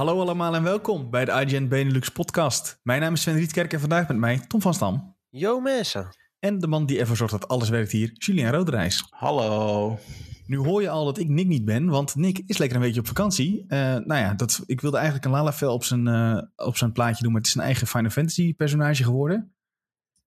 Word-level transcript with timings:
Hallo 0.00 0.20
allemaal 0.20 0.54
en 0.54 0.62
welkom 0.62 1.10
bij 1.10 1.24
de 1.24 1.32
IGN 1.32 1.68
Benelux 1.68 2.08
podcast. 2.08 2.80
Mijn 2.82 3.00
naam 3.00 3.12
is 3.12 3.20
Sven 3.20 3.34
Rietkerk 3.34 3.72
en 3.72 3.80
vandaag 3.80 4.08
met 4.08 4.16
mij 4.16 4.38
Tom 4.38 4.60
van 4.60 4.74
Stam. 4.74 5.16
Yo 5.28 5.60
mensen. 5.60 6.16
En 6.38 6.58
de 6.58 6.66
man 6.66 6.86
die 6.86 6.98
ervoor 6.98 7.16
zorgt 7.16 7.32
dat 7.32 7.48
alles 7.48 7.68
werkt 7.68 7.92
hier, 7.92 8.10
Julien 8.14 8.50
Roderijs. 8.50 9.06
Hallo. 9.10 9.98
Nu 10.46 10.56
hoor 10.56 10.82
je 10.82 10.88
al 10.88 11.04
dat 11.04 11.18
ik 11.18 11.28
Nick 11.28 11.46
niet 11.46 11.64
ben, 11.64 11.88
want 11.88 12.14
Nick 12.14 12.42
is 12.46 12.58
lekker 12.58 12.76
een 12.76 12.82
beetje 12.82 13.00
op 13.00 13.06
vakantie. 13.06 13.64
Uh, 13.68 13.78
nou 13.78 14.14
ja, 14.14 14.34
dat, 14.34 14.62
ik 14.66 14.80
wilde 14.80 14.96
eigenlijk 14.96 15.26
een 15.26 15.32
Lalafel 15.32 15.72
op 15.72 15.84
zijn, 15.84 16.06
uh, 16.06 16.42
op 16.56 16.76
zijn 16.76 16.92
plaatje 16.92 17.22
doen, 17.22 17.32
maar 17.32 17.40
het 17.40 17.50
is 17.50 17.56
een 17.56 17.62
eigen 17.62 17.86
Final 17.86 18.10
Fantasy 18.10 18.54
personage 18.54 19.04
geworden. 19.04 19.54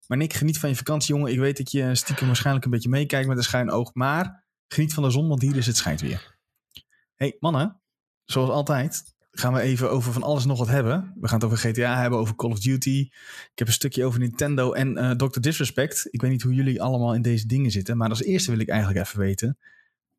Maar 0.08 0.18
Nick, 0.18 0.34
geniet 0.34 0.60
van 0.60 0.70
je 0.70 0.76
vakantie, 0.76 1.16
jongen. 1.16 1.32
Ik 1.32 1.40
weet 1.40 1.58
dat 1.58 1.72
je 1.72 1.96
stiekem 1.96 2.28
waarschijnlijk 2.28 2.66
een 2.66 2.72
beetje 2.72 2.90
meekijkt 2.90 3.28
met 3.28 3.38
een 3.38 3.44
schuin 3.44 3.72
oog, 3.72 3.94
maar 3.94 4.46
geniet 4.68 4.94
van 4.94 5.04
de 5.04 5.10
zon, 5.10 5.28
want 5.28 5.42
hier 5.42 5.56
is 5.56 5.68
het 5.68 5.78
schijnt 5.78 6.02
weer. 6.02 6.38
hey, 7.16 7.36
mannen, 7.40 7.82
zoals 8.26 8.50
altijd 8.50 9.13
gaan 9.34 9.54
we 9.54 9.60
even 9.60 9.92
over 9.92 10.14
van 10.14 10.24
alles 10.24 10.46
nog 10.46 10.58
wat 10.58 10.68
hebben. 10.68 11.14
We 11.20 11.28
gaan 11.28 11.40
het 11.40 11.46
over 11.46 11.58
GTA 11.58 12.02
hebben, 12.02 12.20
over 12.20 12.36
Call 12.36 12.52
of 12.52 12.60
Duty. 12.60 13.10
Ik 13.52 13.52
heb 13.60 13.68
een 13.68 13.74
stukje 13.74 14.06
over 14.06 14.20
Nintendo 14.20 14.72
en 14.72 14.98
uh, 14.98 15.12
Dr. 15.12 15.40
Disrespect. 15.40 16.08
Ik 16.12 16.22
weet 16.22 16.32
niet 16.32 16.42
hoe 16.42 16.54
jullie 16.54 16.82
allemaal 16.82 17.16
in 17.16 17.22
deze 17.22 17.48
dingen 17.48 17.72
zitten, 17.72 17.98
maar 17.98 18.10
als 18.10 18.24
eerste 18.24 18.52
wil 18.52 18.60
ik 18.60 18.70
eigenlijk 18.70 19.06
even 19.06 19.20
weten, 19.20 19.58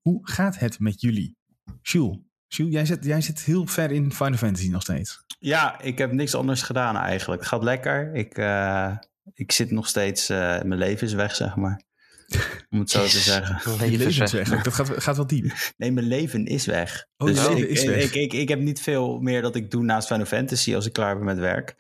hoe 0.01 0.21
gaat 0.23 0.59
het 0.59 0.79
met 0.79 1.01
jullie? 1.01 1.37
Jules, 1.83 2.19
Jules 2.47 2.73
jij, 2.73 2.87
zit, 2.87 3.05
jij 3.05 3.21
zit 3.21 3.41
heel 3.41 3.67
ver 3.67 3.91
in 3.91 4.13
Final 4.13 4.39
Fantasy 4.39 4.69
nog 4.69 4.83
steeds. 4.83 5.25
Ja, 5.39 5.81
ik 5.81 5.99
heb 5.99 6.13
niks 6.13 6.35
anders 6.35 6.63
gedaan 6.63 6.97
eigenlijk. 6.97 7.41
Het 7.41 7.51
gaat 7.51 7.63
lekker. 7.63 8.15
Ik, 8.15 8.39
uh, 8.39 8.97
ik 9.35 9.53
zit 9.53 9.71
nog 9.71 9.89
steeds, 9.89 10.31
uh, 10.31 10.37
mijn 10.39 10.77
leven 10.77 11.07
is 11.07 11.13
weg, 11.13 11.35
zeg 11.35 11.57
maar. 11.57 11.83
Om 12.71 12.79
het 12.79 12.91
zo 12.91 13.03
te 13.03 13.19
zeggen. 13.19 13.91
Je 13.91 13.99
leven 13.99 14.23
is 14.23 14.33
weg. 14.33 14.63
Dat 14.63 14.75
gaat, 14.75 14.91
gaat 15.03 15.17
wel 15.17 15.27
diep. 15.27 15.53
Nee, 15.77 15.93
mijn 15.93 16.07
leven 16.07 16.47
is 16.47 16.67
weg. 16.67 17.07
Oh, 17.17 17.29
dus 17.29 17.39
leven 17.39 17.59
ik, 17.59 17.69
is 17.69 17.85
weg. 17.85 18.03
Ik, 18.03 18.15
ik, 18.15 18.33
ik, 18.33 18.49
heb 18.49 18.61
niet 18.61 18.81
veel 18.81 19.19
meer 19.19 19.43
dat 19.43 19.57
ik 19.57 19.71
doe 19.71 19.83
naast 19.83 20.09
Final 20.09 20.27
Fantasy 20.27 20.75
als 20.75 20.87
ik 20.87 20.93
klaar 20.93 21.17
ben 21.17 21.25
met 21.25 21.39
werk. 21.39 21.75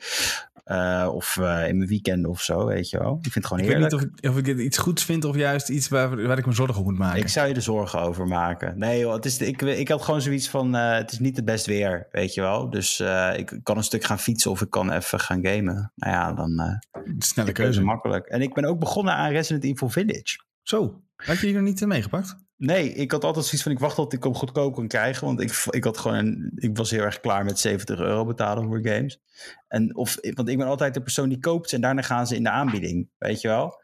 Uh, 0.64 1.08
of 1.12 1.36
uh, 1.40 1.68
in 1.68 1.76
mijn 1.76 1.88
weekend 1.88 2.26
of 2.26 2.42
zo, 2.42 2.66
weet 2.66 2.90
je 2.90 2.98
wel. 2.98 3.16
Ik 3.22 3.32
vind 3.32 3.34
het 3.34 3.46
gewoon 3.46 3.62
ik 3.62 3.68
heerlijk. 3.68 3.92
weet 3.92 4.00
niet 4.00 4.30
of 4.30 4.36
ik, 4.36 4.48
of 4.48 4.56
ik 4.56 4.64
iets 4.64 4.78
goeds 4.78 5.04
vind 5.04 5.24
of 5.24 5.36
juist 5.36 5.68
iets 5.68 5.88
waar, 5.88 6.26
waar 6.26 6.38
ik 6.38 6.46
me 6.46 6.52
zorgen 6.52 6.76
om 6.76 6.84
moet 6.84 6.98
maken. 6.98 7.20
Ik 7.20 7.28
zou 7.28 7.48
je 7.48 7.54
er 7.54 7.62
zorgen 7.62 8.00
over 8.00 8.26
maken. 8.26 8.78
Nee 8.78 9.00
joh, 9.00 9.14
het 9.14 9.24
is, 9.24 9.38
ik, 9.38 9.62
ik 9.62 9.88
had 9.88 10.02
gewoon 10.02 10.20
zoiets 10.20 10.48
van, 10.48 10.76
uh, 10.76 10.92
het 10.92 11.12
is 11.12 11.18
niet 11.18 11.36
het 11.36 11.44
best 11.44 11.66
weer, 11.66 12.08
weet 12.10 12.34
je 12.34 12.40
wel. 12.40 12.70
Dus 12.70 13.00
ik 13.36 13.60
kan 13.62 13.76
een 13.76 13.84
stuk 13.84 14.04
gaan 14.04 14.18
fietsen 14.18 14.50
of 14.50 14.60
ik 14.60 14.70
kan 14.70 14.92
even 14.92 15.20
gaan 15.20 15.46
gamen. 15.46 15.92
Nou 15.94 16.12
ja, 16.12 16.32
dan... 16.32 16.80
Snelle 17.18 17.52
keuze. 17.52 17.82
makkelijk. 17.82 18.26
En 18.26 18.42
ik 18.42 18.54
ben 18.54 18.64
ook 18.64 18.78
begonnen 18.78 19.14
aan 19.14 19.30
Resident 19.30 19.64
Evil 19.64 19.88
Village. 19.88 20.38
Zo, 20.62 21.02
had 21.26 21.38
je 21.38 21.46
die 21.46 21.54
nog 21.54 21.64
niet 21.64 21.86
meegepakt? 21.86 22.36
Nee, 22.56 22.92
ik 22.92 23.10
had 23.10 23.24
altijd 23.24 23.44
zoiets 23.44 23.62
van, 23.62 23.72
ik 23.72 23.78
wacht 23.78 23.94
tot 23.94 24.12
ik 24.12 24.24
hem 24.24 24.34
goedkoop 24.34 24.74
kon 24.74 24.88
krijgen. 24.88 25.26
Want 25.26 25.40
ik, 25.40 25.64
ik, 25.70 25.84
had 25.84 25.98
gewoon 25.98 26.16
een, 26.16 26.52
ik 26.54 26.76
was 26.76 26.90
heel 26.90 27.02
erg 27.02 27.20
klaar 27.20 27.44
met 27.44 27.58
70 27.58 27.98
euro 27.98 28.24
betalen 28.24 28.64
voor 28.64 28.80
games. 28.82 29.20
En 29.68 29.96
of, 29.96 30.18
want 30.20 30.48
ik 30.48 30.58
ben 30.58 30.66
altijd 30.66 30.94
de 30.94 31.02
persoon 31.02 31.28
die 31.28 31.38
koopt 31.38 31.72
en 31.72 31.80
daarna 31.80 32.02
gaan 32.02 32.26
ze 32.26 32.36
in 32.36 32.42
de 32.42 32.50
aanbieding, 32.50 33.10
weet 33.18 33.40
je 33.40 33.48
wel. 33.48 33.82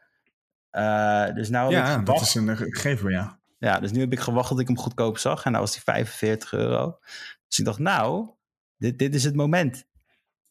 Uh, 0.71 1.33
dus 1.33 1.49
nou 1.49 1.71
ja, 1.71 1.97
dat 1.97 2.21
is 2.21 2.35
een 2.35 2.57
gegeven, 2.57 3.11
ja. 3.11 3.39
Ja, 3.57 3.79
dus 3.79 3.91
nu 3.91 3.99
heb 3.99 4.11
ik 4.11 4.19
gewacht 4.19 4.47
tot 4.47 4.59
ik 4.59 4.67
hem 4.67 4.77
goedkoop 4.77 5.17
zag. 5.17 5.45
En 5.45 5.51
nou 5.51 5.63
was 5.63 5.73
die 5.73 5.81
45 5.81 6.53
euro. 6.53 6.97
Dus 7.47 7.59
ik 7.59 7.65
dacht, 7.65 7.79
nou, 7.79 8.29
dit, 8.77 8.99
dit 8.99 9.15
is 9.15 9.23
het 9.23 9.35
moment. 9.35 9.85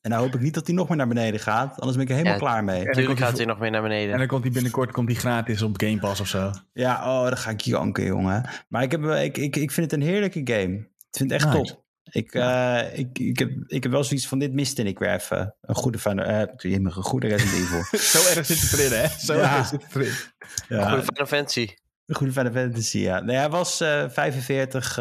En 0.01 0.11
nou 0.11 0.23
hoop 0.23 0.34
ik 0.34 0.41
niet 0.41 0.55
dat 0.55 0.67
hij 0.67 0.77
nog 0.77 0.89
meer 0.89 0.97
naar 0.97 1.09
beneden 1.09 1.41
gaat. 1.41 1.70
Anders 1.81 1.93
ben 1.93 2.03
ik 2.03 2.09
er 2.09 2.15
helemaal 2.17 2.39
ja, 2.39 2.45
klaar 2.45 2.65
mee. 2.65 2.84
Natuurlijk 2.84 3.19
gaat 3.19 3.37
hij 3.37 3.47
nog 3.47 3.59
meer 3.59 3.70
naar 3.70 3.83
beneden. 3.83 4.12
En 4.12 4.19
dan 4.19 4.27
komt 4.27 4.42
hij 4.42 4.53
binnenkort 4.53 4.92
komt 4.92 5.09
hij 5.09 5.17
gratis 5.19 5.62
op 5.62 5.81
Game 5.81 5.98
Pass 5.98 6.20
of 6.20 6.27
zo. 6.27 6.51
Ja, 6.73 6.95
oh, 6.95 7.29
dan 7.29 7.37
ga 7.37 7.51
ik 7.51 7.61
janken, 7.61 8.05
jongen. 8.05 8.48
Maar 8.69 8.83
ik, 8.83 8.91
heb, 8.91 9.05
ik, 9.05 9.39
ik, 9.39 9.57
ik 9.57 9.70
vind 9.70 9.91
het 9.91 10.01
een 10.01 10.07
heerlijke 10.07 10.41
game. 10.45 10.75
Ik 10.77 11.17
vind 11.17 11.31
het 11.31 11.42
echt 11.42 11.53
nice. 11.53 11.73
top. 11.73 11.84
Ik, 12.12 12.33
ja. 12.33 12.84
uh, 12.84 12.98
ik, 12.98 13.19
ik, 13.19 13.39
heb, 13.39 13.51
ik 13.67 13.83
heb 13.83 13.92
wel 13.92 14.05
zoiets 14.05 14.27
van, 14.29 14.39
dit 14.39 14.52
miste 14.52 14.83
ik 14.83 14.98
weer 14.98 15.14
even. 15.14 15.55
Een 15.61 15.74
goede, 15.74 15.98
van, 15.98 16.20
uh, 16.20 16.42
een 16.57 16.92
goede 16.92 17.29
Resident 17.29 17.57
Evil. 17.63 17.98
Zo 18.13 18.19
erg 18.19 18.47
zit 18.47 18.61
het 18.61 18.73
erin, 18.73 18.98
hè? 19.01 19.08
Zo 19.19 19.35
Ja. 19.35 19.57
erg 19.57 19.67
zit 19.67 19.83
het 19.83 19.95
erin. 19.95 20.13
Een 20.69 20.89
goede 20.89 21.03
Final 21.03 21.27
Fantasy. 21.27 21.69
Een 22.07 22.17
goede 22.17 22.33
Final 22.33 22.53
Fantasy, 22.53 22.98
ja. 22.98 23.20
Nee, 23.20 23.36
hij 23.36 23.51
was 23.51 23.80
uh, 23.80 24.05
45 24.08 24.95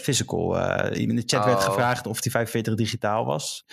physical. 0.00 0.56
in 0.90 1.16
de 1.16 1.22
chat 1.26 1.44
werd 1.44 1.58
Oh. 1.58 1.64
gevraagd 1.64 2.06
of 2.06 2.22
hij 2.22 2.32
45 2.32 2.74
digitaal 2.74 3.24
was. 3.24 3.64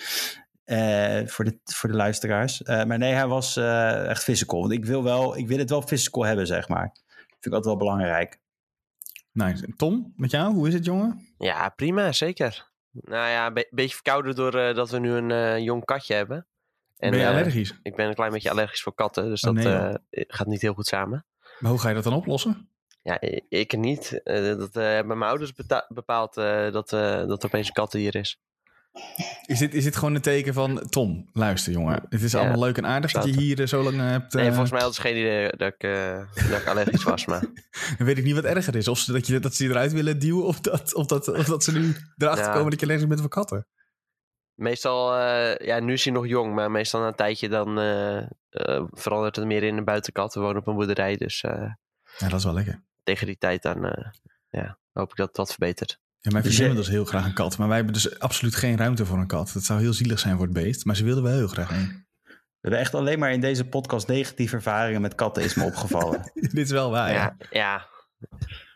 Uh, 0.66 1.26
voor, 1.26 1.44
de, 1.44 1.58
voor 1.64 1.88
de 1.88 1.96
luisteraars. 1.96 2.60
Uh, 2.60 2.84
maar 2.84 2.98
nee, 2.98 3.12
hij 3.12 3.26
was 3.26 3.56
uh, 3.56 4.08
echt 4.08 4.22
physical. 4.22 4.60
Want 4.60 4.72
ik 4.72 4.84
wil, 4.84 5.02
wel, 5.02 5.36
ik 5.36 5.48
wil 5.48 5.58
het 5.58 5.70
wel 5.70 5.82
physical 5.82 6.24
hebben, 6.24 6.46
zeg 6.46 6.68
maar. 6.68 6.96
Vind 7.16 7.46
ik 7.46 7.52
altijd 7.52 7.64
wel 7.64 7.76
belangrijk. 7.76 8.40
Nice. 9.32 9.74
Tom, 9.76 10.12
met 10.16 10.30
jou, 10.30 10.54
hoe 10.54 10.68
is 10.68 10.74
het, 10.74 10.84
jongen? 10.84 11.34
Ja, 11.38 11.68
prima, 11.68 12.12
zeker. 12.12 12.70
Nou 12.90 13.28
ja, 13.28 13.46
een 13.46 13.54
be 13.54 13.68
beetje 13.70 13.94
verkouden 13.94 14.34
doordat 14.34 14.76
dat 14.76 14.90
we 14.90 14.98
nu 14.98 15.10
een 15.10 15.30
uh, 15.30 15.58
jong 15.58 15.84
katje 15.84 16.14
hebben. 16.14 16.46
En, 16.96 17.10
ben 17.10 17.20
je 17.20 17.28
allergisch? 17.28 17.78
ik 17.82 17.96
ben 17.96 18.08
een 18.08 18.14
klein 18.14 18.32
beetje 18.32 18.50
allergisch 18.50 18.82
voor 18.82 18.94
katten, 18.94 19.24
dus 19.24 19.42
Oh, 19.42 19.54
dat 19.54 19.64
nee, 19.64 19.96
gaat 20.10 20.46
niet 20.46 20.60
heel 20.60 20.74
goed 20.74 20.86
samen. 20.86 21.26
Maar 21.58 21.70
hoe 21.70 21.80
ga 21.80 21.88
je 21.88 21.94
dat 21.94 22.04
dan 22.04 22.14
oplossen? 22.14 22.68
Ja, 23.02 23.20
ik 23.48 23.76
niet. 23.76 24.20
dat 24.24 24.74
hebben 24.74 25.18
mijn 25.18 25.30
ouders 25.30 25.52
bepaald 25.88 26.34
dat, 26.34 26.88
dat 26.90 27.42
er 27.42 27.46
opeens 27.46 27.66
een 27.66 27.72
kat 27.72 27.92
hier 27.92 28.14
is. 28.14 28.40
Is 29.46 29.58
dit, 29.58 29.74
is 29.74 29.84
dit 29.84 29.96
gewoon 29.96 30.14
een 30.14 30.20
teken 30.20 30.54
van... 30.54 30.88
Tom, 30.88 31.28
luister 31.32 31.72
jongen. 31.72 32.02
Het 32.08 32.22
is 32.22 32.32
ja, 32.32 32.38
allemaal 32.38 32.58
leuk 32.58 32.76
en 32.76 32.86
aardig 32.86 33.12
dat 33.12 33.24
je 33.24 33.40
hier 33.40 33.60
uh, 33.60 33.66
zo 33.66 33.82
lang 33.82 33.96
uh, 33.96 34.10
hebt... 34.10 34.32
Nee, 34.32 34.48
volgens 34.48 34.70
mij 34.70 34.80
hadden 34.80 34.96
ze 34.96 35.08
geen 35.08 35.16
idee 35.16 35.48
dat 35.56 35.72
ik, 35.72 35.84
uh, 35.84 36.50
dat 36.50 36.60
ik 36.60 36.66
allergisch 36.66 37.02
was. 37.02 37.26
Maar... 37.26 37.40
Dan 37.98 38.06
weet 38.06 38.18
ik 38.18 38.24
niet 38.24 38.34
wat 38.34 38.44
erger 38.44 38.76
is. 38.76 38.88
Of 38.88 38.98
ze, 38.98 39.12
dat, 39.12 39.26
je, 39.26 39.40
dat 39.40 39.54
ze 39.54 39.64
je 39.64 39.70
eruit 39.70 39.92
willen 39.92 40.18
duwen... 40.18 40.44
of 40.44 40.60
dat, 40.60 40.94
of 40.94 41.06
dat, 41.06 41.28
of 41.28 41.44
dat 41.44 41.64
ze 41.64 41.72
nu 41.72 41.96
erachter 42.16 42.46
ja. 42.46 42.52
komen 42.52 42.70
dat 42.70 42.80
je 42.80 42.86
allergisch 42.86 43.08
bent 43.08 43.20
voor 43.20 43.28
katten. 43.28 43.66
Meestal... 44.54 45.18
ja, 45.64 45.80
nu 45.80 45.92
is 45.92 46.04
hij 46.04 46.12
nog 46.12 46.26
jong. 46.26 46.54
Maar 46.54 46.70
meestal 46.70 47.00
na 47.00 47.06
een 47.06 47.14
tijdje 47.14 47.48
dan 47.48 47.74
verandert 48.90 49.36
het 49.36 49.44
meer 49.44 49.62
in 49.62 49.76
een 49.76 49.84
buitenkat. 49.84 50.34
We 50.34 50.40
wonen 50.40 50.60
op 50.60 50.66
een 50.66 50.74
boerderij, 50.74 51.16
dus... 51.16 51.40
ja, 51.40 51.78
dat 52.18 52.32
is 52.32 52.44
wel 52.44 52.54
lekker. 52.54 52.82
Tegen 53.02 53.26
die 53.26 53.38
tijd 53.38 53.62
dan... 53.62 54.10
ja, 54.48 54.78
hoop 54.92 55.10
ik 55.10 55.16
dat 55.16 55.28
het 55.28 55.36
wat 55.36 55.50
verbetert. 55.50 56.01
Ja, 56.22 56.30
mijn 56.30 56.44
vriendin 56.44 56.66
wil 56.66 56.74
dus 56.74 56.88
heel 56.88 57.04
graag 57.04 57.24
een 57.24 57.34
kat. 57.34 57.58
Maar 57.58 57.66
wij 57.66 57.76
hebben 57.76 57.94
dus 57.94 58.18
absoluut 58.18 58.54
geen 58.54 58.76
ruimte 58.76 59.06
voor 59.06 59.18
een 59.18 59.26
kat. 59.26 59.50
Dat 59.54 59.62
zou 59.62 59.80
heel 59.80 59.92
zielig 59.92 60.18
zijn 60.18 60.36
voor 60.36 60.44
het 60.44 60.54
beest. 60.54 60.84
Maar 60.84 60.96
ze 60.96 61.04
wilden 61.04 61.22
wel 61.22 61.32
heel 61.32 61.48
graag 61.48 61.70
een. 61.70 62.06
We 62.24 62.68
hebben 62.68 62.80
echt 62.80 62.94
alleen 62.94 63.18
maar 63.18 63.32
in 63.32 63.40
deze 63.40 63.68
podcast 63.68 64.08
negatieve 64.08 64.56
ervaringen 64.56 65.00
met 65.00 65.14
katten 65.14 65.42
is 65.42 65.54
me 65.54 65.64
opgevallen. 65.64 66.32
Dit 66.34 66.56
is 66.56 66.70
wel 66.70 66.90
waar, 66.90 67.12
ja. 67.12 67.36
Ja, 67.38 67.46
ja. 67.50 67.88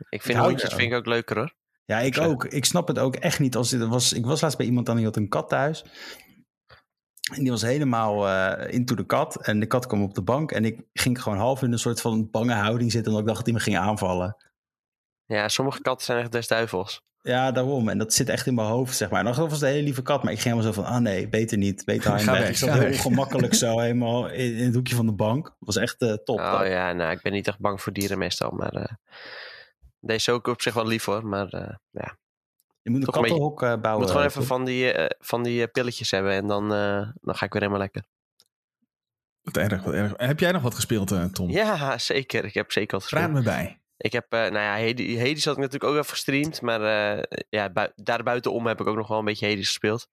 ik 0.08 0.22
vind 0.22 0.38
hondjes 0.38 0.74
vind 0.74 0.92
ik 0.92 0.98
ook 0.98 1.06
leuker 1.06 1.36
hoor. 1.36 1.54
Ja, 1.84 1.98
ik 1.98 2.18
ook. 2.18 2.44
Ik 2.44 2.64
snap 2.64 2.88
het 2.88 2.98
ook 2.98 3.16
echt 3.16 3.38
niet. 3.38 3.56
Als 3.56 3.70
dit 3.70 3.86
was, 3.86 4.12
ik 4.12 4.24
was 4.26 4.40
laatst 4.40 4.56
bij 4.56 4.66
iemand 4.66 4.88
en 4.88 4.96
die 4.96 5.04
had 5.04 5.16
een 5.16 5.28
kat 5.28 5.48
thuis. 5.48 5.84
En 7.34 7.42
die 7.42 7.50
was 7.50 7.62
helemaal 7.62 8.28
uh, 8.28 8.72
into 8.72 8.94
de 8.94 9.06
kat. 9.06 9.46
En 9.46 9.60
de 9.60 9.66
kat 9.66 9.86
kwam 9.86 10.02
op 10.02 10.14
de 10.14 10.22
bank. 10.22 10.52
En 10.52 10.64
ik 10.64 10.80
ging 10.92 11.22
gewoon 11.22 11.38
half 11.38 11.62
in 11.62 11.72
een 11.72 11.78
soort 11.78 12.00
van 12.00 12.30
bange 12.30 12.54
houding 12.54 12.92
zitten. 12.92 13.12
Omdat 13.12 13.28
ik 13.28 13.34
dacht 13.34 13.46
dat 13.46 13.54
hij 13.54 13.56
me 13.56 13.70
ging 13.70 13.88
aanvallen. 13.88 14.36
Ja, 15.24 15.48
sommige 15.48 15.80
katten 15.80 16.06
zijn 16.06 16.18
echt 16.18 16.32
des 16.32 16.48
duivels. 16.48 17.04
Ja, 17.26 17.52
daarom. 17.52 17.88
En 17.88 17.98
dat 17.98 18.12
zit 18.12 18.28
echt 18.28 18.46
in 18.46 18.54
mijn 18.54 18.68
hoofd, 18.68 18.96
zeg 18.96 19.10
maar. 19.10 19.18
En 19.18 19.32
dan 19.32 19.34
was 19.34 19.52
het 19.52 19.62
een 19.62 19.68
hele 19.68 19.82
lieve 19.82 20.02
kat, 20.02 20.22
maar 20.22 20.32
ik 20.32 20.40
ging 20.40 20.54
helemaal 20.54 20.74
zo 20.74 20.82
van... 20.82 20.92
ah 20.92 21.00
nee, 21.00 21.28
beter 21.28 21.58
niet, 21.58 21.84
beter 21.84 22.02
Ga 22.02 22.18
aan 22.18 22.24
weg. 22.24 22.38
weg, 22.38 22.48
Ik 22.48 22.56
zat 22.56 22.70
ga 22.70 22.78
heel 22.78 22.92
ongemakkelijk 22.92 23.54
zo 23.54 23.78
helemaal 23.80 24.28
in, 24.28 24.56
in 24.56 24.64
het 24.64 24.74
hoekje 24.74 24.94
van 24.94 25.06
de 25.06 25.12
bank. 25.12 25.44
Dat 25.44 25.54
was 25.58 25.76
echt 25.76 26.02
uh, 26.02 26.12
top. 26.12 26.38
Oh 26.38 26.60
ja, 26.64 26.92
nou, 26.92 27.12
ik 27.12 27.22
ben 27.22 27.32
niet 27.32 27.48
echt 27.48 27.58
bang 27.58 27.80
voor 27.80 27.92
dieren 27.92 28.18
meestal, 28.18 28.50
maar... 28.50 28.74
Uh, 28.76 28.84
deze 30.00 30.32
ook 30.32 30.46
op 30.46 30.62
zich 30.62 30.74
wel 30.74 30.86
lief 30.86 31.04
hoor, 31.04 31.26
maar 31.26 31.54
uh, 31.54 31.68
ja. 31.90 32.16
Je 32.82 32.90
moet 32.90 33.00
een 33.00 33.06
Toch 33.06 33.14
kattenhok 33.14 33.62
uh, 33.62 33.70
Je 33.70 33.78
bouwen. 33.78 34.02
moet 34.02 34.10
gewoon 34.10 34.26
even 34.26 34.44
van 34.44 34.64
die, 34.64 34.98
uh, 34.98 35.06
van 35.18 35.42
die 35.42 35.66
pilletjes 35.68 36.10
hebben 36.10 36.32
en 36.32 36.46
dan, 36.46 36.72
uh, 36.72 37.08
dan 37.20 37.34
ga 37.34 37.44
ik 37.46 37.52
weer 37.52 37.62
helemaal 37.62 37.80
lekker. 37.80 38.04
Wat 39.42 39.56
erg, 39.56 39.82
wat 39.82 39.94
erg. 39.94 40.12
Heb 40.16 40.40
jij 40.40 40.52
nog 40.52 40.62
wat 40.62 40.74
gespeeld, 40.74 41.12
uh, 41.12 41.24
Tom? 41.24 41.50
Ja, 41.50 41.98
zeker. 41.98 42.44
Ik 42.44 42.54
heb 42.54 42.72
zeker 42.72 42.92
wat 42.92 43.02
gespeeld. 43.02 43.22
Praat 43.22 43.36
me 43.36 43.42
bij. 43.42 43.80
Ik 43.96 44.12
heb, 44.12 44.34
uh, 44.34 44.40
nou 44.40 44.54
ja, 44.54 44.86
Hades, 44.86 45.16
Hades 45.16 45.44
had 45.44 45.56
ik 45.56 45.62
natuurlijk 45.62 45.84
ook 45.84 45.96
even 45.96 46.10
gestreamd. 46.10 46.60
Maar 46.60 46.80
uh, 47.16 47.22
ja, 47.48 47.70
bui 47.70 47.90
daarbuitenom 47.94 48.66
heb 48.66 48.80
ik 48.80 48.86
ook 48.86 48.96
nog 48.96 49.08
wel 49.08 49.18
een 49.18 49.24
beetje 49.24 49.48
Hades 49.48 49.66
gespeeld. 49.66 50.08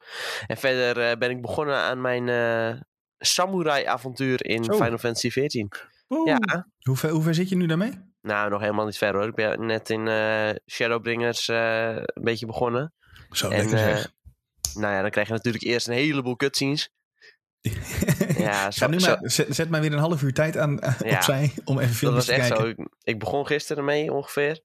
En 0.48 0.58
verder 0.58 1.12
uh, 1.12 1.18
ben 1.18 1.30
ik 1.30 1.42
begonnen 1.42 1.76
aan 1.76 2.02
mijn 2.02 2.86
samurai-avontuur 3.18 4.46
in. 4.46 4.64
Final 4.64 4.98
Fantasy 4.98 5.30
XIV. 5.30 5.66
Oeh. 6.10 6.28
Ja. 6.28 6.68
Hoe 6.80 6.98
ver, 6.98 7.10
hoe 7.10 7.24
ver 7.24 7.34
zit 7.34 7.50
je 7.50 7.56
nu 7.56 7.66
daarmee? 7.66 7.92
Nou, 8.22 8.50
nog 8.50 8.62
helemaal 8.62 8.86
niet 8.86 8.98
ver 8.98 9.14
hoor. 9.14 9.28
Ik 9.28 9.36
ben 9.36 9.66
net 9.66 9.90
in 9.90 10.08
Shadowbringers 10.72 11.48
een 11.48 12.06
beetje 12.14 12.46
begonnen. 12.46 12.94
Zo, 13.32 13.50
en, 13.50 13.70
zeg. 13.70 14.12
Nou 14.74 14.94
ja, 14.94 15.02
dan 15.02 15.10
krijg 15.10 15.28
je 15.28 15.34
natuurlijk 15.34 15.64
eerst 15.64 15.88
een 15.88 15.94
heleboel 15.94 16.36
cutscenes. 16.36 16.90
Ja, 18.38 18.72
zo, 18.72 18.88
nu 18.88 19.00
maar, 19.00 19.20
zet, 19.22 19.56
zet 19.56 19.70
maar 19.70 19.82
weer 19.82 19.94
een 19.94 20.00
half 20.00 20.22
uur 20.22 20.34
tijd 20.34 20.58
aan 20.58 20.80
uh, 20.84 21.00
ja, 21.00 21.16
opzij 21.16 21.54
om 21.66 21.80
even 21.80 21.96
filmpjes 21.96 22.26
te 22.26 22.32
kijken. 22.32 22.50
Dat 22.50 22.58
was 22.58 22.68
echt 22.68 22.78
zo. 22.78 22.84
Ik, 22.84 22.90
ik, 23.04 23.20
begon 23.20 23.48
gisteren 23.48 23.86
mee 23.86 24.14
ongeveer. 24.14 24.62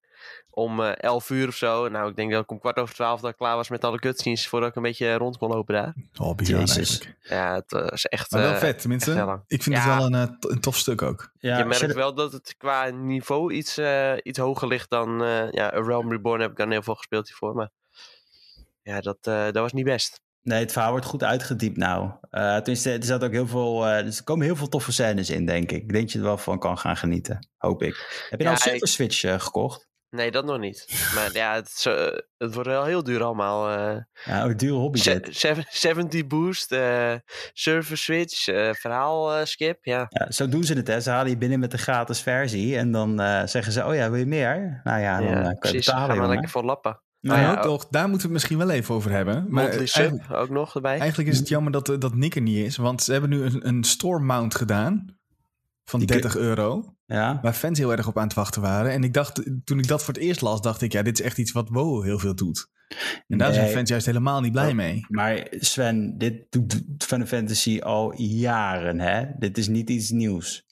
Om 0.51 0.81
uh, 0.81 0.93
11 0.97 1.31
uur 1.31 1.49
of 1.49 1.55
zo. 1.55 1.89
Nou, 1.89 2.11
ik 2.11 2.17
denk 2.17 2.33
dat 2.33 2.43
ik 2.43 2.51
om 2.51 2.59
kwart 2.59 2.79
over 2.79 2.95
twaalf 2.95 3.21
dat 3.21 3.31
ik 3.31 3.37
klaar 3.37 3.57
was 3.57 3.69
met 3.69 3.85
alle 3.85 3.99
cutscenes. 3.99 4.49
Voordat 4.49 4.69
ik 4.69 4.77
een 4.77 4.83
beetje 4.83 5.15
rond 5.15 5.39
kon 5.39 5.49
lopen 5.49 5.75
daar. 5.75 5.95
Oh, 6.17 6.35
bizar 6.35 6.59
eigenlijk. 6.59 7.17
Ja, 7.23 7.55
het 7.55 7.71
was 7.91 8.07
echt 8.07 8.31
Maar 8.31 8.41
wel 8.41 8.53
uh, 8.53 8.59
vet, 8.59 8.81
tenminste. 8.81 9.41
Ik 9.47 9.63
vind 9.63 9.77
ja. 9.77 9.83
het 9.83 9.99
wel 9.99 10.07
een, 10.07 10.37
een, 10.41 10.61
tof 10.61 10.77
stuk 10.77 11.03
ook. 11.03 11.31
Ja, 11.39 11.59
je 11.59 11.65
merkt 11.65 11.95
wel 11.95 12.15
dat 12.15 12.33
het 12.33 12.55
qua 12.59 12.91
niveau 12.91 13.53
iets, 13.53 13.79
uh, 13.79 14.13
iets 14.23 14.39
hoger 14.39 14.69
ligt 14.69 14.91
dan... 14.91 15.19
ja, 15.51 15.75
A 15.75 15.83
Realm 15.83 16.11
Reborn 16.11 16.41
heb 16.41 16.51
ik 16.51 16.57
dan 16.57 16.71
heel 16.71 16.83
veel 16.83 16.95
gespeeld 16.95 17.27
hiervoor. 17.27 17.55
Maar 17.55 17.71
ja, 18.83 19.01
dat, 19.01 19.19
dat 19.23 19.55
was 19.55 19.73
niet 19.73 19.85
best. 19.85 20.21
Nee, 20.43 20.61
het 20.61 20.73
verhaal 20.73 20.91
wordt 20.91 21.07
goed 21.07 21.23
uitgediept 21.25 21.77
nou. 21.77 22.05
Uh, 22.31 22.57
tenminste, 22.57 22.91
er, 22.93 23.05
zat 23.05 23.25
ook 23.25 23.33
heel 23.33 23.47
veel, 23.47 23.87
uh, 23.87 24.07
er 24.07 24.25
komen 24.25 24.47
heel 24.47 24.57
veel 24.57 24.69
toffe 24.69 24.93
scènes 24.93 25.31
in, 25.31 25.47
denk 25.47 25.71
ik. 25.71 25.83
Ik 25.83 25.89
denk 25.93 26.03
dat 26.03 26.13
je 26.13 26.19
er 26.19 26.25
wel 26.25 26.39
van 26.39 26.59
kan 26.59 26.79
gaan 26.79 26.97
genieten, 26.97 27.49
hoop 27.57 27.83
ik. 27.83 28.27
Heb 28.31 28.41
je 28.41 28.47
Ja, 28.47 28.53
nou 28.53 28.63
een 28.65 28.71
Super 28.73 28.89
Switch 28.89 29.25
eh, 29.25 29.41
gekocht? 29.41 29.87
Nee, 30.11 30.31
dat 30.31 30.45
nog 30.45 30.59
niet. 30.59 31.11
Maar 31.15 31.33
ja, 31.33 31.55
het, 31.55 31.67
is, 31.77 31.87
eh, 31.87 32.07
het 32.39 32.55
wordt 32.55 32.69
wel 32.69 32.85
heel 32.85 33.03
duur 33.03 33.23
allemaal. 33.23 33.71
eh 33.71 33.97
Ja, 34.25 34.45
een 34.45 34.57
dure 34.57 34.73
hobby 34.79 34.99
Se- 34.99 35.21
dit. 35.21 35.37
seven- 35.37 35.65
70 35.69 36.27
boost, 36.27 36.73
eh 36.73 37.15
server 37.53 37.97
switch, 37.99 38.47
eh, 38.49 38.73
verhaal 38.73 39.35
eh, 39.35 39.45
skip. 39.45 39.85
Ja, 39.85 40.07
Ja, 40.09 40.31
zo 40.31 40.49
doen 40.49 40.65
ze 40.65 40.75
het, 40.75 40.87
hè. 40.87 41.01
Ze 41.01 41.11
halen 41.11 41.31
je 41.31 41.37
binnen 41.39 41.59
met 41.61 41.71
de 41.71 41.79
gratis 41.79 42.21
versie 42.21 42.77
en 42.77 42.91
dan 42.93 43.21
eh, 43.21 43.43
zeggen 43.47 43.73
ze, 43.73 43.85
oh 43.87 43.95
ja, 43.95 44.11
wil 44.11 44.19
je 44.19 44.27
meer? 44.27 44.81
Nou 44.85 45.01
ja, 45.01 45.19
dan 45.19 45.27
ja 45.27 45.35
eh, 45.37 45.41
kan 45.43 45.51
je 45.53 45.59
precies. 45.59 45.87
betalen, 45.87 46.17
Gaan 46.17 46.25
we 46.25 46.29
lekker 46.31 46.49
voor 46.49 46.65
lappen. 46.65 47.03
Nou, 47.29 47.41
ja, 47.41 47.61
toch, 47.61 47.87
daar 47.91 48.09
moeten 48.09 48.19
we 48.19 48.23
het 48.23 48.33
misschien 48.33 48.59
wel 48.59 48.71
even 48.71 48.95
over 48.95 49.11
hebben. 49.11 49.47
Maar 49.49 49.69
eh, 49.69 49.87
sub 49.87 50.31
ook 50.33 50.51
nog 50.51 50.75
erbij. 50.75 50.99
eigenlijk 50.99 51.31
is 51.31 51.39
het 51.39 51.49
jammer 51.49 51.73
dat, 51.73 51.89
eh, 51.89 51.99
dat 51.99 52.15
Nick 52.15 52.35
er 52.35 52.41
niet 52.43 52.67
is. 52.67 52.77
Want 52.77 53.03
ze 53.03 53.13
hebben 53.13 53.31
nu 53.31 53.43
een, 53.43 53.69
een 53.69 53.85
store 53.85 54.21
mount 54.21 54.55
gedaan 54.55 55.17
van 55.85 55.99
Die 55.99 56.09
kun- 56.09 56.21
30 56.21 56.41
euro. 56.41 56.95
Ja, 57.07 57.39
Waar 57.43 57.53
fans 57.53 57.79
heel 57.79 57.93
erg 57.93 58.07
op 58.09 58.19
aan 58.19 58.25
het 58.27 58.35
wachten 58.35 58.63
waren. 58.63 58.93
En 58.93 59.05
ik 59.05 59.15
dacht, 59.15 59.43
toen 59.65 59.79
ik 59.79 59.89
dat 59.89 60.05
voor 60.05 60.15
het 60.15 60.23
eerst 60.23 60.41
las, 60.41 60.61
dacht 60.61 60.83
ik, 60.83 60.93
ja, 60.93 61.03
dit 61.03 61.19
is 61.19 61.25
echt 61.25 61.39
iets 61.39 61.53
wat 61.53 61.69
WoW 61.69 62.05
heel 62.05 62.19
veel 62.19 62.35
doet. 62.35 62.69
En 63.29 63.39
daar 63.39 63.53
zijn 63.53 63.69
fans 63.69 63.89
juist 63.89 64.07
helemaal 64.07 64.41
niet 64.41 64.53
blij 64.53 64.69
Oh. 64.69 64.75
mee. 64.75 65.05
maar 65.09 65.47
Sven, 65.51 66.19
dit 66.19 66.47
doet 66.51 66.83
Final 66.99 67.27
Fantasy 67.27 67.81
al 67.81 68.15
jaren, 68.21 69.01
hè. 69.01 69.25
Dit 69.39 69.59
is 69.59 69.69
niet 69.69 69.91
iets 69.91 70.11
nieuws. 70.11 70.67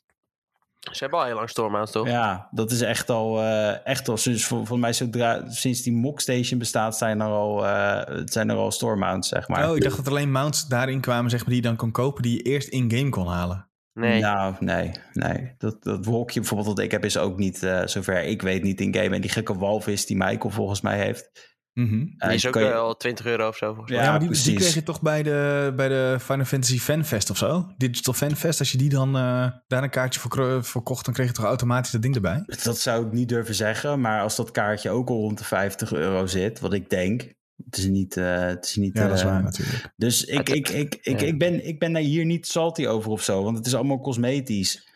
Ze 0.93 0.99
hebben 0.99 1.19
al 1.19 1.25
heel 1.25 1.35
lang 1.35 1.51
Stormhouse, 1.51 1.93
toch? 1.93 2.07
Ja, 2.09 2.49
dat 2.51 2.71
is 2.71 2.81
echt 2.81 3.11
al, 3.11 3.41
eh, 3.43 3.87
echt 3.87 4.09
al 4.09 4.17
sinds, 4.17 4.45
vol- 4.45 4.57
volgens 4.57 4.81
mij 4.81 4.93
zodra, 4.93 5.51
sinds 5.51 5.83
die 5.83 5.93
Mock 5.93 6.21
Station 6.21 6.59
bestaat, 6.59 6.97
zijn 6.97 7.21
er 7.21 7.27
al, 7.29 7.67
eh, 7.67 8.21
zijn 8.25 8.51
er 8.51 8.57
al 8.57 8.71
store 8.71 8.97
mounts, 8.97 9.29
zeg 9.29 9.49
maar. 9.49 9.71
Oh, 9.71 9.77
ik 9.77 9.83
dacht 9.83 9.97
dat 9.97 10.07
er 10.07 10.13
alleen 10.13 10.33
mounts 10.33 10.69
daarin 10.69 11.01
kwamen, 11.01 11.31
zeg 11.31 11.41
maar, 11.41 11.49
die 11.49 11.57
je 11.63 11.69
dan 11.69 11.77
kon 11.77 11.91
kopen, 11.91 12.23
die 12.23 12.37
je 12.37 12.43
eerst 12.43 12.69
in-game 12.69 13.09
kon 13.09 13.27
halen. 13.27 13.69
Nee. 13.93 14.21
Nou, 14.21 14.55
nee, 14.61 14.91
nee. 15.13 15.55
Dat, 15.59 15.83
dat 15.83 16.05
wolkje 16.05 16.41
bijvoorbeeld 16.41 16.77
dat 16.77 16.85
ik 16.85 16.91
heb 16.91 17.05
is 17.05 17.17
ook 17.19 17.37
niet, 17.39 17.63
eh, 17.63 17.81
zover 17.85 18.23
ik 18.23 18.43
weet, 18.43 18.63
niet 18.63 18.81
in 18.81 18.95
game. 18.95 19.15
En 19.15 19.21
die 19.21 19.31
gekke 19.31 19.55
walvis 19.59 20.07
die 20.07 20.17
Michael 20.17 20.51
volgens 20.51 20.81
mij 20.81 20.99
heeft. 20.99 21.56
Die 21.77 22.17
is 22.35 22.47
ook 22.47 22.55
je- 22.55 22.61
wel 22.61 22.97
20 22.97 23.27
euro 23.27 23.49
of 23.49 23.57
zo. 23.57 23.67
volgens 23.67 23.91
mij. 23.91 23.99
Ja, 23.99 24.05
Ja, 24.05 24.11
maar 24.19 24.29
die, 24.29 24.55
kreeg 24.55 24.75
je 24.75 24.83
toch 24.83 25.01
bij 25.03 25.23
de, 25.23 25.73
bij 25.77 25.89
de 25.89 26.17
Final 26.21 26.45
Fantasy 26.45 26.79
Fanfest 26.79 27.31
of 27.31 27.37
zo? 27.37 27.67
Digital 27.77 28.15
Fanfest, 28.15 28.59
als 28.59 28.73
je 28.73 28.79
die 28.79 28.89
dan 28.89 29.17
eh, 29.17 29.47
daar 29.67 29.83
een 29.83 29.91
kaartje 29.91 30.21
voor, 30.21 30.83
kocht, 30.83 31.05
dan 31.05 31.15
kreeg 31.15 31.27
je 31.27 31.33
toch 31.33 31.45
automatisch 31.45 31.91
dat 31.91 32.03
ding 32.03 32.15
erbij? 32.15 32.43
Dat 32.63 32.79
zou 32.79 33.07
ik 33.07 33.13
niet 33.13 33.29
durven 33.29 33.55
zeggen, 33.55 34.01
maar 34.01 34.23
als 34.23 34.37
dat 34.37 34.51
kaartje 34.51 34.91
ook 34.91 35.09
al 35.09 35.17
rond 35.21 35.39
de 35.39 35.45
50 35.45 35.93
euro 35.93 36.27
zit, 36.27 36.61
wat 36.61 36.73
ik 36.73 36.91
denk. 36.91 37.35
Het 37.65 37.77
is 37.77 37.87
niet. 37.87 38.17
eh, 38.17 38.39
het 38.41 38.65
is 38.65 38.77
niet 38.77 38.97
Ja, 38.99 39.07
dat 39.07 39.17
is 39.17 39.23
eh, 39.23 39.27
waar 39.31 39.43
natuurlijk. 39.43 39.93
Dus 39.97 40.25
ik, 40.25 40.49
ik, 40.49 40.69
ik, 40.69 40.99
ik, 41.03 41.21
ja. 41.21 41.27
ik, 41.27 41.39
ben, 41.39 41.67
ik 41.67 41.79
ben 41.79 41.93
daar 41.93 42.03
hier 42.03 42.25
niet 42.25 42.47
salty 42.47 42.87
over 42.87 43.11
of 43.11 43.23
zo, 43.23 43.43
want 43.43 43.57
het 43.57 43.67
is 43.67 43.75
allemaal 43.75 44.01
cosmetisch. 44.01 44.89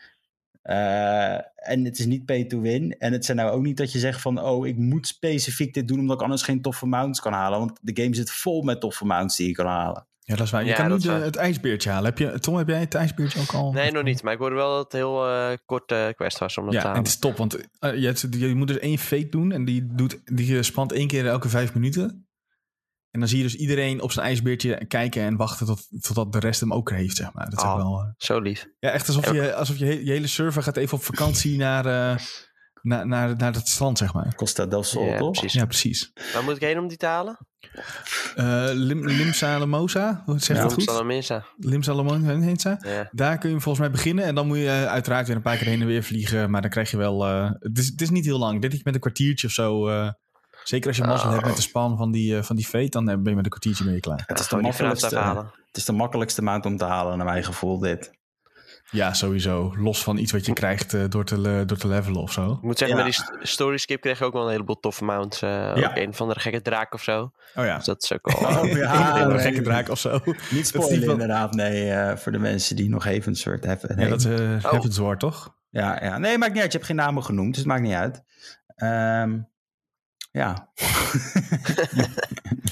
Eh, 0.61 1.33
en 1.55 1.85
het 1.85 1.99
is 1.99 2.05
niet 2.05 2.25
pay 2.25 2.43
to 2.45 2.59
win. 2.61 2.95
En 2.99 3.11
het 3.13 3.25
zijn 3.25 3.37
nou 3.37 3.51
ook 3.51 3.63
niet 3.63 3.77
dat 3.77 3.91
je 3.91 3.99
zegt 3.99 4.21
van, 4.21 4.41
oh, 4.41 4.67
ik 4.67 4.77
moet 4.77 5.07
specifiek 5.07 5.73
dit 5.73 5.87
doen 5.87 5.99
omdat 5.99 6.15
ik 6.17 6.21
anders 6.23 6.41
geen 6.43 6.61
toffe 6.61 6.85
mounts 6.85 7.19
kan 7.19 7.33
halen. 7.33 7.59
Want 7.59 7.79
de 7.81 8.01
game 8.01 8.15
zit 8.15 8.31
vol 8.31 8.61
met 8.61 8.79
toffe 8.79 9.05
mounts 9.05 9.37
die 9.37 9.47
je 9.47 9.53
kan 9.53 9.65
halen. 9.65 10.05
Ja, 10.23 10.35
dat 10.35 10.45
is 10.45 10.51
waar. 10.51 10.61
Je 10.63 10.67
Ja, 10.69 10.75
kan 10.75 10.89
nu 10.89 10.97
de, 10.97 11.11
het 11.11 11.35
ijsbeertje 11.35 11.89
halen. 11.89 12.05
Heb 12.05 12.17
je, 12.17 12.39
Tom, 12.39 12.55
heb 12.55 12.67
jij 12.67 12.79
het 12.79 12.93
ijsbeertje 12.95 13.39
ook 13.41 13.53
al? 13.53 13.71
Nee, 13.71 13.91
nog 13.91 14.03
niet. 14.03 14.23
Maar 14.23 14.33
ik 14.33 14.39
hoorde 14.39 14.55
wel 14.55 14.73
dat 14.75 14.83
het 14.83 14.93
heel 14.93 15.27
eh 15.27 15.57
kort 15.65 15.91
eh, 15.91 16.07
quest 16.15 16.37
was 16.39 16.57
om 16.57 16.63
dat 16.63 16.71
te 16.73 16.77
Ja, 16.79 16.83
en 16.83 16.89
halen. 16.89 17.03
het 17.03 17.13
is 17.13 17.19
top, 17.19 17.37
want 17.37 17.51
je, 17.79 18.05
hebt- 18.05 18.27
je 18.37 18.55
moet 18.55 18.67
dus 18.67 18.79
één 18.79 18.97
fake 18.97 19.29
doen 19.29 19.51
en 19.51 19.65
die, 19.65 19.87
doet, 19.95 20.19
die 20.37 20.63
spant 20.63 20.91
één 20.91 21.07
keer 21.07 21.27
elke 21.27 21.49
vijf 21.49 21.73
minuten. 21.73 22.25
En 23.11 23.19
dan 23.19 23.29
zie 23.29 23.37
je 23.37 23.43
dus 23.43 23.55
iedereen 23.55 24.01
op 24.01 24.11
zijn 24.11 24.25
ijsbeertje 24.25 24.85
kijken 24.87 25.21
en 25.23 25.35
wachten 25.35 25.65
tot, 25.65 25.87
totdat 26.03 26.31
de 26.33 26.39
rest 26.39 26.59
hem 26.59 26.73
ook 26.73 26.91
heeft, 26.91 27.15
zeg 27.15 27.33
maar. 27.33 27.49
Dat 27.49 27.59
is 27.59 27.65
ook 27.65 27.71
Oh. 27.71 27.77
wel... 27.77 27.99
eh, 28.01 28.07
Zo 28.17 28.39
lief. 28.39 28.67
ja, 28.79 28.89
echt 28.89 29.07
alsof 29.07 29.31
je, 29.31 29.53
alsof 29.53 29.77
je, 29.77 29.85
he- 29.85 29.91
je 30.03 30.11
hele 30.11 30.27
server 30.27 30.63
gaat 30.63 30.77
even 30.77 30.97
op 30.97 31.03
vakantie 31.03 31.57
naar, 31.57 31.85
eh, 31.85 32.17
naar, 32.81 33.07
naar, 33.07 33.35
naar 33.37 33.53
het 33.53 33.67
strand, 33.67 33.97
zeg 33.97 34.13
maar. 34.13 34.35
Costa 34.35 34.65
del 34.65 34.83
Sol, 34.83 35.05
Ja, 35.05 35.17
toch? 35.17 35.31
precies. 35.31 35.53
Ja, 35.53 35.65
precies. 35.65 36.11
Waar 36.33 36.43
moet 36.43 36.55
ik 36.55 36.61
heen 36.61 36.79
om 36.79 36.87
die 36.87 36.97
te 36.97 37.05
halen? 37.05 37.37
Eh 38.35 38.69
Lim, 38.73 39.05
Limsa 39.07 39.59
Lamosa, 39.59 40.21
hoe 40.25 40.39
zeg 40.39 40.47
je 40.47 40.53
Ja, 40.53 40.61
dat 40.61 40.73
goed? 40.73 40.81
Limsa 41.57 41.93
Lamosa, 41.93 42.77
Ja. 42.81 43.09
Daar 43.11 43.37
kun 43.37 43.49
je 43.49 43.59
volgens 43.59 43.79
mij 43.79 43.91
beginnen 43.91 44.25
en 44.25 44.35
dan 44.35 44.47
moet 44.47 44.57
je 44.57 44.69
uiteraard 44.87 45.27
weer 45.27 45.35
een 45.35 45.41
paar 45.41 45.57
keer 45.57 45.67
heen 45.67 45.81
en 45.81 45.87
weer 45.87 46.03
vliegen. 46.03 46.49
Maar 46.51 46.61
dan 46.61 46.69
krijg 46.69 46.91
je 46.91 46.97
wel, 46.97 47.25
eh, 47.27 47.49
het, 47.59 47.77
is, 47.77 47.87
het 47.87 48.01
is 48.01 48.09
niet 48.09 48.25
heel 48.25 48.39
lang. 48.39 48.61
Dat 48.61 48.71
je 48.71 48.79
met 48.83 48.93
een 48.93 48.99
kwartiertje 48.99 49.47
of 49.47 49.53
zo, 49.53 49.87
eh, 49.87 50.09
zeker 50.63 50.87
als 50.87 50.97
je 50.97 51.03
mazzel 51.03 51.27
Oh. 51.27 51.33
hebt 51.33 51.45
met 51.47 51.55
de 51.55 51.61
span 51.61 51.97
van 51.97 52.11
die, 52.11 52.37
eh, 52.37 52.43
van 52.43 52.55
die 52.55 52.65
fate, 52.65 52.89
dan 52.89 53.09
eh, 53.09 53.15
ben 53.15 53.29
je 53.29 53.35
met 53.35 53.43
een 53.45 53.49
kwartiertje 53.51 53.91
je 53.91 53.99
klaar. 53.99 54.23
Het 54.25 54.39
is, 54.39 54.47
de 54.47 54.55
makkelijkste, 54.57 55.17
halen. 55.19 55.51
het 55.67 55.77
is 55.77 55.85
de 55.85 55.91
makkelijkste 55.91 56.41
mount 56.41 56.65
om 56.65 56.77
te 56.77 56.85
halen, 56.85 57.17
naar 57.17 57.25
mijn 57.25 57.43
gevoel, 57.43 57.79
dit. 57.79 58.19
Ja, 58.91 59.13
sowieso. 59.13 59.73
Los 59.77 60.03
van 60.03 60.17
iets 60.17 60.31
wat 60.31 60.45
je 60.45 60.53
krijgt 60.53 60.93
eh, 60.93 61.03
door, 61.09 61.25
te, 61.25 61.63
door 61.65 61.77
te 61.77 61.87
levelen 61.87 62.21
of 62.21 62.31
zo. 62.31 62.51
Ik 62.51 62.61
moet 62.61 62.77
zeggen, 62.77 62.97
Ja. 62.97 63.03
met 63.03 63.13
die 63.13 63.23
st- 63.23 63.47
story 63.51 63.77
skip 63.77 64.01
kreeg 64.01 64.19
je 64.19 64.25
ook 64.25 64.33
wel 64.33 64.43
een 64.45 64.51
heleboel 64.51 64.79
toffe 64.79 65.03
mounts. 65.03 65.41
eh, 65.41 65.73
Ook 65.77 65.95
een 65.95 66.13
van 66.13 66.27
de 66.29 66.39
gekke 66.39 66.61
draak 66.61 66.93
of 66.93 67.03
zo. 67.03 67.31
Oh 67.55 67.65
ja. 67.65 67.75
Dus 67.75 67.85
dat 67.85 68.03
is 68.03 68.13
ook 68.13 68.31
wel... 68.31 68.49
Oh, 68.57 68.67
ja, 68.71 69.21
een 69.21 69.27
nee. 69.29 69.39
gekke 69.39 69.61
draak 69.61 69.89
of 69.89 69.99
zo. 69.99 70.19
Niet 70.51 70.67
spoilen 70.67 71.09
inderdaad, 71.09 71.53
nee, 71.53 71.91
eh, 71.91 72.17
voor 72.17 72.31
de 72.31 72.39
mensen 72.39 72.75
die 72.75 72.89
nog 72.89 73.05
even 73.05 73.29
een 73.31 73.37
soort 73.37 73.65
hebben. 73.65 73.99
Ja, 73.99 74.09
dat 74.09 74.19
is 74.19 74.25
uh, 74.25 75.01
Oh. 75.03 75.15
Toch? 75.17 75.55
Ja, 75.69 76.03
ja, 76.03 76.17
nee, 76.17 76.37
maakt 76.37 76.53
niet 76.53 76.61
uit. 76.61 76.71
Je 76.71 76.77
hebt 76.77 76.89
geen 76.89 76.99
namen 76.99 77.23
genoemd, 77.23 77.49
dus 77.49 77.57
het 77.57 77.67
maakt 77.67 77.81
niet 77.81 77.93
uit. 77.93 78.23
Ehm, 78.75 79.39
ja. 80.31 80.69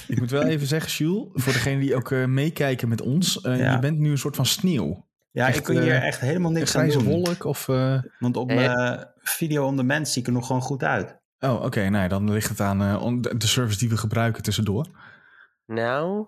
Ik 0.08 0.18
moet 0.20 0.30
wel 0.30 0.42
even 0.46 0.66
zeggen, 0.66 0.90
Jules, 1.06 1.26
voor 1.32 1.52
degenen 1.52 1.80
die 1.80 1.94
ook 1.94 2.10
eh, 2.10 2.24
meekijken 2.24 2.88
met 2.88 3.00
ons, 3.00 3.40
eh, 3.40 3.58
Ja. 3.58 3.72
je 3.72 3.78
bent 3.78 3.98
nu 3.98 4.10
een 4.10 4.18
soort 4.18 4.36
van 4.36 4.46
sneeuw. 4.46 5.06
ja, 5.30 5.46
Echt, 5.46 5.56
ik 5.56 5.62
kan 5.64 5.76
hier 5.78 5.94
eh, 5.94 6.06
echt 6.06 6.20
helemaal 6.20 6.50
niks 6.50 6.76
aan 6.76 6.88
doen. 6.88 7.04
wolk 7.04 7.44
of... 7.44 7.68
eh, 7.68 8.02
Want 8.18 8.36
op 8.36 8.46
mijn 8.46 9.06
video 9.22 9.66
on 9.66 9.76
demand 9.76 10.08
zie 10.08 10.20
ik 10.22 10.26
er 10.28 10.32
nog 10.34 10.46
gewoon 10.46 10.62
goed 10.62 10.82
uit. 10.82 11.18
Oh, 11.38 11.62
oké. 11.64 11.88
nou 11.88 12.08
dan 12.08 12.32
ligt 12.32 12.48
het 12.48 12.60
aan 12.60 12.82
eh, 12.82 13.32
de 13.38 13.46
service 13.46 13.78
die 13.78 13.88
we 13.88 13.96
gebruiken 13.96 14.42
tussendoor. 14.42 14.86
Nou, 15.66 16.26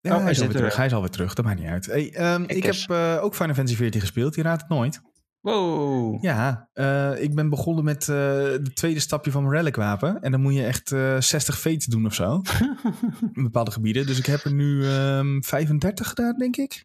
Ja, 0.00 0.16
Oh, 0.16 0.22
hij, 0.22 0.30
is 0.30 0.36
zit 0.38 0.46
alweer 0.46 0.56
er. 0.56 0.62
terug. 0.62 0.76
hij 0.76 0.86
is 0.86 0.92
alweer 0.92 1.10
terug. 1.10 1.34
Dat 1.34 1.44
maakt 1.44 1.58
niet 1.60 1.68
uit. 1.68 1.86
Hey, 1.86 2.12
ehm, 2.14 2.44
ik 2.46 2.62
heb 2.62 2.74
eh, 2.88 3.18
ook 3.22 3.34
Final 3.34 3.54
Fantasy 3.54 3.76
14 3.76 4.00
gespeeld. 4.00 4.34
Je 4.34 4.42
raadt 4.42 4.60
het 4.60 4.70
nooit. 4.70 5.00
Wow. 5.40 6.22
Ja, 6.22 6.68
eh, 6.72 7.22
ik 7.22 7.34
ben 7.34 7.48
begonnen 7.48 7.84
met 7.84 8.00
uh, 8.00 8.06
de 8.06 8.70
tweede 8.74 9.00
stapje 9.00 9.30
van 9.30 9.42
mijn 9.42 9.54
relic 9.54 9.76
wapen. 9.76 10.22
En 10.22 10.30
dan 10.30 10.40
moet 10.40 10.54
je 10.54 10.64
echt 10.64 10.92
uh, 10.92 11.20
60 11.20 11.58
fates 11.58 11.84
doen 11.84 12.06
of 12.06 12.14
zo. 12.14 12.40
in 13.32 13.42
bepaalde 13.42 13.70
gebieden. 13.70 14.06
Dus 14.06 14.18
ik 14.18 14.26
heb 14.26 14.44
er 14.44 14.52
nu 14.52 14.84
um, 14.86 15.44
35 15.44 16.08
gedaan, 16.08 16.38
denk 16.38 16.56
ik. 16.56 16.84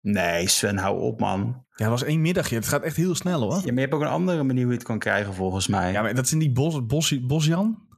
Nee, 0.00 0.48
Sven, 0.48 0.76
hou 0.76 1.00
op, 1.00 1.20
man. 1.20 1.64
Ja, 1.74 1.88
dat 1.88 1.88
was 1.88 2.02
één 2.02 2.20
middagje. 2.20 2.54
Het 2.54 2.68
gaat 2.68 2.82
echt 2.82 2.96
heel 2.96 3.14
snel, 3.14 3.40
hoor. 3.40 3.54
Ja, 3.54 3.64
maar 3.64 3.74
je 3.74 3.80
hebt 3.80 3.94
ook 3.94 4.00
een 4.00 4.06
andere 4.06 4.42
manier 4.42 4.62
hoe 4.62 4.72
je 4.72 4.78
het 4.78 4.86
kan 4.86 4.98
krijgen, 4.98 5.34
volgens 5.34 5.66
mij. 5.66 5.92
Ja, 5.92 6.02
maar 6.02 6.14
dat 6.14 6.24
is 6.24 6.32
in 6.32 6.38
die 6.38 6.52
bos, 6.52 6.86
bos, 6.86 7.26
Bosjan? 7.26 7.90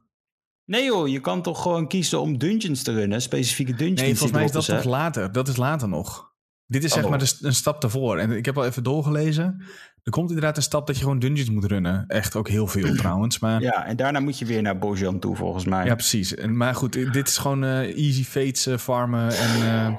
Nee 0.65 0.85
joh, 0.85 1.07
je 1.07 1.19
kan 1.19 1.41
toch 1.41 1.61
gewoon 1.61 1.87
kiezen 1.87 2.21
om 2.21 2.37
dungeons 2.37 2.83
te 2.83 2.93
runnen, 2.93 3.21
specifieke 3.21 3.73
dungeons. 3.73 4.01
Nee, 4.01 4.15
volgens 4.15 4.31
mij 4.31 4.43
is 4.43 4.51
dat 4.51 4.65
toch 4.65 4.83
later. 4.83 5.31
Dat 5.31 5.47
is 5.47 5.55
later 5.55 5.87
nog. 5.87 6.33
Dit 6.67 6.83
is 6.83 6.93
Oh. 6.93 6.99
zeg 6.99 7.09
maar 7.09 7.19
de, 7.19 7.35
een 7.41 7.53
stap 7.53 7.81
daarvoor. 7.81 8.17
En 8.17 8.31
ik 8.31 8.45
heb 8.45 8.57
al 8.57 8.65
even 8.65 8.83
doorgelezen. 8.83 9.61
Er 10.03 10.11
komt 10.11 10.27
inderdaad 10.29 10.57
een 10.57 10.63
stap 10.63 10.87
dat 10.87 10.95
je 10.95 11.01
gewoon 11.01 11.19
dungeons 11.19 11.49
moet 11.49 11.65
runnen. 11.65 12.03
Echt 12.07 12.35
ook 12.35 12.47
heel 12.49 12.67
veel 12.67 12.95
trouwens. 13.03 13.39
Maar 13.39 13.61
ja, 13.61 13.71
Ja, 13.73 13.85
en 13.85 13.95
daarna 13.95 14.19
moet 14.19 14.39
je 14.39 14.45
weer 14.45 14.61
naar 14.61 14.77
Bojan 14.77 15.19
toe, 15.19 15.35
volgens 15.35 15.65
mij. 15.65 15.85
precies. 15.95 16.35
En, 16.35 16.57
maar 16.57 16.75
goed, 16.75 16.93
dit 17.13 17.27
is 17.27 17.37
gewoon 17.37 17.63
eh, 17.63 17.79
easy 17.97 18.23
fates 18.23 18.65
eh, 18.65 18.77
farmen. 18.77 19.31
En 19.31 19.61
eh, 19.61 19.95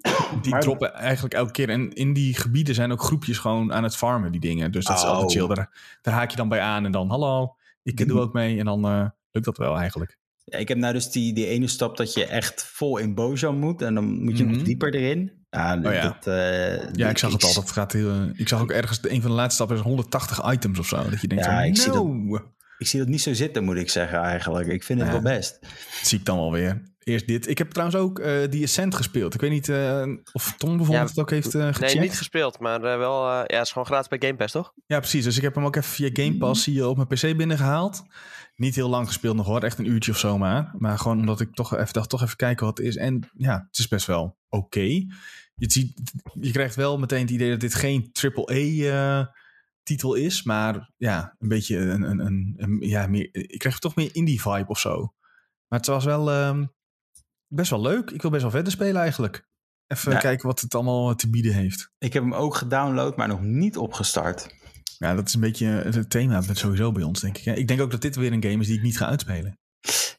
die 0.42 0.50
Maar- 0.52 0.60
droppen 0.60 0.94
eigenlijk 0.94 1.34
elke 1.34 1.52
keer. 1.52 1.68
En 1.68 1.92
in 1.92 2.12
die 2.12 2.34
gebieden 2.34 2.74
zijn 2.74 2.92
ook 2.92 3.02
groepjes 3.02 3.38
gewoon 3.38 3.72
aan 3.72 3.82
het 3.82 3.96
farmen, 3.96 4.32
die 4.32 4.40
dingen. 4.40 4.72
Dus 4.72 4.84
dat 4.84 4.96
is 4.96 5.02
Oh. 5.04 5.08
altijd 5.10 5.32
chill. 5.32 5.46
Daar, 5.54 5.98
daar 6.02 6.14
haak 6.14 6.30
je 6.30 6.36
dan 6.36 6.48
bij 6.48 6.60
aan 6.60 6.84
en 6.84 6.92
dan 6.92 7.08
hallo, 7.08 7.56
ik 7.82 8.08
doe 8.08 8.20
ook 8.20 8.32
mee. 8.32 8.58
En 8.58 8.64
dan 8.64 9.12
lukt 9.30 9.46
dat 9.46 9.58
wel 9.58 9.78
eigenlijk. 9.78 10.18
Ja, 10.44 10.58
ik 10.58 10.68
heb 10.68 10.78
nou 10.78 10.92
dus 10.92 11.10
die, 11.10 11.32
die 11.34 11.46
ene 11.46 11.66
stap 11.66 11.96
dat 11.96 12.14
je 12.14 12.26
echt 12.26 12.64
vol 12.64 12.96
in 12.98 13.14
Bojan 13.14 13.58
moet. 13.58 13.82
En 13.82 13.94
dan 13.94 14.22
moet 14.22 14.38
je 14.38 14.44
Mhm. 14.44 14.52
nog 14.54 14.62
dieper 14.62 14.94
erin. 14.94 15.32
Ja, 15.54 15.76
Oh 15.84 15.92
ja. 15.92 16.02
Dat, 16.02 16.26
eh, 16.26 16.92
Ja, 16.92 17.08
ik 17.08 17.18
zag 17.18 17.32
het 17.32 17.42
ik- 17.42 17.48
al. 17.48 17.54
Dat 17.54 17.70
gaat 17.70 17.92
heel, 17.92 18.10
eh, 18.10 18.20
ik 18.40 18.48
zag 18.48 18.60
ook 18.60 18.70
ergens, 18.70 18.98
een 19.02 19.20
van 19.20 19.30
de 19.30 19.36
laatste 19.36 19.54
stappen 19.54 19.76
is 19.76 19.82
180 19.82 20.52
items 20.52 20.78
of 20.78 20.86
zo. 20.86 20.96
Dat 21.10 21.20
je 21.20 21.28
denkt 21.28 21.44
Ja, 21.44 21.50
van, 21.56 21.62
ik 21.64 21.76
zie 21.76 21.92
no. 21.92 22.38
Ik 22.78 22.86
zie 22.86 22.98
dat 22.98 23.08
niet 23.08 23.20
zo 23.22 23.32
zitten, 23.34 23.64
moet 23.64 23.76
ik 23.76 23.90
zeggen 23.90 24.18
eigenlijk. 24.18 24.68
Ik 24.68 24.84
vind 24.84 24.98
het 25.00 25.08
Ja. 25.08 25.14
wel 25.22 25.22
best. 25.36 25.58
Dat 25.60 25.70
zie 26.02 26.18
ik 26.18 26.24
dan 26.24 26.36
wel 26.36 26.52
weer. 26.52 26.92
Eerst 26.98 27.26
dit. 27.26 27.48
Ik 27.48 27.58
heb 27.58 27.70
trouwens 27.70 27.98
ook 27.98 28.18
eh 28.18 28.32
die 28.50 28.64
Ascent 28.64 28.94
gespeeld. 28.94 29.34
Ik 29.34 29.40
weet 29.40 29.50
niet 29.50 29.68
eh, 29.68 30.02
of 30.32 30.54
Tom 30.58 30.76
bijvoorbeeld 30.76 31.08
Ja, 31.08 31.14
het 31.14 31.18
ook 31.18 31.30
heeft 31.30 31.54
eh 31.54 31.66
gecheckt. 31.66 31.92
nee, 31.94 32.02
niet 32.02 32.16
gespeeld. 32.18 32.58
Maar 32.58 32.82
eh, 32.82 32.96
wel... 32.98 33.22
eh, 33.28 33.34
ja, 33.46 33.56
het 33.56 33.66
is 33.66 33.72
gewoon 33.72 33.86
gratis 33.86 34.08
bij 34.08 34.18
Game 34.28 34.36
Pass, 34.36 34.52
toch? 34.52 34.72
ja, 34.86 34.98
precies. 34.98 35.24
Dus 35.24 35.36
ik 35.36 35.42
heb 35.42 35.54
hem 35.54 35.64
ook 35.64 35.76
even 35.76 35.90
via 35.90 36.10
Game 36.12 36.36
Pass 36.36 36.64
hier 36.64 36.86
op 36.86 36.96
mijn 36.96 37.08
PC 37.08 37.36
binnengehaald. 37.36 38.02
Niet 38.56 38.74
heel 38.74 38.88
lang 38.88 39.06
gespeeld 39.06 39.36
nog 39.36 39.46
hoor. 39.46 39.62
Echt 39.62 39.78
een 39.78 39.88
uurtje 39.90 40.10
of 40.12 40.18
zo 40.18 40.38
maar. 40.38 40.74
Maar 40.78 40.98
gewoon 40.98 41.18
omdat 41.18 41.40
ik 41.40 41.54
toch 41.54 41.76
even 41.76 41.92
dacht, 41.92 42.08
toch 42.08 42.22
even 42.22 42.36
kijken 42.36 42.66
wat 42.66 42.78
het 42.78 42.86
is. 42.86 42.96
En 42.96 43.30
ja, 43.36 43.66
het 43.70 43.78
is 43.78 43.88
best 43.88 44.06
wel 44.06 44.36
oké. 44.48 45.04
Je, 45.54 45.70
ziet, 45.72 46.00
je 46.40 46.50
krijgt 46.50 46.74
wel 46.74 46.98
meteen 46.98 47.20
het 47.20 47.30
idee 47.30 47.50
dat 47.50 47.60
dit 47.60 47.74
geen 47.74 48.10
AAA 48.22 48.54
eh 48.54 49.26
titel 49.82 50.14
is. 50.14 50.42
Maar 50.42 50.90
ja, 50.96 51.34
een 51.38 51.48
beetje 51.48 51.76
een... 51.78 52.02
een, 52.02 52.18
een, 52.18 52.54
een- 52.56 52.80
ja, 52.80 53.06
meer, 53.06 53.28
ik 53.32 53.58
krijg 53.58 53.78
toch 53.78 53.94
meer 53.96 54.14
indie 54.14 54.40
vibe 54.40 54.66
of 54.68 54.78
zo. 54.78 55.14
Maar 55.68 55.78
het 55.78 55.86
was 55.88 56.04
wel... 56.04 56.30
ehm, 56.30 56.64
best 57.48 57.70
wel 57.70 57.80
leuk. 57.80 58.10
Ik 58.10 58.22
wil 58.22 58.30
best 58.30 58.42
wel 58.42 58.50
verder 58.50 58.72
spelen 58.72 59.00
eigenlijk. 59.00 59.46
Even 59.86 60.12
Ja. 60.12 60.18
kijken 60.18 60.46
wat 60.46 60.60
het 60.60 60.74
allemaal 60.74 61.14
te 61.14 61.30
bieden 61.30 61.54
heeft. 61.54 61.90
Ik 61.98 62.12
heb 62.12 62.22
hem 62.22 62.34
ook 62.34 62.54
gedownload, 62.54 63.16
maar 63.16 63.28
nog 63.28 63.40
niet 63.42 63.76
opgestart. 63.76 64.54
Ja, 64.98 65.14
dat 65.14 65.28
is 65.28 65.34
een 65.34 65.40
beetje 65.40 65.66
het 65.66 66.10
thema 66.10 66.40
sowieso 66.52 66.92
bij 66.92 67.02
ons, 67.02 67.20
denk 67.20 67.38
ik. 67.38 67.56
Ik 67.56 67.68
denk 67.68 67.80
ook 67.80 67.90
dat 67.90 68.00
dit 68.02 68.16
weer 68.16 68.32
een 68.32 68.42
game 68.42 68.60
is 68.60 68.66
die 68.66 68.76
ik 68.76 68.82
niet 68.82 68.96
ga 68.98 69.06
uitspelen. 69.06 69.58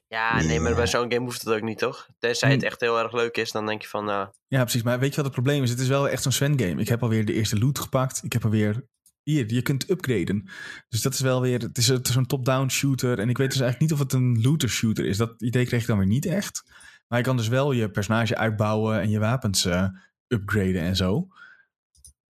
Ja, 0.07 0.41
nee, 0.41 0.59
maar 0.59 0.75
bij 0.75 0.88
zo'n 0.88 1.12
game 1.12 1.25
hoeft 1.25 1.41
het 1.41 1.53
ook 1.53 1.62
niet, 1.62 1.77
toch? 1.77 2.09
Tenzij 2.19 2.51
het 2.51 2.59
Hm. 2.62 2.65
echt 2.67 2.79
heel 2.81 3.00
erg 3.00 3.12
leuk 3.13 3.38
is, 3.38 3.51
dan 3.51 3.65
denk 3.65 3.81
je 3.81 3.88
van, 3.88 4.05
nou, 4.05 4.29
Ja, 4.47 4.62
precies. 4.62 4.83
Maar 4.83 5.00
weet 5.00 5.09
je 5.09 5.15
wat 5.15 5.25
het 5.25 5.33
probleem 5.33 5.63
is? 5.63 5.69
Het 5.69 5.79
is 5.79 5.88
wel 5.88 6.09
echt 6.09 6.24
zo'n 6.24 6.31
Sven-game. 6.31 6.81
Ik 6.81 6.88
heb 6.88 7.03
alweer 7.03 7.25
de 7.25 7.33
eerste 7.33 7.59
loot 7.59 7.79
gepakt. 7.79 8.24
Ik 8.24 8.33
heb 8.33 8.43
alweer... 8.43 8.85
Hier, 9.24 9.53
je 9.53 9.62
kunt 9.62 9.89
upgraden. 9.89 10.50
Dus 10.89 11.01
dat 11.01 11.13
is 11.13 11.19
wel 11.19 11.41
weer... 11.41 11.59
Het 11.59 11.77
is, 11.77 11.88
het 11.88 12.07
is 12.07 12.15
een 12.15 12.25
top-down 12.25 12.67
shooter. 12.69 13.19
En 13.19 13.29
ik 13.29 13.38
weet 13.38 13.51
dus 13.51 13.59
eigenlijk 13.59 13.91
niet 13.91 14.00
of 14.00 14.00
het 14.00 14.13
een 14.13 14.41
looter 14.41 14.69
shooter 14.69 15.05
is. 15.05 15.17
Dat 15.17 15.41
idee 15.41 15.65
kreeg 15.65 15.81
ik 15.81 15.88
dan 15.88 15.97
weer 15.97 16.07
niet 16.07 16.25
echt. 16.25 16.63
Maar 17.07 17.19
je 17.19 17.25
kan 17.25 17.38
dus 17.38 17.47
wel 17.47 17.71
je 17.71 17.89
personage 17.89 18.35
uitbouwen 18.38 19.00
en 19.01 19.09
je 19.09 19.19
wapens 19.19 19.65
eh, 19.65 19.88
upgraden 20.27 20.81
en 20.81 20.95
zo. 20.95 21.27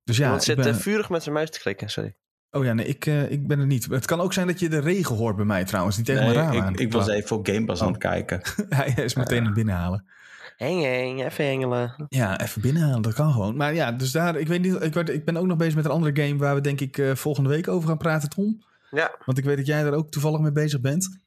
Dus 0.04 0.16
ja, 0.16 0.34
ik 0.34 0.42
zit 0.42 0.56
ben- 0.56 0.66
eh, 0.68 0.74
vurig 0.74 1.08
met 1.08 1.22
zijn 1.22 1.34
muis 1.34 1.50
te 1.50 1.58
klikken, 1.60 1.90
sorry. 1.90 2.14
Oh 2.50 2.64
ja, 2.64 2.72
nee, 2.72 2.86
ik, 2.86 3.06
eh, 3.06 3.30
ik 3.30 3.46
ben 3.46 3.58
er 3.58 3.66
niet. 3.66 3.86
Het 3.90 4.06
kan 4.06 4.20
ook 4.20 4.32
zijn 4.32 4.46
dat 4.46 4.60
je 4.60 4.68
de 4.68 4.78
regen 4.80 5.16
hoort 5.16 5.36
bij 5.36 5.44
mij 5.44 5.64
trouwens. 5.64 5.96
Die 5.96 6.04
tegen 6.04 6.24
Nee, 6.24 6.34
mijn 6.34 6.44
raam 6.46 6.56
ik, 6.56 6.62
aan. 6.62 6.76
ik 6.76 6.92
was 6.92 7.08
even 7.08 7.36
op 7.36 7.46
Game 7.46 7.64
Pass 7.64 7.80
aan 7.80 7.86
Oh. 7.86 7.92
het 7.92 8.02
kijken. 8.02 8.40
Hij 8.76 9.04
is 9.04 9.14
meteen 9.14 9.42
naar 9.42 9.52
binnen 9.52 9.74
halen. 9.74 10.04
Heng, 10.56 10.82
heng, 10.82 11.24
even 11.24 11.44
hengelen. 11.46 12.06
Ja, 12.08 12.40
even 12.40 12.62
binnenhalen, 12.62 13.02
dat 13.02 13.14
kan 13.14 13.32
gewoon. 13.32 13.56
Maar 13.56 13.74
ja, 13.74 13.92
dus 13.92 14.12
daar, 14.12 14.36
ik 14.36 14.48
weet 14.48 14.62
niet, 14.62 14.82
ik, 14.82 14.94
werd- 14.94 15.08
ik 15.10 15.24
ben 15.24 15.36
ook 15.36 15.46
nog 15.46 15.56
bezig 15.56 15.74
met 15.74 15.84
een 15.84 15.90
andere 15.90 16.22
game 16.22 16.38
waar 16.38 16.54
we 16.54 16.60
denk 16.60 16.80
ik 16.80 16.98
eh, 16.98 17.14
volgende 17.14 17.48
week 17.48 17.68
over 17.68 17.88
gaan 17.88 17.98
praten, 17.98 18.28
Tom. 18.28 18.62
Ja, 18.90 19.10
Want 19.24 19.38
ik 19.38 19.44
weet 19.44 19.56
dat 19.56 19.66
jij 19.66 19.82
daar 19.82 19.92
ook 19.92 20.10
toevallig 20.10 20.40
mee 20.40 20.52
bezig 20.52 20.80
bent. 20.80 21.18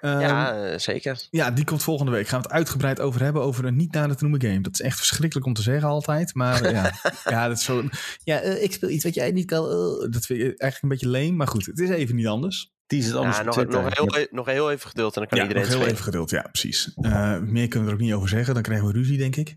Ehm, 0.00 0.20
ja, 0.20 0.64
eh, 0.64 0.78
zeker. 0.78 1.26
ja, 1.30 1.50
die 1.50 1.64
komt 1.64 1.82
volgende 1.82 2.12
week. 2.12 2.28
Gaan 2.28 2.40
we 2.40 2.46
het 2.46 2.56
uitgebreid 2.56 3.00
over 3.00 3.22
hebben 3.22 3.42
over 3.42 3.64
een 3.64 3.76
niet 3.76 3.92
nader 3.92 4.16
te 4.16 4.22
noemen 4.24 4.42
game. 4.42 4.60
Dat 4.60 4.72
is 4.72 4.80
echt 4.80 4.96
verschrikkelijk 4.96 5.46
om 5.46 5.54
te 5.54 5.62
zeggen 5.62 5.88
altijd. 5.88 6.34
Maar 6.34 6.62
eh, 6.62 6.72
ja, 6.72 6.92
ja, 7.34 7.48
dat 7.48 7.56
is 7.56 7.64
zo. 7.64 7.82
Ja, 8.24 8.40
eh, 8.40 8.62
ik 8.62 8.72
speel 8.72 8.88
iets 8.88 9.04
wat 9.04 9.14
jij 9.14 9.30
niet 9.30 9.46
kan. 9.46 9.62
dat 10.10 10.26
vind 10.26 10.38
je 10.40 10.44
eigenlijk 10.44 10.82
een 10.82 10.88
beetje 10.88 11.08
leem. 11.08 11.36
Maar 11.36 11.46
goed, 11.48 11.66
het 11.66 11.78
is 11.78 11.88
even 11.88 12.14
niet 12.14 12.26
anders. 12.26 12.72
Die 12.86 12.98
is 12.98 13.06
het 13.06 13.14
anders 13.14 13.36
Ja, 13.36 13.42
nog, 13.42 13.56
nog, 13.66 13.96
heel, 13.96 14.18
e- 14.18 14.26
nog 14.30 14.46
heel 14.46 14.70
even 14.70 14.88
geduld 14.88 15.14
en 15.14 15.20
dan 15.20 15.28
kan 15.28 15.38
ja, 15.38 15.44
iedereen 15.44 15.62
nog 15.62 15.72
heel 15.72 15.80
spelen. 15.80 15.98
even 16.00 16.04
geduld. 16.12 16.30
Ja, 16.30 16.42
precies. 16.52 16.92
Eh, 16.94 17.38
meer 17.38 17.68
kunnen 17.68 17.88
we 17.88 17.94
er 17.94 18.00
ook 18.00 18.04
niet 18.06 18.12
over 18.14 18.28
zeggen. 18.28 18.54
Dan 18.54 18.62
krijgen 18.62 18.86
we 18.86 18.92
ruzie, 18.92 19.18
denk 19.18 19.36
ik. 19.36 19.56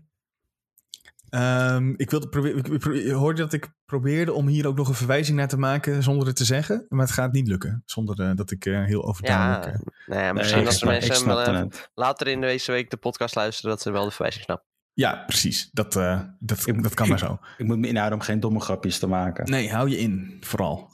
Ehm, 1.34 1.92
ik 1.96 2.10
wilde. 2.10 2.52
Ik, 2.54 2.66
ik 2.84 3.10
hoorde 3.10 3.40
dat 3.42 3.52
ik 3.52 3.72
probeerde 3.84 4.32
om 4.32 4.46
hier 4.46 4.66
ook 4.66 4.76
nog 4.76 4.88
een 4.88 4.94
verwijzing 4.94 5.36
naar 5.36 5.48
te 5.48 5.58
maken 5.58 6.02
zonder 6.02 6.26
het 6.26 6.36
te 6.36 6.44
zeggen. 6.44 6.86
Maar 6.88 7.00
het 7.06 7.14
gaat 7.14 7.32
niet 7.32 7.48
lukken. 7.48 7.82
Zonder 7.86 8.20
eh, 8.20 8.34
dat 8.34 8.50
ik 8.50 8.66
eh, 8.66 8.84
heel 8.84 9.04
overduidelijk. 9.04 9.64
Ja, 9.64 9.72
eh, 9.72 10.06
nou 10.06 10.20
ja, 10.22 10.32
misschien 10.32 10.66
als 10.66 10.78
de 10.80 10.86
mensen 10.86 11.70
later 11.94 12.26
in 12.28 12.40
deze 12.40 12.72
week 12.72 12.90
de 12.90 12.96
podcast 12.96 13.34
luisteren, 13.34 13.70
dat 13.70 13.80
ze 13.82 13.90
wel 13.90 14.04
de 14.04 14.10
verwijzing 14.10 14.44
snappen. 14.44 14.66
ja, 14.92 15.22
precies. 15.26 15.70
Dat, 15.72 15.96
eh, 15.96 16.20
dat, 16.38 16.66
Ik- 16.66 16.82
dat 16.82 16.94
kan 16.94 17.08
maar 17.08 17.18
zo. 17.18 17.38
Ik 17.58 17.66
moet 17.66 17.78
me 17.78 17.88
inhouden 17.88 18.18
om 18.18 18.24
geen 18.24 18.40
domme 18.40 18.60
grapjes 18.60 18.98
te 18.98 19.06
maken. 19.06 19.50
Nee, 19.50 19.70
hou 19.72 19.88
je 19.88 19.98
in, 19.98 20.36
vooral. 20.40 20.90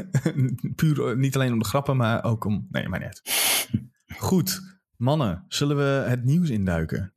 Puur 0.76 1.16
niet 1.18 1.34
alleen 1.34 1.52
om 1.52 1.58
de 1.58 1.64
grappen, 1.64 1.96
maar 1.96 2.24
ook 2.24 2.44
om. 2.44 2.66
Nee, 2.70 2.88
maar 2.88 3.00
net. 3.00 3.22
Goed, 4.18 4.60
mannen, 4.96 5.44
zullen 5.48 5.76
we 5.76 6.08
het 6.08 6.24
nieuws 6.24 6.48
induiken? 6.50 7.14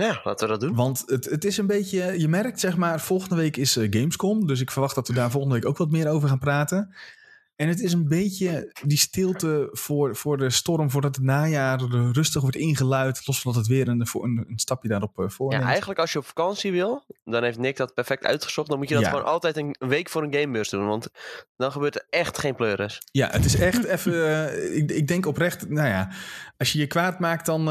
Ja, 0.00 0.20
laten 0.24 0.46
we 0.46 0.52
dat 0.52 0.60
doen. 0.60 0.74
Want 0.74 1.02
het, 1.06 1.24
het 1.24 1.44
is 1.44 1.56
een 1.58 1.66
beetje, 1.66 2.18
je 2.20 2.28
merkt 2.28 2.60
zeg 2.60 2.76
maar, 2.76 3.00
volgende 3.00 3.36
week 3.36 3.56
is 3.56 3.76
eh, 3.76 3.86
Gamescom. 3.90 4.46
Dus 4.46 4.60
ik 4.60 4.70
verwacht 4.70 4.94
dat 4.94 5.08
we 5.08 5.14
daar 5.14 5.30
volgende 5.30 5.54
week 5.56 5.66
ook 5.66 5.76
wat 5.78 5.90
meer 5.90 6.08
over 6.08 6.28
gaan 6.28 6.38
praten. 6.38 6.94
En 7.56 7.68
het 7.68 7.80
is 7.80 7.92
een 7.92 8.08
beetje 8.08 8.72
die 8.84 8.98
stilte 8.98 9.68
voor, 9.72 10.16
voor 10.16 10.36
de 10.36 10.50
storm, 10.50 10.90
voordat 10.90 11.16
het 11.16 11.24
najaar 11.24 11.80
rustig 12.12 12.40
wordt 12.42 12.56
ingeluid. 12.56 13.26
Los 13.26 13.40
van 13.40 13.52
dat 13.52 13.60
het 13.60 13.70
weer 13.70 13.88
een, 13.88 14.06
voor 14.06 14.24
een, 14.24 14.44
een 14.48 14.58
stapje 14.58 14.88
daarop 14.88 15.18
eh, 15.18 15.28
voorneemt. 15.28 15.62
Ja, 15.62 15.68
eigenlijk 15.68 15.98
als 16.00 16.12
je 16.12 16.18
op 16.18 16.26
vakantie 16.26 16.72
wil, 16.72 17.04
dan 17.24 17.42
heeft 17.42 17.58
Nick 17.58 17.76
dat 17.76 17.94
perfect 17.94 18.24
uitgezocht. 18.24 18.68
Dan 18.68 18.78
moet 18.78 18.88
je 18.88 18.94
dat 18.94 19.02
Ja. 19.02 19.10
gewoon 19.10 19.24
altijd 19.24 19.56
een 19.56 19.76
week 19.78 20.08
voor 20.08 20.22
een 20.22 20.34
gamebeurs 20.34 20.68
doen. 20.70 20.86
Want 20.86 21.08
dan 21.56 21.72
gebeurt 21.72 21.94
er 21.94 22.06
echt 22.10 22.38
geen 22.38 22.54
pleuris. 22.54 22.98
Ja, 23.12 23.28
het 23.30 23.44
is 23.44 23.54
echt 23.58 23.84
even. 23.84 24.26
eh, 24.48 24.76
ik, 24.76 24.90
ik 24.90 25.08
denk 25.08 25.26
oprecht, 25.26 25.68
nou 25.68 25.88
ja, 25.88 26.10
als 26.58 26.72
je 26.72 26.78
je 26.78 26.86
kwaad 26.86 27.18
maakt, 27.20 27.46
dan. 27.46 27.68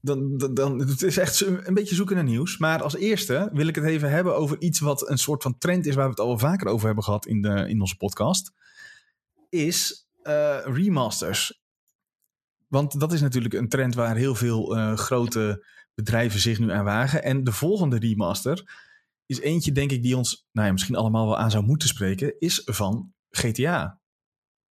Dan, 0.00 0.38
dan, 0.54 0.78
het 0.78 1.02
is 1.02 1.16
echt 1.16 1.40
een 1.40 1.74
beetje 1.74 1.94
zoeken 1.94 2.14
naar 2.14 2.24
nieuws. 2.24 2.58
Maar 2.58 2.82
als 2.82 2.96
eerste 2.96 3.50
wil 3.52 3.66
ik 3.66 3.74
het 3.74 3.84
even 3.84 4.10
hebben 4.10 4.36
over 4.36 4.60
iets 4.60 4.80
wat 4.80 5.08
een 5.08 5.18
soort 5.18 5.42
van 5.42 5.58
trend 5.58 5.86
is, 5.86 5.94
waar 5.94 6.04
we 6.04 6.10
het 6.10 6.20
al 6.20 6.38
vaker 6.38 6.66
over 6.66 6.86
hebben 6.86 7.04
gehad 7.04 7.26
in, 7.26 7.42
de, 7.42 7.68
in 7.68 7.80
onze 7.80 7.96
podcast. 7.96 8.52
Is 9.48 10.08
eh, 10.22 10.58
remasters. 10.64 11.62
Want 12.66 13.00
dat 13.00 13.12
is 13.12 13.20
natuurlijk 13.20 13.54
een 13.54 13.68
trend 13.68 13.94
waar 13.94 14.16
heel 14.16 14.34
veel 14.34 14.76
eh, 14.76 14.96
grote 14.96 15.66
bedrijven 15.94 16.40
zich 16.40 16.58
nu 16.58 16.70
aan 16.70 16.84
wagen. 16.84 17.22
En 17.22 17.44
de 17.44 17.52
volgende 17.52 17.98
remaster 17.98 18.86
is 19.26 19.40
eentje, 19.40 19.72
denk 19.72 19.90
ik, 19.90 20.02
die 20.02 20.16
ons 20.16 20.48
nou 20.52 20.66
ja, 20.66 20.72
misschien 20.72 20.96
allemaal 20.96 21.26
wel 21.26 21.38
aan 21.38 21.50
zou 21.50 21.64
moeten 21.64 21.88
spreken, 21.88 22.38
is 22.38 22.62
van 22.64 23.12
GTA. 23.30 24.00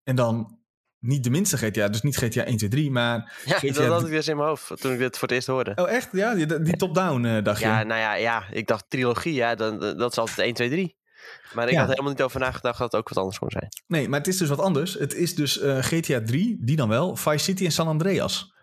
En 0.03 0.15
dan 0.15 0.62
niet 1.03 1.24
de 1.24 1.29
minste 1.29 1.57
GTA, 1.57 1.88
dus 1.88 2.01
niet 2.01 2.17
GTA 2.17 2.43
1, 2.43 2.57
2, 2.57 2.69
3, 2.69 2.91
maar... 2.91 3.17
Ja, 3.45 3.57
GTA 3.57 3.74
dat 3.81 3.91
had 3.91 4.03
ik 4.05 4.10
dus 4.12 4.27
in 4.27 4.36
mijn 4.36 4.48
hoofd 4.48 4.81
toen 4.81 4.91
ik 4.93 5.00
dit 5.00 5.17
voor 5.17 5.27
het 5.27 5.38
eerst 5.38 5.48
hoorde. 5.48 5.72
Oh 5.75 5.89
echt? 5.89 6.10
Ja, 6.12 6.33
die, 6.36 6.62
die 6.62 6.75
top-down 6.77 7.25
eh, 7.25 7.43
dacht 7.43 7.60
je? 7.60 7.65
Ja, 7.65 7.83
nou 7.83 8.00
ja, 8.00 8.13
ja, 8.13 8.43
ik 8.51 8.67
dacht 8.67 8.86
trilogie, 8.89 9.33
ja, 9.33 9.55
dan, 9.55 9.79
dat 9.79 10.12
is 10.12 10.17
altijd 10.17 10.38
1, 10.38 10.53
2, 10.53 10.69
3. 10.69 10.95
Maar 11.53 11.67
ik 11.67 11.74
Ja. 11.74 11.79
had 11.79 11.89
helemaal 11.89 12.12
niet 12.12 12.22
over 12.22 12.39
nagedacht 12.39 12.79
dat 12.79 12.91
het 12.91 13.01
ook 13.01 13.10
wat 13.10 13.17
anders 13.17 13.39
kon 13.39 13.50
zijn. 13.51 13.67
Nee, 13.88 14.10
maar 14.10 14.19
het 14.19 14.27
is 14.27 14.38
dus 14.38 14.50
wat 14.50 14.60
anders. 14.60 14.93
Het 14.93 15.13
is 15.13 15.36
dus 15.36 15.60
eh, 15.60 15.77
GTA 15.81 16.22
3, 16.22 16.57
die 16.62 16.75
dan 16.75 16.89
wel, 16.89 17.15
Vice 17.15 17.38
City 17.43 17.65
en 17.65 17.72
San 17.72 17.88
Andreas. 17.88 18.53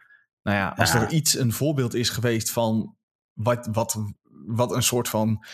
Nou 0.42 0.56
ja, 0.56 0.74
als 0.76 0.92
Ja. 0.92 1.00
er 1.00 1.10
iets 1.10 1.38
een 1.38 1.52
voorbeeld 1.52 1.94
is 1.94 2.08
geweest 2.08 2.50
van 2.50 2.96
wat, 3.32 3.68
wat, 3.72 3.96
wat 4.46 4.74
een 4.74 4.82
soort 4.82 5.08
van 5.08 5.44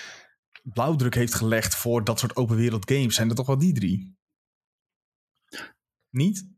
blauwdruk 0.63 1.15
heeft 1.15 1.35
gelegd 1.35 1.75
voor 1.75 2.05
dat 2.05 2.19
soort 2.19 2.37
open 2.37 2.57
wereld 2.57 2.91
games, 2.91 3.15
zijn 3.15 3.29
er 3.29 3.35
toch 3.35 3.47
wel 3.47 3.59
die 3.59 3.73
drie? 3.75 4.17
Niet? 6.11 6.55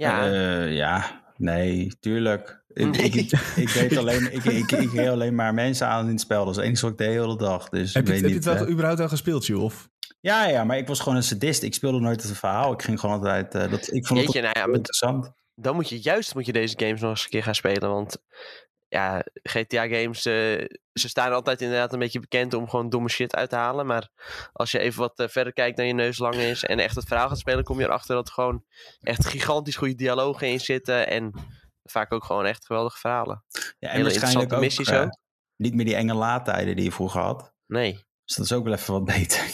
Ja, 0.00 0.26
Eh, 0.26 0.74
ja, 0.76 1.22
nee, 1.36 1.92
tuurlijk. 2.00 2.62
Ik, 2.72 2.86
Nee. 2.86 3.10
ik, 3.10 3.32
ik 3.56 3.68
weet 3.68 3.96
alleen, 3.96 4.32
ik, 4.34 4.44
ik, 4.44 4.70
ik 4.72 4.92
reed 4.92 5.08
alleen 5.08 5.34
maar 5.34 5.54
mensen 5.54 5.86
aan 5.86 6.04
in 6.04 6.10
het 6.10 6.20
spel. 6.20 6.40
Dat 6.44 6.50
is 6.50 6.56
het 6.56 6.64
enige 6.66 6.82
wat 6.82 6.92
ik 6.92 6.98
de 6.98 7.04
hele 7.04 7.36
dag. 7.36 7.68
Dus 7.68 7.94
Heb 7.94 8.02
ik 8.02 8.08
je, 8.08 8.12
weet 8.14 8.22
heb 8.22 8.30
je 8.30 8.36
het 8.50 8.58
wel 8.58 8.66
eh, 8.66 8.72
überhaupt 8.72 9.00
al 9.00 9.08
gespeeld, 9.08 9.46
Jules? 9.46 9.62
Of? 9.64 9.88
ja, 10.20 10.46
ja, 10.48 10.64
maar 10.64 10.78
ik 10.78 10.86
was 10.86 11.00
gewoon 11.00 11.16
een 11.16 11.22
sadist. 11.22 11.62
Ik 11.62 11.74
speelde 11.74 12.00
nooit 12.00 12.22
het 12.22 12.36
verhaal. 12.38 12.72
Ik 12.72 12.82
ging 12.82 13.00
gewoon 13.00 13.16
altijd. 13.16 13.54
eh, 13.54 13.70
dat, 13.70 13.92
ik 13.92 14.06
vond 14.06 14.20
het 14.20 14.32
jeetje, 14.32 14.48
nou 14.52 14.68
ja, 14.70 14.74
interessant. 14.74 15.32
dan 15.54 15.74
moet 15.74 15.88
je 15.88 16.00
juist 16.00 16.34
moet 16.34 16.46
je 16.46 16.52
deze 16.52 16.74
games 16.78 17.00
nog 17.00 17.10
eens 17.10 17.24
een 17.24 17.30
keer 17.30 17.42
gaan 17.42 17.54
spelen. 17.54 17.90
Want 17.90 18.16
ja, 18.90 19.24
GTA-games, 19.42 20.24
eh, 20.26 20.66
ze 20.92 21.08
staan 21.08 21.32
altijd 21.32 21.60
inderdaad 21.60 21.92
een 21.92 21.98
beetje 21.98 22.20
bekend 22.20 22.54
om 22.54 22.68
gewoon 22.68 22.88
domme 22.88 23.08
shit 23.08 23.34
uit 23.34 23.50
te 23.50 23.56
halen. 23.56 23.86
Maar 23.86 24.08
als 24.52 24.70
je 24.70 24.78
even 24.78 25.00
wat 25.00 25.18
eh, 25.18 25.28
verder 25.28 25.52
kijkt 25.52 25.76
dan 25.76 25.86
je 25.86 25.92
neus 25.92 26.18
lang 26.18 26.34
is 26.34 26.64
en 26.64 26.78
echt 26.78 26.96
het 26.96 27.06
verhaal 27.06 27.28
gaat 27.28 27.38
spelen, 27.38 27.64
kom 27.64 27.78
je 27.78 27.84
erachter 27.84 28.14
dat 28.14 28.26
er 28.28 28.34
gewoon 28.34 28.64
echt 29.00 29.26
gigantisch 29.26 29.76
goede 29.76 29.94
dialogen 29.94 30.48
in 30.48 30.60
zitten. 30.60 31.06
En 31.06 31.32
vaak 31.82 32.12
ook 32.12 32.24
gewoon 32.24 32.46
echt 32.46 32.66
geweldige 32.66 32.98
verhalen. 32.98 33.44
Ja, 33.78 33.88
en 33.88 33.96
hele 33.96 34.02
waarschijnlijk 34.10 34.52
ook 34.52 34.60
missies 34.60 34.88
eh, 34.88 35.00
ook. 35.00 35.18
niet 35.56 35.74
meer 35.74 35.84
die 35.84 35.94
enge 35.94 36.14
laadtijden 36.14 36.76
die 36.76 36.84
je 36.84 36.92
vroeger 36.92 37.20
had. 37.20 37.52
Nee. 37.66 37.92
Dus 38.24 38.36
dat 38.36 38.44
is 38.44 38.52
ook 38.52 38.64
wel 38.64 38.72
even 38.72 38.92
wat 38.92 39.04
beter. 39.04 39.44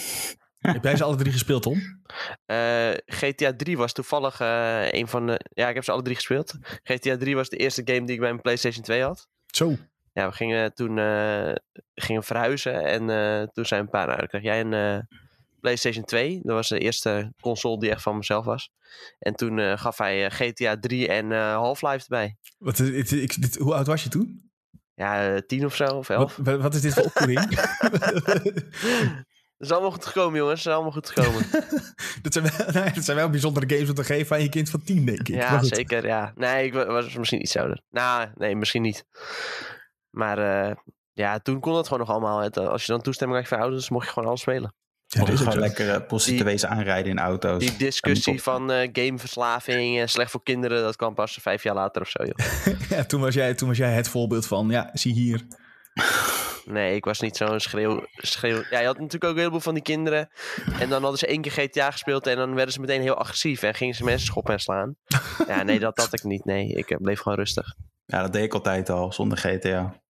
Heb 0.72 0.84
jij 0.84 0.96
ze 0.96 1.04
alle 1.04 1.16
drie 1.16 1.32
gespeeld, 1.32 1.62
Tom? 1.62 2.02
Eh, 2.46 2.90
GTA 3.06 3.56
3 3.56 3.76
was 3.76 3.92
toevallig 3.92 4.40
eh, 4.40 4.92
een 4.92 5.08
van 5.08 5.26
de. 5.26 5.40
Ja, 5.54 5.68
ik 5.68 5.74
heb 5.74 5.84
ze 5.84 5.92
alle 5.92 6.02
drie 6.02 6.14
gespeeld. 6.14 6.54
GTA 6.82 7.16
3 7.16 7.34
was 7.36 7.48
de 7.48 7.56
eerste 7.56 7.82
game 7.84 8.04
die 8.04 8.14
ik 8.14 8.20
bij 8.20 8.30
mijn 8.30 8.42
PlayStation 8.42 8.84
2 8.84 9.02
had. 9.02 9.28
Zo. 9.46 9.76
Ja, 10.12 10.28
we 10.28 10.34
gingen 10.34 10.74
toen 10.74 10.98
eh, 10.98 11.52
gingen 11.94 12.22
verhuizen 12.22 12.84
en 12.84 13.50
toen 13.52 13.66
zijn 13.66 13.80
we 13.80 13.86
een 13.86 13.92
paar. 13.92 14.06
Nou, 14.06 14.26
kreeg 14.26 14.42
jij 14.42 14.60
een 14.60 15.08
PlayStation 15.60 16.04
2. 16.04 16.40
Dat 16.42 16.54
was 16.54 16.68
de 16.68 16.78
eerste 16.78 17.32
console 17.40 17.80
die 17.80 17.90
echt 17.90 18.02
van 18.02 18.16
mezelf 18.16 18.44
was. 18.44 18.70
En 19.18 19.34
toen 19.34 19.78
gaf 19.78 19.98
hij 19.98 20.30
GTA 20.30 20.78
3 20.80 21.08
en 21.08 21.30
Half-Life 21.32 22.02
erbij. 22.02 22.36
Wat, 22.58 22.76
dit, 22.76 23.56
hoe 23.58 23.74
oud 23.74 23.86
was 23.86 24.02
je 24.02 24.08
toen? 24.08 24.50
Ja, 24.94 25.40
10 25.46 25.64
of 25.64 25.76
zo, 25.76 25.86
of 25.86 26.08
11. 26.08 26.36
Wat, 26.36 26.60
wat 26.60 26.74
is 26.74 26.80
dit 26.80 26.94
voor 26.94 27.04
opvoeding? 27.04 27.40
Dat 29.58 29.68
is 29.68 29.72
allemaal 29.72 29.90
goed 29.90 30.06
gekomen, 30.06 30.38
jongens. 30.38 30.62
Dat 30.62 30.72
is 30.72 30.78
allemaal 30.78 31.00
goed 31.00 31.10
gekomen. 31.10 31.42
dat, 32.22 32.32
zijn 32.32 32.44
wel, 32.44 32.72
nou 32.72 32.92
dat 32.94 33.04
zijn 33.04 33.16
wel 33.16 33.30
bijzondere 33.30 33.74
games 33.74 33.88
om 33.88 33.94
te 33.94 34.04
geven 34.04 34.36
aan 34.36 34.42
je 34.42 34.48
kind 34.48 34.70
van 34.70 34.82
tien, 34.82 35.04
denk 35.04 35.18
ik. 35.18 35.26
Ja, 35.28 35.62
zeker. 35.62 36.06
Ja. 36.06 36.32
Nee, 36.34 36.66
ik 36.66 36.72
wa- 36.72 36.86
was 36.86 37.14
misschien 37.16 37.40
iets 37.40 37.56
ouder. 37.56 37.80
Nou, 37.90 38.28
nee, 38.34 38.56
misschien 38.56 38.82
niet. 38.82 39.04
Maar 40.10 40.38
eh, 40.68 40.74
ja, 41.12 41.38
toen 41.38 41.60
kon 41.60 41.76
het 41.76 41.88
gewoon 41.88 42.06
nog 42.06 42.10
allemaal. 42.10 42.40
Het, 42.40 42.56
als 42.56 42.86
je 42.86 42.92
dan 42.92 43.02
toestemming 43.02 43.38
had 43.38 43.48
van 43.48 43.58
je 43.58 43.64
ouders, 43.64 43.88
mocht 43.88 44.06
je 44.06 44.12
gewoon 44.12 44.28
alles 44.28 44.40
spelen. 44.40 44.74
Ja, 45.06 45.20
dat 45.20 45.28
is 45.28 45.34
ook 45.40 45.44
gewoon 45.46 45.58
lekker 45.58 45.90
eh, 45.90 46.06
prostituees 46.06 46.66
aanrijden 46.66 47.10
in 47.10 47.18
auto's. 47.18 47.58
Die 47.58 47.76
discussie 47.76 48.42
van 48.42 48.70
eh, 48.72 48.88
gameverslaving 48.92 49.98
en 49.98 50.08
slecht 50.08 50.30
voor 50.30 50.42
kinderen, 50.42 50.82
dat 50.82 50.96
kwam 50.96 51.14
pas 51.14 51.38
vijf 51.40 51.62
jaar 51.62 51.74
later 51.74 52.02
of 52.02 52.08
zo, 52.08 52.24
joh. 52.24 52.78
Ja, 52.96 53.04
toen, 53.04 53.20
was 53.20 53.34
jij, 53.34 53.54
toen 53.54 53.68
was 53.68 53.76
jij 53.76 53.92
het 53.92 54.08
voorbeeld 54.08 54.46
van, 54.46 54.68
ja, 54.70 54.90
zie 54.92 55.12
hier. 55.12 55.46
Nee, 56.64 56.94
ik 56.94 57.04
was 57.04 57.20
niet 57.20 57.36
zo'n 57.36 57.60
schreeuw, 57.60 58.04
schreeuw. 58.16 58.62
Ja, 58.70 58.78
je 58.80 58.86
had 58.86 58.96
natuurlijk 58.96 59.24
ook 59.24 59.30
een 59.30 59.36
heleboel 59.38 59.60
van 59.60 59.74
die 59.74 59.82
kinderen. 59.82 60.28
En 60.78 60.88
dan 60.88 61.00
hadden 61.02 61.18
ze 61.18 61.26
één 61.26 61.40
keer 61.40 61.52
GTA 61.52 61.90
gespeeld 61.90 62.26
en 62.26 62.36
dan 62.36 62.54
werden 62.54 62.72
ze 62.74 62.80
meteen 62.80 63.00
heel 63.00 63.14
agressief 63.14 63.62
en 63.62 63.74
gingen 63.74 63.94
ze 63.94 64.04
mensen 64.04 64.26
schoppen 64.26 64.52
en 64.54 64.60
slaan. 64.60 64.96
Ja, 65.48 65.62
nee, 65.62 65.78
dat 65.78 65.96
had 65.98 66.12
ik 66.12 66.22
niet. 66.24 66.44
Nee, 66.44 66.68
ik 66.68 66.90
eh, 66.90 66.96
bleef 67.00 67.20
gewoon 67.20 67.38
rustig. 67.38 67.74
Ja, 68.06 68.20
dat 68.22 68.32
deed 68.32 68.44
ik 68.44 68.54
altijd 68.54 68.90
al, 68.90 69.12
zonder 69.12 69.38
GTA. 69.38 70.00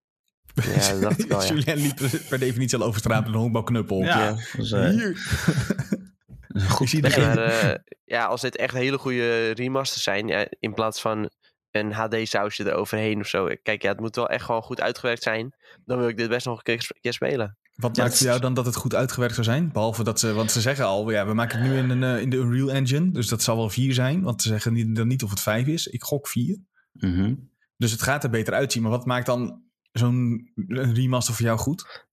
Ja, 0.55 0.93
dat 1.01 1.17
wel, 1.17 1.43
ja. 1.43 1.49
Julien 1.55 1.77
liep 1.77 1.97
per 2.29 2.39
definitie 2.39 2.79
al 2.79 2.87
over 2.87 2.99
straat 3.01 3.25
met 3.25 3.35
een 3.35 3.41
honkbalknuppel. 3.41 4.03
Ja, 4.03 4.19
Ja. 4.19 4.37
eh, 4.79 4.89
Hier. 4.91 5.17
goed. 6.69 6.81
Ik 6.81 6.89
zie 6.89 7.03
degene- 7.03 7.35
maar 7.35 7.71
eh, 7.71 7.75
ja, 8.05 8.25
als 8.25 8.41
dit 8.41 8.57
echt 8.57 8.75
hele 8.75 8.99
goede 8.99 9.51
remasters 9.51 10.03
zijn, 10.03 10.27
ja, 10.29 10.47
in 10.61 10.75
plaats 10.75 11.01
van 11.01 11.31
een 11.79 11.93
HD-sausje 11.93 12.71
eroverheen 12.71 13.21
of 13.21 13.27
zo. 13.27 13.49
Kijk, 13.63 13.83
ja, 13.83 13.91
het 13.91 14.01
moet 14.01 14.17
wel 14.17 14.29
echt 14.29 14.45
gewoon 14.45 14.63
goed 14.63 14.81
uitgewerkt 14.81 15.23
zijn. 15.23 15.55
Dan 15.85 15.99
wil 15.99 16.09
ik 16.09 16.17
dit 16.17 16.29
best 16.29 16.47
nog 16.47 16.57
een 16.65 16.79
keer, 17.01 17.13
spelen. 17.13 17.59
Wat 17.75 17.97
Ja, 17.97 18.03
maakt 18.03 18.19
voor 18.19 18.27
jou 18.27 18.41
dan 18.41 18.55
dat 18.55 18.67
het 18.67 18.77
goed 18.77 18.95
uitgewerkt 18.95 19.35
zou 19.35 19.47
zijn? 19.47 19.73
Behalve 19.73 20.05
dat 20.05 20.21
ze, 20.21 20.33
want 20.33 20.51
ze 20.51 20.61
zeggen 20.61 20.85
al, 20.85 21.11
ja, 21.11 21.27
we 21.27 21.35
maken 21.35 21.59
het 21.59 21.71
nu 21.71 21.77
in, 21.77 21.91
een, 21.91 22.03
eh, 22.03 22.21
in 22.21 22.31
de 22.31 22.37
Unreal 22.37 22.71
Engine. 22.71 23.11
Dus 23.11 23.29
dat 23.29 23.43
zal 23.43 23.57
wel 23.57 23.71
4 23.71 23.95
zijn. 23.95 24.23
Want 24.23 24.43
ze 24.43 24.49
zeggen 24.49 24.73
niet, 24.73 24.97
dan 24.97 25.07
niet 25.07 25.23
of 25.23 25.31
het 25.31 25.41
5 25.41 25.67
is. 25.67 25.87
Ik 25.87 26.03
gok 26.03 26.29
4. 26.29 26.59
Mhm. 26.93 27.35
Dus 27.77 27.91
het 27.91 28.03
gaat 28.03 28.25
er 28.25 28.31
beter 28.31 28.55
uitzien. 28.55 28.83
Maar 28.83 28.91
wat 28.91 29.07
maakt 29.07 29.27
dan 29.27 29.63
zo'n 29.93 30.53
remaster 30.95 31.35
voor 31.35 31.45
jou 31.45 31.59
goed? 31.59 32.07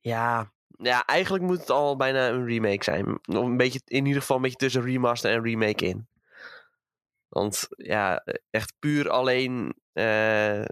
Ja, 0.00 0.52
ja, 0.78 1.04
eigenlijk 1.04 1.44
moet 1.44 1.58
het 1.60 1.70
al 1.70 1.96
bijna 1.96 2.28
een 2.28 2.44
remake 2.44 2.84
zijn. 2.84 3.18
Nog 3.22 3.44
een 3.44 3.56
beetje, 3.56 3.80
in 3.84 4.06
ieder 4.06 4.20
geval 4.20 4.36
een 4.36 4.42
beetje 4.42 4.58
tussen 4.58 4.82
remaster 4.82 5.32
en 5.32 5.42
remake 5.42 5.86
in. 5.86 6.08
Want 7.28 7.66
ja, 7.76 8.24
echt 8.50 8.72
puur 8.78 9.10
alleen 9.10 9.74
eh, 9.92 10.64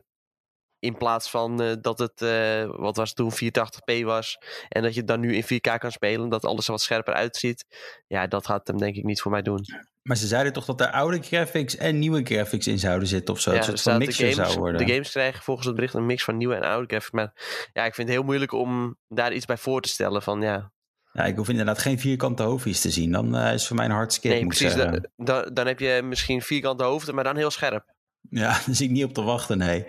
in 0.85 0.97
plaats 0.97 1.31
van 1.31 1.63
eh, 1.63 1.73
dat 1.81 1.99
het, 1.99 2.23
eh, 2.23 2.65
wat 2.77 2.97
was 2.97 3.09
het 3.09 3.17
toen, 3.17 3.33
480p 3.33 4.05
was. 4.05 4.39
En 4.69 4.83
dat 4.83 4.93
je 4.93 4.99
het 4.99 5.09
dan 5.09 5.21
nu 5.21 5.35
in 5.35 5.45
4K 5.45 5.79
kan 5.79 5.93
spelen, 5.93 6.29
dat 6.29 6.45
alles 6.45 6.67
er 6.67 6.73
wat 6.73 6.83
scherper 6.83 7.15
uitziet. 7.15 7.65
Ja, 8.07 8.27
dat 8.27 8.47
gaat 8.47 8.67
hem 8.67 8.79
denk 8.79 8.97
ik 8.97 9.05
niet 9.05 9.21
voor 9.21 9.31
mij 9.31 9.43
doen. 9.43 9.65
Maar 10.03 10.17
ze 10.17 10.27
zeiden 10.27 10.53
toch 10.53 10.65
dat 10.65 10.81
er 10.81 10.91
oude 10.91 11.23
graphics 11.23 11.77
en 11.77 11.99
nieuwe 11.99 12.21
graphics 12.25 12.67
in 12.67 12.79
zouden 12.79 13.09
zitten 13.09 13.35
of 13.35 13.41
zo. 13.41 13.53
Ja, 13.53 13.59
dat 13.59 13.67
het 13.67 13.83
van 13.83 13.99
de, 13.99 14.13
games, 14.13 14.35
zou 14.35 14.59
worden. 14.59 14.87
de 14.87 14.93
games 14.93 15.11
krijgen 15.11 15.43
volgens 15.43 15.67
het 15.67 15.75
bericht 15.75 15.95
een 15.95 16.07
mix 16.07 16.25
van 16.25 16.37
nieuwe 16.37 16.55
en 16.55 16.63
oude 16.63 16.87
graphics. 16.87 17.13
Maar 17.13 17.33
ja, 17.73 17.85
ik 17.85 17.95
vind 17.95 18.09
het 18.09 18.17
heel 18.17 18.27
moeilijk 18.27 18.53
om 18.53 18.97
daar 19.09 19.33
iets 19.33 19.47
bij 19.47 19.57
voor 19.57 19.81
te 19.81 19.89
stellen. 19.89 20.23
Van 20.23 20.41
ja, 20.41 20.73
Ja, 21.17 21.25
ik 21.25 21.37
hoef 21.37 21.49
inderdaad 21.49 21.79
geen 21.79 21.99
vierkante 21.99 22.43
hoofdjes 22.43 22.81
te 22.81 22.91
zien. 22.91 23.13
Dan 23.13 23.37
eh, 23.37 23.53
is 23.53 23.67
voor 23.67 23.77
mij 23.77 23.85
een 23.85 23.91
hard 23.91 24.13
skip, 24.13 24.31
nee, 24.33 24.47
precies. 24.47 24.75
dan 25.53 25.67
heb 25.67 25.79
je 25.79 26.01
misschien 26.05 26.43
vierkante 26.43 26.85
hoofden, 26.85 27.15
maar 27.15 27.25
dan 27.25 27.37
heel 27.37 27.51
scherp. 27.51 27.85
Ja, 28.31 28.51
daar 28.67 28.75
zie 28.75 28.87
ik 28.87 28.93
niet 28.93 29.05
op 29.05 29.15
te 29.15 29.23
wachten, 29.23 29.59
nee. 29.59 29.87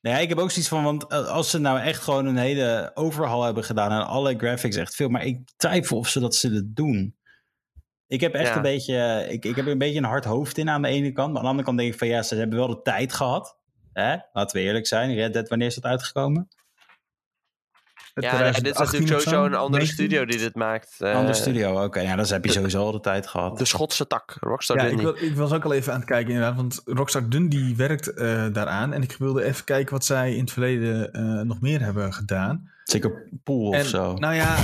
Nee, 0.00 0.22
ik 0.22 0.28
heb 0.28 0.38
ook 0.38 0.50
zoiets 0.50 0.68
van, 0.68 0.82
want 0.84 1.06
eh, 1.06 1.26
als 1.28 1.50
ze 1.50 1.58
nou 1.58 1.80
echt 1.80 2.02
gewoon 2.02 2.26
een 2.26 2.36
hele 2.36 2.90
overhaul 2.94 3.42
hebben 3.42 3.64
gedaan 3.64 3.90
en 3.90 4.06
alle 4.06 4.34
graphics 4.38 4.76
echt 4.76 4.94
veel, 4.94 5.08
maar 5.08 5.24
ik 5.24 5.38
twijfel 5.56 5.96
of 5.98 6.08
ze 6.08 6.20
dat 6.20 6.34
zullen 6.34 6.70
doen. 6.74 7.16
Ik 8.06 8.20
heb 8.20 8.34
echt 8.34 8.48
Ja. 8.48 8.56
een 8.56 8.62
beetje, 8.62 9.26
ik, 9.28 9.44
ik 9.44 9.56
heb 9.56 9.66
een 9.66 9.78
beetje 9.78 9.98
een 9.98 10.04
hard 10.04 10.24
hoofd 10.24 10.58
in 10.58 10.70
aan 10.70 10.82
de 10.82 10.88
ene 10.88 11.12
kant, 11.12 11.28
maar 11.28 11.36
aan 11.36 11.42
de 11.42 11.48
andere 11.48 11.66
kant 11.66 11.78
denk 11.78 11.92
ik 11.92 11.98
van 11.98 12.08
ja, 12.08 12.22
ze 12.22 12.34
hebben 12.34 12.58
wel 12.58 12.68
de 12.68 12.82
tijd 12.82 13.12
gehad. 13.12 13.58
Hè? 13.92 14.16
Laten 14.32 14.56
we 14.56 14.62
eerlijk 14.62 14.86
zijn, 14.86 15.14
Red 15.14 15.32
Dead, 15.32 15.48
wanneer 15.48 15.66
is 15.66 15.74
dat 15.74 15.84
uitgekomen? 15.84 16.48
Ja, 18.14 18.38
nee, 18.40 18.52
dit 18.52 18.66
is 18.66 18.78
natuurlijk 18.78 19.06
sowieso 19.06 19.44
een 19.44 19.54
andere 19.54 19.82
19? 19.84 19.88
studio 19.88 20.24
die 20.24 20.38
dit 20.38 20.54
maakt. 20.54 20.94
eh, 20.98 21.14
Andere 21.14 21.34
studio, 21.34 21.84
oké, 21.84 22.00
ja, 22.00 22.16
dan 22.16 22.26
heb 22.26 22.44
je 22.44 22.52
sowieso 22.52 22.78
al 22.84 22.92
de 22.92 23.00
tijd 23.00 23.26
gehad. 23.26 23.58
De 23.58 23.64
Schotse 23.64 24.06
tak, 24.06 24.36
Rockstar 24.40 24.76
Ja, 24.76 24.82
doet 24.82 24.92
ik, 24.92 25.00
wil, 25.00 25.16
ik 25.28 25.34
was 25.36 25.52
ook 25.52 25.64
al 25.64 25.72
even 25.72 25.92
aan 25.92 25.98
het 25.98 26.08
kijken 26.08 26.32
inderdaad. 26.32 26.56
Want 26.56 26.80
Rockstar 26.84 27.28
Dundee 27.28 27.76
werkt 27.76 28.12
eh, 28.12 28.46
daaraan. 28.52 28.92
En 28.92 29.02
ik 29.02 29.16
wilde 29.18 29.44
even 29.44 29.64
kijken 29.64 29.92
wat 29.92 30.04
zij 30.04 30.34
in 30.34 30.40
het 30.40 30.50
verleden 30.52 31.12
eh, 31.12 31.40
nog 31.40 31.60
meer 31.60 31.80
hebben 31.80 32.12
gedaan. 32.12 32.70
Zeker 32.84 33.28
Pool 33.44 33.68
of 33.68 33.74
En, 33.74 33.84
zo. 33.84 34.14
Nou 34.14 34.34
ja, 34.34 34.56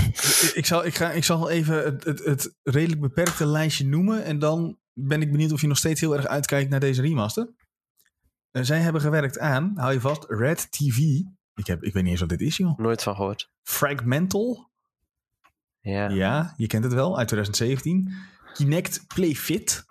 ik, 0.54 0.66
zal, 0.66 0.87
ik, 0.87 0.95
ga, 0.95 1.11
ik 1.11 1.25
zal 1.25 1.50
even 1.50 1.85
het, 1.85 2.04
het, 2.04 2.25
het 2.25 2.54
redelijk 2.62 3.00
beperkte 3.00 3.47
lijstje 3.47 3.87
noemen. 3.87 4.25
En 4.25 4.38
dan 4.38 4.78
ben 4.92 5.23
ik 5.23 5.30
benieuwd 5.30 5.52
of 5.52 5.61
je 5.61 5.66
nog 5.66 5.76
steeds 5.76 6.00
heel 6.00 6.16
erg 6.16 6.26
uitkijkt 6.26 6.71
naar 6.71 6.80
deze 6.80 7.02
remaster. 7.02 7.49
Zij 8.52 8.78
hebben 8.78 9.00
gewerkt 9.00 9.38
aan, 9.38 9.72
hou 9.77 9.92
je 9.92 10.01
vast, 10.01 10.25
Red 10.29 10.66
TV. 10.72 10.98
Ik, 11.61 11.66
heb, 11.66 11.83
ik 11.83 11.92
weet 11.92 12.03
niet 12.03 12.12
eens 12.12 12.20
wat 12.20 12.29
dit 12.29 12.40
is, 12.40 12.57
joh. 12.57 12.79
Nooit 12.79 13.03
van 13.03 13.14
gehoord. 13.14 13.51
Fragmental. 13.62 14.70
Ja. 15.81 16.09
Ja, 16.09 16.55
je 16.57 16.66
kent 16.66 16.85
het 16.85 16.92
wel, 16.92 17.18
uit 17.18 17.29
2017. 17.29 18.12
Kinect 18.53 19.05
Play 19.14 19.35
Fit. 19.35 19.85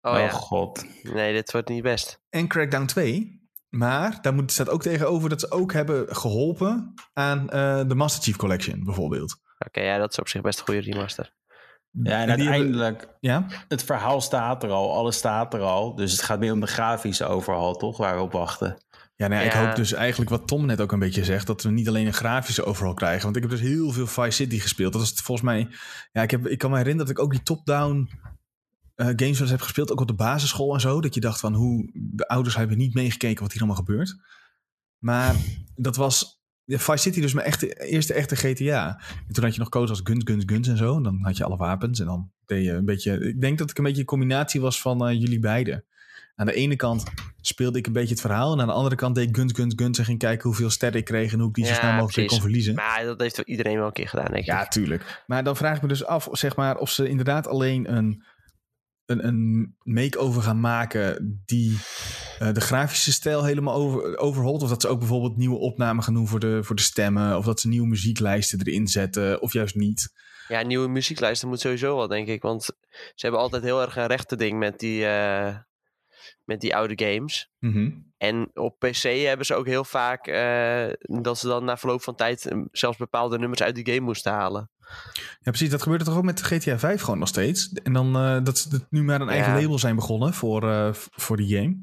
Oh, 0.00 0.12
oh 0.12 0.18
ja. 0.18 0.28
god. 0.28 0.86
Nee, 1.02 1.32
dit 1.32 1.52
wordt 1.52 1.68
niet 1.68 1.82
best. 1.82 2.20
En 2.30 2.48
Crackdown 2.48 2.84
2. 2.84 3.42
Maar 3.68 4.18
daar 4.22 4.34
moet, 4.34 4.52
staat 4.52 4.68
ook 4.68 4.82
tegenover 4.82 5.28
dat 5.28 5.40
ze 5.40 5.50
ook 5.50 5.72
hebben 5.72 6.16
geholpen 6.16 6.94
aan 7.12 7.50
eh, 7.50 7.88
de 7.88 7.94
Master 7.94 8.22
Chief 8.22 8.36
Collection, 8.36 8.84
bijvoorbeeld. 8.84 9.36
Oké, 9.66 9.80
ja, 9.80 9.98
dat 9.98 10.10
is 10.10 10.18
op 10.18 10.28
zich 10.28 10.40
best 10.42 10.58
een 10.58 10.64
goede 10.64 10.80
remaster. 10.80 11.34
Ja, 11.90 12.10
en, 12.10 12.28
hebben- 12.28 12.46
uiteindelijk, 12.46 13.08
ja? 13.20 13.46
het 13.68 13.82
verhaal 13.84 14.20
staat 14.20 14.62
er 14.62 14.70
al, 14.70 14.94
alles 14.94 15.16
staat 15.16 15.54
er 15.54 15.60
al. 15.60 15.94
Dus 15.94 16.12
het 16.12 16.22
gaat 16.22 16.38
meer 16.38 16.52
om 16.52 16.60
de 16.60 16.66
grafische 16.66 17.26
overhaul, 17.26 17.74
toch? 17.74 17.96
Waar 17.96 18.16
we 18.16 18.22
op 18.22 18.32
wachten. 18.32 18.83
Ja, 19.16 19.26
nou 19.28 19.42
ja, 19.42 19.46
ik 19.46 19.66
hoop 19.66 19.76
dus 19.76 19.92
eigenlijk 19.92 20.30
wat 20.30 20.46
Tom 20.46 20.66
net 20.66 20.80
ook 20.80 20.92
een 20.92 20.98
beetje 20.98 21.24
zegt, 21.24 21.46
dat 21.46 21.62
we 21.62 21.70
niet 21.70 21.88
alleen 21.88 22.06
een 22.06 22.12
grafische 22.12 22.64
overhaul 22.64 22.94
krijgen. 22.94 23.22
Want 23.22 23.36
ik 23.36 23.42
heb 23.42 23.50
dus 23.50 23.60
heel 23.60 23.90
veel 23.90 24.06
Vice 24.06 24.30
City 24.30 24.58
gespeeld. 24.58 24.92
Dat 24.92 25.00
was 25.00 25.12
volgens 25.12 25.46
mij, 25.46 25.68
ja, 26.12 26.22
ik, 26.22 26.30
heb, 26.30 26.46
ik 26.46 26.58
kan 26.58 26.70
me 26.70 26.76
herinneren 26.76 27.06
dat 27.06 27.16
ik 27.16 27.22
ook 27.24 27.30
die 27.30 27.42
top-down 27.42 28.10
eh, 28.94 29.06
games 29.06 29.18
wel 29.18 29.40
eens 29.40 29.50
heb 29.50 29.60
gespeeld, 29.60 29.92
ook 29.92 30.00
op 30.00 30.06
de 30.06 30.14
basisschool 30.14 30.74
en 30.74 30.80
zo. 30.80 31.00
Dat 31.00 31.14
je 31.14 31.20
dacht 31.20 31.40
van 31.40 31.54
hoe, 31.54 31.90
de 31.92 32.28
ouders 32.28 32.56
hebben 32.56 32.78
niet 32.78 32.94
meegekeken 32.94 33.42
wat 33.42 33.52
hier 33.52 33.62
allemaal 33.62 33.84
gebeurt. 33.84 34.16
Maar 34.98 35.34
dat 35.74 35.96
was 35.96 36.42
ja, 36.64 36.78
Vice 36.78 36.98
City 36.98 37.20
dus 37.20 37.32
mijn 37.32 37.46
echte, 37.46 37.86
eerste 37.86 38.14
echte 38.14 38.36
GTA. 38.36 39.00
En 39.26 39.32
toen 39.32 39.44
had 39.44 39.54
je 39.54 39.60
nog 39.60 39.68
codes 39.68 39.90
als 39.90 40.00
guns, 40.04 40.22
guns, 40.24 40.42
guns 40.46 40.68
en 40.68 40.76
zo. 40.76 40.96
En 40.96 41.02
dan 41.02 41.18
had 41.22 41.36
je 41.36 41.44
alle 41.44 41.56
wapens 41.56 42.00
en 42.00 42.06
dan 42.06 42.30
deed 42.46 42.64
je 42.64 42.72
een 42.72 42.84
beetje... 42.84 43.28
Ik 43.28 43.40
denk 43.40 43.58
dat 43.58 43.70
ik 43.70 43.78
een 43.78 43.84
beetje 43.84 44.00
een 44.00 44.06
combinatie 44.06 44.60
was 44.60 44.80
van 44.80 45.06
eh, 45.06 45.20
jullie 45.20 45.40
beiden. 45.40 45.84
Aan 46.34 46.46
de 46.46 46.54
ene 46.54 46.76
kant 46.76 47.04
speelde 47.46 47.78
ik 47.78 47.86
een 47.86 47.92
beetje 47.92 48.10
het 48.10 48.20
verhaal. 48.20 48.52
En 48.52 48.60
aan 48.60 48.66
de 48.66 48.72
andere 48.72 48.96
kant 48.96 49.14
deed 49.14 49.28
ik 49.28 49.36
guns, 49.36 49.52
guns, 49.52 49.74
guns. 49.76 49.98
En 49.98 50.04
ging 50.04 50.18
kijken 50.18 50.48
hoeveel 50.48 50.70
sterren 50.70 50.98
ik 50.98 51.04
kreeg. 51.04 51.32
En 51.32 51.38
hoe 51.38 51.48
ik 51.48 51.54
die 51.54 51.64
zo 51.64 51.72
Ja, 51.72 51.78
snel 51.78 51.92
mogelijk 51.92 52.28
kon 52.28 52.40
verliezen. 52.40 52.74
Maar 52.74 53.04
dat 53.04 53.20
heeft 53.20 53.38
iedereen 53.38 53.76
wel 53.76 53.86
een 53.86 53.92
keer 53.92 54.08
gedaan, 54.08 54.26
denk 54.26 54.38
ik. 54.38 54.44
Ja, 54.44 54.66
tuurlijk. 54.66 55.22
Maar 55.26 55.44
dan 55.44 55.56
vraag 55.56 55.76
ik 55.76 55.82
me 55.82 55.88
dus 55.88 56.04
af, 56.04 56.28
zeg 56.30 56.56
maar, 56.56 56.76
of 56.76 56.90
ze 56.90 57.08
inderdaad 57.08 57.46
alleen 57.46 57.96
een, 57.96 58.24
een, 59.06 59.26
een 59.26 59.74
make-over 59.82 60.42
gaan 60.42 60.60
maken 60.60 61.42
die 61.44 61.78
eh, 62.38 62.52
de 62.52 62.60
grafische 62.60 63.12
stijl 63.12 63.44
helemaal 63.44 63.74
over, 63.74 64.18
overholt. 64.18 64.62
Of 64.62 64.68
dat 64.68 64.82
ze 64.82 64.88
ook 64.88 64.98
bijvoorbeeld 64.98 65.36
nieuwe 65.36 65.58
opnamen 65.58 66.04
gaan 66.04 66.14
doen 66.14 66.28
voor 66.28 66.40
de, 66.40 66.64
voor 66.64 66.76
de 66.76 66.82
stemmen. 66.82 67.36
Of 67.36 67.44
dat 67.44 67.60
ze 67.60 67.68
nieuwe 67.68 67.88
muzieklijsten 67.88 68.60
erin 68.62 68.86
zetten. 68.86 69.42
Of 69.42 69.52
juist 69.52 69.74
niet. 69.74 70.12
Ja, 70.48 70.62
nieuwe 70.62 70.88
muzieklijsten 70.88 71.48
moet 71.48 71.60
sowieso 71.60 71.96
wel, 71.96 72.08
denk 72.08 72.28
ik. 72.28 72.42
Want 72.42 72.64
ze 72.64 72.74
hebben 73.16 73.40
altijd 73.40 73.62
heel 73.62 73.82
erg 73.82 73.96
een 73.96 74.06
rechte 74.06 74.36
ding 74.36 74.58
met 74.58 74.78
die, 74.78 75.06
eh, 75.06 75.56
met 76.44 76.60
die 76.60 76.76
oude 76.76 77.04
games. 77.06 77.50
Mhm. 77.58 77.90
En 78.16 78.50
op 78.54 78.78
PC 78.78 79.02
hebben 79.02 79.46
ze 79.46 79.54
ook 79.54 79.66
heel 79.66 79.84
vaak 79.84 80.26
eh, 80.26 80.86
dat 81.00 81.38
ze 81.38 81.46
dan 81.46 81.64
na 81.64 81.76
verloop 81.76 82.02
van 82.02 82.14
tijd 82.14 82.46
eh, 82.46 82.58
zelfs 82.72 82.96
bepaalde 82.98 83.38
nummers 83.38 83.62
uit 83.62 83.74
die 83.74 83.86
game 83.86 84.00
moesten 84.06 84.32
halen. 84.32 84.70
Ja, 85.40 85.50
precies. 85.50 85.70
Dat 85.70 85.82
gebeurde 85.82 86.04
toch 86.04 86.16
ook 86.16 86.22
met 86.24 86.42
GTA 86.42 86.78
5 86.78 87.00
gewoon 87.00 87.18
nog 87.18 87.28
steeds. 87.28 87.68
En 87.82 87.92
dan 87.92 88.16
eh, 88.16 88.38
dat 88.42 88.58
ze 88.58 88.68
het 88.68 88.86
nu 88.90 89.02
maar 89.02 89.20
een 89.20 89.28
eigen 89.28 89.54
label 89.60 89.78
zijn 89.78 89.94
begonnen 89.96 90.34
voor, 90.34 90.70
eh, 90.70 90.88
voor 90.92 91.36
die 91.36 91.56
game. 91.56 91.76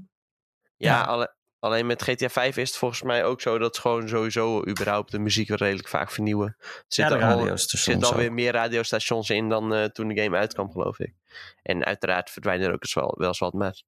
Ja, 0.78 0.92
Ja. 0.98 1.04
alle- 1.04 1.36
alleen 1.60 1.86
met 1.86 2.02
GTA 2.04 2.30
5 2.30 2.58
is 2.58 2.70
het 2.70 2.78
volgens 2.78 3.02
mij 3.02 3.26
ook 3.26 3.42
zo 3.42 3.58
dat 3.58 3.76
ze 3.76 3.82
gewoon 3.82 4.08
sowieso 4.08 4.68
überhaupt 4.68 5.12
de 5.12 5.20
muziek 5.20 5.48
wel 5.48 5.58
redelijk 5.58 5.88
vaak 5.88 6.12
vernieuwen. 6.12 6.56
Er 6.60 6.66
Ja, 6.68 6.84
zitten 6.88 7.22
al, 7.22 8.10
alweer 8.12 8.34
meer 8.34 8.52
radiostations 8.52 9.30
in 9.30 9.50
dan 9.50 9.74
eh, 9.74 9.84
toen 9.86 10.08
de 10.08 10.22
game 10.22 10.38
uitkwam, 10.38 10.72
geloof 10.72 11.00
ik. 11.00 11.14
En 11.62 11.86
uiteraard 11.86 12.30
verdwijnen 12.30 12.68
er 12.68 12.74
ook 12.74 12.84
eens 12.84 12.94
wel, 12.94 13.14
wel 13.18 13.28
eens 13.28 13.40
wat, 13.40 13.54
maar 13.54 13.82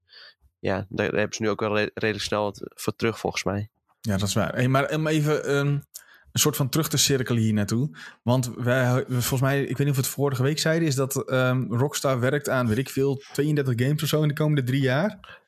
ja, 0.64 0.86
daar 0.90 1.06
hebben 1.06 1.34
ze 1.36 1.42
nu 1.42 1.50
ook 1.50 1.60
wel 1.60 1.78
re- 1.78 1.90
redelijk 1.94 2.26
snel 2.26 2.44
wat 2.44 2.62
voor 2.76 2.96
terug, 2.96 3.20
volgens 3.20 3.44
mij. 3.44 3.70
Ja, 4.02 4.18
dat 4.18 4.28
is 4.28 4.34
waar. 4.34 4.54
Hey, 4.54 4.68
maar 4.68 4.94
om 4.94 5.08
even 5.08 5.46
ehm, 5.46 5.68
een 5.68 6.40
soort 6.40 6.56
van 6.56 6.70
terug 6.70 6.90
te 6.90 6.98
cirkelen 6.98 7.42
hier 7.42 7.54
naartoe. 7.54 7.98
Want 8.24 8.52
wij, 8.56 9.06
volgens 9.08 9.42
mij, 9.42 9.62
ik 9.62 9.68
weet 9.68 9.80
niet 9.80 9.90
of 9.90 9.96
we 9.96 10.02
het 10.02 10.12
vorige 10.12 10.44
week 10.44 10.60
zeiden, 10.60 10.88
is 10.88 10.96
dat 10.96 11.30
ehm, 11.30 11.64
Rockstar 11.74 12.20
werkt 12.20 12.50
aan, 12.50 12.68
weet 12.68 12.78
ik 12.78 12.90
veel, 12.90 13.22
32 13.34 13.86
games 13.86 14.04
of 14.04 14.10
zo 14.10 14.22
in 14.22 14.28
de 14.28 14.34
komende 14.34 14.64
drie 14.64 14.82
jaar. 14.82 15.42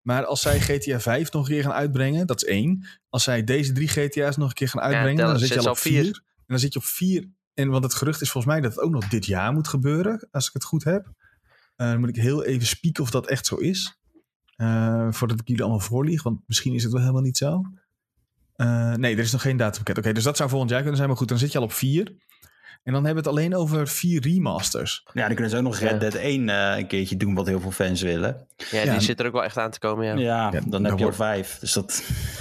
Maar 0.00 0.24
als 0.24 0.40
zij 0.40 0.60
GTA 0.60 1.00
5 1.00 1.32
nog 1.32 1.42
een 1.48 1.54
keer 1.54 1.62
gaan 1.62 1.72
uitbrengen, 1.72 2.26
dat 2.26 2.42
is 2.42 2.48
één. 2.48 2.86
Als 3.08 3.22
zij 3.24 3.44
deze 3.44 3.72
drie 3.72 3.88
GTA's 3.88 4.36
nog 4.36 4.48
een 4.48 4.54
keer 4.54 4.68
gaan 4.68 4.82
uitbrengen, 4.82 5.16
dan 5.26 5.38
zit 5.38 5.48
je 5.48 5.54
al 5.54 5.70
op 5.70 5.78
vier. 5.78 6.04
En 6.36 6.44
dan 6.46 6.58
zit 6.58 6.72
je 6.72 6.78
op 6.78 6.84
vier. 6.84 7.28
En 7.54 7.68
want 7.68 7.84
het 7.84 7.94
gerucht 7.94 8.20
is 8.20 8.30
volgens 8.30 8.52
mij 8.52 8.62
dat 8.62 8.74
het 8.74 8.80
ook 8.84 8.90
nog 8.90 9.08
dit 9.08 9.26
jaar 9.26 9.52
moet 9.52 9.68
gebeuren, 9.68 10.28
als 10.30 10.46
ik 10.46 10.52
het 10.52 10.64
goed 10.64 10.84
heb. 10.84 11.12
Eh, 11.76 11.90
dan 11.90 12.00
moet 12.00 12.08
ik 12.08 12.16
heel 12.16 12.44
even 12.44 12.66
spieken 12.66 13.02
of 13.02 13.10
dat 13.10 13.26
echt 13.26 13.46
zo 13.46 13.54
is. 13.56 13.99
Eh, 14.60 15.06
voordat 15.10 15.40
ik 15.40 15.48
jullie 15.48 15.62
allemaal 15.62 15.80
voorlieg, 15.80 16.22
want 16.22 16.40
misschien 16.46 16.74
is 16.74 16.82
het 16.82 16.92
wel 16.92 17.00
helemaal 17.00 17.22
niet 17.22 17.36
zo. 17.36 17.62
Eh, 18.56 18.94
nee, 18.94 19.12
er 19.14 19.18
is 19.22 19.32
nog 19.32 19.42
geen 19.42 19.56
datumpakket. 19.56 19.98
Oké, 19.98 20.12
dus 20.12 20.24
dat 20.24 20.36
zou 20.36 20.48
volgend 20.48 20.70
jaar 20.70 20.78
kunnen 20.80 20.96
zijn. 20.96 21.08
Maar 21.08 21.18
goed, 21.18 21.28
dan 21.28 21.38
zit 21.38 21.52
je 21.52 21.58
al 21.58 21.64
op 21.64 21.72
vier. 21.72 22.12
En 22.82 22.92
dan 22.92 23.04
hebben 23.04 23.22
we 23.24 23.28
het 23.30 23.38
alleen 23.38 23.54
over 23.56 23.88
vier 23.88 24.20
remasters. 24.22 25.02
Ja, 25.12 25.20
dan 25.26 25.34
kunnen 25.34 25.50
ze 25.50 25.56
ook 25.56 25.62
nog 25.62 25.78
Red. 25.78 26.00
Dead 26.00 26.14
1 26.14 26.48
eh, 26.48 26.78
een 26.78 26.86
keertje 26.86 27.16
doen, 27.16 27.34
wat 27.34 27.46
heel 27.46 27.60
veel 27.60 27.70
fans 27.70 28.02
willen. 28.02 28.46
Ja, 28.56 28.82
Ja, 28.82 28.92
die 28.92 29.00
zit 29.00 29.20
er 29.20 29.26
ook 29.26 29.32
wel 29.32 29.44
echt 29.44 29.56
aan 29.56 29.70
te 29.70 29.78
komen, 29.78 30.06
ja. 30.06 30.14
Ja, 30.14 30.52
Ja, 30.52 30.60
dan 30.66 30.84
heb 30.84 30.84
je 30.84 30.90
al 30.90 30.98
wordt- 30.98 31.16
vijf. 31.16 31.58
Dus 31.58 31.72
dat... 31.72 31.86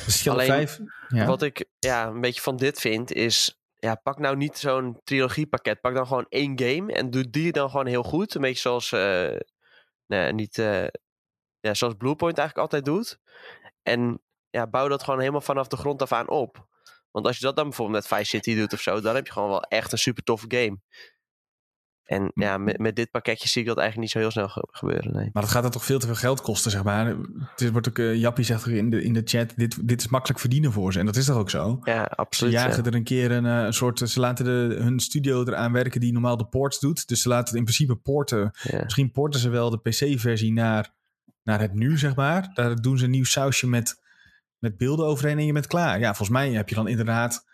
Dus 0.05 0.27
al 0.27 0.34
op 0.34 0.39
Alleen- 0.39 0.51
vijf. 0.51 0.79
Ja. 1.08 1.25
Wat 1.25 1.41
ik 1.41 1.65
ja, 1.79 2.08
een 2.08 2.21
beetje 2.21 2.41
van 2.41 2.58
dit 2.58 2.79
vind 2.79 3.12
is... 3.13 3.60
Ja, 3.77 3.95
pak 3.95 4.19
nou 4.19 4.38
niet 4.38 4.58
zo'n 4.58 4.99
trilogiepakket. 5.03 5.82
Pak 5.82 5.93
dan 5.95 6.08
gewoon 6.08 6.25
één 6.29 6.60
game 6.60 6.93
en 6.93 7.10
doe 7.10 7.29
die 7.29 7.51
dan 7.51 7.69
gewoon 7.69 7.86
heel 7.86 8.03
goed. 8.03 8.36
Een 8.36 8.41
beetje 8.41 8.60
zoals... 8.62 8.91
eh, 8.91 9.36
nee, 10.08 10.34
niet... 10.34 10.58
eh, 10.58 10.84
ja, 11.60 11.74
zoals 11.74 11.93
Bluepoint 11.98 12.38
eigenlijk 12.38 12.72
altijd 12.74 12.86
doet. 12.95 13.19
En 13.84 14.22
ja, 14.50 14.67
bouw 14.67 14.88
dat 14.88 15.04
gewoon 15.04 15.19
helemaal 15.19 15.41
vanaf 15.41 15.67
de 15.67 15.78
grond 15.78 16.02
af 16.02 16.12
aan 16.12 16.30
op. 16.30 16.67
Want 17.12 17.26
als 17.26 17.38
je 17.38 17.45
dat 17.45 17.56
dan 17.56 17.65
bijvoorbeeld 17.67 17.98
met 18.10 18.17
Vice 18.19 18.30
City 18.30 18.56
doet 18.56 18.74
of 18.74 18.82
zo, 18.82 19.02
dan 19.02 19.15
heb 19.15 19.26
je 19.26 19.32
gewoon 19.34 19.50
wel 19.50 19.63
echt 19.63 19.91
een 19.91 19.98
super 19.98 20.24
toffe 20.24 20.45
game. 20.48 20.80
En 22.04 22.32
ja, 22.34 22.58
met, 22.58 22.78
met 22.80 22.95
dit 22.95 23.12
pakketje 23.12 23.48
zie 23.48 23.62
ik 23.62 23.67
dat 23.67 23.78
eigenlijk 23.78 24.06
niet 24.08 24.15
zo 24.15 24.19
heel 24.19 24.32
snel 24.32 24.50
ge- 24.50 24.67
gebeuren. 24.72 25.13
Nee. 25.13 25.30
Maar 25.34 25.41
dat 25.43 25.52
gaat 25.52 25.62
dan 25.62 25.72
toch 25.72 25.86
veel 25.86 26.00
te 26.00 26.06
veel 26.06 26.15
geld 26.15 26.41
kosten, 26.41 26.72
zeg 26.72 26.84
maar. 26.84 27.06
Het 27.39 27.62
is- 27.62 27.69
wordt 27.69 27.89
ook, 27.89 27.98
eh, 28.00 28.15
Jappie 28.15 28.45
zegt 28.45 28.67
ook 28.67 28.74
in 28.74 28.89
de, 28.89 29.04
in 29.04 29.13
de 29.13 29.22
chat, 29.26 29.54
dit, 29.56 29.88
dit 29.88 30.00
is 30.02 30.08
makkelijk 30.08 30.39
verdienen 30.39 30.72
voor 30.72 30.93
ze. 30.93 31.00
En 31.00 31.06
dat 31.06 31.15
is 31.15 31.26
toch 31.26 31.38
ook 31.38 31.50
zo? 31.50 31.80
Ja, 31.84 32.04
Ze 32.04 32.10
absoluut. 32.10 32.54
ja. 32.54 32.65
jagen 32.67 32.84
er 32.86 32.95
een 32.95 33.04
keer 33.04 33.32
een, 33.32 33.45
eh, 33.45 33.63
een 33.63 33.74
soort, 33.74 34.00
ze 34.10 34.19
laten 34.19 34.45
de, 34.45 34.76
hun 34.82 35.00
studio 35.00 35.41
eraan 35.43 35.72
werken 35.72 36.00
die 36.00 36.12
normaal 36.13 36.38
de 36.38 36.48
ports 36.48 36.80
doet. 36.80 37.08
Dus 37.08 37.22
ze 37.22 37.30
laten 37.30 37.58
in 37.58 37.63
principe 37.63 37.95
porten. 37.95 38.52
Ja. 38.62 38.84
Misschien 38.84 39.12
porten 39.12 39.39
ze 39.39 39.50
wel 39.50 39.69
de 39.69 39.78
PC-versie 39.80 40.54
naar, 40.54 40.93
naar 41.43 41.60
het 41.60 41.73
nu, 41.73 41.97
zeg 41.97 42.15
maar. 42.15 42.52
Daar 42.54 42.75
doen 42.75 42.97
ze 42.97 43.06
een 43.06 43.12
nieuw 43.12 43.23
sausje 43.23 43.67
met, 43.67 44.02
met 44.58 44.78
beelden 44.78 45.06
overheen 45.06 45.38
en 45.38 45.45
je 45.45 45.54
bent 45.54 45.67
klaar. 45.67 45.99
Ja, 45.99 46.08
volgens 46.08 46.30
mij 46.30 46.52
heb 46.52 46.69
je 46.69 46.75
dan 46.75 46.88
inderdaad 46.88 47.45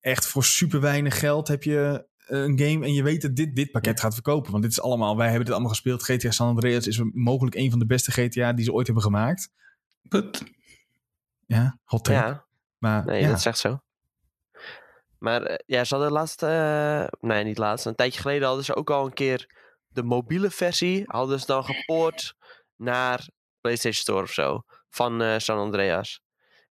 echt 0.00 0.26
voor 0.26 0.44
super 0.44 0.80
weinig 0.80 1.18
geld 1.18 1.48
heb 1.48 1.62
je 1.62 2.06
eh, 2.26 2.40
een 2.40 2.58
game 2.58 2.84
en 2.84 2.92
je 2.92 3.02
weet 3.02 3.22
dat 3.22 3.36
dit, 3.36 3.56
dit 3.56 3.70
pakket 3.70 4.00
gaat 4.00 4.14
verkopen. 4.14 4.50
Want 4.50 4.62
dit 4.62 4.72
is 4.72 4.80
allemaal, 4.80 5.16
wij 5.16 5.26
hebben 5.26 5.44
dit 5.44 5.52
allemaal 5.52 5.72
gespeeld. 5.72 6.02
GTA 6.02 6.30
San 6.30 6.48
Andreas 6.48 6.86
is 6.86 7.02
mogelijk 7.12 7.56
een 7.56 7.70
van 7.70 7.78
de 7.78 7.86
beste 7.86 8.10
GTA 8.10 8.52
die 8.52 8.64
ze 8.64 8.72
ooit 8.72 8.86
hebben 8.86 9.04
gemaakt. 9.04 9.50
Put. 10.08 10.42
Ja, 11.46 11.78
hot 11.84 12.04
take. 12.04 12.18
ja, 12.18 12.46
Maar 12.78 13.04
nee, 13.04 13.20
ja. 13.20 13.28
dat 13.28 13.38
is 13.38 13.46
echt 13.46 13.58
zo. 13.58 13.80
Maar 15.18 15.42
eh, 15.42 15.58
ja, 15.66 15.84
ze 15.84 15.94
hadden 15.94 16.12
laatst, 16.12 16.42
eh, 16.42 17.04
nee 17.20 17.44
niet 17.44 17.58
laatst, 17.58 17.86
een 17.86 17.94
tijdje 17.94 18.20
geleden 18.20 18.46
hadden 18.46 18.64
ze 18.64 18.76
ook 18.76 18.90
al 18.90 19.06
een 19.06 19.12
keer 19.12 19.48
de 19.88 20.02
mobiele 20.02 20.50
versie, 20.50 21.02
hadden 21.06 21.40
ze 21.40 21.46
dan 21.46 21.64
gepoord 21.64 22.36
naar 22.80 23.28
PlayStation 23.60 24.02
Store 24.02 24.22
of 24.22 24.32
zo, 24.32 24.62
van 24.88 25.22
eh, 25.22 25.38
San 25.38 25.58
Andreas. 25.58 26.22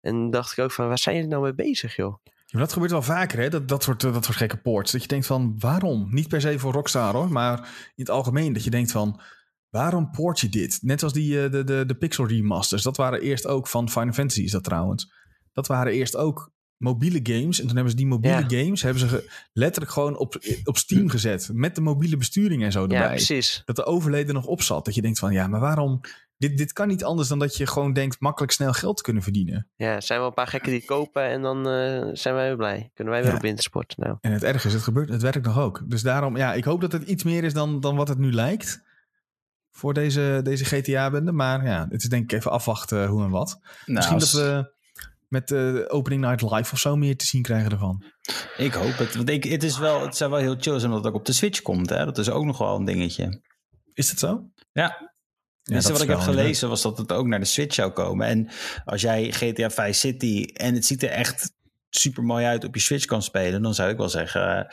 En 0.01 0.31
dacht 0.31 0.53
ik 0.53 0.65
ook 0.65 0.73
van, 0.73 0.89
waar 0.89 0.99
zijn 0.99 1.15
jullie 1.15 1.31
nou 1.31 1.43
mee 1.43 1.55
bezig 1.55 1.97
joh? 1.97 2.17
Dat 2.47 2.73
gebeurt 2.73 2.91
wel 2.91 3.03
vaker, 3.03 3.39
hè? 3.39 3.49
Dat, 3.49 3.69
dat, 3.69 3.83
soort, 3.83 4.05
eh, 4.05 4.13
dat 4.13 4.25
soort 4.25 4.37
gekke 4.37 4.57
ports. 4.57 4.93
Dat 4.93 5.03
je 5.03 5.09
denkt 5.09 5.27
van, 5.27 5.57
waarom? 5.59 6.09
Niet 6.11 6.29
per 6.29 6.41
se 6.41 6.59
voor 6.59 6.73
Rockstar, 6.73 7.15
hoor. 7.15 7.33
Maar 7.33 7.59
in 7.59 8.05
het 8.05 8.11
algemeen 8.11 8.53
dat 8.53 8.65
je 8.65 8.71
denkt 8.71 8.91
van, 8.91 9.21
waarom 9.69 10.11
poort 10.11 10.41
je 10.41 10.49
dit? 10.49 10.79
Net 10.83 11.03
als 11.03 11.13
die, 11.13 11.45
eh, 11.45 11.51
de, 11.51 11.65
de, 11.65 11.87
de 11.87 11.97
Pixel 11.97 12.27
remasters. 12.27 12.83
Dat 12.83 12.97
waren 12.97 13.21
eerst 13.21 13.47
ook 13.47 13.69
van 13.69 13.91
Final 13.91 14.13
Fantasy, 14.13 14.43
is 14.43 14.51
dat 14.51 14.65
trouwens. 14.65 15.13
Dat 15.53 15.67
waren 15.67 15.93
eerst 15.93 16.17
ook 16.17 16.51
mobiele 16.79 17.21
games. 17.23 17.61
En 17.61 17.67
toen 17.67 17.75
hebben 17.75 17.91
ze 17.91 17.97
die 17.97 18.07
mobiele 18.07 18.45
games 18.47 18.83
hebben 18.83 19.01
ze 19.01 19.09
ge- 19.09 19.31
letterlijk 19.53 19.93
gewoon 19.93 20.17
op, 20.17 20.39
op 20.65 20.77
Steam 20.77 21.09
gezet. 21.09 21.51
Met 21.53 21.75
de 21.75 21.81
mobiele 21.81 22.17
besturing 22.17 22.63
en 22.63 22.73
zo 22.73 22.83
erbij. 22.83 22.99
Ja, 22.99 23.09
precies. 23.09 23.63
dat 23.65 23.77
de 23.77 23.85
overleden 23.85 24.35
nog 24.35 24.47
op 24.47 24.63
zat. 24.63 24.85
Dat 24.85 24.95
je 24.95 25.03
denkt 25.03 25.19
van, 25.19 25.33
ja, 25.33 25.47
maar 25.47 25.61
waarom... 25.61 26.01
Dit, 26.37 26.59
dit 26.59 26.73
kan 26.73 26.89
niet 26.89 27.05
anders 27.05 27.29
dan 27.29 27.39
dat 27.39 27.57
je 27.57 27.67
gewoon 27.67 27.93
denkt 27.93 28.21
makkelijk 28.21 28.53
snel 28.53 28.73
geld 28.73 28.97
te 28.97 29.03
kunnen 29.03 29.23
verdienen. 29.23 29.69
Ja, 29.77 29.95
er 29.95 30.03
zijn 30.03 30.19
wel 30.19 30.29
een 30.29 30.35
paar 30.35 30.47
gekken 30.47 30.71
die 30.71 30.79
het 30.79 30.89
kopen 30.89 31.23
en 31.23 31.43
dan 31.43 31.69
eh, 31.69 32.09
zijn 32.13 32.35
wij 32.35 32.47
weer 32.47 32.57
blij. 32.57 32.91
Kunnen 32.95 33.13
wij 33.13 33.23
weer 33.23 33.31
Ja. 33.33 33.37
op 33.37 33.43
wintersport. 33.43 33.97
Nou, 33.97 34.17
En 34.21 34.33
het 34.33 34.43
erg 34.43 34.65
is, 34.65 34.73
het 34.73 34.83
gebeurt, 34.83 35.09
het 35.09 35.23
werkt 35.23 35.45
nog 35.47 35.59
ook. 35.59 35.83
Dus 35.87 36.03
daarom, 36.03 36.37
ja, 36.37 36.55
ik 36.55 36.65
hoop 36.65 36.81
dat 36.81 36.93
het 36.93 37.03
iets 37.03 37.25
meer 37.25 37.45
is 37.45 37.53
dan, 37.53 37.81
dan 37.81 37.97
wat 37.97 38.09
het 38.09 38.19
nu 38.19 38.33
lijkt. 38.33 38.83
Voor 39.71 39.95
deze, 39.95 40.41
deze 40.43 40.65
GTA-bende. 40.65 41.33
Maar 41.33 41.65
ja, 41.65 41.87
het 41.91 42.03
is 42.03 42.09
denk 42.09 42.23
ik 42.23 42.33
even 42.33 42.51
afwachten 42.51 43.07
hoe 43.07 43.25
en 43.25 43.31
wat. 43.31 43.59
Nou, 43.61 43.71
Misschien 43.85 44.19
dat 44.19 44.29
als- 44.29 44.33
we 44.35 44.73
met 45.29 45.49
de 45.49 45.85
Opening 45.89 46.23
Night 46.23 46.43
Live 46.43 46.73
of 46.73 46.79
zo 46.79 46.97
meer 46.97 47.17
te 47.17 47.27
zien 47.27 47.43
krijgen 47.43 47.71
ervan. 47.71 48.05
Ik 48.57 48.73
hoop 48.73 48.97
het. 48.97 49.15
Want 49.15 49.29
ik, 49.29 49.45
het, 49.45 49.63
is 49.63 49.79
wel, 49.79 50.03
het 50.03 50.17
zou 50.17 50.31
wel 50.31 50.41
heel 50.41 50.57
chill 50.59 50.79
zijn 50.79 50.85
omdat 50.85 51.05
het 51.05 51.13
ook 51.13 51.19
op 51.19 51.27
de 51.27 51.33
Switch 51.33 51.63
komt. 51.63 51.91
Hè? 51.91 52.05
Dat 52.05 52.19
is 52.19 52.31
ook 52.31 52.45
nog 52.45 52.59
wel 52.59 52.77
een 52.77 52.85
dingetje. 52.85 53.43
Is 53.93 54.09
dat 54.09 54.19
zo? 54.19 54.51
Ja. 54.73 55.13
Ja, 55.63 55.75
Dus 55.75 55.83
dat 55.83 55.93
wat 55.93 56.03
ik 56.03 56.09
heb 56.09 56.19
gelezen 56.19 56.69
was 56.69 56.83
dat 56.83 56.99
het 56.99 57.13
ook 57.13 57.27
naar 57.27 57.39
de 57.39 57.45
Switch 57.45 57.75
zou 57.75 57.91
komen. 57.91 58.27
En 58.27 58.49
als 58.85 59.01
jij 59.01 59.33
GTA 59.33 59.71
5 59.71 59.97
City 59.97 60.45
en 60.53 60.75
het 60.75 60.85
ziet 60.85 61.03
er 61.03 61.11
echt 61.11 61.53
super 61.91 62.23
mooi 62.23 62.45
uit 62.45 62.65
op 62.65 62.75
je 62.75 62.81
Switch 62.81 63.05
kan 63.05 63.23
spelen, 63.23 63.63
dan 63.63 63.75
zou 63.75 63.91
ik 63.91 63.97
wel 63.97 64.09
zeggen: 64.09 64.69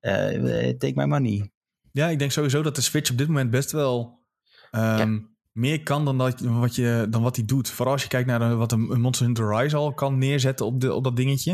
eh, 0.00 0.68
eh, 0.68 0.76
take 0.76 0.92
my 0.94 1.04
money. 1.04 1.50
Ja, 1.92 2.08
ik 2.08 2.18
denk 2.18 2.30
sowieso 2.30 2.62
dat 2.62 2.74
de 2.74 2.80
Switch 2.80 3.10
op 3.10 3.18
dit 3.18 3.26
moment 3.26 3.50
best 3.50 3.72
wel 3.72 4.24
ehm, 4.70 5.18
meer 5.56 5.82
kan 5.82 6.04
dan, 6.04 6.18
dat, 6.18 6.40
wat 6.40 6.74
je, 6.74 7.06
dan 7.10 7.22
wat 7.22 7.36
hij 7.36 7.44
doet. 7.44 7.70
Vooral 7.70 7.92
als 7.94 8.02
je 8.02 8.08
kijkt 8.08 8.28
naar 8.28 8.38
de- 8.38 8.54
wat 8.54 8.72
een, 8.72 9.00
Monster 9.00 9.26
Hunter 9.26 9.56
Rise 9.56 9.76
al 9.76 9.94
kan 9.94 10.18
neerzetten 10.18 10.66
op, 10.66 10.80
de, 10.80 10.94
op 10.94 11.04
dat 11.04 11.16
dingetje. 11.16 11.52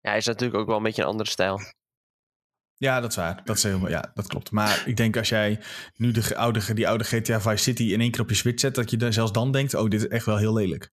ja, 0.00 0.08
hij 0.10 0.16
is 0.16 0.26
natuurlijk 0.26 0.60
ook 0.60 0.66
wel 0.66 0.76
een 0.76 0.82
beetje 0.82 1.02
een 1.02 1.08
andere 1.08 1.30
stijl. 1.30 1.60
Ja, 2.74 3.00
dat 3.00 3.10
is 3.10 3.16
waar. 3.16 3.44
Dat, 3.44 3.56
is 3.56 3.62
helemaal, 3.62 3.88
ja, 3.90 4.10
dat 4.14 4.26
klopt. 4.26 4.50
Maar 4.50 4.88
ik 4.88 4.96
denk 4.96 5.16
als 5.16 5.28
jij 5.28 5.62
nu 5.96 6.10
de 6.10 6.36
oude, 6.36 6.74
die 6.74 6.88
oude 6.88 7.04
GTA 7.04 7.40
Vice 7.40 7.56
City 7.62 7.82
in 7.82 8.00
één 8.00 8.10
keer 8.10 8.20
op 8.20 8.28
je 8.28 8.34
Switch 8.34 8.60
zet, 8.60 8.74
dat 8.74 8.90
je 8.90 8.96
dan 8.96 9.12
zelfs 9.12 9.32
dan 9.32 9.52
denkt, 9.52 9.74
oh, 9.74 9.88
dit 9.88 10.00
is 10.00 10.08
echt 10.08 10.26
wel 10.26 10.36
heel 10.36 10.52
lelijk. 10.52 10.90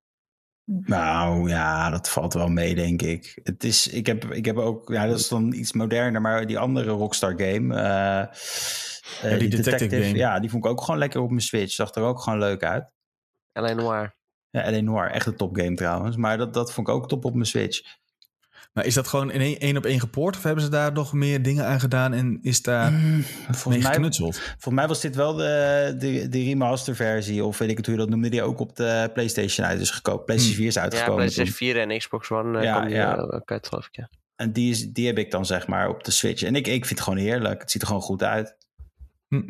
Nou 0.72 1.50
ja, 1.50 1.90
dat 1.90 2.10
valt 2.10 2.34
wel 2.34 2.48
mee, 2.48 2.76
denk 2.76 3.02
ik. 3.02 3.40
Het 3.44 3.64
is, 3.64 3.88
ik, 3.88 4.06
heb, 4.06 4.26
ik 4.26 4.46
heb 4.46 4.58
ook, 4.58 4.90
ja, 4.90 5.06
dat 5.06 5.20
is 5.20 5.28
dan 5.28 5.54
iets 5.54 5.74
moderner, 5.74 6.22
maar 6.22 6.48
die 6.48 6.60
andere 6.60 6.90
Rockstar 6.90 7.34
game. 7.38 7.76
eh, 7.76 9.34
eh, 9.34 9.40
die 9.40 9.50
detective 9.50 10.04
game. 10.04 10.16
Ja, 10.16 10.40
die 10.40 10.50
vond 10.50 10.66
ik 10.66 10.72
ook 10.72 10.82
gewoon 10.82 11.00
lekker 11.00 11.22
op 11.22 11.30
mijn 11.30 11.42
Switch. 11.42 11.74
Zag 11.74 11.96
er 11.96 12.04
ook 12.04 12.22
gewoon 12.22 12.40
leuk 12.40 12.64
uit. 12.64 12.92
Alleen 13.52 13.76
Noir. 13.76 14.18
Ja, 14.50 14.72
L.A. 14.72 14.82
Noir, 14.82 15.12
echt 15.12 15.26
een 15.26 15.36
topgame 15.36 15.76
trouwens. 15.76 16.16
Maar 16.16 16.38
dat, 16.38 16.54
dat 16.54 16.74
vond 16.74 16.88
ik 16.88 16.94
ook 16.94 17.08
top 17.08 17.26
op 17.26 17.34
mijn 17.34 17.46
Switch. 17.46 17.82
Maar 18.74 18.86
is 18.86 18.94
dat 18.94 19.08
gewoon 19.08 19.32
in 19.32 19.58
één, 19.60 19.78
op 19.78 19.86
één 19.86 20.00
gepoord 20.00 20.36
of 20.36 20.44
hebben 20.44 20.64
ze 20.64 20.70
daar 20.70 20.92
nog 20.94 21.14
meer 21.14 21.42
dingen 21.42 21.66
aan 21.66 21.80
gedaan 21.80 22.14
en 22.14 22.40
is 22.42 22.62
daar 22.62 22.92
mee 22.92 23.02
Mm, 23.02 23.24
volgens, 23.52 23.84
mij, 23.84 23.94
geknutseld? 23.94 24.36
volgens 24.40 24.74
mij 24.74 24.88
was 24.88 25.02
dit 25.02 25.16
wel 25.16 25.34
de, 25.34 25.96
de, 25.98 26.30
de 26.30 26.44
remaster 26.44 26.96
versie, 26.96 27.44
of 27.46 27.58
weet 27.58 27.70
ik 27.70 27.78
het 27.78 27.86
hoe 27.86 27.96
je 27.96 28.02
dat 28.02 28.10
noemde, 28.10 28.30
die 28.30 28.42
ook 28.44 28.60
op 28.60 28.76
de 28.76 29.10
PlayStation 29.14 29.66
uit 29.68 29.82
is 29.82 29.90
gekomen. 29.90 30.24
PlayStation 30.26 30.58
4 30.58 30.68
is 30.68 30.74
Ja, 30.74 30.82
uitgekomen. 30.82 31.16
PlayStation 31.16 31.46
toen. 31.58 31.68
4 31.68 31.78
en 31.80 31.98
Xbox 31.98 32.32
One 32.32 32.58
eh, 32.58 32.64
Ja, 32.64 32.78
kwam 32.80 32.90
ja. 32.90 33.16
eh, 33.18 33.24
ook 33.34 33.52
uit, 33.52 33.68
geloof 33.68 33.86
ik. 33.86 33.96
Ja. 33.96 34.10
En 34.36 34.54
die, 34.54 34.70
is, 34.72 34.88
die 34.92 35.08
heb 35.08 35.18
ik 35.18 35.32
dan 35.32 35.46
zeg 35.46 35.68
maar 35.68 35.90
op 35.90 36.04
de 36.04 36.12
Switch. 36.12 36.44
En 36.44 36.56
ik, 36.56 36.68
ik 36.68 36.86
vind 36.86 36.90
het 37.00 37.02
gewoon 37.08 37.20
heerlijk. 37.20 37.62
Het 37.62 37.72
ziet 37.72 37.82
er 37.82 37.88
gewoon 37.88 38.02
goed 38.04 38.24
uit. 38.24 38.58
Hm. 39.28 39.42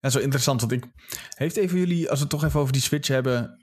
Ja, 0.00 0.10
zo 0.10 0.18
interessant. 0.18 0.60
Want 0.60 0.72
ik 0.72 0.84
heeft 1.36 1.56
even 1.56 1.78
jullie, 1.78 2.08
als 2.10 2.18
we 2.18 2.24
het 2.24 2.30
toch 2.34 2.44
even 2.44 2.60
over 2.60 2.72
die 2.72 2.82
Switch 2.82 3.08
hebben, 3.08 3.60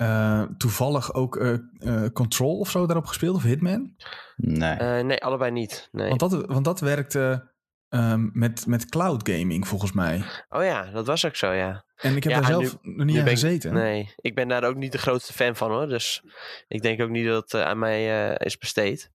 eh, 0.00 0.42
toevallig 0.56 1.14
ook 1.14 1.36
eh, 1.36 1.52
eh, 1.78 2.12
Control 2.12 2.58
of 2.58 2.70
zo 2.70 2.86
daarop 2.86 3.06
gespeeld 3.06 3.36
of 3.36 3.42
Hitman? 3.42 3.94
Nee. 4.36 4.76
Eh, 4.78 5.04
nee, 5.04 5.24
allebei 5.24 5.50
niet. 5.50 5.88
Nee. 5.92 6.08
Want 6.08 6.20
dat, 6.20 6.46
want 6.46 6.64
dat 6.64 6.80
werkte 6.80 7.52
ehm, 7.88 8.28
met, 8.32 8.66
met 8.66 8.88
cloud 8.88 9.28
gaming 9.28 9.68
volgens 9.68 9.92
mij. 9.92 10.24
Oh 10.48 10.62
ja, 10.64 10.90
dat 10.90 11.06
was 11.06 11.26
ook 11.26 11.36
zo, 11.36 11.52
ja. 11.52 11.84
En 11.96 12.16
ik 12.16 12.22
heb 12.24 12.32
Ja, 12.32 12.40
daar 12.40 12.50
zelf 12.50 12.78
nog 12.82 13.06
niet 13.06 13.18
aan 13.18 13.24
ben 13.24 13.32
ik- 13.32 13.38
gezeten. 13.38 13.72
Nee, 13.74 14.14
ik 14.16 14.34
ben 14.34 14.48
daar 14.48 14.64
ook 14.64 14.76
niet 14.76 14.92
de 14.92 14.98
grootste 14.98 15.32
fan 15.32 15.56
van 15.56 15.70
hoor. 15.70 15.86
Dus 15.88 16.22
ik 16.68 16.82
denk 16.82 17.00
ook 17.02 17.10
niet 17.10 17.26
dat 17.26 17.42
het 17.42 17.54
eh, 17.54 17.66
aan 17.66 17.78
mij 17.78 18.30
eh, 18.34 18.46
is 18.46 18.58
besteed. 18.58 19.10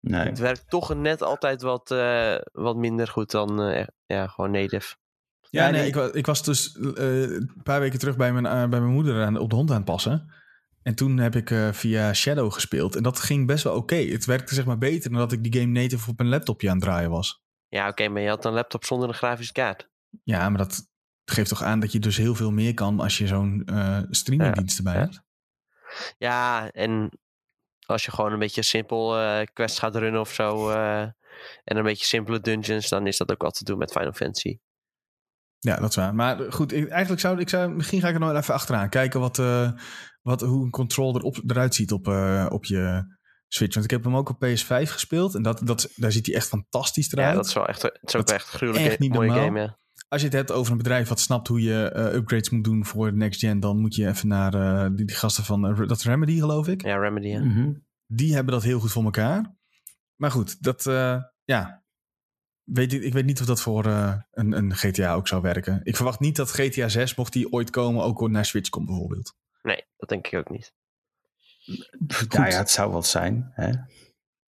nee. 0.00 0.26
Het 0.26 0.38
werkt 0.38 0.64
toch 0.70 0.94
net 0.94 1.22
altijd 1.22 1.62
wat, 1.62 1.90
eh, 1.90 2.34
wat 2.52 2.76
minder 2.76 3.08
goed 3.08 3.30
dan 3.30 3.62
eh, 3.62 3.86
ja, 4.06 4.26
gewoon 4.26 4.50
native. 4.50 4.94
Ja, 5.56 5.70
nee, 5.70 5.92
die- 5.92 6.02
ik, 6.02 6.14
ik 6.14 6.26
was 6.26 6.42
dus 6.42 6.76
eh, 6.76 7.20
een 7.22 7.60
paar 7.62 7.80
weken 7.80 7.98
terug 7.98 8.16
bij 8.16 8.32
mijn, 8.32 8.46
eh, 8.46 8.52
bij 8.68 8.80
mijn 8.80 8.92
moeder 8.92 9.24
aan, 9.24 9.38
op 9.38 9.50
de 9.50 9.56
hond 9.56 9.70
aan 9.70 9.76
het 9.76 9.84
passen. 9.84 10.32
En 10.82 10.94
toen 10.94 11.18
heb 11.18 11.36
ik 11.36 11.50
eh, 11.50 11.72
via 11.72 12.12
Shadow 12.14 12.52
gespeeld. 12.52 12.96
En 12.96 13.02
dat 13.02 13.20
ging 13.20 13.46
best 13.46 13.64
wel 13.64 13.74
oké. 13.74 13.96
Het 13.96 14.24
werkte 14.24 14.54
zeg 14.54 14.64
maar 14.64 14.78
beter 14.78 15.10
dan 15.10 15.18
dat 15.18 15.32
ik 15.32 15.42
die 15.42 15.60
game 15.60 15.80
native 15.80 16.10
op 16.10 16.18
mijn 16.18 16.30
laptopje 16.30 16.68
aan 16.68 16.76
het 16.76 16.84
draaien 16.84 17.10
was. 17.10 17.44
Ja, 17.68 17.88
oké, 17.88 18.08
maar 18.08 18.22
je 18.22 18.28
had 18.28 18.44
een 18.44 18.52
laptop 18.52 18.84
zonder 18.84 19.08
een 19.08 19.14
grafische 19.14 19.52
kaart. 19.52 19.88
Ja, 20.24 20.48
maar 20.48 20.58
dat 20.58 20.88
geeft 21.24 21.48
toch 21.48 21.62
aan 21.62 21.80
dat 21.80 21.92
je 21.92 21.98
dus 21.98 22.16
heel 22.16 22.34
veel 22.34 22.50
meer 22.50 22.74
kan 22.74 23.00
als 23.00 23.18
je 23.18 23.26
zo'n 23.26 23.68
streamingdienst 24.10 24.78
erbij 24.78 24.94
ja. 24.94 25.00
hebt. 25.00 25.22
Ja, 26.18 26.70
en 26.70 27.18
als 27.86 28.04
je 28.04 28.10
gewoon 28.10 28.32
een 28.32 28.38
beetje 28.38 28.62
simpel 28.62 29.16
quests 29.52 29.78
gaat 29.78 29.96
runnen 29.96 30.20
of 30.20 30.32
zo. 30.32 30.70
en 30.70 31.76
een 31.76 31.82
beetje 31.82 32.04
simpele 32.04 32.40
dungeons, 32.40 32.88
dan 32.88 33.06
is 33.06 33.16
dat 33.16 33.30
ook 33.32 33.42
wat 33.42 33.54
te 33.54 33.64
doen 33.64 33.78
met 33.78 33.92
Final 33.92 34.12
Fantasy. 34.12 34.58
Ja, 35.58 35.76
dat 35.76 35.90
is 35.90 35.96
waar. 35.96 36.14
Maar 36.14 36.52
goed, 36.52 36.72
ik, 36.72 36.88
eigenlijk 36.88 37.20
zou 37.20 37.40
ik 37.40 37.48
zou, 37.48 37.70
misschien 37.70 38.00
ga 38.00 38.08
ik 38.08 38.14
er 38.14 38.20
nog 38.20 38.34
even 38.34 38.54
achteraan 38.54 38.88
kijken 38.88 39.20
wat, 39.20 39.38
eh, 39.38 39.70
wat, 40.22 40.40
hoe 40.40 40.64
een 40.64 40.70
control 40.70 41.16
erop, 41.16 41.42
eruit 41.46 41.74
ziet 41.74 41.92
op, 41.92 42.08
eh, 42.08 42.46
op 42.48 42.64
je 42.64 43.14
Switch. 43.48 43.74
Want 43.74 43.84
ik 43.84 43.90
heb 43.90 44.04
hem 44.04 44.16
ook 44.16 44.28
op 44.28 44.44
PS5 44.44 44.90
gespeeld 44.90 45.34
en 45.34 45.42
dat, 45.42 45.60
dat, 45.64 45.92
daar 45.94 46.12
ziet 46.12 46.26
hij 46.26 46.34
echt 46.34 46.48
fantastisch 46.48 47.12
eruit. 47.12 47.30
Ja, 47.30 47.36
dat 47.36 47.46
is 47.46 47.54
wel 47.54 47.66
echt, 47.66 47.82
het 47.82 48.00
is 48.02 48.14
ook 48.14 48.28
echt 48.74 48.98
niet 48.98 49.12
mooie 49.12 49.26
normaal. 49.26 49.44
game, 49.44 49.60
ja. 49.60 49.78
Als 50.08 50.20
je 50.20 50.26
het 50.26 50.36
hebt 50.36 50.52
over 50.52 50.72
een 50.72 50.78
bedrijf 50.78 51.08
wat 51.08 51.20
snapt 51.20 51.48
hoe 51.48 51.62
je 51.62 51.90
eh, 51.90 52.14
upgrades 52.14 52.50
moet 52.50 52.64
doen 52.64 52.84
voor 52.84 53.12
next 53.12 53.40
gen, 53.40 53.60
dan 53.60 53.80
moet 53.80 53.94
je 53.94 54.06
even 54.06 54.28
naar 54.28 54.54
eh, 54.54 54.90
die, 54.94 55.06
die 55.06 55.16
gasten 55.16 55.44
van 55.44 55.62
dat 55.86 55.98
is 55.98 56.04
Remedy, 56.04 56.38
geloof 56.38 56.68
ik. 56.68 56.82
Ja, 56.82 56.96
Remedy, 56.96 57.28
ja. 57.28 57.40
Mhm. 57.40 57.72
Die 58.06 58.34
hebben 58.34 58.52
dat 58.52 58.62
heel 58.62 58.80
goed 58.80 58.92
voor 58.92 59.04
elkaar. 59.04 59.56
Maar 60.16 60.30
goed, 60.30 60.62
dat 60.62 60.86
eh, 60.86 61.22
ja. 61.44 61.84
Weet 62.66 62.92
ik, 62.92 63.02
ik 63.02 63.12
weet 63.12 63.24
niet 63.24 63.40
of 63.40 63.46
dat 63.46 63.60
voor 63.60 63.86
eh, 63.86 64.14
een, 64.32 64.52
een 64.52 64.74
GTA 64.74 65.14
ook 65.14 65.28
zou 65.28 65.42
werken. 65.42 65.80
Ik 65.82 65.96
verwacht 65.96 66.20
niet 66.20 66.36
dat 66.36 66.50
GTA 66.50 66.88
6, 66.88 67.14
mocht 67.14 67.32
die 67.32 67.52
ooit 67.52 67.70
komen, 67.70 68.04
ook 68.04 68.28
naar 68.28 68.44
Switch 68.44 68.68
komt 68.68 68.86
bijvoorbeeld. 68.86 69.34
Nee, 69.62 69.84
dat 69.96 70.08
denk 70.08 70.26
ik 70.26 70.38
ook 70.38 70.50
niet. 70.50 70.72
Ja, 72.28 72.46
ja, 72.46 72.58
het 72.58 72.70
zou 72.70 72.92
wat 72.92 73.06
zijn. 73.06 73.50
Hè? 73.54 73.70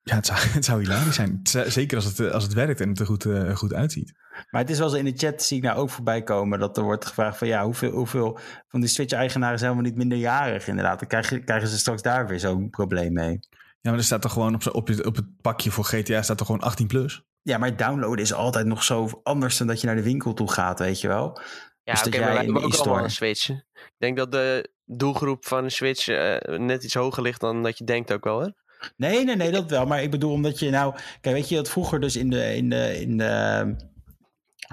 Ja, 0.02 0.14
het 0.14 0.26
zou, 0.26 0.38
het 0.58 0.64
zou 0.64 0.80
hilarisch 0.80 1.14
zijn. 1.14 1.40
Zeker 1.66 1.96
als 1.96 2.04
het, 2.04 2.20
eh, 2.20 2.30
als 2.30 2.42
het 2.42 2.52
werkt 2.52 2.80
en 2.80 2.88
het 2.88 2.98
er 2.98 3.06
goed, 3.06 3.24
eh, 3.24 3.56
goed 3.56 3.74
uitziet. 3.74 4.12
Maar 4.50 4.60
het 4.60 4.70
is 4.70 4.78
wel 4.78 4.88
zo 4.88 4.96
in 4.96 5.04
de 5.04 5.16
chat, 5.16 5.42
zie 5.42 5.56
ik 5.56 5.62
nou 5.62 5.78
ook 5.78 5.90
voorbij 5.90 6.22
komen, 6.22 6.58
dat 6.58 6.76
er 6.76 6.82
wordt 6.82 7.06
gevraagd 7.06 7.38
van 7.38 7.48
ja, 7.48 7.64
hoeveel, 7.64 7.90
hoeveel 7.90 8.38
van 8.68 8.80
die 8.80 8.88
Switch-eigenaren 8.88 9.58
zijn 9.58 9.72
wel 9.72 9.82
niet 9.82 9.96
minderjarig 9.96 10.68
inderdaad. 10.68 10.98
Dan 10.98 11.08
krijgen, 11.08 11.44
krijgen 11.44 11.68
ze 11.68 11.78
straks 11.78 12.02
daar 12.02 12.26
weer 12.26 12.40
zo'n 12.40 12.70
probleem 12.70 13.12
mee. 13.12 13.38
Ja, 13.80 13.90
maar 13.90 13.98
er 13.98 14.04
staat 14.04 14.22
toch 14.22 14.32
gewoon 14.32 14.54
op, 14.54 14.66
op, 14.66 14.90
op 15.04 15.16
het 15.16 15.40
pakje 15.40 15.70
voor 15.70 15.84
GTA 15.84 16.22
staat 16.22 16.38
toch 16.38 16.46
gewoon 16.46 16.62
18 16.62 16.86
plus. 16.86 17.22
Ja, 17.48 17.58
maar 17.58 17.76
downloaden 17.76 18.24
is 18.24 18.32
altijd 18.32 18.66
nog 18.66 18.82
zo 18.82 19.20
anders 19.22 19.56
dan 19.56 19.66
dat 19.66 19.80
je 19.80 19.86
naar 19.86 19.96
de 19.96 20.02
winkel 20.02 20.34
toe 20.34 20.52
gaat, 20.52 20.78
weet 20.78 21.00
je 21.00 21.08
wel. 21.08 21.40
Ja, 21.82 21.92
Dus 21.92 22.06
oké, 22.06 22.18
maar 22.18 22.28
wij 22.28 22.36
hebben 22.36 22.54
ook 22.54 22.62
allemaal 22.62 22.78
e-store- 22.78 23.02
een 23.02 23.10
Switch. 23.10 23.48
Ik 23.74 23.94
denk 23.98 24.16
dat 24.16 24.32
de 24.32 24.70
doelgroep 24.84 25.46
van 25.46 25.64
een 25.64 25.70
Switch 25.70 26.08
eh, 26.08 26.58
net 26.58 26.84
iets 26.84 26.94
hoger 26.94 27.22
ligt 27.22 27.40
dan 27.40 27.62
dat 27.62 27.78
je 27.78 27.84
denkt 27.84 28.12
ook 28.12 28.24
wel, 28.24 28.40
hè? 28.40 28.48
Nee, 28.96 29.24
nee, 29.24 29.36
nee, 29.36 29.50
dat 29.50 29.70
wel. 29.70 29.86
Maar 29.86 30.02
ik 30.02 30.10
bedoel, 30.10 30.32
omdat 30.32 30.58
je 30.58 30.70
nou... 30.70 30.94
Kijk, 31.20 31.34
weet 31.34 31.48
je 31.48 31.54
dat 31.54 31.68
vroeger 31.68 32.00
dus 32.00 32.16
in 32.16 32.30
de... 32.30 32.56
In 32.56 32.68
de, 32.70 33.00
in 33.00 33.16
de 33.16 33.74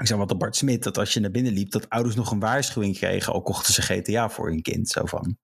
ik 0.02 0.08
zeg 0.08 0.18
wat 0.18 0.30
de 0.30 0.36
Bart 0.38 0.56
Smit, 0.56 0.84
dat 0.84 0.98
als 0.98 1.14
je 1.14 1.20
naar 1.20 1.32
binnen 1.32 1.54
liep, 1.54 1.72
dat 1.72 1.90
ouders 1.90 2.16
nog 2.16 2.32
een 2.32 2.40
waarschuwing 2.40 2.98
kregen, 2.98 3.34
al 3.34 3.42
kochten 3.42 3.74
ze 3.74 3.82
GTA 3.82 4.30
voor 4.30 4.48
hun 4.48 4.62
kind. 4.62 4.90
Zo 4.90 5.06
van, 5.06 5.38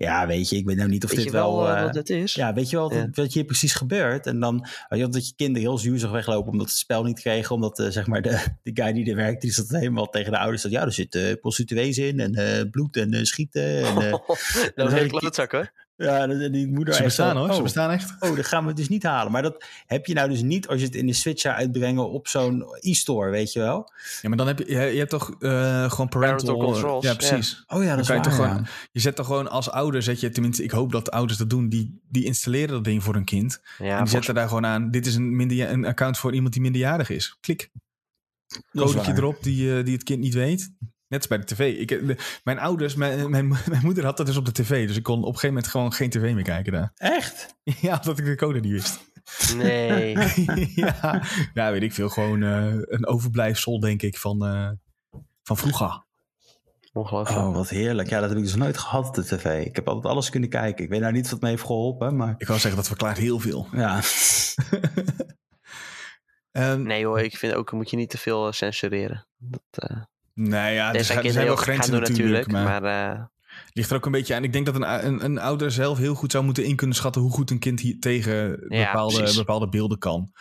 ja, 0.00 0.26
weet 0.26 0.48
je, 0.48 0.56
ik 0.56 0.66
weet 0.66 0.76
nou 0.76 0.88
niet 0.88 1.04
of 1.04 1.10
Weet 1.10 1.18
dit 1.18 1.28
je 1.28 1.32
wel 1.32 1.56
wel... 1.56 1.68
eh, 1.68 1.78
eh, 1.78 1.84
wat 1.84 1.94
het 1.94 2.10
is? 2.10 2.34
ja, 2.34 2.54
weet 2.54 2.70
je 2.70 2.76
wel 2.76 2.92
Ja. 2.92 3.00
wat, 3.00 3.16
wat 3.16 3.32
hier 3.32 3.44
precies 3.44 3.72
gebeurt? 3.74 4.26
En 4.26 4.40
dan 4.40 4.66
je, 4.88 5.08
dat 5.08 5.26
je 5.28 5.32
kinderen 5.36 5.68
heel 5.68 5.78
zuurzig 5.78 6.10
weglopen 6.10 6.52
omdat 6.52 6.66
ze 6.66 6.72
het 6.72 6.82
spel 6.82 7.02
niet 7.02 7.20
kregen. 7.20 7.54
Omdat 7.54 7.78
eh, 7.78 7.88
zeg 7.88 8.06
maar 8.06 8.22
de, 8.22 8.44
de 8.62 8.70
guy 8.82 8.92
die 8.92 9.10
er 9.10 9.16
werkt, 9.16 9.40
die 9.42 9.52
zat 9.52 9.68
helemaal 9.68 10.08
tegen 10.08 10.32
de 10.32 10.38
ouders. 10.38 10.62
Dat, 10.62 10.72
ja, 10.72 10.84
er 10.84 10.92
zitten 10.92 11.28
eh, 11.30 11.34
prostituees 11.40 11.98
in 11.98 12.20
en 12.20 12.70
bloed 12.70 12.96
en 12.96 13.26
schieten. 13.26 13.84
En, 13.84 13.96
eh, 13.96 14.10
dat 14.74 14.92
is 14.92 15.00
een 15.00 15.08
klootzak, 15.10 15.52
hoor. 15.52 15.72
Ja, 16.04 16.18
en 16.28 16.52
die 16.52 16.68
moeder 16.68 16.94
Ze 16.94 16.98
echt 17.00 17.08
bestaan 17.16 17.36
hoor, 17.36 17.48
oh, 17.48 17.54
ze 17.54 17.62
bestaan 17.62 17.90
echt. 17.90 18.14
Oh, 18.20 18.36
dat 18.36 18.46
gaan 18.46 18.66
we 18.66 18.72
dus 18.72 18.88
niet 18.88 19.02
halen. 19.02 19.32
Maar 19.32 19.42
dat 19.42 19.64
heb 19.86 20.06
je 20.06 20.14
nou 20.14 20.28
dus 20.28 20.42
niet 20.42 20.68
als 20.68 20.80
je 20.80 20.86
het 20.86 20.94
in 20.94 21.06
de 21.06 21.12
Switch 21.12 21.40
zou 21.40 21.54
uitbrengen 21.54 22.10
op 22.10 22.28
zo'n 22.28 22.64
e-store, 22.80 23.30
weet 23.30 23.52
je 23.52 23.58
wel? 23.60 23.92
Ja, 24.22 24.28
maar 24.28 24.38
dan 24.38 24.46
heb 24.46 24.58
je, 24.58 24.64
je, 24.70 24.80
je 24.80 24.98
hebt 24.98 25.10
toch 25.10 25.30
eh, 25.38 25.90
gewoon 25.90 26.08
parental... 26.08 26.56
Parental 26.56 26.56
controls, 26.56 27.04
Ja, 27.04 27.14
precies. 27.14 27.64
Oh 27.66 27.82
ja, 27.82 27.88
dat 27.88 27.88
Dan 27.88 27.98
is 27.98 28.06
kan 28.06 28.16
je 28.16 28.22
waar, 28.22 28.30
toch 28.32 28.38
ja. 28.46 28.48
gewoon, 28.48 28.66
je 28.92 29.00
zet 29.00 29.16
toch 29.16 29.26
gewoon 29.26 29.50
als 29.50 29.70
ouder, 29.70 30.02
zet 30.02 30.20
je, 30.20 30.30
tenminste, 30.30 30.62
ik 30.62 30.70
hoop 30.70 30.92
dat 30.92 31.10
ouders 31.10 31.38
dat 31.38 31.50
doen, 31.50 31.68
die, 31.68 32.00
die 32.08 32.24
installeren 32.24 32.68
dat 32.68 32.84
ding 32.84 33.02
voor 33.02 33.14
hun 33.14 33.24
kind. 33.24 33.60
Ja, 33.62 33.68
en 33.68 33.76
die 33.78 33.88
volgens- 33.90 34.10
zetten 34.10 34.34
daar 34.34 34.48
gewoon 34.48 34.66
aan, 34.66 34.90
dit 34.90 35.06
is 35.06 35.14
een, 35.14 35.36
minderja- 35.36 35.70
een 35.70 35.84
account 35.86 36.18
voor 36.18 36.34
iemand 36.34 36.52
die 36.52 36.62
minderjarig 36.62 37.10
is. 37.10 37.36
Klik, 37.40 37.70
codetje 38.76 39.12
erop 39.12 39.42
die, 39.42 39.76
eh, 39.78 39.84
die 39.84 39.94
het 39.94 40.02
kind 40.02 40.20
niet 40.20 40.34
weet. 40.34 40.70
Net 41.10 41.18
als 41.18 41.28
bij 41.28 41.38
de 41.38 41.44
tv. 41.44 41.78
Ik, 41.78 41.90
eh, 41.90 42.06
de- 42.06 42.16
mijn 42.44 42.58
ouders, 42.58 42.94
mijn, 42.94 43.30
mijn, 43.30 43.48
mijn 43.48 43.82
moeder 43.82 44.04
had 44.04 44.16
dat 44.16 44.26
dus 44.26 44.36
op 44.36 44.44
de 44.44 44.52
tv. 44.52 44.86
Dus 44.86 44.96
ik 44.96 45.02
kon 45.02 45.18
op 45.18 45.20
een 45.22 45.28
gegeven 45.28 45.48
moment 45.48 45.66
gewoon 45.66 45.92
geen 45.92 46.10
tv 46.10 46.34
meer 46.34 46.42
kijken 46.44 46.72
daar. 46.72 46.92
Echt? 46.96 47.54
Ja, 47.80 47.96
omdat 47.96 48.18
ik 48.18 48.24
de 48.24 48.34
code 48.36 48.60
niet 48.60 48.72
wist. 48.72 49.00
Nee. 49.56 50.16
ja, 50.84 51.22
ja, 51.54 51.70
weet 51.72 51.82
ik 51.82 51.92
veel. 51.92 52.08
Gewoon 52.08 52.42
eh, 52.42 52.74
een 52.80 53.06
overblijfsel, 53.06 53.80
denk 53.80 54.02
ik, 54.02 54.18
van, 54.18 54.44
eh, 54.46 54.70
van 55.42 55.56
vroeger. 55.56 56.04
Ongelooflijk. 56.92 57.38
Oh, 57.46 57.54
wat 57.54 57.68
heerlijk. 57.68 58.08
Ja, 58.08 58.20
dat 58.20 58.28
heb 58.28 58.38
ik 58.38 58.44
dus 58.44 58.54
nooit 58.54 58.78
gehad 58.78 59.08
op 59.08 59.14
de 59.14 59.24
tv. 59.24 59.64
Ik 59.66 59.76
heb 59.76 59.88
altijd 59.88 60.06
alles 60.14 60.30
kunnen 60.30 60.48
kijken. 60.48 60.84
Ik 60.84 60.90
weet 60.90 61.00
nou 61.00 61.12
niet 61.12 61.30
wat 61.30 61.40
me 61.40 61.48
heeft 61.48 61.62
geholpen, 61.64 62.16
maar 62.16 62.34
Ik 62.38 62.46
wou 62.46 62.58
zeggen, 62.58 62.78
dat 62.80 62.88
verklaart 62.88 63.18
heel 63.18 63.38
veel. 63.38 63.66
ja. 63.72 64.00
Ehm, 66.50 66.82
Nee 66.82 67.06
hoor, 67.06 67.20
ik 67.20 67.36
vind 67.36 67.54
ook, 67.54 67.72
moet 67.72 67.90
je 67.90 67.96
niet 67.96 68.10
te 68.10 68.18
veel 68.18 68.52
censureren. 68.52 69.26
Dat, 69.38 69.62
eh 69.72 69.96
Nee, 70.48 70.74
ja, 70.74 70.94
er 70.94 71.04
zijn, 71.04 71.24
er 71.26 71.44
wel 71.44 71.56
grenzen 71.56 71.90
doen 71.92 72.00
natuurlijk. 72.00 72.46
natuurlijk. 72.46 72.68
maar 72.68 72.82
Maar, 72.82 73.12
eh, 73.12 73.24
ligt 73.72 73.90
er 73.90 73.96
ook 73.96 74.06
een 74.06 74.12
beetje 74.12 74.34
aan. 74.34 74.44
Ik 74.44 74.52
denk 74.52 74.66
dat 74.66 74.74
een, 74.74 75.06
een, 75.06 75.24
een 75.24 75.38
ouder 75.38 75.70
zelf 75.72 75.98
heel 75.98 76.14
goed 76.14 76.32
zou 76.32 76.44
moeten 76.44 76.64
in 76.64 76.76
kunnen 76.76 76.96
schatten 76.96 77.22
hoe 77.22 77.30
goed 77.30 77.50
een 77.50 77.58
kind 77.58 77.80
hier 77.80 77.98
tegen 78.00 78.50
bepaalde, 78.68 79.32
bepaalde 79.36 79.68
beelden 79.68 79.98
kan. 79.98 80.32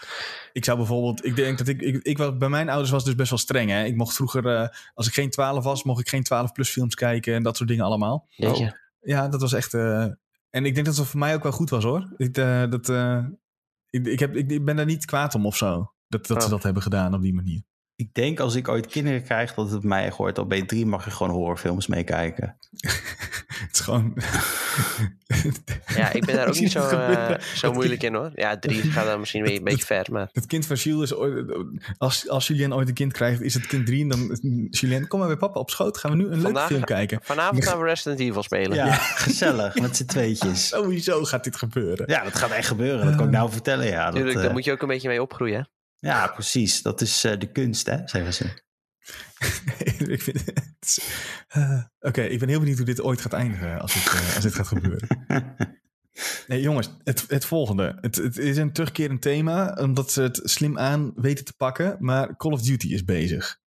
Ik 0.54 0.66
zou 0.66 0.78
bijvoorbeeld, 0.78 1.26
ik 1.26 1.36
denk 1.36 1.58
dat 1.58 1.68
ik, 1.68 1.82
ik, 1.82 2.04
ik 2.04 2.18
was, 2.18 2.38
bij 2.38 2.50
mijn 2.50 2.70
ouders 2.70 2.90
was 2.90 3.00
het 3.00 3.08
dus 3.08 3.18
best 3.18 3.30
wel 3.30 3.40
streng. 3.40 3.70
Hè? 3.70 3.84
Ik 3.84 3.96
mocht 3.96 4.16
vroeger, 4.16 4.48
eh, 4.48 4.68
als 4.94 5.08
ik 5.08 5.14
geen 5.14 5.30
12 5.30 5.64
was, 5.64 5.84
mocht 5.84 6.00
ik 6.00 6.10
geen 6.10 6.24
12 6.24 6.52
plus 6.52 6.70
films 6.70 6.96
kijken 6.96 7.34
en 7.34 7.44
dat 7.44 7.58
soort 7.58 7.70
dingen 7.70 7.86
allemaal. 7.86 8.28
jeetje. 8.30 8.80
Ja, 9.00 9.28
dat 9.28 9.42
was 9.42 9.54
echt. 9.54 9.74
eh, 9.74 10.06
en 10.50 10.66
ik 10.66 10.74
denk 10.74 10.86
dat 10.86 10.98
het 10.98 11.08
voor 11.08 11.20
mij 11.20 11.34
ook 11.36 11.44
wel 11.44 11.52
goed 11.52 11.70
was 11.70 11.84
hoor. 11.84 12.14
Ik, 12.18 12.34
dat, 12.34 12.90
ik, 13.90 14.06
ik, 14.08 14.20
heb, 14.20 14.36
ik, 14.36 14.52
ik 14.52 14.66
ben 14.66 14.76
daar 14.76 14.86
niet 14.86 15.06
kwaad 15.06 15.36
om 15.36 15.46
of 15.46 15.58
zo. 15.58 15.94
Dat, 16.08 16.28
dat 16.28 16.38
ze 16.42 16.46
Oh. 16.48 16.54
dat 16.54 16.64
hebben 16.64 16.84
gedaan 16.84 17.14
op 17.14 17.22
die 17.22 17.34
manier. 17.34 17.62
Ik 18.00 18.14
denk 18.14 18.40
als 18.40 18.56
ik 18.56 18.68
ooit 18.68 18.88
kinderen 18.88 19.24
krijg, 19.24 19.54
dat 19.54 19.72
het 19.72 19.84
mij 19.84 20.12
hoort. 20.16 20.38
Op 20.38 20.54
B3 20.56 20.78
mag 20.86 21.06
je 21.06 21.12
gewoon 21.12 21.34
horrorfilms 21.34 21.88
meekijken. 21.88 22.58
Het 23.48 23.70
is 23.72 23.80
gewoon. 23.80 24.14
Ja, 25.96 26.12
ik 26.12 26.26
ben 26.26 26.36
daar 26.36 26.48
ook 26.48 26.60
niet 26.60 26.72
zo, 26.72 26.88
eh, 26.88 27.40
zo 27.56 27.74
moeilijk 27.74 28.04
in 28.04 28.14
hoor. 28.14 28.32
Ja, 28.36 28.60
drie 28.60 28.82
gaat 28.82 29.06
dan 29.06 29.20
misschien 29.20 29.44
weer 29.44 29.58
een 29.58 29.64
beetje 29.64 29.86
ver, 29.86 30.08
maar... 30.12 30.30
Het 30.32 30.46
kind 30.46 30.66
van 30.66 30.76
Jules 30.76 31.12
is 31.12 31.18
ooit, 31.18 31.56
als, 31.98 32.30
als 32.30 32.48
Julien 32.48 32.74
ooit 32.74 32.88
een 32.88 32.94
kind 32.94 33.14
krijgt, 33.14 33.42
is 33.42 33.54
het 33.54 33.68
kind 33.68 33.86
drie. 33.86 34.02
En 34.02 34.10
dan 34.10 34.38
Julien, 34.72 35.08
kom 35.08 35.20
maar 35.20 35.28
bij 35.28 35.38
papa 35.38 35.60
op 35.60 35.70
schoot. 35.70 35.98
Gaan 35.98 36.12
we 36.12 36.18
nu 36.18 36.24
een 36.24 36.30
leuke 36.30 36.44
Vandaag- 36.44 36.68
film 36.68 36.84
kijken. 36.84 37.20
Vanavond 37.22 37.66
gaan 37.68 37.80
we 37.80 37.86
Resident 37.86 38.20
Evil 38.20 38.44
spelen. 38.44 38.78
Ja, 38.78 38.94
gezellig. 38.94 39.76
Met 39.76 39.96
z'n 39.96 40.06
tweetjes. 40.06 40.68
Sowieso 40.68 41.24
gaat 41.24 41.44
dit 41.44 41.56
gebeuren. 41.56 42.06
Ja, 42.08 42.24
dat 42.24 42.36
gaat 42.36 42.52
echt 42.52 42.68
gebeuren. 42.68 43.06
Dat 43.06 43.16
kan 43.16 43.26
ik 43.26 43.32
nou 43.32 43.52
vertellen. 43.52 43.88
Ja, 43.88 44.06
dat, 44.06 44.16
Tuurlijk, 44.16 44.38
daar 44.40 44.52
moet 44.52 44.64
je 44.66 44.72
ook 44.72 44.82
een 44.82 44.88
beetje 44.88 45.08
mee 45.08 45.22
opgroeien. 45.22 45.70
Ja 46.00 46.28
precies. 46.28 46.82
Dat 46.82 47.02
is 47.02 47.24
eh, 47.24 47.40
de 47.40 47.52
kunst, 47.52 47.86
hè, 47.86 48.08
zeggen 48.08 48.34
ze. 48.34 48.68
ik 50.12 50.22
vind 50.22 50.46
het 50.46 51.04
eh, 51.48 51.84
Oké, 52.00 52.22
ik 52.22 52.40
ben 52.40 52.50
heel 52.50 52.60
benieuwd 52.60 52.78
hoe 52.78 52.86
dit 52.86 53.02
ooit 53.02 53.22
gaat 53.22 53.34
eindigen 53.34 53.82
als 53.82 53.94
dit, 53.94 54.06
eh, 54.06 54.36
als 54.36 54.44
dit 54.44 54.56
gaat 54.56 54.68
gebeuren. 54.68 55.08
Nee, 56.48 56.62
jongens, 56.62 56.90
het, 57.04 57.26
het 57.28 57.46
volgende. 57.46 57.98
Het, 58.02 58.16
het 58.16 58.38
is 58.38 58.58
een 58.58 58.74
terugkerend 58.74 59.22
thema, 59.22 59.74
omdat 59.74 60.12
ze 60.12 60.22
het 60.22 60.40
slim 60.44 60.78
aan 60.78 61.12
weten 61.16 61.46
te 61.46 61.54
pakken. 61.54 61.98
Maar 62.00 62.36
Call 62.36 62.52
of 62.52 62.62
Duty 62.62 62.88
is 62.88 63.04
bezig. 63.04 63.60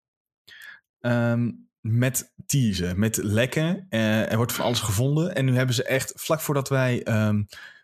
Ehm, 1.00 1.50
met 1.80 2.32
teasen, 2.46 2.98
met 2.98 3.16
lekken. 3.16 3.86
Er 3.88 4.36
wordt 4.36 4.52
van 4.52 4.64
alles 4.64 4.80
gevonden. 4.80 5.34
En 5.34 5.44
nu 5.44 5.56
hebben 5.56 5.74
ze 5.74 5.84
echt, 5.84 6.12
vlak 6.16 6.40
voordat 6.40 6.68
wij 6.68 7.02
ehm, 7.02 7.42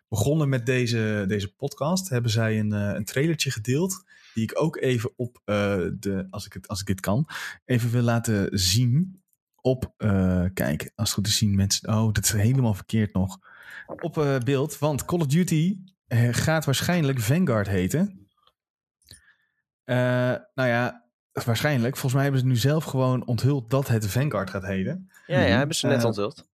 begonnen 0.08 0.48
met 0.48 0.66
deze, 0.66 1.24
deze 1.28 1.54
podcast, 1.54 2.08
hebben 2.08 2.30
zij 2.30 2.58
een, 2.58 2.72
een 2.72 3.04
trailertje 3.04 3.50
gedeeld. 3.50 4.04
Die 4.36 4.44
ik 4.44 4.60
ook 4.62 4.76
even 4.76 5.12
op 5.16 5.40
eh, 5.44 5.78
de, 5.98 6.26
als 6.30 6.46
ik, 6.46 6.52
het, 6.52 6.68
als 6.68 6.80
ik 6.80 6.86
dit 6.86 7.00
kan, 7.00 7.28
even 7.64 7.90
wil 7.90 8.02
laten 8.02 8.58
zien. 8.58 9.22
Op, 9.60 9.92
eh, 9.96 10.44
kijk, 10.54 10.92
als 10.94 11.08
het 11.08 11.18
goed 11.18 11.26
is 11.26 11.36
zien 11.36 11.54
mensen. 11.56 11.88
Oh, 11.88 12.12
dat 12.12 12.24
is 12.24 12.32
helemaal 12.32 12.74
verkeerd 12.74 13.12
nog 13.14 13.38
op 13.86 14.18
eh, 14.18 14.38
beeld. 14.38 14.78
Want 14.78 15.04
Call 15.04 15.18
of 15.20 15.26
Duty 15.26 15.78
gaat 16.30 16.64
waarschijnlijk 16.64 17.20
Vanguard 17.20 17.68
heten. 17.68 18.28
Nou 19.84 20.68
ja, 20.68 21.04
waarschijnlijk. 21.32 21.92
Volgens 21.96 22.12
mij 22.12 22.22
hebben 22.22 22.40
ze 22.40 22.46
nu 22.46 22.56
zelf 22.56 22.84
gewoon 22.84 23.26
onthuld 23.26 23.70
dat 23.70 23.88
het 23.88 24.06
Vanguard 24.06 24.50
gaat 24.50 24.66
heten. 24.66 25.10
Ja, 25.26 25.40
ja, 25.40 25.46
Mhm. 25.48 25.56
hebben 25.58 25.76
ze 25.76 25.86
net 25.86 26.04
onthuld. 26.04 26.48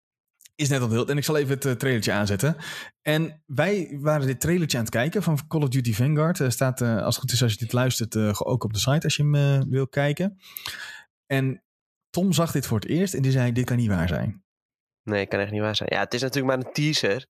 Is 0.59 0.69
net 0.69 0.81
onthuld. 0.81 1.09
En 1.09 1.17
ik 1.17 1.23
zal 1.23 1.37
even 1.37 1.53
het 1.53 1.65
eh, 1.65 1.71
trailertje 1.71 2.11
aanzetten. 2.11 2.55
En 3.01 3.43
wij 3.45 3.97
waren 4.01 4.27
dit 4.27 4.41
trailertje 4.41 4.77
aan 4.77 4.83
het 4.83 4.93
kijken 4.93 5.23
van 5.23 5.47
Call 5.47 5.61
of 5.61 5.69
Duty 5.69 5.93
Vanguard. 5.93 6.39
Er 6.39 6.51
staat, 6.51 6.81
eh, 6.81 6.95
als 6.95 7.15
het 7.15 7.23
goed 7.23 7.31
is, 7.31 7.43
als 7.43 7.51
je 7.51 7.57
dit 7.57 7.73
luistert, 7.73 8.15
ook 8.45 8.63
op 8.63 8.73
de 8.73 8.79
site 8.79 9.03
als 9.03 9.15
je 9.15 9.23
hem 9.23 9.69
wil 9.69 9.87
kijken. 9.87 10.39
En 11.25 11.63
Tom 12.09 12.33
zag 12.33 12.51
dit 12.51 12.65
voor 12.65 12.79
het 12.79 12.89
eerst 12.89 13.13
en 13.13 13.21
die 13.21 13.31
zei, 13.31 13.51
dit 13.51 13.65
kan 13.65 13.77
niet 13.77 13.87
waar 13.87 14.07
zijn. 14.07 14.43
Nee, 15.03 15.25
kan 15.25 15.39
echt 15.39 15.51
niet 15.51 15.61
waar 15.61 15.75
zijn. 15.75 15.89
Ja, 15.93 15.99
het 15.99 16.13
is 16.13 16.21
natuurlijk 16.21 16.55
maar 16.55 16.65
een 16.65 16.73
teaser. 16.73 17.25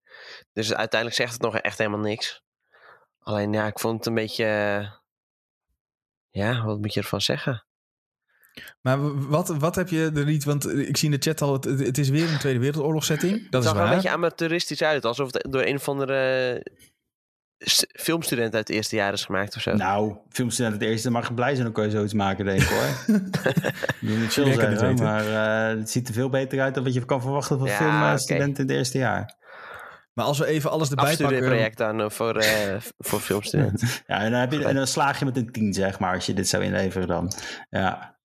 Dus 0.54 0.74
uiteindelijk 0.74 1.22
zegt 1.22 1.34
het 1.34 1.42
nog 1.42 1.58
echt 1.58 1.78
helemaal 1.78 2.00
niks. 2.00 2.44
Alleen 3.20 3.54
ja, 3.54 3.68
ik 3.68 3.80
vond 3.80 3.98
het 3.98 4.06
een 4.06 4.14
beetje... 4.14 4.46
Ja, 6.30 6.66
wat 6.66 6.80
moet 6.80 6.94
je 6.94 7.00
ervan 7.00 7.22
zeggen? 7.22 7.66
Maar 8.82 9.28
wat, 9.28 9.48
wat 9.48 9.76
heb 9.76 9.90
je 9.90 10.12
er 10.16 10.26
niet? 10.26 10.44
Want 10.44 10.78
ik 10.78 10.98
zie 10.98 11.12
in 11.12 11.20
de 11.20 11.30
chat 11.30 11.42
al, 11.42 11.54
het, 11.54 11.64
het 11.64 11.98
is 11.98 12.10
weer 12.10 12.32
een 12.32 12.38
Tweede 12.38 12.60
Wereldoorlog 12.60 13.04
setting. 13.04 13.50
Dat 13.50 13.64
zag 13.64 13.76
er 13.76 13.84
een 13.84 13.90
beetje 13.90 14.10
amateuristisch 14.10 14.84
uit. 14.84 15.06
Alsof 15.06 15.34
het 15.34 15.48
door 15.50 15.64
een 15.64 15.76
of 15.76 15.90
andere 15.90 16.62
st- 17.60 17.88
filmstudent 18.00 18.56
uit 18.56 18.68
het 18.68 18.76
eerste 18.76 18.96
jaar 18.96 19.14
is 19.14 19.26
gemaakt 19.26 19.56
of 19.56 19.62
zo. 19.62 19.74
Nou, 19.74 20.16
filmstudent 20.30 20.74
het 20.74 20.84
eerste 20.84 21.12
mag 21.12 21.28
je 21.28 21.34
blij 21.34 21.52
zijn, 21.52 21.64
dan 21.64 21.74
kan 21.74 21.84
je 21.84 21.92
zoiets 21.92 22.14
maken, 22.14 22.46
denk 22.46 22.62
ik 22.62 22.68
hoor. 22.68 23.16
je 24.10 24.18
moet 24.18 24.32
chill 24.32 24.54
zijn, 24.54 24.72
het 24.72 24.82
hoor, 24.82 24.94
maar 24.94 25.28
eh, 25.72 25.78
het 25.78 25.90
ziet 25.90 26.08
er 26.08 26.14
veel 26.14 26.30
beter 26.30 26.62
uit 26.62 26.74
dan 26.76 26.84
wat 26.84 26.94
je 26.94 27.06
kan 27.06 27.22
verwachten 27.22 27.58
van 27.60 27.68
Ja, 27.68 27.78
filmstudenten 27.78 28.64
in 28.64 28.70
het 28.70 28.78
eerste 28.78 28.98
jaar. 28.98 29.38
Maar 30.14 30.26
als 30.26 30.38
we 30.38 30.46
even 30.46 30.72
alles 30.72 30.90
erbij 30.90 31.06
pakken. 31.06 31.26
Afstudeerproject 31.26 31.78
dan 31.78 32.02
eh, 32.02 32.10
voor, 32.10 32.36
eh, 32.36 32.76
voor 33.08 33.20
filmstudenten. 33.20 33.88
Ja, 34.08 34.20
en 34.20 34.32
dan, 34.32 34.40
heb 34.40 34.52
je, 34.52 34.66
en 34.66 34.76
dan 34.76 34.88
slaag 34.88 35.20
je 35.20 35.26
met 35.26 35.38
een 35.38 35.52
10, 35.52 35.74
zeg 35.74 36.00
maar, 36.00 36.14
als 36.14 36.26
je 36.26 36.34
dit 36.34 36.48
zou 36.48 36.64
inleveren 36.64 37.08
dan. 37.08 37.32
Ja, 37.70 38.19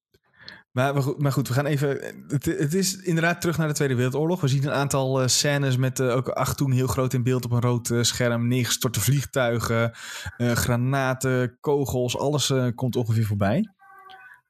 Maar, 0.75 1.33
goed, 1.33 1.49
we 1.49 1.55
gaan 1.55 1.67
even. 1.67 1.89
Het, 2.29 2.45
het 2.45 2.75
is 2.75 2.97
inderdaad 2.97 3.41
terug 3.41 3.59
naar 3.59 3.69
de 3.69 3.75
Tweede 3.75 3.95
Wereldoorlog. 3.95 4.41
We 4.41 4.49
zien 4.49 4.65
een 4.65 4.73
aantal 4.73 5.21
eh, 5.21 5.27
scènes 5.27 5.77
met 5.77 6.01
eh, 6.01 6.17
ook 6.17 6.29
acht 6.29 6.57
toen 6.57 6.73
heel 6.73 6.87
groot 6.87 7.13
in 7.13 7.23
beeld 7.23 7.45
op 7.45 7.51
een 7.51 7.61
rood 7.61 7.91
eh, 7.91 8.03
scherm. 8.03 8.49
Neergestorte 8.49 9.01
vliegtuigen, 9.01 9.93
granaten, 10.37 11.59
kogels, 11.61 12.19
alles 12.19 12.53
komt 12.75 12.97
ongeveer 12.97 13.25
voorbij. 13.25 13.73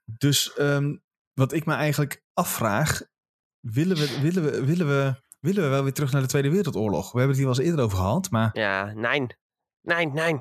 Dus 0.05 0.55
ehm, 0.55 0.97
wat 1.33 1.53
ik 1.53 1.67
me 1.67 1.75
eigenlijk 1.75 2.23
afvraag: 2.33 3.03
willen 3.61 3.97
we, 3.97 4.21
willen, 4.21 4.45
we, 4.45 4.65
willen, 4.65 4.87
we, 4.87 5.15
willen 5.41 5.63
we 5.63 5.69
wel 5.69 5.83
weer 5.83 5.93
terug 5.93 6.13
naar 6.13 6.23
de 6.23 6.29
Tweede 6.29 6.51
Wereldoorlog? 6.51 7.13
We 7.13 7.19
hebben 7.19 7.37
het 7.37 7.37
hier 7.37 7.47
wel 7.47 7.57
eens 7.57 7.67
eerder 7.67 7.85
over 7.85 7.99
gehad, 7.99 8.31
maar 8.31 8.51
Ja, 8.53 8.93
nee. 8.93 9.27
Nee, 9.81 10.07
nee. 10.07 10.41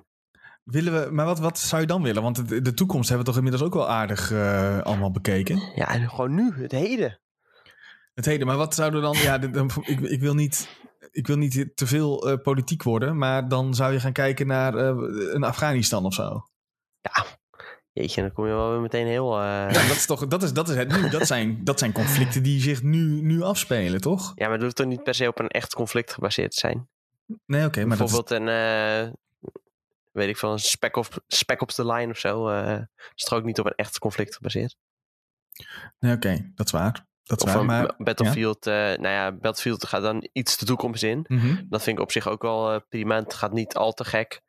Willen 0.63 0.93
we, 0.93 1.11
maar 1.11 1.25
wat, 1.25 1.39
wat 1.39 1.59
zou 1.59 1.81
je 1.81 1.87
dan 1.87 2.01
willen? 2.01 2.21
Want 2.21 2.49
de, 2.49 2.61
de 2.61 2.73
toekomst 2.73 3.09
hebben 3.09 3.25
we 3.25 3.31
toch 3.31 3.43
inmiddels 3.43 3.69
ook 3.69 3.73
wel 3.73 3.89
aardig 3.89 4.31
uh, 4.31 4.81
allemaal 4.81 5.11
bekeken. 5.11 5.71
Ja, 5.75 5.87
en 5.87 6.09
gewoon 6.09 6.35
nu, 6.35 6.53
het 6.55 6.71
heden. 6.71 7.19
Het 8.13 8.25
heden, 8.25 8.47
maar 8.47 8.57
wat 8.57 8.75
zouden 8.75 8.99
we 8.99 9.05
dan... 9.05 9.17
Ja, 9.17 9.37
dan, 9.37 9.71
ik, 9.81 9.99
ik, 9.99 10.19
wil 10.19 10.33
niet, 10.33 10.69
ik 11.11 11.27
wil 11.27 11.37
niet 11.37 11.71
te 11.75 11.87
veel 11.87 12.29
uh, 12.29 12.37
politiek 12.43 12.83
worden, 12.83 13.17
maar 13.17 13.47
dan 13.47 13.75
zou 13.75 13.93
je 13.93 13.99
gaan 13.99 14.11
kijken 14.11 14.47
naar 14.47 14.75
uh, 14.75 15.33
een 15.33 15.43
Afghanistan 15.43 16.05
of 16.05 16.13
zo. 16.13 16.47
Ja, 17.01 17.25
jeetje, 17.91 18.21
dan 18.21 18.31
kom 18.31 18.45
je 18.45 18.53
wel 18.53 18.71
weer 18.71 18.81
meteen 18.81 19.07
heel... 19.07 19.41
Ja, 19.41 19.67
dat 19.67 19.95
is 19.95 20.05
toch, 20.05 20.27
dat 20.27 20.43
is, 20.43 20.53
dat 20.53 20.69
is 20.69 20.75
het 20.75 21.01
nu. 21.01 21.09
Dat 21.09 21.27
zijn, 21.27 21.63
dat 21.63 21.79
zijn 21.79 21.91
conflicten 21.91 22.43
die 22.43 22.61
zich 22.61 22.83
nu, 22.83 23.21
nu 23.21 23.41
afspelen, 23.41 24.01
toch? 24.01 24.31
Ja, 24.35 24.47
maar 24.47 24.55
dat 24.55 24.63
hoeft 24.63 24.75
toch 24.75 24.87
niet 24.87 25.03
per 25.03 25.15
se 25.15 25.27
op 25.27 25.39
een 25.39 25.47
echt 25.47 25.73
conflict 25.73 26.13
gebaseerd 26.13 26.51
te 26.51 26.59
zijn? 26.59 26.87
Nee, 27.45 27.59
oké. 27.59 27.67
Okay, 27.67 27.83
maar 27.83 27.97
Bijvoorbeeld 27.97 28.27
dat 28.27 28.41
is... 28.41 28.47
een 28.47 29.21
weet 30.13 30.27
ik 30.29 30.37
veel, 30.37 30.51
een 30.51 30.59
spec 30.59 30.95
op, 30.95 31.23
spec 31.27 31.61
op 31.61 31.75
de 31.75 31.85
line 31.85 32.11
of 32.11 32.17
zo. 32.17 32.49
Uh, 32.49 32.79
is 33.15 33.23
toch 33.23 33.37
ook 33.37 33.45
niet 33.45 33.59
op 33.59 33.65
een 33.65 33.75
echt 33.75 33.99
conflict 33.99 34.35
gebaseerd? 34.35 34.75
Nee, 35.99 36.15
oké, 36.15 36.27
okay, 36.27 36.51
dat 36.55 36.65
is 36.65 36.71
waar. 36.71 37.05
Dat 37.23 37.37
is 37.37 37.43
of 37.47 37.53
waar, 37.53 37.65
maar, 37.65 37.93
Battlefield, 37.97 38.65
ja. 38.65 38.91
Uh, 38.91 38.97
nou 38.97 39.13
ja, 39.13 39.31
Battlefield 39.31 39.85
gaat 39.85 40.01
dan 40.01 40.29
iets 40.33 40.57
de 40.57 40.65
toekomst 40.65 41.03
in. 41.03 41.25
Mm 41.27 41.39
-hmm. 41.39 41.65
Dat 41.69 41.83
vind 41.83 41.97
ik 41.97 42.03
op 42.03 42.11
zich 42.11 42.27
ook 42.27 42.41
wel 42.41 42.73
uh, 42.73 42.79
prima. 42.89 43.15
Het 43.15 43.33
gaat 43.33 43.53
niet 43.53 43.75
al 43.75 43.93
te 43.93 44.05
gek. 44.05 44.41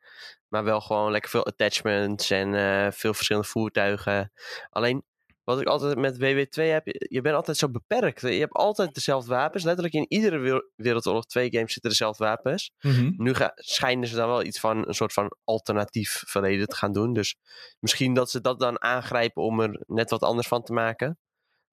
Maar 0.47 0.63
wel 0.63 0.81
gewoon 0.81 1.11
lekker 1.11 1.29
veel 1.29 1.45
attachments 1.45 2.29
en 2.29 2.53
veel 2.93 3.13
verschillende 3.13 3.47
voertuigen. 3.47 4.31
Alleen, 4.69 5.03
wat 5.45 5.61
ik 5.61 5.67
altijd 5.67 5.97
met 5.97 6.15
WW2 6.15 6.63
heb, 6.63 6.83
je 6.85 7.21
bent 7.21 7.35
altijd 7.35 7.57
zo 7.57 7.69
beperkt. 7.69 8.21
Je 8.21 8.27
hebt 8.27 8.53
altijd 8.53 8.93
dezelfde 8.93 9.29
wapens. 9.29 9.63
Letterlijk 9.63 9.95
in 9.95 10.05
iedere 10.07 10.71
Wereldoorlog 10.75 11.25
2 11.25 11.51
games 11.51 11.73
zitten 11.73 11.91
dezelfde 11.91 12.23
wapens. 12.23 12.71
Mm 12.81 12.91
-hmm. 12.91 13.13
Nu 13.17 13.33
ga, 13.33 13.51
schijnen 13.55 14.07
ze 14.07 14.15
dan 14.15 14.27
wel 14.27 14.43
iets 14.43 14.59
van 14.59 14.87
een 14.87 14.93
soort 14.93 15.13
van 15.13 15.35
alternatief 15.43 16.23
verleden 16.25 16.67
te 16.67 16.75
gaan 16.75 16.93
doen. 16.93 17.13
Dus 17.13 17.35
misschien 17.79 18.13
dat 18.13 18.29
ze 18.29 18.41
dat 18.41 18.59
dan 18.59 18.81
aangrijpen 18.81 19.43
om 19.43 19.59
er 19.59 19.83
net 19.87 20.09
wat 20.09 20.21
anders 20.21 20.47
van 20.47 20.63
te 20.63 20.73
maken. 20.73 21.17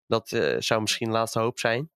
Dat 0.06 0.32
uh, 0.32 0.56
zou 0.58 0.80
misschien 0.80 1.10
laatste 1.10 1.38
hoop 1.38 1.58
zijn. 1.58 1.90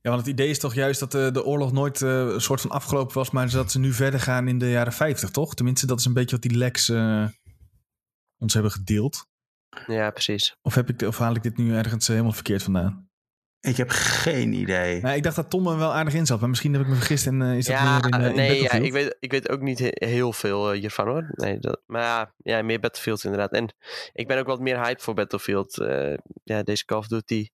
Ja, 0.00 0.10
want 0.10 0.20
het 0.20 0.30
idee 0.30 0.48
is 0.48 0.58
toch 0.58 0.74
juist 0.74 1.00
dat 1.00 1.12
de, 1.12 1.30
de 1.32 1.44
oorlog 1.44 1.72
nooit 1.72 2.00
uh, 2.00 2.10
een 2.10 2.40
soort 2.40 2.60
van 2.60 2.70
afgelopen 2.70 3.14
was, 3.14 3.30
maar 3.30 3.50
dat 3.50 3.70
ze 3.70 3.78
nu 3.78 3.92
verder 3.92 4.20
gaan 4.20 4.48
in 4.48 4.58
de 4.58 4.70
jaren 4.70 4.92
50, 4.92 5.30
toch? 5.30 5.54
Tenminste, 5.54 5.86
dat 5.86 5.98
is 5.98 6.04
een 6.04 6.12
beetje 6.12 6.36
wat 6.36 6.50
die 6.50 6.56
Lex 6.56 6.88
uh, 6.88 7.28
ons 8.38 8.54
hebben 8.54 8.72
gedeeld. 8.72 9.26
Ja, 9.86 10.10
precies. 10.10 10.56
Of, 10.62 10.74
heb 10.74 10.88
ik, 10.88 11.02
of 11.02 11.18
haal 11.18 11.34
ik 11.34 11.42
dit 11.42 11.56
nu 11.56 11.76
ergens 11.76 12.06
helemaal 12.06 12.32
verkeerd 12.32 12.62
vandaan? 12.62 13.06
Ik 13.60 13.76
heb 13.76 13.88
geen 13.90 14.52
idee. 14.52 15.00
Nou, 15.00 15.16
ik 15.16 15.22
dacht 15.22 15.36
dat 15.36 15.50
Tom 15.50 15.66
er 15.66 15.78
wel 15.78 15.94
aardig 15.94 16.14
in 16.14 16.26
zat, 16.26 16.40
maar 16.40 16.48
misschien 16.48 16.72
heb 16.72 16.82
ik 16.82 16.88
me 16.88 16.94
vergist 16.94 17.26
en 17.26 17.40
uh, 17.40 17.56
is 17.56 17.66
dat 17.66 17.76
ja, 17.76 17.98
meer 17.98 18.14
in, 18.14 18.20
uh, 18.20 18.28
in 18.28 18.34
nee, 18.34 18.62
ja, 18.62 18.72
ik, 18.72 18.92
weet, 18.92 19.16
ik 19.20 19.30
weet 19.30 19.48
ook 19.48 19.60
niet 19.60 19.78
heel 19.92 20.32
veel 20.32 20.74
uh, 20.74 20.80
hiervan 20.80 21.06
hoor. 21.06 21.30
Nee, 21.30 21.58
dat, 21.58 21.82
maar 21.86 22.02
ja, 22.02 22.32
ja, 22.36 22.62
meer 22.62 22.80
Battlefield 22.80 23.24
inderdaad. 23.24 23.52
En 23.52 23.74
ik 24.12 24.26
ben 24.26 24.38
ook 24.38 24.46
wat 24.46 24.60
meer 24.60 24.82
hype 24.82 25.02
voor 25.02 25.14
Battlefield. 25.14 25.78
Uh, 25.78 26.14
ja, 26.44 26.62
deze 26.62 26.84
Call 26.84 26.98
of 26.98 27.06
Duty. 27.06 27.48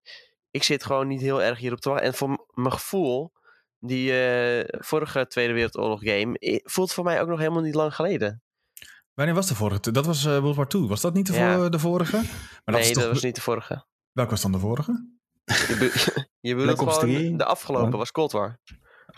Ik 0.50 0.62
zit 0.62 0.84
gewoon 0.84 1.08
niet 1.08 1.20
heel 1.20 1.42
erg 1.42 1.58
hierop 1.58 1.80
te 1.80 1.88
wachten. 1.88 2.06
En 2.06 2.14
voor 2.14 2.46
mijn 2.54 2.72
gevoel, 2.72 3.32
die 3.78 4.12
vorige 4.68 5.26
Tweede 5.26 5.52
Wereldoorlog 5.52 6.00
game, 6.02 6.60
voelt 6.64 6.92
voor 6.92 7.04
mij 7.04 7.20
ook 7.20 7.28
nog 7.28 7.38
helemaal 7.38 7.62
niet 7.62 7.74
lang 7.74 7.94
geleden. 7.94 8.42
Wanneer 9.14 9.34
was 9.34 9.46
de 9.46 9.54
vorige? 9.54 9.90
Dat 9.90 10.06
was 10.06 10.24
World 10.24 10.56
War 10.56 10.66
II. 10.74 10.86
Was 10.86 11.00
dat 11.00 11.14
niet 11.14 11.26
de, 11.26 11.32
Ja. 11.32 11.56
voor, 11.56 11.70
de 11.70 11.78
vorige? 11.78 12.16
Maar 12.64 12.74
nee, 12.74 12.94
dat 12.94 13.06
was 13.08 13.22
niet 13.22 13.34
de 13.34 13.40
vorige. 13.40 13.86
Welke 14.12 14.30
was 14.30 14.42
dan 14.42 14.52
de 14.52 14.58
vorige? 14.58 15.10
Je, 15.44 15.76
be- 15.78 16.26
je 16.48 16.54
bedoelt 16.54 16.76
Black 16.76 16.92
gewoon 16.92 17.14
3? 17.14 17.36
de 17.36 17.44
afgelopen 17.44 17.98
was 17.98 18.12
Cold 18.12 18.32
War. 18.32 18.58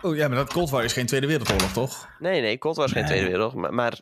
Oh 0.02 0.16
ja, 0.16 0.28
maar 0.28 0.36
dat 0.36 0.52
Cold 0.52 0.70
War 0.70 0.84
is 0.84 0.92
geen 0.92 1.06
Tweede 1.06 1.26
Wereldoorlog, 1.26 1.72
toch? 1.72 2.08
Nee, 2.18 2.40
nee, 2.40 2.58
Cold 2.58 2.76
War 2.76 2.86
is 2.86 2.92
geen. 2.92 3.04
Tweede 3.04 3.24
Wereldoorlog. 3.26 3.60
Maar, 3.60 3.74
maar 3.74 4.00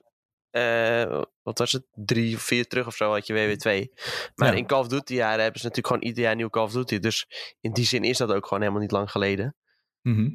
eh, 0.50 1.20
wat 1.42 1.58
was 1.58 1.72
het? 1.72 1.86
Drie 1.92 2.34
of 2.36 2.42
vier 2.42 2.66
terug 2.66 2.86
of 2.86 2.94
zo 2.96 3.10
had 3.12 3.26
je 3.26 3.34
WW2. 3.34 3.92
Maar 4.34 4.48
Ja. 4.52 4.54
in 4.58 4.66
Call 4.66 4.78
of 4.80 4.88
Duty 4.88 5.14
jaren 5.14 5.42
hebben 5.42 5.60
ze 5.60 5.66
natuurlijk 5.66 5.86
gewoon 5.94 6.02
ieder 6.02 6.22
jaar 6.24 6.34
nieuw 6.34 6.48
Call 6.48 6.62
of 6.64 6.72
Duty. 6.72 6.98
Dus 6.98 7.26
in 7.60 7.72
die 7.72 7.84
zin 7.84 8.02
is 8.04 8.18
dat 8.18 8.32
ook 8.32 8.44
gewoon 8.46 8.60
helemaal 8.60 8.82
niet 8.82 8.90
lang 8.90 9.10
geleden. 9.10 9.56
Mhm. 10.02 10.28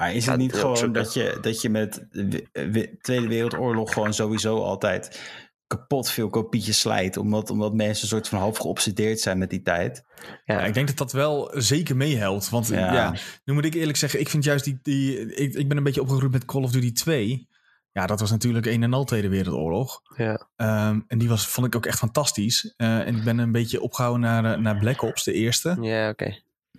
Maar 0.00 0.14
is 0.14 0.24
Ja, 0.24 0.30
het 0.30 0.40
niet 0.40 0.54
gewoon 0.54 0.92
dat 0.92 1.14
je, 1.14 1.38
dat 1.40 1.60
je 1.60 1.68
met 1.70 2.06
de 2.10 2.46
we- 2.52 2.70
we- 2.70 2.96
Tweede 3.00 3.28
Wereldoorlog 3.28 3.92
gewoon 3.92 4.14
sowieso 4.14 4.62
altijd 4.62 5.20
kapot 5.66 6.10
veel 6.10 6.28
kopietjes 6.28 6.80
slijt? 6.80 7.16
Omdat, 7.16 7.50
omdat 7.50 7.74
mensen 7.74 8.02
een 8.02 8.08
soort 8.08 8.28
van 8.28 8.38
half 8.38 8.58
geobsedeerd 8.58 9.20
zijn 9.20 9.38
met 9.38 9.50
die 9.50 9.62
tijd. 9.62 10.04
Ja, 10.44 10.58
Ja, 10.60 10.64
ik 10.64 10.74
denk 10.74 10.86
dat 10.86 10.96
dat 10.96 11.12
wel 11.12 11.50
zeker 11.54 11.96
meehelpt. 11.96 12.48
Want 12.50 12.68
ja. 12.68 12.92
Ja. 12.92 13.14
nu 13.44 13.54
moet 13.54 13.64
ik 13.64 13.74
eerlijk 13.74 13.98
zeggen, 13.98 14.20
ik 14.20 14.28
vind 14.28 14.44
juist 14.44 14.64
die... 14.64 14.78
die 14.82 15.34
ik, 15.34 15.54
ik 15.54 15.68
ben 15.68 15.76
een 15.76 15.82
beetje 15.82 16.00
opgegroeid 16.02 16.32
met 16.32 16.44
Call 16.44 16.62
of 16.62 16.70
Duty 16.70 16.92
2. 16.92 17.48
Ja, 17.92 18.06
dat 18.06 18.20
was 18.20 18.30
natuurlijk 18.30 18.66
een 18.66 18.82
en 18.82 18.92
al 18.94 19.04
Tweede 19.04 19.28
Wereldoorlog. 19.28 20.02
ja. 20.16 20.48
Ehm, 20.56 21.00
en 21.06 21.18
die 21.18 21.28
was, 21.28 21.46
vond 21.46 21.66
ik 21.66 21.74
ook 21.76 21.86
echt 21.86 21.98
fantastisch. 21.98 22.74
Eh, 22.76 22.98
en 23.06 23.16
ik 23.16 23.24
ben 23.24 23.38
een 23.38 23.52
beetje 23.52 23.80
opgehouden 23.80 24.20
naar, 24.22 24.44
eh, 24.54 24.58
naar 24.60 24.78
Black 24.78 25.02
Ops, 25.02 25.24
de 25.24 25.32
eerste. 25.32 25.76
ja 25.80 26.08
oké. 26.08 26.38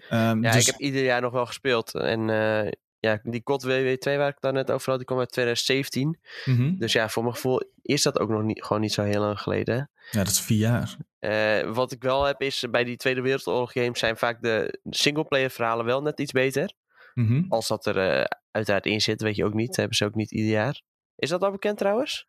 Ehm, 0.10 0.44
Ja, 0.44 0.52
dus, 0.52 0.62
ik 0.62 0.66
heb 0.66 0.80
ieder 0.80 1.04
jaar 1.04 1.22
nog 1.22 1.32
wel 1.32 1.46
gespeeld. 1.46 1.94
En 1.96 2.30
eh, 2.30 2.72
ja, 3.02 3.20
die 3.24 3.44
COD 3.44 3.64
WW2 3.66 4.18
waar 4.18 4.28
ik 4.28 4.38
daar 4.40 4.54
net 4.54 4.72
over 4.72 4.90
had, 4.90 4.98
die 4.98 5.06
kwam 5.08 5.20
uit 5.20 5.32
2017. 5.32 6.20
mhm. 6.46 6.76
Dus 6.78 6.94
ja, 6.94 7.10
voor 7.10 7.24
mijn 7.24 7.36
gevoel 7.36 7.62
is 7.82 8.02
dat 8.02 8.20
ook 8.20 8.30
nog 8.30 8.44
niet, 8.44 8.64
gewoon 8.64 8.82
niet 8.82 8.94
zo 8.94 9.04
heel 9.04 9.22
lang 9.22 9.40
geleden. 9.40 9.90
Ja, 10.12 10.24
dat 10.24 10.32
is 10.32 10.42
vier 10.42 10.58
jaar. 10.58 10.96
Eh, 11.20 11.74
wat 11.74 11.92
ik 11.92 12.04
wel 12.04 12.24
heb 12.24 12.42
is, 12.42 12.66
bij 12.72 12.84
die 12.84 12.98
Tweede 12.98 13.22
Wereldoorlog 13.22 13.72
games 13.72 14.00
zijn 14.00 14.18
vaak 14.18 14.42
de 14.42 14.80
singleplayer 14.90 15.50
verhalen 15.50 15.86
wel 15.86 16.02
net 16.02 16.20
iets 16.20 16.32
beter. 16.32 16.74
Mhm. 17.14 17.44
Als 17.50 17.68
dat 17.68 17.86
er 17.86 17.98
eh, 17.98 18.26
uiteraard 18.52 18.86
in 18.86 19.02
zit, 19.02 19.22
weet 19.22 19.36
je 19.36 19.46
ook 19.46 19.54
niet. 19.54 19.68
Dat 19.68 19.76
hebben 19.76 19.96
ze 19.96 20.06
ook 20.06 20.16
niet 20.16 20.32
ieder 20.32 20.52
jaar. 20.52 20.82
Is 21.16 21.30
dat 21.30 21.42
al 21.44 21.52
bekend 21.52 21.78
trouwens? 21.78 22.28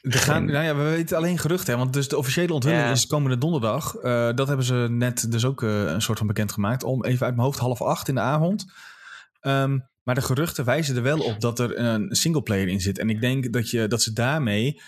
Er 0.00 0.12
gaan, 0.18 0.44
nou 0.44 0.64
ja, 0.64 0.76
we 0.76 0.82
weten 0.82 1.16
alleen 1.16 1.38
geruchten, 1.38 1.72
hè, 1.72 1.78
want 1.78 1.92
dus 1.92 2.08
de 2.08 2.16
officiële 2.18 2.52
onthulling 2.52 2.80
Ja. 2.82 2.90
is 2.90 3.06
komende 3.06 3.38
donderdag. 3.38 3.94
Eh, 3.94 4.30
dat 4.34 4.48
hebben 4.48 4.66
ze 4.66 4.86
net 4.90 5.32
dus 5.32 5.44
ook 5.44 5.62
eh, 5.62 5.82
een 5.82 6.02
soort 6.02 6.18
van 6.18 6.26
bekendgemaakt. 6.26 6.82
Om 6.82 7.04
even 7.04 7.26
uit 7.26 7.34
mijn 7.34 7.46
hoofd 7.46 7.58
half 7.58 7.82
acht 7.82 8.08
in 8.08 8.14
de 8.14 8.20
avond. 8.20 8.64
Ehm, 9.40 9.78
maar 10.08 10.16
de 10.16 10.22
geruchten 10.26 10.64
wijzen 10.64 10.96
er 10.96 11.02
wel 11.02 11.18
op 11.20 11.40
dat 11.40 11.58
er 11.58 11.78
een 11.78 12.14
singleplayer 12.16 12.68
in 12.68 12.80
zit. 12.80 12.98
En 12.98 13.10
ik 13.10 13.20
denk 13.20 13.52
dat, 13.52 13.70
je, 13.70 13.86
dat 13.88 14.02
ze 14.02 14.12
daarmee 14.12 14.80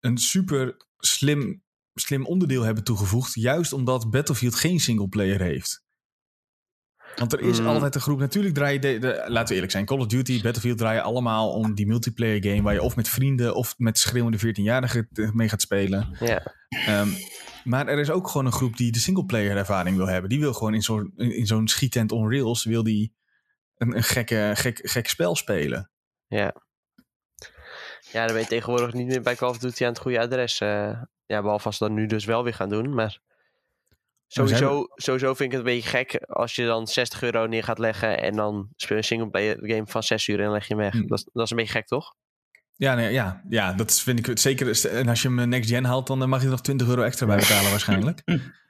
een 0.00 0.18
super 0.18 0.86
slim, 0.98 1.62
slim 1.94 2.26
onderdeel 2.26 2.62
hebben 2.62 2.84
toegevoegd. 2.84 3.34
Juist 3.34 3.72
omdat 3.72 4.10
Battlefield 4.10 4.54
geen 4.54 4.80
singleplayer 4.80 5.40
heeft. 5.40 5.82
Want 7.16 7.32
er 7.32 7.40
is 7.40 7.60
Mm. 7.60 7.66
altijd 7.66 7.94
een 7.94 8.00
groep. 8.00 8.18
Natuurlijk 8.18 8.54
draai 8.54 8.72
je, 8.72 8.78
de, 8.80 8.98
de- 8.98 9.24
laten 9.28 9.48
we 9.48 9.54
eerlijk 9.54 9.72
zijn, 9.72 9.84
Call 9.84 9.98
of 9.98 10.06
Duty, 10.06 10.42
Battlefield 10.42 10.78
draaien 10.78 11.02
allemaal 11.02 11.50
om 11.52 11.74
die 11.74 11.86
multiplayer 11.86 12.42
game. 12.44 12.62
Waar 12.62 12.74
je 12.74 12.82
of 12.82 12.96
met 12.96 13.08
vrienden 13.08 13.54
of 13.54 13.74
met 13.78 13.98
schreeuwende 13.98 14.38
14-jarigen 14.38 15.08
mee 15.32 15.48
gaat 15.48 15.62
spelen. 15.62 16.16
Ja. 16.20 16.54
Ehm, 16.68 17.08
maar 17.64 17.86
er 17.88 17.98
is 17.98 18.10
ook 18.10 18.28
gewoon 18.28 18.46
een 18.46 18.52
groep 18.52 18.76
die 18.76 18.92
de 18.92 18.98
singleplayer 18.98 19.56
ervaring 19.56 19.96
wil 19.96 20.06
hebben. 20.08 20.30
Die 20.30 20.40
wil 20.40 20.52
gewoon 20.52 20.74
in 20.74 20.82
zo'n 20.82 21.12
in 21.16 21.46
zo'n 21.46 21.68
schietent 21.68 22.12
on 22.12 22.30
rails, 22.30 22.64
wil 22.64 22.82
die 22.82 23.14
een, 23.86 23.96
een 23.96 24.02
gekke, 24.02 24.52
gek, 24.54 24.80
gek 24.82 25.08
spel 25.08 25.36
spelen. 25.36 25.90
Ja. 26.26 26.54
Ja, 28.12 28.24
dan 28.24 28.32
ben 28.32 28.42
je 28.42 28.48
tegenwoordig 28.48 28.92
niet 28.92 29.06
meer 29.06 29.22
bij 29.22 29.34
Call 29.34 29.48
of 29.48 29.58
Duty 29.58 29.84
aan 29.84 29.88
het 29.92 29.98
goede 29.98 30.20
adres. 30.20 30.60
eh. 30.60 31.02
ja, 31.26 31.42
behalve 31.42 31.66
als 31.66 31.76
ze 31.76 31.84
dat 31.84 31.92
nu 31.92 32.06
dus 32.06 32.24
wel 32.24 32.44
weer 32.44 32.54
gaan 32.54 32.68
doen. 32.68 32.94
Maar 32.94 33.20
sowieso, 34.26 34.86
sowieso 34.94 35.34
vind 35.34 35.52
ik 35.52 35.58
het 35.58 35.66
een 35.66 35.74
beetje 35.74 35.88
gek 35.88 36.24
als 36.26 36.54
je 36.54 36.66
dan 36.66 36.86
60 36.86 37.22
euro 37.22 37.46
neer 37.46 37.64
gaat 37.64 37.78
leggen 37.78 38.20
en 38.22 38.36
dan 38.36 38.68
speel 38.76 38.96
je 38.96 39.02
een 39.02 39.08
singleplayer 39.08 39.58
game 39.60 39.86
van 39.86 40.02
6 40.02 40.28
uur 40.28 40.40
en 40.40 40.50
leg 40.50 40.68
je 40.68 40.74
hem 40.74 40.82
weg. 40.82 40.92
Hm. 40.92 41.06
Dat, 41.06 41.18
is, 41.18 41.28
dat 41.32 41.44
is 41.44 41.50
een 41.50 41.56
beetje 41.56 41.72
gek, 41.72 41.86
toch? 41.86 42.14
Ja, 42.76 42.94
nee, 42.94 43.12
ja, 43.12 43.42
ja, 43.48 43.72
dat 43.72 44.00
vind 44.00 44.18
ik 44.18 44.26
het 44.26 44.40
zeker. 44.40 44.90
En 44.90 45.08
als 45.08 45.22
je 45.22 45.28
hem 45.28 45.48
next 45.48 45.70
gen 45.70 45.84
haalt, 45.84 46.06
dan 46.06 46.28
mag 46.28 46.38
je 46.38 46.44
er 46.44 46.50
nog 46.50 46.60
20 46.60 46.88
euro 46.88 47.02
extra 47.02 47.26
bij 47.26 47.36
betalen 47.36 47.70
waarschijnlijk. 47.76 48.22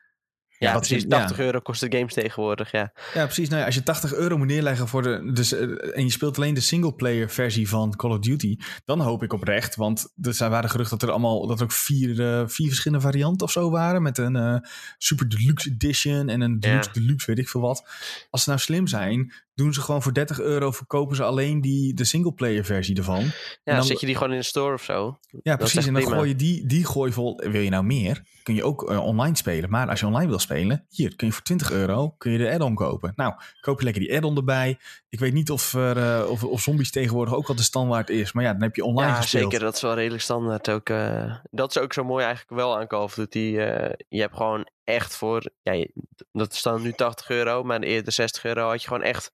Ja, 0.64 0.72
wat 0.72 0.80
precies. 0.80 1.00
vind- 1.00 1.12
ja. 1.12 1.18
80 1.18 1.38
euro 1.38 1.60
kosten 1.60 1.92
games 1.92 2.12
tegenwoordig, 2.14 2.70
ja. 2.70 2.92
Ja, 3.14 3.24
precies. 3.24 3.48
Nou 3.48 3.60
ja, 3.60 3.66
als 3.66 3.74
je 3.74 3.82
80 3.82 4.14
euro 4.14 4.36
moet 4.38 4.46
neerleggen 4.46 4.88
voor 4.88 5.02
de. 5.02 5.30
Dus, 5.34 5.52
eh, 5.52 5.60
en 5.96 6.04
je 6.04 6.10
speelt 6.10 6.36
alleen 6.36 6.54
de 6.54 6.60
singleplayer 6.60 7.30
versie 7.30 7.68
van 7.68 7.96
Call 7.96 8.10
of 8.10 8.18
Duty. 8.18 8.56
Dan 8.84 9.00
hoop 9.00 9.22
ik 9.22 9.32
oprecht. 9.32 9.76
Want 9.76 10.12
er 10.22 10.34
zijn- 10.34 10.50
waren 10.50 10.70
geruchten 10.70 10.98
dat 10.98 11.08
er 11.08 11.14
allemaal. 11.14 11.46
dat 11.46 11.58
er 11.58 11.64
ook 11.64 11.72
vier, 11.72 12.20
eh, 12.20 12.42
vier 12.46 12.68
verschillende 12.68 13.04
varianten 13.04 13.46
of 13.46 13.52
zo 13.52 13.70
waren. 13.70 14.02
Met 14.02 14.18
een 14.18 14.36
eh, 14.36 14.56
super 14.98 15.28
deluxe 15.28 15.70
edition 15.70 16.28
en 16.28 16.40
een 16.40 16.60
deluxe 16.60 16.90
deluxe, 16.92 17.26
weet 17.26 17.38
ik 17.38 17.48
veel 17.48 17.60
wat. 17.60 17.88
Als 18.30 18.42
ze 18.42 18.48
nou 18.48 18.60
slim 18.60 18.86
zijn, 18.86 19.32
doen 19.54 19.72
ze 19.74 19.80
gewoon 19.80 20.02
voor 20.02 20.12
30 20.12 20.40
euro. 20.40 20.70
verkopen 20.70 21.16
ze 21.16 21.22
alleen 21.24 21.60
die, 21.60 21.94
de 21.94 22.04
singleplayer 22.04 22.64
versie 22.64 22.96
ervan. 22.96 23.20
Ja, 23.20 23.30
dan 23.64 23.74
dan- 23.76 23.84
zet 23.84 24.00
je 24.00 24.06
die 24.06 24.14
gewoon 24.16 24.32
in 24.32 24.38
de 24.38 24.44
store 24.44 24.74
of 24.74 24.82
zo. 24.82 25.18
Ja, 25.42 25.56
precies. 25.56 25.86
En 25.86 25.92
dan 25.92 26.02
prima. 26.02 26.16
gooi 26.16 26.28
je 26.28 26.36
die, 26.36 26.66
die 26.66 26.84
gooi 26.84 27.12
vol. 27.12 27.40
Wil 27.50 27.60
je 27.60 27.70
nou 27.70 27.84
meer? 27.84 28.22
Kun 28.42 28.54
je 28.54 28.64
ook 28.64 28.90
eh, 28.90 29.04
online 29.04 29.36
spelen. 29.36 29.70
Maar 29.70 29.88
als 29.88 30.00
je 30.00 30.06
online 30.06 30.28
wil 30.28 30.38
spelen, 30.38 30.86
hier 30.88 31.16
kun 31.16 31.26
je 31.26 31.32
voor 31.32 31.42
20 31.42 31.70
euro 31.70 32.10
kun 32.18 32.32
je 32.32 32.38
de 32.38 32.50
add-on 32.52 32.74
kopen. 32.74 33.12
Nou, 33.16 33.34
koop 33.60 33.78
je 33.78 33.84
lekker 33.84 34.02
die 34.02 34.14
add-on 34.16 34.36
erbij. 34.36 34.78
Ik 35.14 35.20
weet 35.20 35.32
niet 35.32 35.50
of, 35.50 35.74
er, 35.74 35.96
eh, 36.20 36.30
of, 36.30 36.44
of 36.44 36.60
zombies 36.60 36.90
tegenwoordig 36.90 37.34
ook 37.34 37.48
al 37.48 37.54
de 37.54 37.62
standaard 37.62 38.10
is. 38.10 38.32
Maar 38.32 38.44
ja, 38.44 38.52
dan 38.52 38.62
heb 38.62 38.76
je 38.76 38.84
online 38.84 39.10
ja, 39.12 39.16
gespeeld. 39.20 39.42
zeker. 39.52 39.64
Dat 39.64 39.74
is 39.74 39.80
wel 39.80 39.94
redelijk 39.94 40.22
standaard 40.22 40.70
ook. 40.70 40.88
eh. 40.88 41.34
dat 41.50 41.70
is 41.76 41.82
ook 41.82 41.92
zo 41.92 42.04
mooi 42.04 42.24
eigenlijk 42.24 42.56
wel 42.60 42.78
aan 42.78 42.86
Call 42.86 43.02
of 43.02 43.14
Duty. 43.14 43.56
eh, 43.58 43.92
je 44.08 44.20
hebt 44.20 44.36
gewoon 44.36 44.68
echt 44.84 45.16
voor... 45.16 45.50
Ja, 45.62 45.72
je- 45.72 45.92
dat 46.32 46.60
dan 46.62 46.82
nu 46.82 46.92
80 46.92 47.28
euro, 47.28 47.62
maar 47.62 47.80
eerder 47.80 48.12
60 48.12 48.44
euro 48.44 48.68
had 48.68 48.82
je 48.82 48.88
gewoon 48.88 49.02
echt 49.02 49.32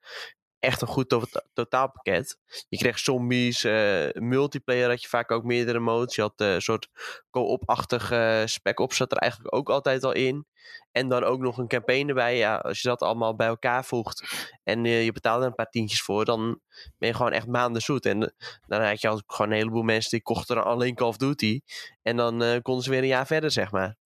echt 0.60 0.80
een 0.82 0.88
goed 0.88 1.08
to- 1.08 1.22
totaalpakket. 1.52 2.38
Je 2.68 2.76
kreeg 2.76 2.98
zombies, 2.98 3.64
eh, 3.64 4.08
multiplayer 4.12 4.88
had 4.88 5.02
je 5.02 5.08
vaak 5.08 5.30
ook 5.30 5.44
meerdere 5.44 5.78
modes. 5.78 6.14
Je 6.14 6.22
had 6.22 6.32
eh, 6.36 6.52
een 6.54 6.62
soort 6.62 6.88
co-op-achtig 7.30 8.10
eh, 8.10 8.42
spec-op 8.44 8.92
zat 8.92 9.12
er 9.12 9.18
eigenlijk 9.18 9.54
ook 9.54 9.70
altijd 9.70 10.04
al 10.04 10.12
in. 10.12 10.46
En 10.92 11.08
dan 11.08 11.24
ook 11.24 11.40
nog 11.40 11.58
een 11.58 11.68
campaign 11.68 12.08
erbij. 12.08 12.36
Ja, 12.36 12.56
als 12.56 12.82
je 12.82 12.88
dat 12.88 13.02
allemaal 13.02 13.36
bij 13.36 13.46
elkaar 13.46 13.84
voegt 13.84 14.48
en 14.64 14.84
je 14.84 15.12
betaalt 15.12 15.40
er 15.40 15.46
een 15.48 15.54
paar 15.54 15.70
tientjes 15.70 16.02
voor, 16.02 16.24
dan 16.24 16.60
ben 16.98 17.08
je 17.08 17.14
gewoon 17.14 17.32
echt 17.32 17.46
maanden 17.46 17.82
zoet. 17.82 18.06
En 18.06 18.34
dan 18.66 18.82
had 18.82 19.00
je 19.00 19.22
gewoon 19.26 19.50
een 19.50 19.56
heleboel 19.58 19.82
mensen 19.82 20.10
die 20.10 20.22
kochten 20.22 20.64
alleen 20.64 20.94
Call 20.94 21.08
of 21.08 21.16
Duty. 21.16 21.60
En 22.02 22.16
dan 22.16 22.62
konden 22.62 22.84
ze 22.84 22.90
weer 22.90 23.02
een 23.02 23.06
jaar 23.06 23.26
verder, 23.26 23.50
zeg 23.50 23.70
maar. 23.70 23.96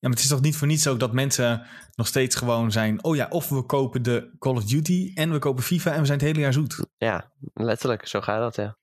Ja, 0.00 0.08
maar 0.08 0.16
het 0.16 0.26
is 0.26 0.28
toch 0.30 0.40
niet 0.40 0.56
voor 0.56 0.66
niets 0.66 0.86
ook 0.86 1.00
dat 1.00 1.12
mensen 1.12 1.66
nog 1.94 2.06
steeds 2.06 2.36
gewoon 2.36 2.72
zijn... 2.72 3.04
oh 3.04 3.16
ja, 3.16 3.26
of 3.30 3.48
we 3.48 3.62
kopen 3.62 4.02
de 4.02 4.34
Call 4.38 4.54
of 4.54 4.64
Duty 4.64 5.10
en 5.14 5.32
we 5.32 5.38
kopen 5.38 5.62
FIFA 5.62 5.92
en 5.92 6.00
we 6.00 6.06
zijn 6.06 6.18
het 6.18 6.26
hele 6.26 6.40
jaar 6.40 6.52
zoet. 6.52 6.86
Ja, 6.96 7.32
letterlijk, 7.54 8.06
zo 8.06 8.20
gaat 8.20 8.38
dat, 8.40 8.56
ja. 8.56 8.76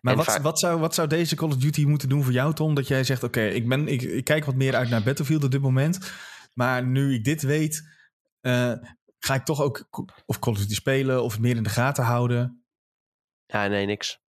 Maar 0.00 0.12
En 0.12 0.18
wat, 0.18 0.26
vaak- 0.26 0.42
wat, 0.42 0.58
zou, 0.58 0.80
wat 0.80 0.94
zou 0.94 1.08
deze 1.08 1.36
Call 1.36 1.48
of 1.48 1.56
Duty 1.56 1.84
moeten 1.84 2.08
doen 2.08 2.22
voor 2.22 2.32
jou, 2.32 2.54
Tom? 2.54 2.74
Dat 2.74 2.88
jij 2.88 3.04
zegt, 3.04 3.22
oké, 3.22 3.42
ik 3.42 3.68
ben 3.68 3.88
ik, 3.88 4.02
ik 4.02 4.24
kijk 4.24 4.44
wat 4.44 4.54
meer 4.54 4.74
uit 4.74 4.88
naar 4.88 5.02
Battlefield 5.02 5.44
op 5.44 5.50
dit 5.50 5.60
moment. 5.60 6.12
Maar 6.54 6.86
nu 6.86 7.14
ik 7.14 7.24
dit 7.24 7.42
weet, 7.42 7.82
eh, 8.40 8.72
ga 9.18 9.34
ik 9.34 9.44
toch 9.44 9.60
ook 9.60 9.88
of 10.26 10.38
Call 10.38 10.52
of 10.52 10.58
Duty 10.58 10.74
spelen 10.74 11.22
of 11.22 11.32
het 11.32 11.40
meer 11.40 11.56
in 11.56 11.62
de 11.62 11.68
gaten 11.68 12.04
houden. 12.04 12.64
Ja, 13.46 13.66
nee, 13.66 13.86
niks. 13.86 14.20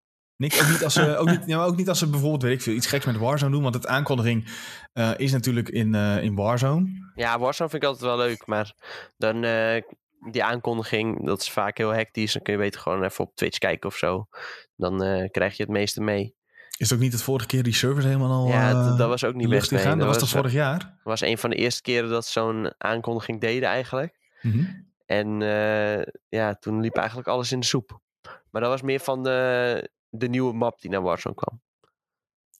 Niks, 0.42 0.62
ook 0.62 0.68
niet 0.68 0.84
als 0.84 0.94
ze, 0.94 1.16
ook 1.16 1.30
niet, 1.30 1.54
ook 1.54 1.76
niet 1.76 1.88
als 1.88 1.98
ze 1.98 2.10
bijvoorbeeld, 2.10 2.42
weet 2.42 2.52
ik 2.52 2.62
veel, 2.62 2.74
iets 2.74 2.86
geks 2.86 3.04
met 3.04 3.16
Warzone 3.16 3.52
doen. 3.52 3.62
Want 3.62 3.74
het 3.74 3.86
aankondiging 3.86 4.48
eh, 4.92 5.10
is 5.16 5.32
natuurlijk 5.32 5.68
in, 5.68 5.94
eh, 5.94 6.22
in 6.22 6.34
Warzone. 6.34 7.10
Ja, 7.14 7.38
Warzone 7.38 7.70
vind 7.70 7.82
ik 7.82 7.88
altijd 7.88 8.08
wel 8.08 8.26
leuk, 8.26 8.46
maar 8.46 8.74
dan 9.16 9.44
eh, 9.44 9.82
die 10.30 10.44
aankondiging, 10.44 11.26
dat 11.26 11.40
is 11.40 11.50
vaak 11.50 11.78
heel 11.78 11.90
hectisch. 11.90 12.32
Dan 12.32 12.42
kun 12.42 12.52
je 12.52 12.58
beter 12.58 12.80
gewoon 12.80 13.04
even 13.04 13.24
op 13.24 13.34
Twitch 13.34 13.58
kijken 13.58 13.88
of 13.88 13.96
zo. 13.96 14.26
Dan 14.76 15.28
krijg 15.30 15.56
je 15.56 15.62
het 15.62 15.72
meeste 15.72 16.00
mee. 16.00 16.34
Is 16.76 16.88
het 16.88 16.92
ook 16.92 17.04
niet 17.04 17.12
het 17.12 17.22
vorige 17.22 17.46
keer 17.46 17.62
die 17.62 17.74
servers 17.74 18.04
helemaal 18.04 18.30
al 18.30 18.48
ja, 18.48 18.72
dat, 18.72 18.98
dat 18.98 19.08
was 19.08 19.24
ook 19.24 19.34
niet 19.34 19.48
best 19.48 19.70
mee. 19.70 19.80
ingaan? 19.80 19.98
Dat 19.98 20.06
was 20.06 20.18
toch 20.18 20.28
vorig 20.28 20.52
jaar? 20.52 20.98
was 21.04 21.20
een 21.20 21.38
van 21.38 21.50
de 21.50 21.56
eerste 21.56 21.82
keren 21.82 22.10
dat 22.10 22.26
ze 22.26 22.32
zo'n 22.32 22.72
aankondiging 22.78 23.40
deden 23.40 23.68
eigenlijk. 23.68 24.18
Mhm. 24.42 24.64
En 25.06 25.40
ja, 26.28 26.54
toen 26.54 26.80
liep 26.80 26.96
eigenlijk 26.96 27.28
alles 27.28 27.52
in 27.52 27.60
de 27.60 27.66
soep. 27.66 28.00
Maar 28.50 28.62
dat 28.62 28.70
was 28.70 28.82
meer 28.82 29.00
van 29.00 29.22
de, 29.22 29.90
de 30.12 30.28
nieuwe 30.28 30.52
map 30.52 30.80
die 30.80 30.90
naar 30.90 31.02
Warzone 31.02 31.34
kwam. 31.34 31.60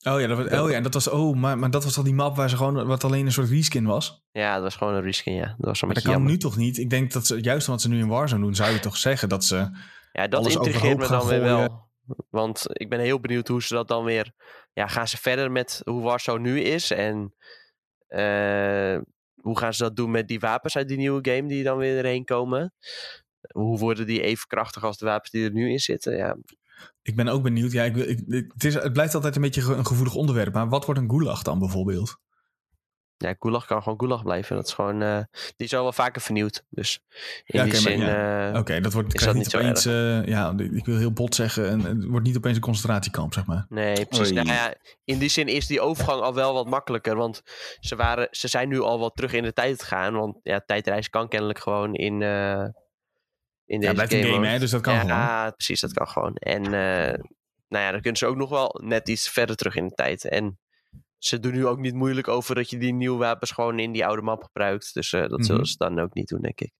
Oh 0.03 0.21
ja, 0.21 0.27
dat 0.27 0.37
was, 0.37 0.59
oh 0.59 0.69
ja, 0.69 0.75
en 0.75 0.83
dat 0.83 0.93
was, 0.93 1.07
oh, 1.07 1.35
maar, 1.35 1.57
maar 1.57 1.71
dat 1.71 1.83
was 1.83 1.93
toch 1.93 2.03
die 2.03 2.13
map 2.13 2.35
waar 2.35 2.49
ze 2.49 2.57
gewoon, 2.57 2.85
wat 2.85 3.03
alleen 3.03 3.25
een 3.25 3.31
soort 3.31 3.49
reskin 3.49 3.85
was? 3.85 4.23
Ja, 4.31 4.53
dat 4.53 4.63
was 4.63 4.75
gewoon 4.75 4.93
een 4.93 5.01
reskin, 5.01 5.33
ja. 5.33 5.55
Dat 5.57 5.65
was 5.65 5.81
een 5.81 5.87
Maar 5.87 5.95
dat 5.95 6.03
kan 6.03 6.13
jammer. 6.13 6.31
nu 6.31 6.37
toch 6.37 6.57
niet? 6.57 6.77
Ik 6.77 6.89
denk 6.89 7.11
dat 7.11 7.27
ze, 7.27 7.41
juist 7.41 7.67
wat 7.67 7.81
ze 7.81 7.89
nu 7.89 7.99
in 7.99 8.07
Warzone 8.07 8.41
doen, 8.41 8.55
zou 8.55 8.71
je 8.71 8.79
toch 8.79 8.97
zeggen 8.97 9.29
dat 9.29 9.45
ze... 9.45 9.69
Ja, 10.11 10.27
dat 10.27 10.47
intrigeert 10.47 10.97
me 10.97 11.07
dan 11.07 11.27
weer 11.27 11.41
wel. 11.41 11.89
Want 12.29 12.65
ik 12.67 12.89
ben 12.89 12.99
heel 12.99 13.19
benieuwd 13.19 13.47
hoe 13.47 13.63
ze 13.63 13.73
dat 13.73 13.87
dan 13.87 14.03
weer... 14.03 14.31
Ja, 14.73 14.87
gaan 14.87 15.07
ze 15.07 15.17
verder 15.17 15.51
met 15.51 15.81
hoe 15.83 16.01
Warzone 16.01 16.39
nu 16.39 16.59
is? 16.59 16.91
En 16.91 17.33
eh, 18.07 18.97
hoe 19.41 19.57
gaan 19.57 19.73
ze 19.73 19.83
dat 19.83 19.95
doen 19.95 20.11
met 20.11 20.27
die 20.27 20.39
wapens 20.39 20.75
uit 20.77 20.87
die 20.87 20.97
nieuwe 20.97 21.31
game 21.31 21.47
die 21.47 21.63
dan 21.63 21.77
weer 21.77 21.97
erheen 21.97 22.25
komen? 22.25 22.73
Hoe 23.51 23.77
worden 23.79 24.05
die 24.05 24.21
even 24.21 24.47
krachtig 24.47 24.83
als 24.83 24.97
de 24.97 25.05
wapens 25.05 25.31
die 25.31 25.45
er 25.45 25.51
nu 25.51 25.71
in 25.71 25.79
zitten? 25.79 26.17
Ja, 26.17 26.37
Ik 27.01 27.15
ben 27.15 27.27
ook 27.27 27.43
benieuwd. 27.43 27.71
Ja, 27.71 27.83
ik, 27.83 27.95
het, 28.27 28.63
is, 28.63 28.73
het 28.73 28.93
blijft 28.93 29.15
altijd 29.15 29.35
een 29.35 29.41
beetje 29.41 29.73
een 29.73 29.85
gevoelig 29.85 30.15
onderwerp. 30.15 30.53
Maar 30.53 30.69
wat 30.69 30.85
wordt 30.85 30.99
een 30.99 31.09
gulag 31.09 31.41
dan 31.43 31.59
bijvoorbeeld? 31.59 32.21
ja 33.17 33.35
Gulag 33.39 33.65
kan 33.65 33.83
gewoon 33.83 33.99
Gulag 33.99 34.23
blijven. 34.23 34.55
Dat 34.55 34.67
is 34.67 34.73
gewoon... 34.73 35.01
eh, 35.01 35.17
die 35.35 35.67
is 35.67 35.73
al 35.73 35.83
wel 35.83 35.93
vaker 35.93 36.21
vernieuwd. 36.21 36.65
Dus 36.69 36.99
in 37.45 37.59
Ja, 37.59 37.63
die 37.63 37.75
zin... 37.75 38.01
eh, 38.01 38.59
Oké, 38.59 38.79
dat 38.79 38.93
wordt 38.93 39.13
is 39.13 39.23
dat 39.23 39.35
niet 39.35 39.55
opeens... 39.55 39.85
eh, 39.85 40.25
ja, 40.25 40.53
ik 40.57 40.85
wil 40.85 40.97
heel 40.97 41.11
bot 41.11 41.35
zeggen. 41.35 41.69
En, 41.69 41.79
het 41.81 42.05
wordt 42.05 42.25
niet 42.25 42.37
opeens 42.37 42.55
een 42.55 42.61
concentratiekamp, 42.61 43.33
zeg 43.33 43.45
maar. 43.45 43.65
Nee, 43.69 44.05
precies. 44.05 44.25
Oei. 44.25 44.43
Nou 44.43 44.47
ja, 44.47 44.73
in 45.03 45.17
die 45.17 45.29
zin 45.29 45.47
is 45.47 45.67
die 45.67 45.81
overgang 45.81 46.21
al 46.21 46.33
wel 46.33 46.53
wat 46.53 46.67
makkelijker. 46.69 47.15
Want 47.15 47.41
ze, 47.79 47.95
waren, 47.95 48.27
ze 48.31 48.47
zijn 48.47 48.69
nu 48.69 48.79
al 48.79 48.99
wel 48.99 49.09
terug 49.09 49.33
in 49.33 49.43
de 49.43 49.53
tijd 49.53 49.81
gegaan. 49.81 50.13
Want 50.13 50.37
ja, 50.43 50.63
tijdreis 50.65 51.09
kan 51.09 51.27
kennelijk 51.27 51.59
gewoon 51.59 51.93
in, 51.93 52.21
eh 52.21 52.65
in 53.65 53.79
deze 53.79 53.91
Ja, 53.93 53.99
het 53.99 54.07
blijft 54.09 54.25
een 54.25 54.33
game, 54.33 54.47
hè? 54.47 54.59
Dus 54.59 54.71
dat 54.71 54.81
kan 54.81 54.93
ja, 54.93 54.99
gewoon. 55.39 55.53
precies, 55.55 55.79
dat 55.81 55.93
kan 55.93 56.07
gewoon. 56.07 56.35
En 56.35 56.63
eh, 56.63 57.19
nou 57.67 57.83
ja, 57.85 57.91
dan 57.91 58.01
kunnen 58.01 58.17
ze 58.17 58.25
ook 58.25 58.35
nog 58.35 58.49
wel 58.49 58.79
net 58.83 59.09
iets 59.09 59.29
verder 59.29 59.55
terug 59.55 59.75
in 59.75 59.87
de 59.87 59.93
tijd. 59.93 60.25
En 60.29 60.59
ze 61.17 61.39
doen 61.39 61.51
nu 61.53 61.65
ook 61.67 61.79
niet 61.79 61.93
moeilijk 61.93 62.27
over 62.27 62.55
dat 62.55 62.69
je 62.69 62.77
die 62.77 62.93
nieuwe 62.93 63.17
wapens 63.17 63.51
gewoon 63.51 63.79
in 63.79 63.91
die 63.91 64.05
oude 64.05 64.21
map 64.21 64.43
gebruikt. 64.43 64.93
Dus 64.93 65.13
eh, 65.13 65.21
dat 65.21 65.31
Mhm. 65.31 65.43
zullen 65.43 65.65
ze 65.65 65.75
dan 65.77 65.99
ook 65.99 66.13
niet 66.13 66.27
doen, 66.27 66.41
denk 66.41 66.59
ik. 66.61 66.71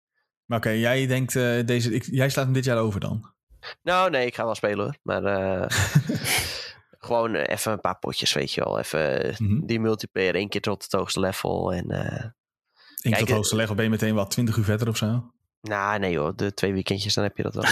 Maar 0.45 0.57
oké, 0.57 0.69
jij 0.69 1.07
denkt 1.07 1.35
eh, 1.35 1.65
deze... 1.65 1.93
Ik, 1.93 2.03
jij 2.11 2.29
slaat 2.29 2.45
hem 2.45 2.53
dit 2.53 2.65
jaar 2.65 2.77
over 2.77 2.99
dan? 2.99 3.33
Nou, 3.83 4.09
nee, 4.09 4.25
ik 4.25 4.35
ga 4.35 4.43
wel 4.45 4.55
spelen 4.55 4.85
hoor. 4.85 4.97
Maar 5.01 5.21
gewoon 6.99 7.35
even 7.35 7.71
een 7.71 7.81
paar 7.81 7.99
potjes, 7.99 8.33
weet 8.33 8.51
je 8.53 8.63
wel. 8.63 8.79
Even 8.79 9.35
Mhm. 9.37 9.65
die 9.65 9.79
multiplayer 9.79 10.35
één 10.35 10.49
keer 10.49 10.61
tot 10.61 10.83
het 10.83 10.91
hoogste 10.91 11.19
level. 11.19 11.73
En, 11.73 11.85
Eén 11.95 13.11
Kijk, 13.11 13.17
tot 13.17 13.29
eh, 13.29 13.35
hoogste 13.35 13.55
level 13.55 13.75
ben 13.75 13.83
je 13.83 13.89
meteen 13.89 14.13
wat 14.15 14.31
20 14.31 14.57
uur 14.57 14.63
verder 14.63 14.87
of 14.87 14.97
zo? 14.97 15.32
Nou, 15.69 15.99
nee 15.99 16.17
hoor, 16.17 16.35
de 16.35 16.53
twee 16.53 16.73
weekendjes, 16.73 17.13
dan 17.13 17.23
heb 17.23 17.37
je 17.37 17.43
dat 17.43 17.53
wel. 17.53 17.63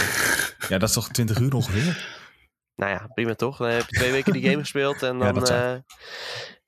Ja, 0.68 0.78
dat 0.78 0.88
is 0.88 0.94
toch 0.94 1.08
20 1.08 1.38
uur 1.38 1.54
ongeveer? 1.54 2.20
nou 2.76 2.90
ja, 2.92 3.06
prima 3.14 3.34
toch? 3.34 3.56
Dan 3.56 3.68
heb 3.68 3.88
je 3.88 3.96
twee 3.96 4.10
weken 4.10 4.32
die 4.32 4.42
game 4.42 4.58
gespeeld 4.58 5.02
en 5.02 5.18
dan... 5.18 5.34
Ja, 5.44 5.74
eh, 5.74 5.80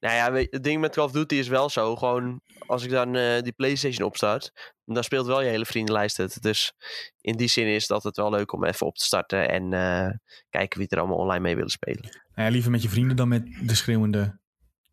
nou 0.01 0.15
ja, 0.17 0.33
weet- 0.33 0.53
het 0.53 0.65
ding 0.65 0.81
met 0.81 0.95
Call 0.95 1.05
of 1.05 1.13
Duty 1.13 1.35
is 1.35 1.49
wel 1.49 1.69
zo. 1.71 1.97
Gewoon, 1.97 2.41
als 2.67 2.85
ik 2.85 2.91
dan 2.91 3.15
eh, 3.17 3.43
die 3.43 3.53
Playstation 3.53 4.07
opstart, 4.07 4.75
dan 4.85 5.05
speelt 5.05 5.27
wel 5.27 5.43
je 5.43 5.49
hele 5.49 5.65
vriendenlijst 5.67 6.17
het. 6.17 6.43
Dus 6.43 6.73
in 7.21 7.37
die 7.37 7.49
zin 7.49 7.67
is 7.67 7.87
dat 7.87 8.03
het 8.03 8.17
wel 8.17 8.31
leuk 8.31 8.53
om 8.53 8.65
even 8.65 8.87
op 8.87 8.97
te 8.97 9.05
starten 9.05 9.49
en 9.49 9.73
eh, 9.73 10.11
kijken 10.51 10.79
wie 10.79 10.89
er 10.89 10.99
allemaal 10.99 11.17
online 11.17 11.41
mee 11.43 11.55
willen 11.55 11.71
spelen. 11.71 12.03
Nou 12.03 12.49
ja, 12.49 12.49
liever 12.49 12.71
met 12.71 12.83
je 12.83 12.89
vrienden 12.89 13.17
dan 13.17 13.29
met 13.29 13.47
de 13.63 13.75
schreeuwende 13.75 14.39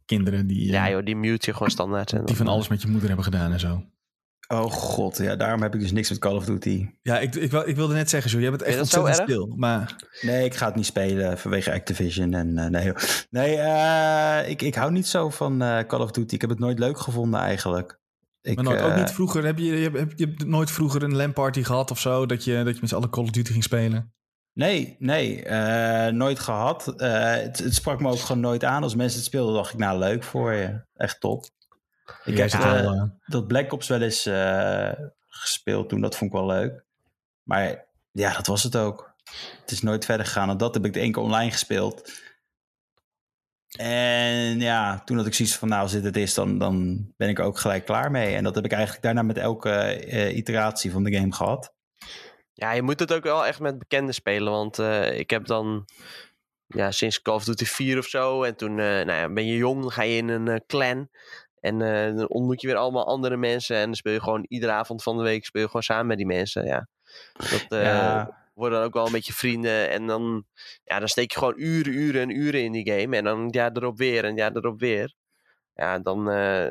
kinderen 0.05 0.47
die, 0.47 0.71
Ja 0.71 0.89
joh, 0.89 1.05
die 1.05 1.15
mute 1.15 1.45
je 1.45 1.53
gewoon 1.53 1.69
standaard. 1.71 2.13
En 2.13 2.25
die 2.25 2.36
van 2.36 2.47
alles 2.47 2.67
met 2.67 2.82
je 2.82 2.88
moeder 2.88 3.07
hebben 3.07 3.25
gedaan 3.25 3.51
en 3.51 3.59
zo. 3.59 3.84
Oh 4.52 4.72
god, 4.72 5.18
ja, 5.18 5.36
daarom 5.36 5.62
heb 5.62 5.74
ik 5.74 5.80
dus 5.80 5.91
niks 5.91 6.10
met 6.10 6.20
Call 6.20 6.36
of 6.36 6.45
Duty. 6.45 6.88
Ja, 7.02 7.20
ik, 7.20 7.36
ik, 7.36 7.52
ik 7.54 7.76
wilde 7.76 7.93
net 7.93 8.10
zeggen, 8.10 8.32
Jo, 8.32 8.39
jij 8.39 8.49
bent 8.49 8.62
echt 8.62 8.74
zo 8.76 8.82
ontzettend 8.82 9.18
erg? 9.18 9.30
stil. 9.30 9.54
Maar 9.56 9.95
Nee, 10.22 10.45
ik 10.45 10.56
ga 10.56 10.66
het 10.66 10.76
niet 10.76 10.86
spelen 10.86 11.38
vanwege 11.38 11.72
Activision. 11.74 12.34
En, 12.34 12.58
eh, 12.58 12.66
nee, 12.66 12.93
nee 13.30 13.58
eh, 13.58 14.49
ik, 14.49 14.62
ik 14.62 14.76
hou 14.76 14.91
niet 14.91 15.08
zo 15.08 15.30
van 15.30 15.62
eh, 15.62 15.80
Call 15.88 15.99
of 16.02 16.12
Duty. 16.12 16.36
Ik 16.36 16.41
heb 16.41 16.49
het 16.49 16.60
nooit 16.60 16.80
leuk 16.80 16.99
gevonden 16.99 17.39
eigenlijk. 17.39 17.99
Ik, 18.41 18.56
Maar 18.56 18.64
nooit, 18.64 18.82
ook 18.82 18.95
niet 18.95 19.12
vroeger, 19.12 19.45
heb 19.45 19.58
je, 19.58 19.66
je, 19.66 19.82
hebt- 19.84 19.97
heb 19.99 20.12
je 20.16 20.26
hebt 20.26 20.45
nooit 20.45 20.72
vroeger 20.72 21.04
een 21.04 21.16
LAN-party 21.16 21.64
gehad 21.64 21.91
of 21.91 21.99
zo? 21.99 22.26
Dat 22.26 22.43
je, 22.43 22.64
dat 22.64 22.74
je 22.74 22.80
met 22.82 22.89
z'n 22.89 22.95
allen 22.95 23.10
Call 23.10 23.24
of 23.24 23.30
Duty 23.30 23.52
ging 23.52 23.64
spelen? 23.64 24.14
Nee, 24.54 24.95
nee, 24.99 25.43
eh, 25.43 26.12
nooit 26.14 26.39
gehad. 26.39 26.88
Eh, 26.97 27.32
het, 27.34 27.60
het 27.60 27.76
sprak 27.76 28.02
me 28.02 28.10
ook 28.10 28.20
gewoon 28.20 28.41
nooit 28.41 28.64
aan. 28.64 28.84
Als 28.84 28.95
mensen 28.95 29.18
het 29.18 29.28
speelden, 29.28 29.54
dacht 29.56 29.74
ik, 29.74 29.80
nou, 29.80 29.99
leuk 29.99 30.24
voor 30.24 30.54
je. 30.54 30.82
Echt 30.95 31.20
top. 31.20 31.45
Ik 32.24 32.38
heb 32.38 32.51
eh, 32.51 33.03
dat 33.26 33.47
Black 33.47 33.74
Ops 33.74 33.88
wel 33.88 34.01
eens 34.01 34.26
eh, 34.26 34.91
gespeeld 35.28 35.89
toen. 35.89 36.01
Dat 36.01 36.16
vond 36.16 36.32
ik 36.32 36.38
wel 36.38 36.47
leuk. 36.47 36.84
Maar 37.43 37.86
ja, 38.12 38.34
dat 38.34 38.47
was 38.47 38.64
het 38.64 38.76
ook. 38.76 39.14
Het 39.62 39.72
is 39.72 39.82
nooit 39.82 40.05
verder 40.05 40.26
gegaan. 40.26 40.49
En 40.49 40.57
dat 40.57 40.74
heb 40.74 40.86
ik 40.86 40.95
één 40.95 41.12
keer 41.12 41.24
online 41.24 41.51
gespeeld. 41.51 42.12
En 43.78 44.59
ja, 44.59 44.99
toen 44.99 45.18
had 45.18 45.26
ik 45.26 45.34
zoiets 45.34 45.55
van, 45.55 45.68
nou, 45.68 45.82
als 45.82 45.91
dit 45.91 46.03
het 46.03 46.18
is, 46.18 46.34
dan, 46.34 46.57
dan 46.57 47.05
ben 47.18 47.30
ik 47.30 47.39
er 47.39 47.45
ook 47.45 47.59
gelijk 47.59 47.86
klaar 47.86 48.12
mee. 48.12 48.36
En 48.36 48.43
dat 48.43 48.55
heb 48.55 48.66
ik 48.66 48.72
eigenlijk 48.72 49.03
daarna 49.03 49.22
met 49.22 49.38
elke 49.38 49.70
eh, 49.70 50.36
iteratie 50.36 50.91
van 50.91 51.03
de 51.03 51.14
game 51.14 51.34
gehad. 51.34 51.74
Ja, 52.53 52.72
je 52.72 52.82
moet 52.82 52.99
het 52.99 53.14
ook 53.14 53.24
wel 53.24 53.45
echt 53.45 53.59
met 53.59 53.80
bekenden 53.80 54.14
spelen. 54.14 54.51
Want 54.51 54.80
eh, 54.80 55.20
ik 55.20 55.30
heb 55.30 55.45
dan 55.45 55.86
ja, 56.68 56.91
sinds 56.91 57.22
Call 57.22 57.36
of 57.36 57.43
Duty 57.43 57.66
4 57.66 57.97
of 57.97 58.05
zo. 58.05 58.43
En 58.43 58.55
toen 58.55 58.80
eh, 58.80 58.86
nou 58.86 59.12
ja, 59.12 59.30
ben 59.30 59.45
je 59.45 59.55
jong, 59.55 59.82
dan 59.82 59.91
ga 59.91 60.01
je 60.01 60.18
in 60.18 60.30
een 60.30 60.64
clan. 60.68 61.09
En 61.62 61.82
eh, 61.82 62.16
dan 62.16 62.30
ontmoet 62.30 62.62
je 62.62 62.68
weer 62.68 62.76
allemaal 62.76 63.07
andere 63.07 63.38
mensen. 63.38 63.76
En 63.76 63.86
dan 63.86 63.95
speel 63.95 64.14
je 64.14 64.22
gewoon 64.22 64.45
iedere 64.47 64.72
avond 64.72 65.03
van 65.03 65.18
de 65.18 65.24
week 65.24 65.45
speel 65.45 65.62
je 65.62 65.68
gewoon 65.68 65.84
samen 65.84 66.07
met 66.07 66.18
die 66.18 66.26
mensen. 66.26 66.66
Ja, 66.66 66.88
dat 67.34 67.66
eh, 67.70 67.84
ja, 67.84 68.49
worden 68.53 68.78
dan 68.78 68.88
ook 68.88 68.93
wel 68.93 69.05
een 69.05 69.12
beetje 69.12 69.34
vrienden. 69.34 69.89
En 69.89 70.07
dan, 70.07 70.45
ja, 70.84 70.99
dan 70.99 71.07
steek 71.07 71.32
je 71.32 71.38
gewoon 71.38 71.53
uren, 71.57 71.93
uren 71.93 72.22
en 72.22 72.38
uren 72.38 72.64
in 72.64 72.72
die 72.72 72.91
game. 72.91 73.18
En 73.18 73.24
dan 73.24 73.47
ja, 73.51 73.70
erop 73.74 73.97
weer 73.97 74.26
en 74.26 74.36
ja, 74.36 74.51
erop 74.53 74.80
weer. 74.80 75.14
Ja, 75.74 75.99
dan, 75.99 76.30
eh, 76.30 76.70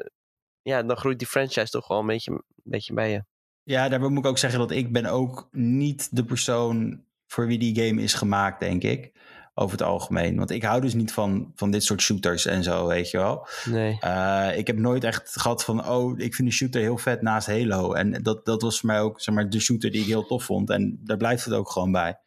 ja, 0.63 0.83
dan 0.83 0.97
groeit 0.97 1.19
die 1.19 1.29
franchise 1.29 1.71
toch 1.71 1.89
wel 1.89 1.99
een 1.99 2.07
beetje, 2.07 2.31
een 2.31 2.43
beetje 2.55 2.95
bij 2.95 3.11
je. 3.11 3.25
ja, 3.63 3.89
daarbij 3.89 4.09
moet 4.09 4.25
ik 4.25 4.31
ook 4.31 4.39
zeggen 4.39 4.59
dat 4.59 4.71
ik 4.71 4.93
ben 4.93 5.07
ook 5.07 5.49
niet 5.53 6.17
de 6.17 6.25
persoon 6.25 7.05
voor 7.27 7.47
wie 7.47 7.59
die 7.59 7.87
game 7.87 8.03
is 8.03 8.15
gemaakt, 8.15 8.61
denk 8.61 8.83
ik. 8.83 9.13
Over 9.61 9.79
het 9.79 9.87
algemeen. 9.87 10.37
Want 10.37 10.51
ik 10.51 10.63
hou 10.63 10.81
dus 10.81 10.95
niet 10.95 11.13
van, 11.13 11.53
van 11.55 11.71
dit 11.71 11.85
soort 11.85 12.01
shooters 12.01 12.47
en 12.47 12.63
zo, 12.63 12.87
weet 12.87 13.11
je 13.11 13.17
wel. 13.17 13.47
Nee. 13.65 13.97
Eh, 14.01 14.59
ik 14.59 14.67
heb 14.67 14.77
nooit 14.77 15.05
echt 15.05 15.41
gehad 15.41 15.65
van, 15.65 15.89
oh, 15.89 16.19
ik 16.19 16.35
vind 16.35 16.49
de 16.49 16.55
shooter 16.55 16.81
heel 16.81 16.99
vet 16.99 17.23
naast 17.23 17.47
Halo. 17.47 17.93
En 17.93 18.23
dat, 18.23 18.45
dat 18.45 18.63
was 18.63 18.81
voor 18.81 18.89
mij 18.89 19.01
ook, 19.01 19.21
zeg 19.21 19.35
maar, 19.35 19.51
de 19.51 19.61
shooter 19.61 19.91
die 19.91 20.01
ik 20.01 20.07
heel 20.07 20.27
tof 20.27 20.45
vond. 20.45 20.71
En 20.71 21.01
daar 21.05 21.17
blijft 21.17 21.45
het 21.45 21.55
ook 21.55 21.71
gewoon 21.71 21.93
bij. 21.93 22.19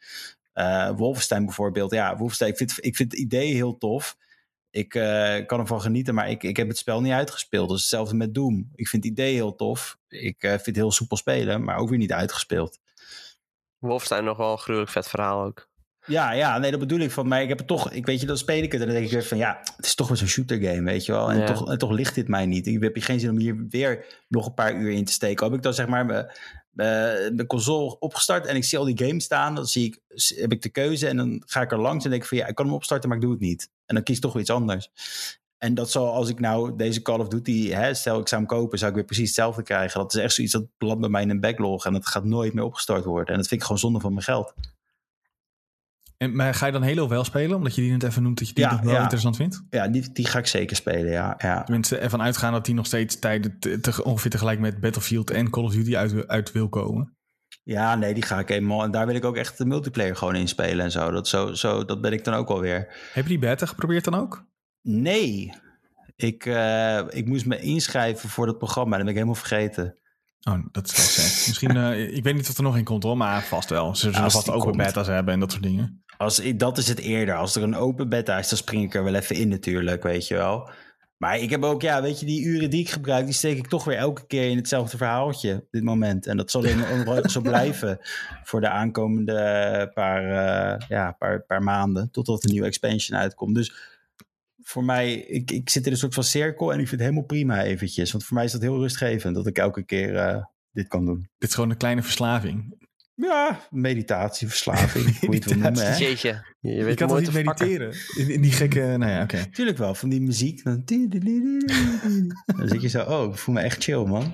Eh 0.54 0.90
Wolfenstein 0.96 1.46
bijvoorbeeld, 1.46 1.92
ja, 1.92 2.18
Wolfenstein, 2.18 2.52
ik 2.52 2.58
vind, 2.58 2.74
ik 2.80 2.96
vind 2.96 3.12
het 3.12 3.22
idee 3.22 3.54
heel 3.54 3.78
tof. 3.78 4.18
Ik 4.70 4.96
eh, 4.96 5.46
kan 5.46 5.60
ervan 5.60 5.82
genieten, 5.82 6.14
maar 6.14 6.30
ik, 6.30 6.44
ik 6.44 6.58
heb 6.58 6.68
het 6.68 6.78
spel 6.78 7.02
niet 7.02 7.14
uitgespeeld. 7.14 7.68
Dat 7.68 7.78
is 7.78 7.84
hetzelfde 7.84 8.16
met 8.16 8.34
Doom. 8.34 8.72
Ik 8.76 8.88
vind 8.88 9.04
het 9.04 9.12
idee 9.12 9.34
heel 9.34 9.56
tof. 9.56 9.98
Ik 10.08 10.44
eh, 10.44 10.50
vind 10.50 10.66
het 10.66 10.76
heel 10.76 10.92
soepel 10.92 11.18
spelen, 11.18 11.64
maar 11.64 11.78
ook 11.78 11.90
weer 11.90 11.98
niet 11.98 12.14
uitgespeeld. 12.14 12.80
Wolfenstein 13.78 14.24
nog 14.24 14.38
wel 14.38 14.52
een 14.52 14.58
gruwelijk 14.58 14.92
vet 14.92 15.08
verhaal 15.08 15.44
ook. 15.44 15.72
Ja, 16.06 16.32
ja, 16.32 16.58
nee, 16.58 16.72
dat 16.72 16.80
bedoel 16.80 17.00
ik 17.00 17.12
van. 17.12 17.28
Maar 17.28 17.42
ik 17.42 17.48
heb 17.50 17.58
het 17.58 17.68
toch, 17.68 17.92
ik 17.92 18.06
weet 18.06 18.22
je, 18.22 18.28
dan 18.28 18.38
speel 18.38 18.64
ik 18.64 18.72
het 18.72 18.82
en 18.82 18.88
dan 18.88 18.96
denk 18.96 19.08
ik 19.08 19.14
weer 19.14 19.24
van, 19.24 19.38
ja, 19.38 19.60
het 19.76 19.86
is 19.86 19.96
toch 19.96 20.08
wel 20.08 20.18
zo'n 20.18 20.28
shooter 20.28 20.62
game, 20.62 20.84
weet 20.84 21.06
je 21.06 21.12
wel. 21.12 21.32
En, 21.32 21.38
Ja. 21.38 21.46
toch, 21.46 21.72
en 21.72 21.78
toch 21.78 21.92
ligt 21.92 22.16
dit 22.16 22.28
mij 22.28 22.46
niet. 22.46 22.68
Ik 22.68 22.84
heb 22.84 22.98
geen 22.98 23.20
zin 23.20 23.30
om 23.30 23.38
hier 23.38 23.66
weer 23.70 24.06
nog 24.28 24.46
een 24.46 24.54
paar 24.54 24.76
uur 24.76 24.92
in 24.92 25.06
te 25.06 25.12
steken. 25.12 25.46
Heb 25.46 25.56
ik 25.56 25.62
dan 25.62 25.74
zeg 25.74 25.88
maar 25.88 26.06
mijn, 26.72 27.48
console 27.48 28.00
opgestart 28.00 28.46
en 28.46 28.56
ik 28.56 28.64
zie 28.64 28.78
al 28.78 28.86
die 28.86 29.08
games 29.08 29.24
staan, 29.24 29.56
dan 29.56 29.66
zie 29.66 29.86
ik, 29.86 30.00
heb 30.36 30.52
ik 30.52 30.62
de 30.62 30.70
keuze 30.70 31.08
en 31.08 31.18
dan 31.18 31.44
ga 31.46 31.62
ik 31.62 31.72
er 31.72 31.80
langs 31.82 32.04
en 32.04 32.10
denk 32.10 32.22
ik 32.22 32.28
van, 32.28 32.38
ja, 32.38 32.48
ik 32.48 32.56
kan 32.56 32.66
hem 32.66 32.76
opstarten, 32.76 33.10
maar 33.10 33.18
ik 33.18 33.24
doe 33.24 33.34
het 33.34 33.42
niet. 33.42 33.70
En 33.86 33.96
dan 33.96 34.04
kies 34.04 34.16
ik 34.16 34.22
toch 34.22 34.34
weer 34.34 34.42
iets 34.42 34.52
anders. 34.52 34.90
En 35.58 35.74
dat 35.74 35.92
zal, 35.92 36.14
als 36.14 36.30
ik 36.30 36.40
nou 36.40 36.76
deze 36.76 37.02
Call 37.02 37.20
of 37.20 37.28
Duty, 37.28 37.70
hè, 37.70 37.94
stel 37.94 38.20
ik 38.20 38.28
zou 38.28 38.42
hem 38.42 38.50
kopen, 38.50 38.78
zou 38.78 38.90
ik 38.90 38.98
weer 38.98 39.06
precies 39.06 39.26
hetzelfde 39.26 39.64
krijgen. 39.64 40.00
Dat 40.00 40.14
is 40.14 40.22
echt 40.22 40.34
zoiets 40.34 40.54
dat 40.54 40.66
belandt 40.78 41.02
bij 41.02 41.10
mij 41.10 41.22
in 41.22 41.30
een 41.30 41.40
backlog 41.40 41.86
en 41.86 41.94
dat 41.94 42.08
gaat 42.08 42.24
nooit 42.24 42.54
meer 42.54 42.64
opgestart 42.64 43.06
worden. 43.06 43.34
En 43.34 43.40
dat 43.40 43.48
vind 43.48 43.60
ik 43.60 43.66
gewoon 43.66 43.82
zonde 43.82 44.00
van 44.00 44.12
mijn 44.14 44.24
geld. 44.24 44.54
En, 46.24 46.36
maar 46.36 46.54
ga 46.54 46.66
je 46.66 46.72
dan 46.72 46.84
Halo 46.84 47.08
wel 47.08 47.24
spelen? 47.24 47.58
Omdat 47.58 47.76
je 47.76 47.82
die 47.82 47.92
net 47.92 48.04
even 48.04 48.24
noemt 48.24 48.38
dat 48.38 48.48
je 48.48 48.54
die 48.54 48.64
Ja, 48.64 48.72
nog 48.72 48.82
wel 48.82 48.94
ja. 48.94 49.02
interessant 49.02 49.36
vindt? 49.36 49.64
Ja, 49.70 49.88
die, 49.88 50.12
die 50.12 50.26
ga 50.28 50.40
ik 50.40 50.48
zeker 50.48 50.76
spelen, 50.76 51.12
ja. 51.12 51.36
ja. 51.38 51.64
Tenminste, 51.64 51.98
ervan 51.98 52.22
uitgaan 52.22 52.52
dat 52.54 52.66
die 52.66 52.76
nog 52.76 52.86
steeds 52.86 53.20
tijden 53.20 53.60
te- 53.60 53.80
te- 53.80 54.04
ongeveer 54.04 54.32
tegelijk 54.32 54.60
met 54.60 54.80
Battlefield 54.80 55.32
en 55.32 55.50
Call 55.50 55.64
of 55.64 55.74
Duty 55.74 55.96
uit, 55.98 56.28
uit 56.28 56.52
wil 56.52 56.70
komen. 56.70 57.16
Ja, 57.64 57.96
nee, 57.96 58.14
die 58.14 58.24
ga 58.24 58.40
ik 58.40 58.50
eenmaal. 58.50 58.84
En 58.84 58.92
daar 58.92 59.06
wil 59.06 59.16
ik 59.16 59.26
ook 59.26 59.36
echt 59.36 59.58
de 59.58 59.66
multiplayer 59.66 60.16
gewoon 60.16 60.36
in 60.36 60.48
spelen 60.48 60.86
en 60.86 60.92
zo. 60.92 61.12
Dat, 61.12 61.28
zo, 61.28 61.54
zo, 61.54 61.86
dat 61.86 62.02
ben 62.02 62.14
ik 62.14 62.24
dan 62.24 62.34
ook 62.34 62.50
alweer. 62.50 62.88
Heb 63.14 63.24
je 63.24 63.30
die 63.30 63.40
beta 63.40 63.66
geprobeerd 63.66 64.04
dan 64.04 64.16
ook? 64.16 64.46
Nee, 64.82 65.54
ik, 66.16 66.46
eh, 66.46 67.00
ik 67.10 67.26
moest 67.28 67.46
me 67.46 67.60
inschrijven 67.60 68.30
voor 68.30 68.46
dat 68.46 68.58
programma. 68.58 68.90
Dat 68.90 69.00
ben 69.00 69.08
ik 69.08 69.14
helemaal 69.16 69.36
vergeten. 69.36 69.98
Oh, 70.50 70.60
dat 70.72 70.86
is 70.88 70.96
wel 70.96 71.06
sad. 71.06 71.48
Misschien, 71.48 71.78
eh, 71.84 72.16
ik 72.16 72.24
weet 72.24 72.36
niet 72.36 72.50
of 72.50 72.58
er 72.58 72.64
nog 72.64 72.76
een 72.78 72.84
komt 72.84 73.04
hoor, 73.04 73.18
maar 73.18 73.44
vast 73.44 73.70
wel. 73.70 73.96
Ze 73.96 74.12
zullen 74.12 74.32
vast 74.32 74.50
open 74.50 74.62
komt. 74.62 74.78
beta's 74.78 75.08
hebben 75.08 75.34
en 75.34 75.40
dat 75.40 75.52
soort 75.52 75.64
dingen. 75.64 76.03
Als, 76.24 76.42
dat 76.56 76.78
is 76.78 76.88
het 76.88 77.00
eerder. 77.00 77.36
Als 77.36 77.56
er 77.56 77.64
een 77.64 77.76
open 77.76 78.10
beta 78.10 78.38
is, 78.40 78.50
dan 78.50 78.58
spring 78.58 78.84
ik 78.84 78.94
er 78.94 79.04
wel 79.04 79.16
even 79.16 79.36
in 79.36 79.48
natuurlijk, 79.48 80.04
weet 80.04 80.28
je 80.28 80.36
wel. 80.36 80.70
Maar 81.18 81.40
ik 81.40 81.50
heb 81.50 81.64
ook, 81.64 81.82
ja, 81.82 82.02
weet 82.02 82.20
je, 82.20 82.26
die 82.26 82.44
uren 82.46 82.70
die 82.70 82.80
ik 82.82 82.90
gebruik, 82.90 83.26
die 83.26 83.34
steek 83.34 83.58
ik 83.58 83.68
toch 83.68 83.84
weer 83.84 83.98
elke 83.98 84.26
keer 84.28 84.50
in 84.50 84.58
hetzelfde 84.58 84.98
verhaaltje 84.98 85.54
op 85.54 85.68
dit 85.72 85.84
moment. 85.84 86.28
En 86.28 86.38
dat 86.38 86.52
zal 86.52 86.64
in, 86.64 86.80
in- 86.88 87.30
zo 87.30 87.42
blijven 87.52 87.98
voor 88.44 88.62
de 88.62 88.70
aankomende 88.70 89.92
paar, 89.94 90.24
eh, 90.24 90.88
ja, 90.88 91.12
paar, 91.12 91.42
paar 91.42 91.64
maanden, 91.64 92.12
totdat 92.12 92.42
de 92.42 92.52
nieuwe 92.52 92.68
expansion 92.68 93.18
uitkomt. 93.20 93.56
Dus 93.56 93.74
voor 94.64 94.84
mij, 94.84 95.14
ik, 95.14 95.52
ik 95.52 95.70
zit 95.70 95.86
in 95.86 95.92
een 95.92 95.98
soort 95.98 96.14
van 96.14 96.24
cirkel 96.24 96.74
en 96.74 96.80
ik 96.80 96.88
vind 96.88 97.02
het 97.02 97.10
helemaal 97.10 97.26
prima 97.28 97.64
eventjes. 97.64 98.12
Want 98.12 98.24
voor 98.24 98.36
mij 98.36 98.46
is 98.46 98.52
dat 98.52 98.62
heel 98.62 98.80
rustgevend, 98.80 99.36
dat 99.36 99.48
ik 99.48 99.58
elke 99.58 99.84
keer 99.84 100.16
eh, 100.16 100.44
dit 100.72 100.88
kan 100.88 101.06
doen. 101.06 101.30
Dit 101.38 101.50
is 101.50 101.56
gewoon 101.56 101.70
een 101.70 101.78
kleine 101.78 102.02
verslaving. 102.02 102.83
Ja, 103.16 103.60
meditatie, 103.70 104.48
verslaving, 104.48 105.20
hoe 105.20 105.30
je 105.30 105.36
het 105.36 105.46
wil 105.46 105.58
noemen, 105.58 105.86
hè? 105.86 105.96
Jeetje. 105.96 106.46
Je, 106.60 106.70
je 106.70 106.76
Je 106.76 106.84
weet 106.84 106.96
kan 106.96 107.08
toch 107.08 107.18
te 107.22 107.24
niet 107.24 107.34
mediteren? 107.34 107.94
In, 108.18 108.30
in 108.30 108.42
die 108.42 108.52
gekke... 108.52 108.80
Nou 108.80 109.12
ja, 109.12 109.22
oké. 109.24 109.46
Tuurlijk 109.52 109.78
wel, 109.78 109.96
van 109.96 110.10
die 110.10 110.22
muziek. 110.22 110.64
Dan, 110.64 110.84
dan 112.46 112.68
zit 112.68 112.82
je 112.82 112.88
zo, 112.88 113.04
oh, 113.04 113.32
ik 113.32 113.38
voel 113.38 113.56
me 113.56 113.62
echt 113.62 113.84
chill, 113.84 114.06
man. 114.06 114.34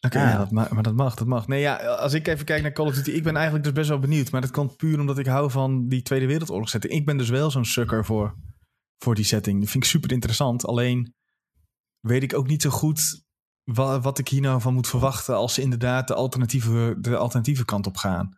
Oké, 0.00 0.18
Ja. 0.18 0.48
ja, 0.50 0.68
maar 0.70 0.82
dat 0.82 0.94
mag, 0.94 1.14
dat 1.14 1.26
mag. 1.26 1.48
Nee, 1.48 1.60
ja, 1.60 1.76
als 1.76 2.12
ik 2.12 2.28
even 2.28 2.44
kijk 2.44 2.62
naar 2.62 2.72
Call 2.72 2.86
of 2.86 2.94
Duty, 2.94 3.10
ik 3.10 3.22
ben 3.22 3.34
eigenlijk 3.34 3.64
dus 3.64 3.72
best 3.74 3.88
wel 3.88 3.98
benieuwd. 3.98 4.30
Maar 4.30 4.40
dat 4.40 4.50
komt 4.50 4.76
puur 4.76 5.00
omdat 5.00 5.18
ik 5.18 5.26
hou 5.26 5.50
van 5.50 5.88
die 5.88 6.02
Tweede 6.02 6.26
Wereldoorlog 6.26 6.68
setting. 6.68 6.92
Ik 6.92 7.04
ben 7.04 7.16
dus 7.16 7.28
wel 7.28 7.50
zo'n 7.50 7.64
sucker 7.64 8.04
voor, 8.04 8.34
voor 8.98 9.14
die 9.14 9.24
setting. 9.24 9.60
Dat 9.60 9.70
vind 9.70 9.84
ik 9.84 9.90
super 9.90 10.12
interessant. 10.12 10.66
Alleen 10.66 11.14
weet 12.00 12.22
ik 12.22 12.34
ook 12.34 12.46
niet 12.48 12.62
zo 12.62 12.70
goed 12.70 13.26
wa- 13.74 14.00
wat 14.00 14.18
ik 14.18 14.28
hier 14.28 14.40
nou 14.40 14.60
van 14.60 14.74
moet 14.74 14.86
verwachten 14.88 15.34
als 15.36 15.54
ze 15.54 15.60
inderdaad 15.62 16.08
de 16.08 16.14
alternatieve, 16.14 16.96
de 17.00 17.16
alternatieve 17.16 17.64
kant 17.64 17.86
op 17.86 17.96
gaan. 17.96 18.36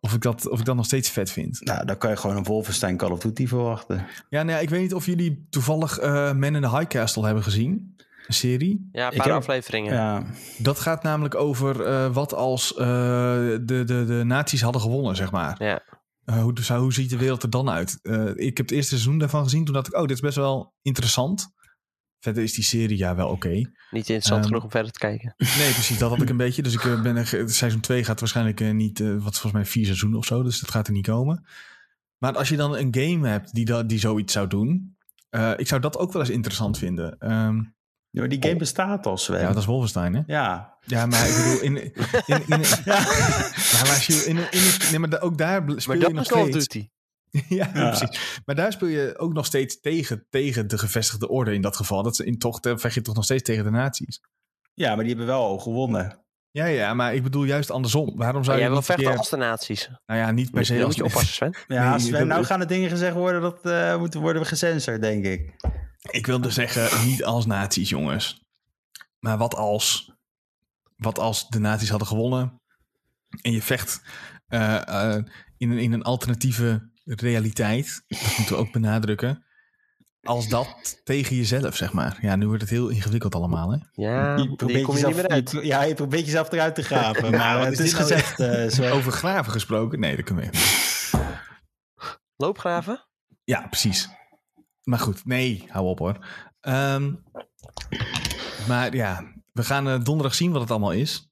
Of 0.00 0.14
ik, 0.14 0.20
dat, 0.22 0.48
of 0.48 0.58
ik 0.58 0.64
dat 0.64 0.76
nog 0.76 0.84
steeds 0.84 1.10
vet 1.10 1.30
vind. 1.30 1.60
Nou, 1.64 1.84
dan 1.84 1.98
kan 1.98 2.10
je 2.10 2.16
gewoon 2.16 2.36
een 2.36 2.44
Wolfenstein 2.44 2.96
Call 2.96 3.10
of 3.10 3.18
Duty 3.18 3.46
verwachten. 3.46 3.96
Ja, 4.28 4.42
nou 4.42 4.50
ja, 4.56 4.58
ik 4.58 4.68
weet 4.68 4.80
niet 4.80 4.94
of 4.94 5.06
jullie 5.06 5.46
toevallig 5.50 5.98
eh 5.98 6.32
Men 6.32 6.54
in 6.54 6.62
the 6.62 6.70
High 6.70 6.86
Castle 6.86 7.24
hebben 7.24 7.42
gezien. 7.42 7.94
Een 8.26 8.34
serie. 8.34 8.88
Ja, 8.92 9.06
een 9.06 9.12
Ik 9.12 9.18
paar 9.18 9.26
heb- 9.26 9.36
afleveringen. 9.36 9.92
Ja, 9.94 10.24
Dat 10.58 10.80
gaat 10.80 11.02
namelijk 11.02 11.34
over 11.34 11.84
eh, 11.86 12.12
wat 12.12 12.34
als 12.34 12.74
eh, 12.74 12.86
de, 12.86 13.60
de, 13.64 14.04
de 14.06 14.22
nazi's 14.24 14.60
hadden 14.62 14.80
gewonnen, 14.82 15.16
zeg 15.16 15.30
maar. 15.30 15.64
Ja. 15.64 15.80
Eh, 16.24 16.42
hoe, 16.42 16.52
dus, 16.52 16.68
hoe 16.68 16.92
ziet 16.92 17.10
de 17.10 17.16
wereld 17.16 17.42
er 17.42 17.50
dan 17.50 17.70
uit? 17.70 17.98
Eh, 18.02 18.26
ik 18.34 18.56
heb 18.56 18.66
het 18.66 18.70
eerste 18.70 18.88
seizoen 18.94 19.18
daarvan 19.18 19.42
gezien. 19.42 19.64
Toen 19.64 19.74
dacht 19.74 19.86
ik, 19.86 19.94
oh, 19.94 20.00
dit 20.00 20.10
is 20.10 20.20
best 20.20 20.36
wel 20.36 20.74
interessant. 20.82 21.54
Verder 22.26 22.42
is 22.42 22.54
die 22.54 22.64
serie 22.64 22.96
ja 22.98 23.14
wel 23.14 23.28
oké. 23.28 23.48
Niet 23.48 23.68
interessant 23.90 24.36
Ehm, 24.38 24.46
genoeg 24.46 24.62
om 24.64 24.70
verder 24.70 24.92
te 24.92 24.98
kijken. 24.98 25.34
Nee, 25.36 25.72
precies, 25.72 25.98
dat 25.98 26.10
had 26.10 26.22
ik 26.22 26.28
een 26.28 26.36
beetje. 26.46 26.62
Dus 26.62 26.74
ik 26.74 26.84
eh, 26.84 27.02
ben 27.02 27.16
er, 27.16 27.26
seizoen 27.50 27.80
2 27.80 28.04
gaat 28.04 28.20
waarschijnlijk 28.20 28.60
eh, 28.60 28.70
niet, 28.70 29.00
eh, 29.00 29.08
wat 29.08 29.22
volgens 29.32 29.52
mij 29.52 29.64
vier 29.64 29.84
seizoenen 29.84 30.18
of 30.18 30.24
zo. 30.26 30.42
Dus 30.42 30.60
dat 30.60 30.70
gaat 30.70 30.86
er 30.86 30.92
niet 30.92 31.06
komen. 31.06 31.46
Maar 32.18 32.36
als 32.36 32.48
je 32.48 32.56
dan 32.56 32.76
een 32.76 32.94
game 32.94 33.28
hebt 33.28 33.54
die, 33.54 33.64
dat, 33.64 33.88
die 33.88 33.98
zoiets 33.98 34.32
zou 34.32 34.46
doen. 34.46 34.96
eh, 35.30 35.52
ik 35.56 35.68
zou 35.68 35.80
dat 35.80 35.98
ook 35.98 36.12
wel 36.12 36.22
eens 36.22 36.30
interessant 36.30 36.78
vinden. 36.78 37.16
Ehm, 37.18 37.56
Ja, 38.10 38.20
maar 38.22 38.28
die 38.28 38.42
game 38.42 38.56
bestaat 38.56 39.06
al, 39.06 39.16
Sven. 39.16 39.40
ja, 39.40 39.46
dat 39.48 39.56
is 39.56 39.64
Wolfenstein, 39.64 40.14
hè? 40.14 40.20
Ja. 40.26 40.74
Ja, 40.86 41.06
maar 41.06 41.28
ik 41.28 41.34
bedoel, 41.36 41.60
in, 41.62 41.76
in, 41.84 41.92
in, 42.26 42.42
in, 42.46 42.60
ja. 42.84 43.00
maar 43.72 43.88
als 43.94 44.06
je 44.06 44.14
in, 44.26 44.36
in, 44.50 44.90
nee, 44.90 44.98
maar 44.98 45.20
ook 45.20 45.38
daar 45.38 45.62
speel 45.62 45.76
Maar 45.86 45.96
je 45.96 46.02
dat 46.02 46.12
nog 46.12 46.22
is 46.22 46.28
Call 46.28 46.42
of 46.42 46.48
steeds. 46.48 46.66
Duty. 46.68 46.88
ja, 47.48 47.70
Ja. 47.74 47.88
precies. 47.88 48.40
Maar 48.44 48.54
daar 48.54 48.72
speel 48.72 48.88
je 48.88 49.18
ook 49.18 49.32
nog 49.32 49.46
steeds 49.46 49.80
tegen, 49.80 50.26
tegen 50.30 50.68
de 50.68 50.78
gevestigde 50.78 51.28
orde 51.28 51.54
in 51.54 51.60
dat 51.62 51.76
geval. 51.76 52.02
Dat 52.02 52.18
in 52.18 52.38
toch, 52.38 52.60
dan 52.60 52.78
vecht 52.80 52.94
je 52.94 53.02
toch 53.02 53.14
nog 53.14 53.24
steeds 53.24 53.42
tegen 53.42 53.64
de 53.64 53.70
nazi's. 53.70 54.20
ja, 54.74 54.88
maar 54.94 55.04
die 55.04 55.08
hebben 55.08 55.26
wel 55.26 55.42
al 55.44 55.58
gewonnen. 55.58 56.20
Ja, 56.50 56.64
ja, 56.64 56.94
maar 56.94 57.14
ik 57.14 57.22
bedoel 57.22 57.44
juist 57.44 57.70
andersom. 57.70 58.16
Waarom 58.16 58.44
zou 58.44 58.58
jij 58.58 58.68
je 58.68 58.74
een 58.76 58.82
vechten 58.82 59.04
keer- 59.06 59.16
als 59.18 59.28
de 59.30 59.36
nazi's. 59.36 59.90
Nou 60.06 60.20
ja, 60.20 60.30
niet 60.30 60.50
per 60.50 60.64
se 60.66 60.74
als... 60.74 60.84
moet 60.84 60.94
je 60.96 61.04
oppassen, 61.04 61.34
Sven. 61.34 61.54
Ja, 61.68 61.90
Nee, 61.90 61.98
Sven, 61.98 62.26
nou 62.26 62.44
gaan 62.44 62.60
er 62.60 62.66
dingen 62.66 62.90
gezegd 62.90 63.14
worden 63.14 63.40
dat 63.40 63.66
eh 63.66 63.98
moeten 63.98 64.20
worden 64.20 64.46
gecensored, 64.46 65.00
denk 65.00 65.24
ik. 65.24 65.54
Ik 66.10 66.26
wilde 66.26 66.50
zeggen, 66.50 67.06
niet 67.06 67.24
als 67.24 67.46
nazi's, 67.46 67.88
jongens. 67.88 68.40
Maar 69.18 69.38
wat 69.38 69.54
als... 69.54 70.14
Wat 70.96 71.18
als 71.18 71.48
de 71.48 71.58
nazi's 71.58 71.88
hadden 71.88 72.08
gewonnen... 72.08 72.60
en 73.42 73.52
je 73.52 73.62
vecht 73.62 74.02
eh, 74.46 74.88
eh, 75.16 75.24
in, 75.56 75.70
een, 75.70 75.78
in 75.78 75.92
een 75.92 76.02
alternatieve 76.02 76.90
realiteit... 77.14 78.04
dat 78.08 78.20
moeten 78.36 78.54
we 78.56 78.60
ook 78.60 78.72
benadrukken... 78.72 79.44
als 80.22 80.48
dat 80.48 81.00
tegen 81.04 81.36
jezelf, 81.36 81.76
zeg 81.76 81.92
maar. 81.92 82.18
Ja, 82.20 82.36
nu 82.36 82.46
wordt 82.46 82.60
het 82.60 82.70
heel 82.70 82.88
ingewikkeld 82.88 83.34
allemaal, 83.34 83.70
hè? 83.72 83.78
Ja, 83.92 84.36
je 84.36 84.54
probeert 84.56 84.82
kom 84.84 84.94
je 84.96 85.00
jezelf, 85.00 85.14
niet 85.14 85.22
meer 85.22 85.30
uit. 85.32 85.50
je- 85.50 85.64
ja, 85.66 85.82
je 85.82 85.94
probeert 85.94 86.24
jezelf 86.24 86.52
eruit 86.52 86.74
te 86.74 86.82
graven. 86.82 87.30
maar 87.40 87.60
is 87.72 87.78
het 87.78 87.86
is 87.86 87.92
nou 87.92 88.02
gezegd, 88.04 88.40
eh. 88.80 88.94
Over 88.94 89.12
graven 89.12 89.52
gesproken? 89.52 90.00
Nee, 90.00 90.16
dat 90.16 90.24
kunnen 90.24 90.44
we 90.44 90.50
even. 90.58 91.28
Loopgraven? 92.36 93.06
Ja, 93.44 93.66
precies. 93.66 94.08
Maar 94.82 94.98
goed, 94.98 95.24
nee, 95.26 95.64
hou 95.68 95.86
op 95.86 95.98
hoor. 95.98 96.26
Ehm, 96.60 97.12
maar 98.68 98.94
ja, 98.94 99.32
we 99.52 99.64
gaan 99.64 99.88
eh, 99.88 100.04
donderdag 100.04 100.34
zien 100.34 100.52
wat 100.52 100.60
het 100.60 100.70
allemaal 100.70 100.92
is. 100.92 101.30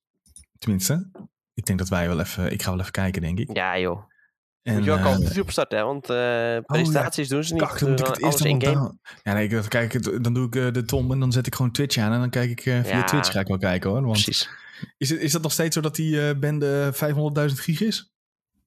Tenminste, 0.58 1.10
ik 1.54 1.64
denk 1.66 1.78
dat 1.78 1.88
wij 1.88 2.08
wel 2.08 2.20
even... 2.20 2.52
Ik 2.52 2.62
ga 2.62 2.70
wel 2.70 2.80
even 2.80 2.92
kijken, 2.92 3.22
denk 3.22 3.38
ik. 3.38 3.56
Ja, 3.56 3.78
joh. 3.78 4.02
En, 4.64 4.74
Moet 4.74 4.84
je 4.84 4.90
ook 4.92 4.98
eh, 4.98 5.06
al 5.06 5.16
op 5.18 5.38
opstarten, 5.40 5.78
hè? 5.78 5.84
Want 5.84 6.10
eh 6.10 6.56
presentaties 6.66 7.28
doen 7.28 7.44
ze 7.44 7.52
niet. 7.54 7.62
Kak, 7.62 7.78
dan 7.78 7.90
moet 7.90 8.00
ik 8.00 8.06
het 8.06 8.22
eerst 8.22 8.44
in 8.44 8.62
game. 8.62 8.96
Ja, 9.22 9.32
nee, 9.32 9.48
dan, 9.48 9.68
kijk 9.68 9.94
ik, 9.94 10.04
het- 10.04 10.24
dan 10.24 10.34
doe 10.34 10.46
ik 10.46 10.56
eh, 10.56 10.72
de 10.72 10.84
Tom 10.84 11.12
en 11.12 11.20
dan 11.20 11.32
zet 11.32 11.46
ik 11.46 11.54
gewoon 11.54 11.70
Twitch 11.72 11.96
aan. 11.96 12.12
En 12.12 12.18
dan 12.20 12.30
kijk 12.30 12.50
ik 12.50 12.66
eh, 12.66 12.80
via 12.84 12.96
Ja. 12.96 13.04
Twitch 13.04 13.30
ga 13.30 13.40
ik 13.40 13.46
wel 13.46 13.58
kijken 13.58 13.90
hoor. 13.90 14.00
Want 14.02 14.12
Precies. 14.12 14.48
is, 14.96 15.10
het, 15.10 15.20
is 15.20 15.32
dat 15.32 15.42
nog 15.42 15.52
steeds 15.52 15.74
zo 15.74 15.80
dat 15.82 15.94
die 15.94 16.28
eh 16.28 16.36
bende 16.38 16.92
500.000 16.94 17.52
gig 17.54 17.80
is? 17.80 18.12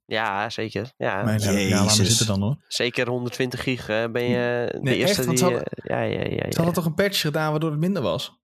Ja, 0.05 0.49
zeker. 0.49 0.91
Ja, 0.97 1.23
maar 1.23 1.39
Jezus. 1.39 2.07
zitten 2.07 2.27
dan 2.27 2.41
hoor. 2.41 2.55
zeker 2.67 3.07
120 3.09 3.63
gig 3.63 3.89
eh, 3.89 4.05
ben 4.11 4.23
je 4.23 4.69
de 4.73 4.79
Nee, 4.81 4.95
eerste 4.97 5.15
echt, 5.17 5.25
want 5.25 5.29
die... 5.29 5.37
ze 5.37 5.43
hadden- 5.43 5.63
eh, 5.63 5.89
ja, 5.89 6.01
ja, 6.01 6.19
ja, 6.19 6.35
ja. 6.35 6.51
Ze 6.51 6.55
hadden 6.57 6.73
toch 6.73 6.85
een 6.85 6.93
patch 6.93 7.21
gedaan 7.21 7.51
waardoor 7.51 7.71
het 7.71 7.79
minder 7.79 8.01
was? 8.01 8.37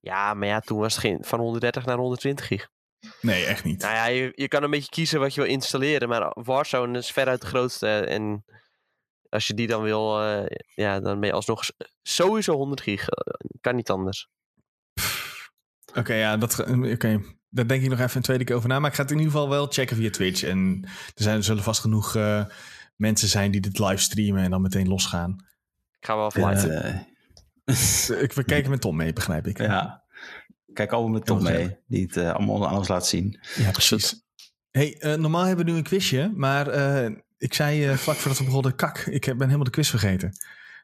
Ja, 0.00 0.34
maar 0.34 0.48
ja, 0.48 0.60
toen 0.60 0.78
was 0.78 0.92
het 0.92 1.02
geen, 1.02 1.18
van 1.20 1.38
130 1.40 1.84
naar 1.84 1.96
120 1.96 2.46
gig. 2.46 2.68
Nee, 3.20 3.44
echt 3.44 3.64
niet. 3.64 3.82
Nou 3.82 3.94
ja, 3.94 4.06
je, 4.06 4.32
je 4.34 4.48
kan 4.48 4.62
een 4.62 4.70
beetje 4.70 4.88
kiezen 4.90 5.20
wat 5.20 5.34
je 5.34 5.40
wil 5.40 5.50
installeren, 5.50 6.08
maar 6.08 6.30
Warzone 6.34 6.98
is 6.98 7.10
veruit 7.10 7.40
de 7.40 7.46
grootste. 7.46 7.86
En 7.88 8.44
als 9.28 9.46
je 9.46 9.54
die 9.54 9.66
dan 9.66 9.82
wil, 9.82 10.22
eh, 10.22 10.56
ja, 10.74 11.00
dan 11.00 11.20
ben 11.20 11.28
je 11.28 11.34
alsnog 11.34 11.62
sowieso 12.02 12.54
100 12.56 12.80
gig. 12.80 13.08
Eh, 13.08 13.34
Kan 13.60 13.74
niet 13.76 13.90
anders. 13.90 14.28
Oké, 15.94 16.14
ja, 16.14 16.36
dat, 16.36 16.54
ge- 16.54 16.90
oké. 16.92 17.20
daar 17.48 17.66
denk 17.66 17.82
ik 17.82 17.88
nog 17.90 18.00
even 18.00 18.16
een 18.16 18.22
tweede 18.22 18.44
keer 18.44 18.56
over 18.56 18.68
na. 18.68 18.78
Maar 18.78 18.90
ik 18.90 18.96
ga 18.96 19.02
het 19.02 19.10
in 19.10 19.18
ieder 19.18 19.32
geval 19.32 19.48
wel 19.48 19.66
checken 19.66 19.96
via 19.96 20.10
Twitch. 20.10 20.42
En 20.42 20.80
er, 21.14 21.22
zijn, 21.22 21.36
er 21.36 21.44
zullen 21.44 21.62
vast 21.62 21.80
genoeg 21.80 22.14
eh, 22.16 22.44
mensen 22.96 23.28
zijn 23.28 23.50
die 23.50 23.60
dit 23.60 23.78
live 23.78 23.96
streamen 24.02 24.42
en 24.42 24.50
dan 24.50 24.62
meteen 24.62 24.88
losgaan. 24.88 25.36
Ik 25.98 26.06
ga 26.06 26.16
wel 26.16 26.26
even 26.26 26.48
live. 26.48 27.14
Ik, 28.24 28.32
we 28.32 28.44
kijken 28.44 28.70
met 28.70 28.80
Tom 28.80 28.96
mee, 28.96 29.12
begrijp 29.12 29.46
ik. 29.46 29.58
ja. 29.58 30.04
Kijk 30.76 30.92
allemaal 30.92 31.12
met 31.12 31.24
Tom 31.24 31.42
mee, 31.42 31.76
die 31.86 32.02
het 32.02 32.16
eh, 32.16 32.32
allemaal 32.32 32.68
alles 32.68 32.88
laat 32.88 33.06
zien. 33.06 33.40
Ja, 33.56 33.70
precies. 33.70 34.24
Hey, 34.70 34.96
eh, 34.98 35.14
normaal 35.14 35.44
hebben 35.44 35.64
we 35.64 35.70
nu 35.70 35.76
een 35.76 35.82
quizje, 35.84 36.32
maar 36.34 36.66
eh, 36.68 37.10
ik 37.36 37.54
zei 37.54 37.86
eh, 37.86 37.94
vlak 37.94 38.16
voordat 38.16 38.38
we 38.38 38.44
begonnen, 38.44 38.74
kak, 38.76 38.98
ik 38.98 39.24
heb- 39.24 39.34
ben 39.36 39.44
helemaal 39.46 39.64
de 39.64 39.70
quiz 39.70 39.90
vergeten. 39.90 40.32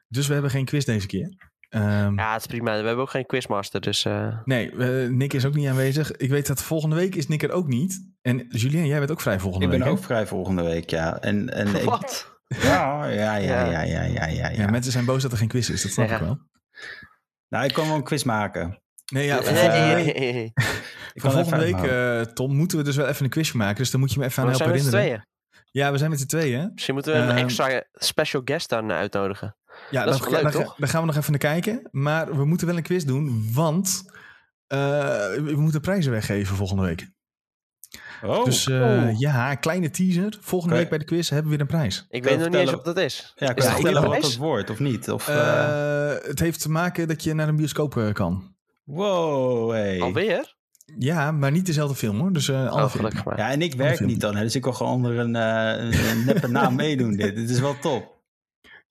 Dus 0.07 0.27
we 0.27 0.33
hebben 0.33 0.51
geen 0.51 0.65
quiz 0.65 0.85
deze 0.85 1.07
keer. 1.07 1.51
Ehm, 1.69 2.15
Ja, 2.15 2.31
het 2.33 2.41
is 2.41 2.47
prima. 2.47 2.71
We 2.71 2.85
hebben 2.85 3.03
ook 3.03 3.09
geen 3.09 3.25
quizmaster, 3.25 3.81
dus... 3.81 4.05
eh, 4.05 4.37
Nee, 4.45 4.71
eh, 4.71 5.09
Nick 5.09 5.33
is 5.33 5.45
ook 5.45 5.53
niet 5.55 5.67
aanwezig. 5.67 6.11
Ik 6.11 6.29
weet 6.29 6.47
dat 6.47 6.61
volgende 6.63 6.95
week 6.95 7.15
is 7.15 7.27
Nick 7.27 7.43
er 7.43 7.51
ook 7.51 7.67
niet. 7.67 8.11
En 8.21 8.45
Julien, 8.49 8.85
jij 8.87 8.99
bent 8.99 9.11
ook 9.11 9.21
vrij 9.21 9.39
volgende 9.39 9.65
Ik 9.65 9.71
week. 9.71 9.79
ben 9.81 9.89
hè? 9.89 9.97
ook 9.97 10.03
vrij 10.03 10.27
volgende 10.27 10.63
week, 10.63 10.89
ja. 10.89 11.19
En, 11.21 11.49
en 11.53 11.67
ik, 11.75 11.83
Wat? 11.83 12.31
ja, 12.47 13.05
ja, 13.05 13.35
ja, 13.35 13.65
ja, 13.65 13.81
ja, 13.81 14.03
ja, 14.03 14.25
ja, 14.27 14.49
Ja, 14.49 14.69
mensen 14.69 14.91
zijn 14.91 15.05
boos 15.05 15.21
dat 15.21 15.31
er 15.31 15.37
geen 15.37 15.47
quiz 15.47 15.69
is, 15.69 15.81
dat 15.81 15.91
snap 15.91 16.07
Ja. 16.07 16.15
ik 16.15 16.21
wel. 16.21 16.39
Nou, 17.49 17.65
ik 17.65 17.73
kan 17.73 17.87
wel 17.87 17.95
een 17.95 18.03
quiz 18.03 18.23
maken. 18.23 18.81
Nee, 19.11 19.25
ja, 19.25 19.39
Nee, 19.39 19.43
volgende 21.15 21.57
week, 21.57 21.71
volgende 21.75 22.25
eh, 22.27 22.33
Tom, 22.33 22.55
moeten 22.55 22.77
we 22.77 22.83
dus 22.83 22.95
wel 22.95 23.07
even 23.07 23.23
een 23.23 23.29
quizje 23.29 23.57
maken. 23.57 23.75
Dus 23.77 23.91
dan 23.91 23.99
moet 23.99 24.13
je 24.13 24.19
me 24.19 24.25
even 24.25 24.43
aan 24.43 24.49
We 24.49 24.55
zijn 24.55 24.69
helpen 24.69 24.83
met 24.85 24.93
z'n 24.93 24.97
herinneren. 24.99 25.27
tweeën. 25.49 25.61
Ja, 25.71 25.91
we 25.91 25.97
zijn 25.97 26.09
met 26.09 26.19
z'n 26.19 26.25
tweeën. 26.25 26.59
hè? 26.59 26.67
Misschien 26.73 26.93
moeten 26.93 27.13
we 27.13 27.19
een 27.19 27.29
Ehm, 27.29 27.37
extra 27.37 27.83
special 27.93 28.41
guest 28.45 28.69
dan 28.69 28.91
uitnodigen. 28.91 29.55
Ja, 29.89 30.05
Dat 30.05 30.13
is 30.15 30.27
leuk, 30.29 30.41
dan- 30.41 30.51
toch? 30.51 30.75
dan 30.77 30.89
gaan 30.89 31.01
we 31.01 31.07
nog 31.07 31.15
even 31.15 31.31
naar 31.31 31.39
kijken. 31.39 31.87
Maar 31.91 32.35
we 32.37 32.45
moeten 32.45 32.67
wel 32.67 32.77
een 32.77 32.83
quiz 32.83 33.03
doen, 33.03 33.49
want 33.53 34.03
eh, 34.67 34.77
we 35.33 35.53
moeten 35.55 35.81
prijzen 35.81 36.11
weggeven 36.11 36.55
volgende 36.55 36.83
week. 36.83 37.11
Oh, 38.23 38.45
dus 38.45 38.67
eh, 38.67 38.81
oh. 38.81 39.19
ja, 39.19 39.55
kleine 39.55 39.89
teaser. 39.89 40.37
Volgende 40.41 40.75
week 40.75 40.89
bij 40.89 40.97
de 40.97 41.05
quiz 41.05 41.29
hebben 41.29 41.43
we 41.51 41.57
weer 41.57 41.61
een 41.61 41.71
prijs. 41.77 42.05
Ik 42.09 42.21
Kan 42.21 42.31
je 42.31 42.37
weet 42.37 42.45
nog 42.45 42.53
niet 42.55 42.67
eens 42.67 42.71
wat 42.71 42.85
dat 42.85 42.97
is. 42.97 43.33
Ja, 43.35 43.47
Is 43.47 43.53
kan 43.53 43.65
je 43.65 43.71
vertellen 43.81 44.03
een 44.03 44.09
wat 44.09 44.21
dat 44.21 44.35
wordt 44.35 44.69
of 44.69 44.79
niet? 44.79 45.11
Of, 45.11 45.25
het 46.25 46.39
heeft 46.39 46.61
te 46.61 46.69
maken 46.69 47.07
dat 47.07 47.23
je 47.23 47.33
naar 47.33 47.47
een 47.47 47.55
bioscoop 47.55 48.09
kan. 48.13 48.52
Wow, 48.83 49.71
hey. 49.71 50.01
Alweer? 50.01 50.55
Ja, 50.97 51.31
maar 51.31 51.51
niet 51.51 51.65
dezelfde 51.65 51.95
film 51.95 52.19
hoor. 52.19 52.33
Dus 52.33 52.49
eh 52.49 52.55
Oh, 52.55 52.75
film. 52.77 52.89
gelukkig 52.89 53.25
maar. 53.25 53.37
Ja, 53.37 53.49
en 53.51 53.61
ik 53.61 53.73
werk 53.73 53.99
niet 53.99 54.19
dan, 54.19 54.35
hè, 54.35 54.41
dus 54.43 54.55
ik 54.55 54.61
kan 54.61 54.75
gewoon 54.75 54.93
onder 54.93 55.19
een, 55.19 55.35
eh, 55.35 56.09
een, 56.09 56.25
neppe 56.25 56.47
naam 56.47 56.75
meedoen. 56.85 57.15
Dit. 57.15 57.35
dit 57.35 57.49
is 57.49 57.59
wel 57.59 57.79
top. 57.79 58.11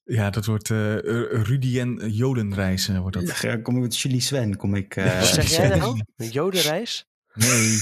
Ja, 0.05 0.30
dat 0.30 0.45
wordt 0.47 0.70
eh, 0.70 0.95
Rudy 1.43 1.78
en 1.80 2.11
Jodenreis 2.12 2.88
eh, 2.88 2.99
wordt 2.99 3.16
dat. 3.26 3.38
Ja, 3.40 3.57
kom 3.57 3.76
ik 3.76 3.82
met 3.82 3.99
Julie 3.99 4.20
Sven, 4.20 4.57
kom 4.57 4.74
ik... 4.74 4.97
eh, 4.97 5.18
Wat 5.18 5.26
zeg 5.26 5.51
jij 5.57 5.76
nou? 5.76 6.01
Een 6.16 6.28
jodenreis? 6.28 7.07
Nee. 7.34 7.78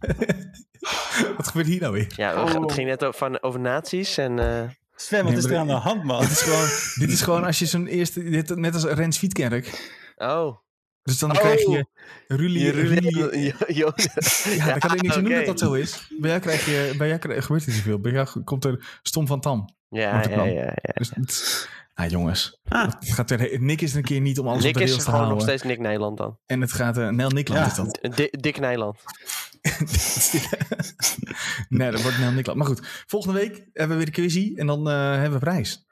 Wat 1.36 1.46
gebeurt 1.46 1.66
hier 1.66 1.80
nou 1.80 1.92
weer? 1.92 2.12
Ja, 2.16 2.44
we- 2.44 2.60
het 2.60 2.72
ging 2.72 2.88
net 2.88 3.04
over, 3.04 3.18
van, 3.18 3.42
over 3.42 3.60
nazi's 3.60 4.16
en... 4.18 4.38
eh, 4.38 4.68
Sven, 4.96 5.22
wat 5.24 5.32
Nee, 5.32 5.38
is 5.42 5.44
er 5.50 5.56
aan 5.56 5.66
de 5.66 5.72
hand, 5.72 6.04
man? 6.04 6.20
Dit 6.20 6.30
is 6.30 6.40
gewoon, 6.42 6.68
dit 6.94 7.10
is 7.10 7.20
gewoon 7.22 7.44
als 7.44 7.58
je 7.58 7.66
zo'n 7.66 7.86
eerste, 7.86 8.22
dit, 8.30 8.56
net 8.56 8.74
als 8.74 8.84
Rens 8.84 9.18
Fietkerk. 9.18 9.92
Oh. 10.16 10.56
Dus 11.02 11.18
dan 11.18 11.30
Oh. 11.30 11.36
krijg 11.38 11.60
je 11.60 11.86
Rulie, 12.28 12.64
Je 12.64 12.70
Rulie- 12.70 13.44
Jo- 13.44 13.52
Joden. 13.66 14.10
Ja, 14.56 14.66
dan 14.66 14.78
kan 14.78 14.94
ik 14.96 15.10
aan 15.12 15.18
doen 15.22 15.26
oké. 15.26 15.34
dat 15.36 15.46
dat 15.46 15.58
zo 15.58 15.72
is. 15.72 16.06
Bij 16.20 16.30
jou, 16.30 16.42
krijg 16.42 16.64
je, 16.66 16.94
bij 16.98 17.06
jou 17.08 17.18
krijg- 17.20 17.44
gebeurt 17.44 17.62
er 17.62 17.68
niet 17.68 17.76
zoveel. 17.78 18.00
Bij 18.00 18.12
jou 18.12 18.42
komt 18.44 18.64
er 18.64 18.98
stom 19.02 19.26
van 19.26 19.40
tam. 19.40 19.74
Ja, 19.88 20.22
ja, 20.28 20.44
ja. 20.44 20.62
ja. 20.82 20.92
Dus, 20.94 21.10
ah, 21.94 22.10
jongens. 22.10 22.60
Ah. 22.68 22.92
Het 23.00 23.12
gaat 23.12 23.30
er, 23.30 23.60
Nick 23.62 23.80
is 23.80 23.94
een 23.94 24.02
keer 24.02 24.20
niet 24.20 24.38
om 24.38 24.48
alles 24.48 24.62
Nick 24.62 24.72
op 24.74 24.78
de 24.78 24.84
is 24.84 24.90
rails 24.90 25.04
te 25.04 25.10
gewoon 25.10 25.28
nog 25.28 25.42
steeds 25.42 25.62
Nick 25.62 25.78
Nijland 25.78 26.16
dan. 26.18 26.38
En 26.46 26.60
het 26.60 26.72
gaat... 26.72 26.98
eh 26.98 27.08
Nel 27.08 27.30
Nikland 27.30 27.76
Ja. 27.76 27.82
is 27.84 27.90
dat. 28.10 28.28
Dick 28.42 28.58
Nijland. 28.60 28.98
nee, 31.68 31.90
dat 31.90 32.02
wordt 32.02 32.18
Nel 32.18 32.30
Nikland. 32.32 32.58
Maar 32.58 32.66
goed, 32.66 33.04
volgende 33.06 33.38
week 33.40 33.54
hebben 33.72 33.88
we 33.88 34.04
weer 34.04 34.14
de 34.14 34.20
quizzy. 34.20 34.52
En 34.56 34.66
dan 34.66 34.88
eh, 34.90 35.12
hebben 35.12 35.32
we 35.32 35.38
prijs. 35.38 35.84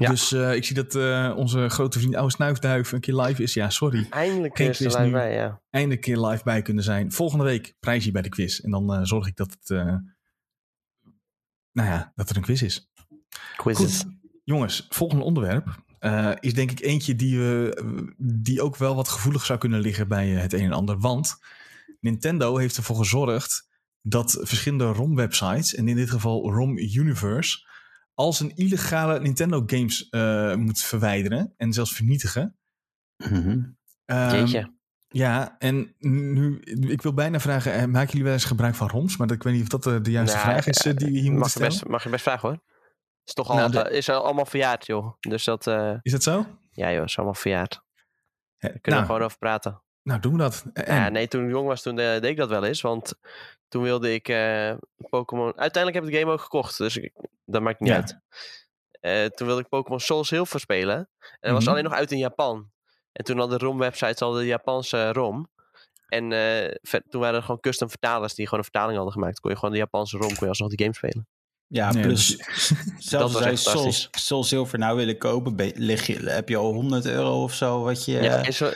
Ja. 0.00 0.10
Dus 0.10 0.32
eh, 0.32 0.54
ik 0.54 0.64
zie 0.64 0.74
dat 0.74 0.94
eh, 0.94 1.32
onze 1.36 1.68
grote 1.68 1.98
vriend 1.98 2.14
Oude 2.14 2.32
Snuifduif 2.32 2.92
een 2.92 3.00
keer 3.00 3.14
live 3.14 3.42
is. 3.42 3.54
Ja, 3.54 3.70
sorry. 3.70 4.06
Eindelijk 4.10 4.56
Geen 4.56 4.70
quiz 4.70 4.78
live 4.78 5.02
nu. 5.02 5.10
bij, 5.10 5.32
ja. 5.34 5.60
eindelijk 5.70 6.06
een 6.06 6.14
keer 6.14 6.26
live 6.26 6.44
bij 6.44 6.62
kunnen 6.62 6.84
zijn. 6.84 7.12
Volgende 7.12 7.44
week 7.44 7.74
prijsje 7.80 8.10
bij 8.10 8.22
de 8.22 8.28
quiz. 8.28 8.60
En 8.60 8.70
dan 8.70 8.94
eh, 8.94 9.00
zorg 9.02 9.26
ik 9.26 9.36
dat 9.36 9.50
het... 9.50 9.68
nou 11.72 11.88
ja, 11.88 12.12
dat 12.14 12.30
er 12.30 12.36
een 12.36 12.42
quiz 12.42 12.62
is. 12.62 12.90
Quizzes. 13.56 14.00
Goed, 14.00 14.12
jongens, 14.44 14.86
volgende 14.88 15.24
onderwerp 15.24 15.82
is 16.40 16.54
denk 16.54 16.70
ik 16.70 16.80
eentje 16.80 17.16
die, 17.16 17.38
we, 17.38 18.14
die 18.18 18.62
ook 18.62 18.76
wel 18.76 18.94
wat 18.94 19.08
gevoelig 19.08 19.44
zou 19.44 19.58
kunnen 19.58 19.80
liggen 19.80 20.08
bij 20.08 20.28
het 20.28 20.52
een 20.52 20.64
en 20.64 20.72
ander. 20.72 20.98
Want 20.98 21.38
Nintendo 22.00 22.56
heeft 22.56 22.76
ervoor 22.76 22.96
gezorgd 22.96 23.68
dat 24.02 24.38
verschillende 24.40 24.84
ROM-websites, 24.84 25.74
en 25.74 25.88
in 25.88 25.96
dit 25.96 26.10
geval 26.10 26.52
ROM 26.52 26.78
Universe, 26.78 27.68
als 28.20 28.40
een 28.40 28.52
illegale 28.56 29.20
Nintendo 29.20 29.62
games 29.66 30.08
eh, 30.08 30.54
moet 30.54 30.80
verwijderen 30.80 31.54
en 31.56 31.72
zelfs 31.72 31.92
vernietigen. 31.94 32.58
Ehm, 33.16 34.34
Jeetje. 34.36 34.72
ja, 35.08 35.56
en 35.58 35.94
nu, 35.98 36.60
ik 36.64 37.02
wil 37.02 37.14
bijna 37.14 37.40
vragen, 37.40 37.72
eh, 37.72 37.84
maken 37.84 38.08
jullie 38.08 38.24
wel 38.24 38.32
eens 38.32 38.44
gebruik 38.44 38.74
van 38.74 38.88
ROMs? 38.88 39.16
Maar 39.16 39.30
ik 39.30 39.42
weet 39.42 39.52
niet 39.54 39.62
of 39.62 39.68
dat 39.68 39.86
eh, 39.86 40.02
de 40.02 40.10
juiste 40.10 40.36
Nou, 40.36 40.48
vraag 40.48 40.66
is 40.66 40.78
die 40.78 40.94
we 40.94 41.04
hier 41.04 41.22
mag, 41.32 41.40
moeten 41.40 41.42
je 41.42 41.48
stellen. 41.50 41.68
best, 41.70 41.86
mag 41.86 42.02
je 42.02 42.08
best 42.08 42.22
vragen 42.22 42.48
hoor. 42.48 42.58
Is 43.24 43.32
toch 43.34 43.48
al, 43.48 43.56
Nou, 43.56 43.70
de- 43.70 43.90
is 43.90 44.08
al 44.08 44.24
allemaal 44.24 44.46
verjaard 44.46 44.86
joh. 44.86 45.14
Dus 45.20 45.44
dat, 45.44 45.66
eh, 45.66 45.94
Is 46.02 46.12
dat 46.12 46.22
zo? 46.22 46.46
ja 46.70 46.92
joh, 46.92 47.04
is 47.04 47.16
allemaal 47.16 47.34
verjaard. 47.34 47.82
Daar 48.58 48.70
kunnen 48.70 48.80
nou, 48.90 49.00
we 49.00 49.06
gewoon 49.06 49.22
over 49.22 49.38
praten. 49.38 49.82
nou, 50.02 50.20
doen 50.20 50.32
we 50.32 50.38
dat. 50.38 50.64
En, 50.72 50.94
Ja, 50.94 51.08
nee, 51.08 51.28
toen 51.28 51.44
ik 51.44 51.50
jong 51.50 51.66
was, 51.66 51.82
toen 51.82 51.96
deed 51.96 52.24
ik 52.24 52.36
dat 52.36 52.48
wel 52.48 52.64
eens. 52.64 52.80
Want 52.80 53.14
toen 53.68 53.82
wilde 53.82 54.14
ik 54.14 54.28
eh, 54.28 54.72
Pokémon... 55.10 55.58
Uiteindelijk 55.58 55.94
heb 55.94 56.04
ik 56.04 56.10
de 56.12 56.18
game 56.18 56.32
ook 56.32 56.40
gekocht. 56.40 56.78
Dus 56.78 56.96
ik, 56.96 57.12
dat 57.50 57.62
maakt 57.62 57.80
niet 57.80 57.88
Ja. 57.90 57.96
uit. 57.96 58.18
Eh, 59.00 59.24
toen 59.26 59.46
wilde 59.46 59.62
ik 59.62 59.68
Pokémon 59.68 60.00
Soul 60.00 60.24
Silver 60.24 60.60
spelen. 60.60 60.96
En 60.96 61.08
dat 61.40 61.50
was 61.52 61.62
Mhm. 61.62 61.70
alleen 61.72 61.84
nog 61.84 61.92
uit 61.92 62.12
in 62.12 62.18
Japan. 62.18 62.70
En 63.12 63.24
toen 63.24 63.38
hadden 63.38 63.58
de 63.58 63.64
ROM-websites 63.64 64.20
al 64.20 64.32
de 64.32 64.46
Japanse 64.46 65.12
ROM. 65.12 65.50
En 66.08 66.32
eh, 66.32 66.74
ver- 66.82 67.02
toen 67.08 67.20
waren 67.20 67.36
er 67.36 67.42
gewoon 67.42 67.60
custom 67.60 67.88
vertalers 67.88 68.34
die 68.34 68.44
gewoon 68.44 68.58
een 68.58 68.70
vertaling 68.70 68.94
hadden 68.96 69.12
gemaakt. 69.14 69.40
Kon 69.40 69.50
je 69.50 69.56
gewoon 69.56 69.72
de 69.72 69.78
Japanse 69.80 70.16
ROM, 70.16 70.28
kon 70.28 70.36
je 70.40 70.46
alsnog 70.48 70.68
die 70.68 70.78
game 70.82 70.94
spelen. 70.94 71.28
Ja, 71.66 71.92
Nee, 71.92 72.02
plus 72.02 72.36
Dat 72.36 72.46
zelfs 72.98 73.32
was 73.32 73.42
als 73.42 73.44
echt 73.44 73.58
Soul. 73.60 73.92
Soul 74.10 74.44
Silver 74.44 74.78
nou 74.78 74.96
willen 74.96 75.18
kopen, 75.18 75.56
ben- 75.56 75.72
lig 75.74 76.06
je, 76.06 76.18
heb 76.30 76.48
je 76.48 76.56
al 76.56 76.72
100 76.72 77.06
euro 77.06 77.42
of 77.42 77.54
zo 77.54 77.82
wat 77.82 78.04
je... 78.04 78.12
Ja, 78.22 78.44
en 78.44 78.52
zo, 78.54 78.70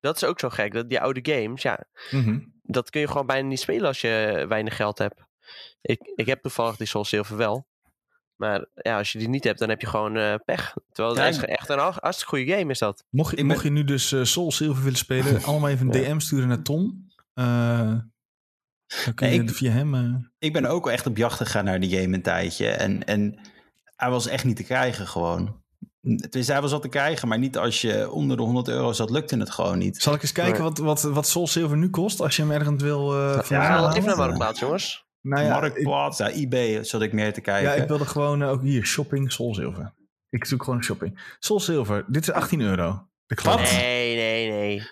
dat 0.00 0.16
is 0.16 0.24
ook 0.24 0.40
zo 0.40 0.48
gek. 0.48 0.72
Dat 0.72 0.88
die 0.88 1.00
oude 1.00 1.32
games, 1.34 1.62
ja, 1.62 1.84
Mhm. 2.10 2.38
dat 2.62 2.90
kun 2.90 3.00
je 3.00 3.08
gewoon 3.08 3.26
bijna 3.26 3.48
niet 3.48 3.60
spelen 3.60 3.86
als 3.86 4.00
je 4.00 4.44
weinig 4.48 4.76
geld 4.76 4.98
hebt. 4.98 5.20
Ik, 5.80 6.12
ik 6.14 6.26
heb 6.26 6.42
toevallig 6.42 6.76
die 6.76 6.86
Soul 6.86 7.04
Silver 7.04 7.36
wel. 7.36 7.66
Maar 8.36 8.64
ja, 8.74 8.98
als 8.98 9.12
je 9.12 9.18
die 9.18 9.28
niet 9.28 9.44
hebt, 9.44 9.58
dan 9.58 9.68
heb 9.68 9.80
je 9.80 9.86
gewoon 9.86 10.16
eh, 10.16 10.34
pech. 10.44 10.74
Terwijl 10.92 11.16
het 11.16 11.36
Ja, 11.36 11.42
echt 11.42 11.68
een 11.68 11.78
har- 11.78 11.96
hartstikke 12.00 12.36
goede 12.36 12.52
game 12.58 12.70
is 12.70 12.78
dat. 12.78 13.04
Mocht, 13.10 13.42
mocht 13.42 13.62
je 13.62 13.70
nu 13.70 13.84
dus 13.84 14.12
eh, 14.12 14.22
Soul 14.22 14.52
Silver 14.52 14.82
willen 14.82 14.98
spelen, 14.98 15.42
allemaal 15.44 15.70
even 15.70 15.88
een 15.94 16.00
Ja. 16.02 16.08
DM 16.12 16.18
sturen 16.18 16.48
naar 16.48 16.62
Tom. 16.62 17.06
Eh, 17.34 17.92
dan 19.04 19.14
kun 19.14 19.26
Nee, 19.28 19.34
je 19.36 19.42
ik- 19.42 19.50
via 19.50 19.70
hem... 19.70 19.94
eh, 19.94 20.14
Ik 20.38 20.52
ben 20.52 20.66
ook 20.66 20.88
echt 20.88 21.06
op 21.06 21.16
jacht 21.16 21.36
gegaan 21.36 21.64
naar 21.64 21.80
die 21.80 22.00
game 22.00 22.14
een 22.14 22.22
tijdje. 22.22 22.68
En, 22.70 23.04
en 23.04 23.38
hij 23.96 24.10
was 24.10 24.26
echt 24.26 24.44
niet 24.44 24.56
te 24.56 24.62
krijgen 24.64 25.06
gewoon. 25.06 25.64
Dus 26.30 26.46
hij 26.46 26.60
was 26.60 26.72
al 26.72 26.80
te 26.80 26.88
krijgen, 26.88 27.28
maar 27.28 27.38
niet 27.38 27.58
als 27.58 27.80
je 27.80 28.10
onder 28.10 28.36
de 28.36 28.42
100 28.42 28.68
euro 28.68 28.92
zat, 28.92 29.10
lukte 29.10 29.36
het 29.36 29.50
gewoon 29.50 29.78
niet. 29.78 30.02
Zal 30.02 30.14
ik 30.14 30.22
eens 30.22 30.32
kijken 30.32 30.52
Nee. 30.52 30.62
wat, 30.62 30.78
wat, 30.78 31.02
wat 31.02 31.28
Soul 31.28 31.46
Silver 31.46 31.76
nu 31.76 31.90
kost, 31.90 32.20
als 32.20 32.36
je 32.36 32.42
hem 32.42 32.50
ergens 32.50 32.82
wil 32.82 33.12
eh 33.14 33.40
Ja, 33.48 33.92
even 33.94 34.04
naar 34.04 34.16
Marktplaats, 34.16 34.60
jongens. 34.60 35.05
Nou 35.28 35.42
ja, 35.44 35.54
ik, 35.56 35.60
Marktplaats, 35.62 36.18
ja, 36.18 36.30
eBay 36.30 36.84
zat 36.84 37.02
ik 37.02 37.12
meer 37.12 37.32
te 37.32 37.40
kijken. 37.40 37.70
ja, 37.76 37.82
ik 37.82 37.88
wilde 37.88 38.06
gewoon 38.06 38.42
eh, 38.42 38.50
ook 38.50 38.62
hier, 38.62 38.84
shopping 38.84 39.32
Soul 39.32 39.54
Silver. 39.54 39.94
Ik 40.28 40.44
zoek 40.44 40.62
gewoon 40.64 40.82
shopping. 40.82 41.34
Soul 41.38 41.60
Silver, 41.60 42.04
dit 42.08 42.22
is 42.22 42.30
18 42.32 42.60
euro. 42.60 43.08
Ik 43.26 43.38
het. 43.38 43.72
Nee, 43.72 44.16
nee, 44.16 44.50
nee. 44.50 44.82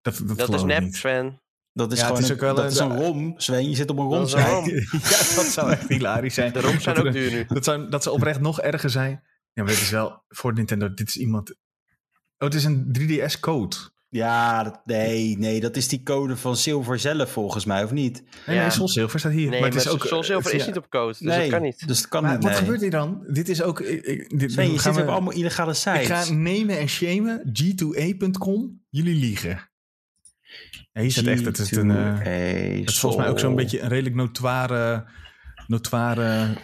Dat, 0.00 0.22
dat, 0.26 0.38
Dat 0.38 0.48
is 0.54 0.60
ik 0.60 0.66
nep, 0.66 0.82
niet. 0.82 0.96
Sven. 0.96 1.40
Dat 1.72 1.92
is 1.92 1.98
Ja, 2.00 2.04
het 2.04 2.14
gewoon 2.16 2.22
is 2.22 2.28
een, 2.28 2.34
ook 2.34 2.40
wel 2.40 2.54
dat 2.54 2.64
een- 2.64 2.70
is 2.70 2.78
een 2.78 2.96
rom, 2.96 3.34
Sven. 3.36 3.68
Je 3.68 3.74
zit 3.76 3.90
op 3.90 3.98
een 3.98 4.08
Dat 4.08 4.32
rom. 4.32 4.42
rom. 4.42 4.68
ja, 5.10 5.34
dat 5.34 5.44
zou 5.46 5.70
echt 5.70 5.88
hilarisch 5.88 6.34
zijn. 6.34 6.52
De 6.52 6.60
ROMs 6.60 6.82
zijn 6.82 6.94
Dat 6.96 7.06
ook 7.06 7.12
duur 7.12 7.30
nu. 7.30 7.44
Dat 7.54 7.64
zou, 7.64 7.88
dat 7.90 8.02
zou 8.02 8.14
oprecht 8.14 8.40
nog 8.40 8.60
erger 8.60 8.90
zijn. 8.90 9.10
Ja, 9.52 9.62
maar 9.62 9.72
dit 9.72 9.80
is 9.82 9.90
wel 9.90 10.24
voor 10.28 10.52
Nintendo. 10.52 10.94
Dit 10.94 11.08
is 11.08 11.16
iemand. 11.16 11.50
Oh, 11.50 11.56
het 12.48 12.54
is 12.54 12.64
een 12.64 12.96
3DS-code. 12.98 13.76
Ja, 14.14 14.62
dat- 14.64 14.80
nee, 14.84 15.38
nee, 15.38 15.60
dat 15.60 15.76
is 15.76 15.88
die 15.88 16.02
code 16.02 16.36
van 16.36 16.56
Silver 16.56 16.98
zelf 16.98 17.30
volgens 17.30 17.64
mij, 17.64 17.84
of 17.84 17.90
niet? 17.92 18.22
Nee, 18.46 18.56
Ja. 18.56 18.76
nee, 18.78 18.88
Silver 18.88 19.18
staat 19.18 19.32
hier. 19.32 19.50
Nee, 19.50 19.60
maar 19.60 19.68
het 19.68 19.78
is 19.78 19.88
ook. 19.88 20.04
Soul 20.06 20.22
Silver 20.22 20.44
het- 20.44 20.54
is 20.60 20.60
ja. 20.60 20.66
niet 20.66 20.76
op 20.76 20.88
code, 20.90 21.08
dus 21.12 21.20
nee, 21.20 21.40
dat 21.40 21.48
kan 21.50 21.62
niet. 21.62 21.86
Dus 21.88 22.00
dat 22.00 22.08
kan 22.08 22.22
Maar 22.22 22.32
niet, 22.32 22.42
wat 22.42 22.50
nee. 22.52 22.60
gebeurt 22.60 22.80
hier 22.80 22.90
dan? 22.90 23.24
Dit 23.28 23.48
is 23.48 23.62
ook. 23.62 23.80
Ik, 23.80 24.04
ik, 24.04 24.38
dit, 24.38 24.52
Sven, 24.52 24.64
je 24.72 24.78
gaan 24.78 24.94
zit 24.94 25.02
we- 25.02 25.08
op 25.08 25.14
allemaal 25.14 25.32
illegale 25.32 25.74
sites. 25.74 26.00
Ik 26.00 26.06
ga 26.06 26.32
nemen 26.32 26.78
en 26.78 26.88
shamen. 26.88 27.52
G2A.com. 27.52 28.80
Jullie 28.90 29.14
liegen. 29.14 29.70
Ja, 30.92 31.00
hier 31.00 31.10
staat 31.10 31.26
echt. 31.26 31.44
Het 31.44 31.58
is, 31.58 31.70
een, 31.70 31.90
eh, 31.90 32.18
G2A, 32.20 32.78
het 32.80 32.88
is 32.90 32.98
volgens 32.98 33.22
mij 33.22 33.30
ook 33.30 33.38
zo'n 33.38 33.54
beetje 33.54 33.80
een 33.80 33.88
redelijk 33.88 34.14
notoire. 34.14 35.04
Notoire 35.72 36.56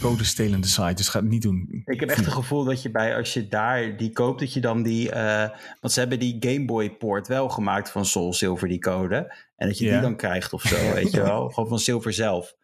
codestelende 0.00 0.66
site. 0.66 0.94
Dus 0.94 1.08
ga 1.08 1.18
het 1.18 1.28
niet 1.28 1.42
doen. 1.42 1.82
Ik 1.84 2.00
heb 2.00 2.08
echt 2.08 2.24
het 2.24 2.34
gevoel 2.34 2.64
dat 2.64 2.82
je 2.82 2.90
bij, 2.90 3.16
als 3.16 3.34
je 3.34 3.48
daar 3.48 3.96
die 3.96 4.12
koopt, 4.12 4.40
dat 4.40 4.52
je 4.52 4.60
dan 4.60 4.82
die, 4.82 5.10
eh, 5.10 5.48
want 5.80 5.92
ze 5.92 6.00
hebben 6.00 6.18
die 6.18 6.36
Game 6.40 6.64
Boy 6.64 6.90
poort 6.90 7.28
wel 7.28 7.48
gemaakt 7.48 7.90
van 7.90 8.06
Soul 8.06 8.32
Silver, 8.32 8.68
die 8.68 8.78
code. 8.78 9.34
En 9.56 9.68
dat 9.68 9.78
je 9.78 9.84
Ja. 9.84 9.92
die 9.92 10.00
dan 10.00 10.16
krijgt 10.16 10.52
of 10.52 10.62
zo, 10.62 10.76
weet 10.94 11.10
je 11.10 11.22
wel. 11.22 11.48
Gewoon 11.48 11.68
van 11.68 11.78
Silver 11.78 12.12
zelf. 12.12 12.54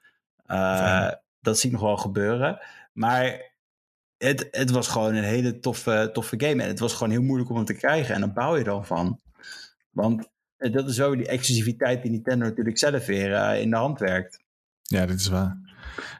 Eh, 0.46 1.10
dat 1.40 1.58
zie 1.58 1.70
ik 1.70 1.76
nog 1.76 1.84
wel 1.84 1.96
gebeuren. 1.96 2.58
Maar 2.92 3.52
het, 4.18 4.48
het 4.50 4.70
was 4.70 4.88
gewoon 4.88 5.14
een 5.14 5.24
hele 5.24 5.58
toffe, 5.58 6.10
toffe 6.12 6.34
game. 6.38 6.62
En 6.62 6.68
het 6.68 6.78
was 6.78 6.92
gewoon 6.92 7.10
heel 7.12 7.22
moeilijk 7.22 7.50
om 7.50 7.56
hem 7.56 7.64
te 7.64 7.74
krijgen. 7.74 8.14
En 8.14 8.20
dan 8.20 8.32
bouw 8.32 8.56
je 8.56 8.64
dan 8.64 8.86
van. 8.86 9.20
Want 9.90 10.28
eh, 10.56 10.72
dat 10.72 10.88
is 10.88 10.94
zo 10.94 11.16
die 11.16 11.26
exclusiviteit 11.28 12.02
die 12.02 12.10
Nintendo 12.10 12.44
natuurlijk 12.44 12.78
zelf 12.78 13.06
weer 13.06 13.54
in 13.54 13.70
de 13.70 13.76
hand 13.76 13.98
werkt. 13.98 14.44
Ja, 14.82 15.06
dit 15.06 15.20
is 15.20 15.28
waar. 15.28 15.65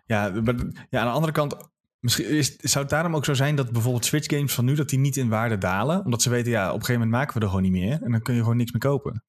Ja, 0.06 0.28
maar, 0.44 0.54
ja 0.90 1.00
aan 1.00 1.06
de 1.06 1.12
andere 1.12 1.32
kant, 1.32 1.56
misschien 2.00 2.28
is, 2.28 2.56
zou 2.56 2.84
het 2.84 2.92
daarom 2.92 3.16
ook 3.16 3.24
zo 3.24 3.34
zijn 3.34 3.56
dat 3.56 3.72
bijvoorbeeld 3.72 4.04
Switch 4.04 4.36
games 4.36 4.54
van 4.54 4.64
nu, 4.64 4.74
dat 4.74 4.88
die 4.88 4.98
niet 4.98 5.16
in 5.16 5.28
waarde 5.28 5.58
dalen. 5.58 6.04
Omdat 6.04 6.22
ze 6.22 6.30
weten, 6.30 6.50
ja, 6.50 6.66
op 6.66 6.74
een 6.74 6.80
gegeven 6.80 7.00
moment 7.00 7.10
maken 7.10 7.34
we 7.34 7.40
er 7.40 7.46
gewoon 7.46 7.62
niet 7.62 7.72
meer. 7.72 8.02
En 8.02 8.10
dan 8.10 8.22
kun 8.22 8.34
je 8.34 8.40
gewoon 8.40 8.56
niks 8.56 8.72
meer 8.72 8.82
kopen. 8.82 9.24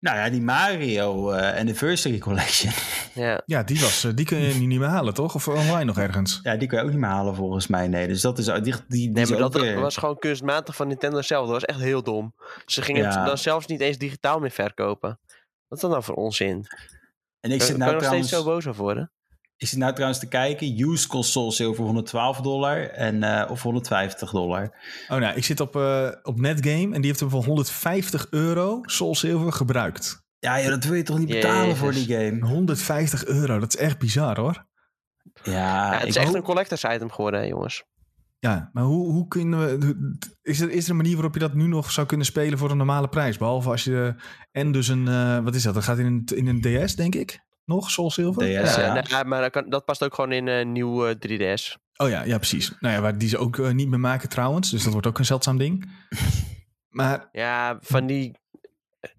Nou 0.00 0.16
ja, 0.16 0.30
die 0.30 0.42
Mario 0.42 1.32
uh, 1.32 1.56
Anniversary 1.56 2.18
Collection. 2.18 2.72
Ja. 3.14 3.42
Ja, 3.46 3.62
die, 3.62 3.80
was, 3.80 4.04
uh, 4.04 4.12
die 4.14 4.26
kun 4.26 4.38
je 4.38 4.54
nu 4.54 4.66
niet 4.66 4.78
meer 4.78 4.88
halen, 4.88 5.14
toch? 5.14 5.34
Of 5.34 5.48
online 5.48 5.84
nog 5.84 5.98
ergens? 5.98 6.40
Ja, 6.42 6.56
die 6.56 6.68
kun 6.68 6.78
je 6.78 6.84
ook 6.84 6.90
niet 6.90 7.00
meer 7.00 7.08
halen 7.10 7.34
volgens 7.34 7.66
mij. 7.66 7.88
Nee, 7.88 8.06
dus 8.06 8.20
dat 8.20 8.38
is 8.38 8.44
die, 8.44 8.62
die, 8.62 8.74
die 8.88 9.10
Nee, 9.10 9.26
maar 9.26 9.38
dat 9.38 9.54
weer... 9.54 9.80
was 9.80 9.96
gewoon 9.96 10.18
kunstmatig 10.18 10.76
van 10.76 10.88
Nintendo 10.88 11.22
zelf. 11.22 11.44
Dat 11.44 11.54
was 11.54 11.64
echt 11.64 11.80
heel 11.80 12.02
dom. 12.02 12.34
Ze 12.66 12.82
gingen 12.82 13.02
Ja. 13.02 13.16
het 13.16 13.26
dan 13.26 13.38
zelfs 13.38 13.66
niet 13.66 13.80
eens 13.80 13.98
digitaal 13.98 14.38
meer 14.38 14.50
verkopen. 14.50 15.20
Wat 15.68 15.78
is 15.78 15.80
dat 15.80 15.90
nou 15.90 16.02
voor 16.02 16.14
onzin? 16.14 16.66
En 17.40 17.50
ik 17.50 17.62
zit, 17.62 17.70
kan 17.70 17.78
nou 17.78 17.90
je 17.90 17.96
nog 17.96 18.02
trouwens, 18.04 18.28
steeds 18.28 18.42
zo 18.42 18.50
boos 18.50 18.66
over 18.66 18.82
worden? 18.82 19.12
Ik 19.60 19.66
zit 19.68 19.78
nou 19.78 19.92
trouwens 19.92 20.20
te 20.20 20.28
kijken. 20.28 20.80
Used 20.80 21.06
console 21.08 21.50
sale 21.52 21.74
voor 21.74 21.84
112 21.86 22.40
dollar 22.40 22.82
en, 22.88 23.22
eh, 23.22 23.50
of 23.50 23.62
150 23.62 24.30
dollar. 24.30 24.62
Oh, 25.08 25.18
nou, 25.18 25.36
ik 25.36 25.44
zit 25.44 25.60
op, 25.60 25.76
eh, 25.76 26.08
op 26.22 26.40
Netgame 26.40 26.82
en 26.94 27.00
die 27.00 27.06
heeft 27.06 27.20
hem 27.20 27.30
voor 27.30 27.44
150 27.44 28.26
euro 28.30 28.78
Soul 28.82 29.14
Silver 29.14 29.52
gebruikt. 29.52 30.22
Ja, 30.38 30.56
ja, 30.56 30.68
dat 30.68 30.84
wil 30.84 30.94
je 30.94 31.02
toch 31.02 31.18
niet 31.18 31.28
betalen 31.28 31.76
voor 31.76 31.92
die 31.92 32.06
game? 32.06 32.46
150 32.46 33.24
euro, 33.26 33.58
dat 33.58 33.74
is 33.74 33.80
echt 33.80 33.98
bizar 33.98 34.36
hoor. 34.40 34.66
Ja, 35.42 35.52
Ja, 35.92 35.98
het 35.98 36.08
is 36.08 36.16
echt 36.16 36.26
hoop- 36.26 36.34
een 36.34 36.42
collectors 36.42 36.84
item 36.84 37.10
geworden, 37.10 37.40
hè, 37.40 37.46
jongens. 37.46 37.84
Ja, 38.38 38.70
maar 38.72 38.84
hoe, 38.84 39.12
hoe 39.12 39.28
kunnen 39.28 39.58
we. 39.78 40.16
Is 40.42 40.60
er, 40.60 40.70
is 40.70 40.84
er 40.84 40.90
een 40.90 40.96
manier 40.96 41.14
waarop 41.14 41.34
je 41.34 41.40
dat 41.40 41.54
nu 41.54 41.66
nog 41.66 41.90
zou 41.90 42.06
kunnen 42.06 42.26
spelen 42.26 42.58
voor 42.58 42.70
een 42.70 42.76
normale 42.76 43.08
prijs? 43.08 43.38
Behalve 43.38 43.70
als 43.70 43.84
je. 43.84 44.14
En 44.52 44.72
dus 44.72 44.88
een. 44.88 45.08
eh, 45.08 45.38
wat 45.38 45.54
is 45.54 45.62
dat? 45.62 45.74
Dat 45.74 45.84
gaat 45.84 45.98
in 45.98 46.06
een, 46.06 46.22
in 46.34 46.46
een 46.46 46.60
DS, 46.86 46.94
denk 46.96 47.14
ik. 47.14 47.40
Nog, 47.70 47.90
Soul 47.90 48.10
Silver? 48.10 48.42
DS, 48.42 48.74
Ja, 48.74 48.80
ja. 48.80 48.92
nou 48.92 49.06
ja, 49.08 49.22
maar 49.22 49.40
dat, 49.40 49.50
kan, 49.50 49.70
dat 49.70 49.84
past 49.84 50.02
ook 50.02 50.14
gewoon 50.14 50.32
in 50.32 50.46
een 50.46 50.72
nieuw 50.72 51.06
eh, 51.06 51.14
3DS. 51.14 51.76
Oh 51.96 52.08
ja, 52.08 52.22
ja, 52.22 52.36
precies. 52.36 52.72
Nou 52.80 52.94
ja, 52.94 53.00
waar 53.00 53.18
die 53.18 53.28
ze 53.28 53.38
ook 53.38 53.58
eh, 53.58 53.70
niet 53.70 53.88
meer 53.88 54.00
maken 54.00 54.28
trouwens. 54.28 54.70
Dus 54.70 54.82
dat 54.82 54.92
wordt 54.92 55.06
ook 55.06 55.18
een 55.18 55.24
zeldzaam 55.24 55.58
ding. 55.58 55.84
Maar 56.90 57.28
Ja, 57.32 57.78
van 57.80 58.06
die, 58.06 58.38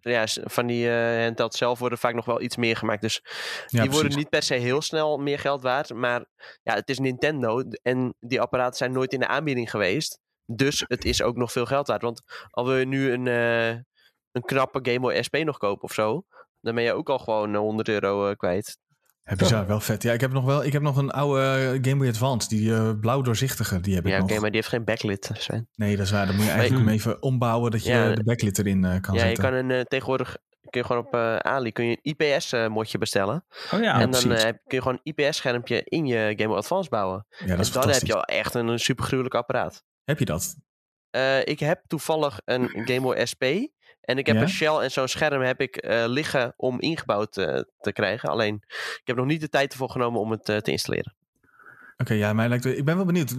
ja, 0.02 0.28
van 0.44 0.68
die 0.68 0.90
eh 0.90 1.24
handheld 1.24 1.54
zelf 1.54 1.80
worden 1.80 1.98
vaak 1.98 2.14
nog 2.14 2.26
wel 2.26 2.42
iets 2.42 2.56
meer 2.56 2.76
gemaakt. 2.76 3.02
Dus 3.02 3.22
ja, 3.68 3.82
die 3.82 3.92
worden 3.92 4.00
precies. 4.00 4.16
niet 4.16 4.30
per 4.30 4.44
se 4.44 4.54
heel 4.54 4.82
snel 4.82 5.18
meer 5.18 5.40
geld 5.40 5.62
waard. 5.62 5.94
Maar 5.94 6.26
ja, 6.64 6.74
het 6.74 6.90
is 6.90 7.00
Nintendo 7.00 7.64
en 7.82 8.16
die 8.20 8.42
apparaten 8.42 8.78
zijn 8.78 8.92
nooit 8.92 9.14
in 9.14 9.20
de 9.20 9.28
aanbieding 9.28 9.70
geweest. 9.70 10.20
Dus 10.46 10.84
het 10.88 11.06
is 11.06 11.22
ook 11.22 11.36
nog 11.36 11.52
veel 11.52 11.66
geld 11.66 11.88
waard. 11.88 12.02
Want 12.02 12.22
al 12.50 12.66
wil 12.66 12.78
je 12.78 12.86
nu 12.86 13.12
een, 13.12 13.28
eh, 13.28 13.70
een 14.32 14.42
knappe 14.46 14.80
Game 14.82 15.00
Boy 15.00 15.22
SP 15.28 15.36
nog 15.44 15.58
kopen 15.58 15.84
of 15.84 15.94
zo... 15.94 16.26
dan 16.62 16.76
ben 16.76 16.84
je 16.84 16.94
ook 16.94 17.10
al 17.10 17.18
gewoon 17.20 17.54
eh, 17.54 17.60
100 17.60 17.88
euro 17.90 18.28
eh, 18.30 18.36
kwijt. 18.36 18.78
Ja, 19.24 19.36
bizar, 19.36 19.68
wel 19.68 19.80
vet. 19.80 20.04
Ja, 20.04 20.14
ik 20.14 20.22
heb 20.22 20.32
nog 20.32 20.46
wel. 20.46 20.64
Ik 20.64 20.74
heb 20.74 20.82
nog 20.82 20.98
een 20.98 21.12
oude 21.12 21.42
eh, 21.42 21.70
Game 21.90 21.96
Boy 21.96 22.08
Advance, 22.08 22.48
die 22.50 22.74
eh, 22.74 22.92
blauw 23.00 23.22
doorzichtige, 23.22 23.80
die 23.80 23.96
heb 23.96 24.06
ik 24.06 24.12
Ja, 24.12 24.18
nog. 24.20 24.30
oké, 24.30 24.40
maar 24.40 24.50
die 24.50 24.56
heeft 24.60 24.68
geen 24.68 24.84
backlit, 24.84 25.30
Sven. 25.34 25.68
Nee, 25.76 25.96
dat 25.96 26.06
is 26.06 26.12
waar. 26.12 26.26
Dan 26.26 26.36
moet 26.36 26.46
je 26.46 26.52
eigenlijk 26.52 26.86
hem 26.86 26.94
even 26.94 27.22
ombouwen 27.22 27.72
dat 27.72 27.84
je 27.84 27.92
Ja, 27.92 28.14
de 28.14 28.24
backlit 28.24 28.60
erin 28.60 28.86
eh, 28.86 29.02
kan 29.02 29.16
Ja, 29.16 29.22
je 29.22 29.28
zetten. 29.28 29.44
kan 29.44 29.54
een, 29.54 29.72
eh, 29.72 29.82
tegenwoordig 29.82 30.38
kun 30.70 30.82
je 30.82 30.88
gewoon 30.88 31.06
op 31.06 31.14
eh 31.14 31.36
Ali 31.36 31.72
kun 31.72 31.86
je 31.86 31.98
een 32.02 32.16
IPS-modje 32.18 32.98
bestellen. 32.98 33.46
Oh 33.72 33.80
ja, 33.80 33.80
Ja, 33.80 34.00
en 34.00 34.12
dan 34.12 34.32
eh, 34.32 34.44
kun 34.44 34.58
je 34.66 34.82
gewoon 34.82 35.00
een 35.04 35.14
IPS-schermpje 35.16 35.82
in 35.84 36.06
je 36.06 36.34
Game 36.36 36.48
Boy 36.48 36.58
Advance 36.58 36.90
bouwen. 36.90 37.26
ja, 37.30 37.46
dat 37.56 37.60
is 37.60 37.76
en 37.76 37.82
dan 37.82 37.90
heb 37.90 38.02
je 38.02 38.14
al 38.16 38.24
echt 38.24 38.54
een, 38.54 38.68
een 38.68 38.80
supergruwelijk 38.80 39.36
apparaat. 39.36 39.84
Heb 40.04 40.20
je 40.20 40.26
dat? 40.26 40.56
Eh, 41.10 41.40
ik 41.46 41.60
heb 41.60 41.82
toevallig 41.88 42.40
een 42.46 42.70
Game 42.70 43.02
Boy 43.02 43.26
SP. 43.32 43.44
En 44.02 44.18
ik 44.18 44.26
heb 44.26 44.36
Ja? 44.36 44.42
een 44.42 44.50
shell 44.50 44.76
en 44.76 44.92
zo'n 44.92 45.08
scherm 45.08 45.42
heb 45.42 45.62
ik 45.62 45.76
eh, 45.76 46.04
liggen 46.08 46.54
om 46.58 46.80
ingebouwd 46.80 47.38
eh, 47.38 47.62
te 47.80 47.94
krijgen. 47.94 48.30
Alleen, 48.30 48.56
ik 48.68 49.02
heb 49.04 49.16
nog 49.16 49.26
niet 49.26 49.42
de 49.42 49.50
tijd 49.50 49.72
ervoor 49.72 49.90
genomen 49.90 50.20
om 50.20 50.32
het 50.32 50.50
eh, 50.50 50.58
te 50.58 50.72
installeren. 50.72 51.14
Oké, 51.98 52.14
ja, 52.14 52.34
mij 52.34 52.50
lijkt, 52.50 52.66
ik 52.66 52.86
ben 52.86 52.96
wel 52.96 53.06
benieuwd. 53.06 53.36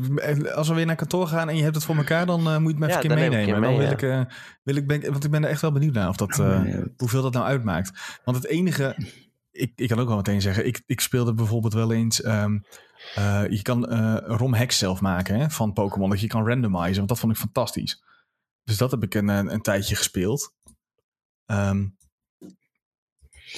Als 0.55 0.69
we 0.69 0.75
weer 0.75 0.87
naar 0.87 0.97
kantoor 0.97 1.27
gaan 1.27 1.49
en 1.49 1.57
je 1.57 1.63
hebt 1.63 1.75
het 1.75 1.85
voor 1.85 1.97
elkaar, 1.97 2.27
dan 2.27 2.43
moet 2.43 2.51
je 2.53 2.69
het 2.69 2.79
me 2.79 2.87
Ja, 2.87 2.99
even 2.99 3.11
een 3.11 3.17
keer 3.17 3.25
je 3.27 3.31
meenemen. 3.31 3.63
dan 3.63 3.79
wil 3.79 3.91
ik, 3.91 4.29
wil 4.63 4.77
ik 4.77 4.87
ben, 4.87 5.13
want 5.13 5.25
ik 5.25 5.31
ben 5.31 5.45
er 5.45 5.51
echt 5.51 5.61
wel 5.61 5.73
benieuwd 5.73 5.95
naar 5.95 6.09
of 6.09 6.17
dat, 6.17 6.37
hoeveel 6.97 7.23
dat 7.23 7.33
nou 7.33 7.47
uitmaakt. 7.47 8.19
Want 8.25 8.37
het 8.37 8.47
enige, 8.47 8.97
ik, 9.53 9.73
ik 9.77 9.89
kan 9.89 9.99
ook 9.99 10.09
wel 10.09 10.17
meteen 10.17 10.41
zeggen, 10.41 10.67
ik, 10.67 10.83
ik 10.87 11.01
speelde 11.01 11.35
bijvoorbeeld 11.35 11.75
wel 11.75 11.93
eens, 11.93 12.23
ehm, 12.23 12.59
eh, 13.15 13.43
je 13.49 13.63
kan 13.63 13.85
ROM 14.25 14.55
hacks 14.55 14.79
zelf 14.79 15.01
maken 15.01 15.39
hè, 15.39 15.51
van 15.51 15.73
Pokémon, 15.73 16.11
dat 16.11 16.21
je 16.21 16.27
kan 16.27 16.47
randomizen, 16.49 16.97
want 16.97 17.09
dat 17.09 17.19
vond 17.19 17.33
ik 17.33 17.39
fantastisch. 17.39 18.03
Dus 18.65 18.77
dat 18.77 18.91
heb 18.91 19.03
ik 19.03 19.15
een, 19.15 19.29
een, 19.29 19.53
een 19.53 19.63
tijdje 19.63 19.97
gespeeld. 19.97 20.55
Ehm, 21.47 21.87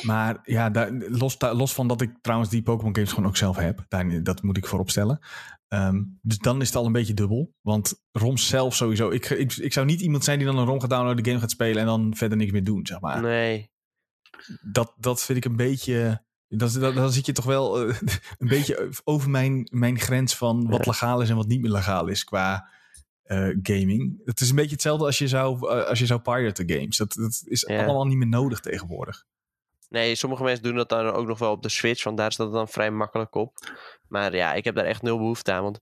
maar 0.03 0.41
ja, 0.43 0.71
daar, 0.71 0.93
los, 0.93 1.37
los 1.39 1.75
van 1.75 1.89
dat 1.89 2.01
ik 2.01 2.19
trouwens 2.21 2.51
die 2.51 2.63
Pokémon 2.63 2.95
games 2.95 3.13
gewoon 3.13 3.29
ook 3.29 3.37
zelf 3.37 3.57
heb. 3.57 3.85
Daar, 3.89 4.23
dat 4.23 4.43
moet 4.43 4.57
ik 4.57 4.67
voorop 4.67 4.91
stellen. 4.91 5.19
Ehm, 5.69 6.03
dus 6.23 6.39
dan 6.39 6.61
is 6.61 6.67
het 6.67 6.77
al 6.77 6.87
een 6.87 6.93
beetje 6.93 7.15
dubbel. 7.15 7.55
Want 7.61 8.03
ROMs 8.13 8.49
zelf 8.49 8.75
sowieso. 8.75 9.11
Ik, 9.11 9.31
ik, 9.31 9.57
ik 9.57 9.73
zou 9.73 9.87
niet 9.87 10.01
iemand 10.01 10.25
zijn 10.25 10.39
die 10.39 10.47
dan 10.47 10.59
een 10.59 10.67
ROM 10.67 10.81
gaat 10.81 10.91
downloaden, 10.91 11.23
de 11.23 11.31
game 11.31 11.41
gaat 11.41 11.51
spelen 11.51 11.81
en 11.81 11.87
dan 11.87 12.17
verder 12.17 12.39
niks 12.39 12.53
meer 12.53 12.65
doen, 12.65 12.87
zeg 12.87 13.01
maar. 13.01 13.23
Nee. 13.23 13.71
Dat, 14.73 14.95
dat 14.97 15.23
vind 15.23 15.39
ik 15.39 15.45
een 15.45 15.57
beetje... 15.57 16.23
Dan 16.49 17.13
zit 17.13 17.27
je 17.27 17.33
toch 17.33 17.45
wel 17.45 17.89
eh, 17.89 17.97
een 18.39 18.49
beetje 18.49 18.91
over 19.05 19.31
mijn, 19.31 19.69
mijn 19.71 19.99
grens 19.99 20.37
van 20.37 20.69
wat 20.69 20.87
legaal 20.87 21.21
is 21.21 21.31
en 21.31 21.37
wat 21.37 21.47
niet 21.47 21.61
meer 21.61 21.71
legaal 21.71 22.07
is 22.07 22.25
qua 22.25 22.69
eh, 23.25 23.49
gaming. 23.63 24.21
Het 24.25 24.41
is 24.41 24.49
een 24.51 24.57
beetje 24.57 24.73
hetzelfde 24.73 25.05
als 25.05 25.19
je 25.19 25.29
zou, 25.29 25.71
eh, 25.71 25.85
als 25.89 25.99
je 25.99 26.07
zou 26.07 26.21
piraten 26.21 26.71
games. 26.71 26.97
Dat, 26.97 27.13
dat 27.13 27.43
is 27.45 27.61
Ja. 27.69 27.85
allemaal 27.85 28.07
niet 28.07 28.17
meer 28.17 28.27
nodig 28.29 28.61
tegenwoordig. 28.61 29.25
Nee, 29.89 30.15
sommige 30.15 30.43
mensen 30.43 30.63
doen 30.63 30.75
dat 30.75 30.89
dan 30.89 31.07
ook 31.07 31.27
nog 31.27 31.39
wel 31.39 31.51
op 31.53 31.63
de 31.63 31.69
Switch, 31.69 32.05
want 32.05 32.17
daar 32.17 32.33
staat 32.33 32.47
het 32.47 32.55
dan 32.55 32.69
vrij 32.69 32.91
makkelijk 32.91 33.35
op. 33.35 33.57
Maar 34.09 34.35
ja, 34.35 34.55
ik 34.55 34.65
heb 34.65 34.75
daar 34.75 34.85
echt 34.85 35.03
nul 35.03 35.19
behoefte 35.19 35.53
aan, 35.53 35.63
want 35.63 35.81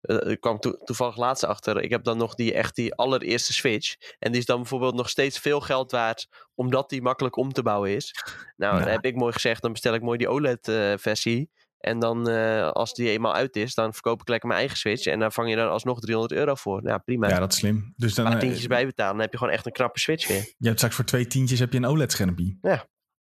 eh, 0.00 0.30
ik 0.30 0.40
kwam 0.40 0.58
to- 0.58 0.76
toevallig 0.84 1.16
laatst 1.16 1.44
achter. 1.44 1.82
Ik 1.82 1.90
heb 1.90 2.04
dan 2.04 2.18
nog 2.18 2.34
die 2.34 2.54
echt 2.54 2.74
die 2.74 2.94
allereerste 2.94 3.52
Switch. 3.52 3.94
En 4.18 4.30
die 4.32 4.40
is 4.40 4.46
dan 4.46 4.56
bijvoorbeeld 4.56 4.94
nog 4.94 5.08
steeds 5.08 5.38
veel 5.38 5.60
geld 5.60 5.90
waard, 5.90 6.28
omdat 6.54 6.88
die 6.90 7.02
makkelijk 7.02 7.36
om 7.36 7.52
te 7.52 7.62
bouwen 7.62 7.90
is. 7.90 8.14
Nou, 8.56 8.74
Ja. 8.78 8.82
dan 8.82 8.90
heb 8.92 9.04
ik 9.04 9.16
mooi 9.16 9.32
gezegd, 9.32 9.62
dan 9.62 9.72
bestel 9.72 9.94
ik 9.94 10.02
mooi 10.02 10.18
die 10.18 10.28
OLED-versie. 10.28 11.50
En 11.86 11.98
dan, 11.98 12.28
eh, 12.28 12.70
als 12.70 12.94
die 12.94 13.10
eenmaal 13.10 13.34
uit 13.34 13.56
is, 13.56 13.74
dan 13.74 13.92
verkoop 13.92 14.20
ik 14.20 14.28
lekker 14.28 14.48
mijn 14.48 14.60
eigen 14.60 14.78
Switch. 14.78 15.06
En 15.06 15.18
daar 15.18 15.32
vang 15.32 15.48
je 15.48 15.56
dan 15.56 15.70
alsnog 15.70 16.00
300 16.00 16.32
euro 16.32 16.54
voor. 16.54 16.82
Nou, 16.82 17.00
prima. 17.04 17.28
Ja, 17.28 17.38
dat 17.38 17.52
is 17.52 17.58
slim. 17.58 17.92
Dus 17.96 18.14
dan, 18.14 18.24
Een 18.24 18.32
eh, 18.32 18.38
paar 18.38 18.46
tientjes 18.46 18.66
bijbetalen, 18.66 19.12
dan 19.12 19.22
heb 19.22 19.32
je 19.32 19.38
gewoon 19.38 19.52
echt 19.52 19.66
een 19.66 19.72
knappe 19.72 19.98
Switch 19.98 20.28
weer. 20.28 20.54
je 20.58 20.66
hebt 20.66 20.76
straks 20.76 20.94
voor 20.94 21.04
twee 21.04 21.26
tientjes 21.26 21.58
heb 21.58 21.72
je 21.72 21.78
een 21.78 21.86
OLED-schermpje. 21.86 22.56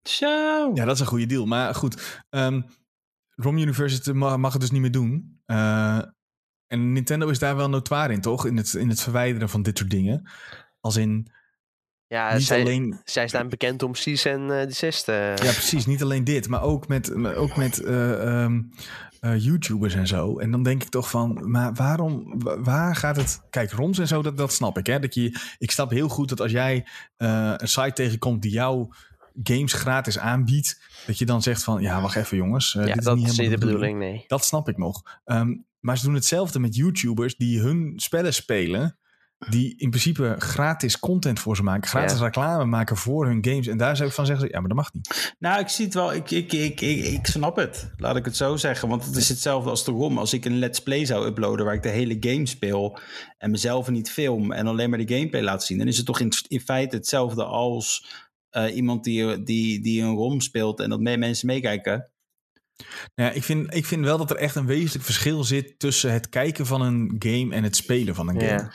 Zo. 0.09 0.71
Ja, 0.73 0.85
dat 0.85 0.95
is 0.95 0.99
een 0.99 1.05
goede 1.05 1.25
deal. 1.25 1.45
Maar 1.45 1.75
goed, 1.75 2.23
ehm 2.29 2.61
ROM 3.35 3.57
University 3.57 4.11
mag, 4.11 4.37
mag 4.37 4.51
het 4.51 4.61
dus 4.61 4.71
niet 4.71 4.81
meer 4.81 4.91
doen. 4.91 5.41
Eh, 5.45 6.01
en 6.67 6.93
Nintendo 6.93 7.27
is 7.29 7.39
daar 7.39 7.55
wel 7.55 7.69
notoire 7.69 8.13
in, 8.13 8.21
toch? 8.21 8.45
In 8.45 8.57
het, 8.57 8.73
in 8.73 8.89
het 8.89 9.01
verwijderen 9.01 9.49
van 9.49 9.61
dit 9.61 9.77
soort 9.77 9.89
dingen. 9.89 10.29
Als 10.79 10.95
in, 10.95 11.31
Ja, 12.07 12.33
niet 12.33 12.43
zij, 12.43 12.61
alleen... 12.61 13.01
zij 13.03 13.27
staan 13.27 13.49
bekend 13.49 13.83
om 13.83 13.95
Cease 13.95 14.29
en 14.29 14.41
eh 14.59 14.65
Desist. 14.67 15.07
eh. 15.07 15.15
Ja, 15.35 15.51
precies. 15.51 15.85
Niet 15.85 16.03
alleen 16.03 16.23
dit, 16.23 16.47
maar 16.47 16.61
ook 16.61 16.87
met, 16.87 17.15
maar 17.15 17.35
ook 17.35 17.55
met 17.55 17.83
eh, 17.83 18.43
ehm, 18.43 18.61
eh, 19.19 19.43
YouTubers 19.43 19.93
en 19.93 20.07
zo. 20.07 20.39
En 20.39 20.51
dan 20.51 20.63
denk 20.63 20.83
ik 20.83 20.89
toch 20.89 21.09
van, 21.09 21.51
maar 21.51 21.73
waarom, 21.73 22.39
wa- 22.39 22.61
waar 22.61 22.95
gaat 22.95 23.15
het... 23.15 23.41
Kijk, 23.49 23.71
ROMs 23.71 23.99
en 23.99 24.07
zo, 24.07 24.21
dat, 24.21 24.37
dat 24.37 24.53
snap 24.53 24.77
ik. 24.77 24.85
Hè? 24.87 24.99
Dat 24.99 25.13
je, 25.13 25.39
ik 25.57 25.71
snap 25.71 25.89
heel 25.89 26.07
goed 26.09 26.29
dat 26.29 26.41
als 26.41 26.51
jij 26.51 26.87
een 27.17 27.67
site 27.67 27.93
tegenkomt 27.93 28.41
die 28.41 28.51
jouw 28.51 28.89
games 29.43 29.73
gratis 29.73 30.19
aanbiedt, 30.19 30.81
dat 31.05 31.17
je 31.17 31.25
dan 31.25 31.41
zegt 31.41 31.63
van, 31.63 31.81
ja, 31.81 32.01
wacht 32.01 32.15
even 32.15 32.37
jongens. 32.37 32.73
ja, 32.73 32.85
dit 32.85 33.03
dat 33.03 33.15
is 33.17 33.21
niet 33.23 33.31
is 33.31 33.37
niet 33.37 33.49
de 33.49 33.57
bedoeling, 33.57 33.97
nee. 33.99 34.23
Dat 34.27 34.45
snap 34.45 34.69
ik 34.69 34.77
nog. 34.77 35.01
Ehm, 35.25 35.55
maar 35.79 35.97
ze 35.97 36.05
doen 36.05 36.13
hetzelfde 36.13 36.59
met 36.59 36.75
YouTubers 36.75 37.35
die 37.35 37.59
hun 37.59 37.93
spellen 37.95 38.33
spelen. 38.33 38.97
Die 39.37 39.77
in 39.77 39.89
principe 39.89 40.35
gratis 40.37 40.99
content 40.99 41.39
voor 41.39 41.55
ze 41.55 41.63
maken. 41.63 41.89
Gratis 41.89 42.19
reclame 42.19 42.65
maken 42.65 42.97
voor 42.97 43.25
hun 43.25 43.45
games. 43.45 43.67
En 43.67 43.77
daar 43.77 43.95
zou 43.95 44.09
ik 44.09 44.15
van 44.15 44.25
zeggen, 44.25 44.47
ja, 44.47 44.59
maar 44.59 44.67
dat 44.67 44.77
mag 44.77 44.93
niet. 44.93 45.35
Nou, 45.39 45.59
ik 45.59 45.67
zie 45.67 45.85
het 45.85 45.93
wel. 45.93 46.13
Ik, 46.13 46.31
ik, 46.31 46.53
ik, 46.53 46.81
ik, 46.81 47.05
ik 47.05 47.25
snap 47.25 47.55
het. 47.55 47.91
Laat 47.97 48.15
ik 48.15 48.25
het 48.25 48.37
zo 48.37 48.55
zeggen. 48.55 48.89
Want 48.89 49.05
het 49.05 49.15
is 49.15 49.29
hetzelfde 49.29 49.69
als 49.69 49.85
de 49.85 49.91
ROM. 49.91 50.17
Als 50.17 50.33
ik 50.33 50.45
een 50.45 50.59
Let's 50.59 50.83
Play 50.83 51.05
zou 51.05 51.25
uploaden 51.25 51.65
waar 51.65 51.73
ik 51.73 51.83
de 51.83 51.89
hele 51.89 52.17
game 52.19 52.45
speel 52.45 52.99
en 53.37 53.51
mezelf 53.51 53.89
niet 53.89 54.11
film 54.11 54.51
en 54.51 54.67
alleen 54.67 54.89
maar 54.89 55.05
de 55.05 55.15
gameplay 55.15 55.41
laat 55.41 55.63
zien, 55.63 55.77
dan 55.77 55.87
is 55.87 55.97
het 55.97 56.05
toch 56.05 56.19
in, 56.19 56.31
in 56.47 56.61
feite 56.61 56.95
hetzelfde 56.95 57.43
als 57.43 58.13
eh, 58.49 58.75
iemand 58.75 59.03
die, 59.03 59.43
die, 59.43 59.81
die 59.81 60.01
een 60.01 60.15
ROM 60.15 60.41
speelt 60.41 60.79
en 60.79 60.89
dat 60.89 60.99
mee, 60.99 61.17
mensen 61.17 61.47
meekijken. 61.47 62.09
Nou 63.15 63.29
ja, 63.29 63.35
ik, 63.35 63.43
vind, 63.43 63.73
ik 63.73 63.85
vind 63.85 64.03
wel 64.03 64.17
dat 64.17 64.29
er 64.29 64.35
echt 64.35 64.55
een 64.55 64.65
wezenlijk 64.65 65.05
verschil 65.05 65.43
zit 65.43 65.79
tussen 65.79 66.13
het 66.13 66.29
kijken 66.29 66.65
van 66.65 66.81
een 66.81 67.15
game 67.19 67.55
en 67.55 67.63
het 67.63 67.75
spelen 67.75 68.15
van 68.15 68.29
een 68.29 68.41
game. 68.41 68.51
Ja. 68.51 68.71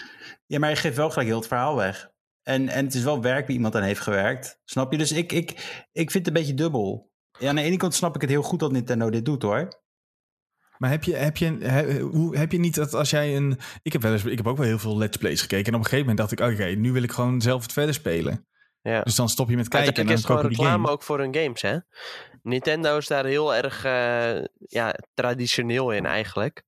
Ja, 0.51 0.59
maar 0.59 0.71
je 0.71 0.77
geeft 0.77 0.97
wel 0.97 1.11
gelijk 1.11 1.29
heel 1.29 1.39
het 1.39 1.47
verhaal 1.47 1.77
weg. 1.77 2.11
En, 2.43 2.69
en 2.69 2.85
het 2.85 2.95
is 2.95 3.03
wel 3.03 3.23
werk 3.23 3.47
wie 3.47 3.57
iemand 3.57 3.75
aan 3.75 3.83
heeft 3.83 4.01
gewerkt. 4.01 4.61
Snap 4.65 4.93
je? 4.93 4.99
Dus 4.99 5.13
ik, 5.13 5.33
ik, 5.33 5.51
ik 5.93 6.11
vind 6.11 6.13
het 6.13 6.27
een 6.27 6.33
beetje 6.33 6.55
dubbel. 6.55 7.11
Ja, 7.39 7.49
aan 7.49 7.55
de 7.55 7.63
ene 7.63 7.77
kant 7.77 7.95
snap 7.95 8.15
ik 8.15 8.21
het 8.21 8.31
heel 8.31 8.43
goed 8.43 8.61
dat 8.61 8.73
Nintendo 8.73 9.11
dit 9.11 9.25
doet 9.25 9.43
hoor. 9.43 9.83
Maar 10.79 10.91
heb 10.91 11.05
je, 11.05 11.15
heb, 11.15 11.37
je, 11.37 11.57
he- 11.61 11.99
hoe, 12.01 12.37
heb 12.37 12.53
je 12.53 12.59
niet 12.59 12.75
dat 12.75 12.95
als 12.95 13.11
jij 13.11 13.37
een... 13.37 13.59
Ik 13.83 13.93
heb, 13.93 14.03
wel 14.03 14.13
eens, 14.13 14.25
ik 14.25 14.37
heb 14.37 14.47
ook 14.47 14.57
wel 14.57 14.67
heel 14.67 14.79
veel 14.79 14.99
let's 14.99 15.17
plays 15.17 15.41
gekeken. 15.41 15.67
En 15.67 15.75
op 15.75 15.85
een 15.85 15.91
gegeven 15.91 16.07
moment 16.07 16.19
dacht 16.19 16.33
ik, 16.33 16.41
oké, 16.41 16.65
nu 16.65 16.93
wil 16.93 17.03
ik 17.03 17.13
gewoon 17.13 17.41
zelf 17.41 17.63
het 17.63 17.73
verder 17.73 17.95
spelen. 17.95 18.47
Ja. 18.83 19.03
Dus 19.03 19.15
dan 19.15 19.29
stop 19.29 19.49
je 19.49 19.57
met 19.57 19.69
kijken 19.69 19.95
en 19.95 20.07
dan 20.07 20.15
is 20.15 20.25
gewoon 20.25 20.47
reclame 20.47 20.71
game. 20.71 20.89
ook 20.89 21.03
voor 21.03 21.19
hun 21.19 21.35
games, 21.35 21.63
hè? 21.63 21.77
Nintendo 22.43 22.97
is 22.97 23.07
daar 23.07 23.25
heel 23.25 23.55
erg 23.55 23.85
eh, 23.85 24.45
ja, 24.59 24.95
traditioneel 25.15 25.91
in 25.91 26.07
eigenlijk. 26.07 26.63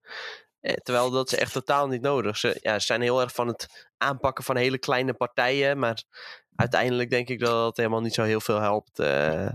Eh, 0.62 0.74
terwijl 0.74 1.10
dat 1.10 1.32
is 1.32 1.38
echt 1.38 1.52
totaal 1.52 1.88
niet 1.88 2.02
nodig. 2.02 2.36
Ze, 2.36 2.58
ja, 2.60 2.78
ze 2.78 2.86
zijn 2.86 3.00
heel 3.00 3.20
erg 3.20 3.34
van 3.34 3.46
het 3.46 3.88
aanpakken 3.96 4.44
van 4.44 4.56
hele 4.56 4.78
kleine 4.78 5.14
partijen. 5.14 5.78
Maar 5.78 6.02
uiteindelijk 6.56 7.10
denk 7.10 7.28
ik 7.28 7.38
dat 7.40 7.66
het 7.66 7.76
helemaal 7.76 8.00
niet 8.00 8.14
zo 8.14 8.22
heel 8.22 8.40
veel 8.40 8.60
helpt. 8.60 8.98
eh. 8.98 9.48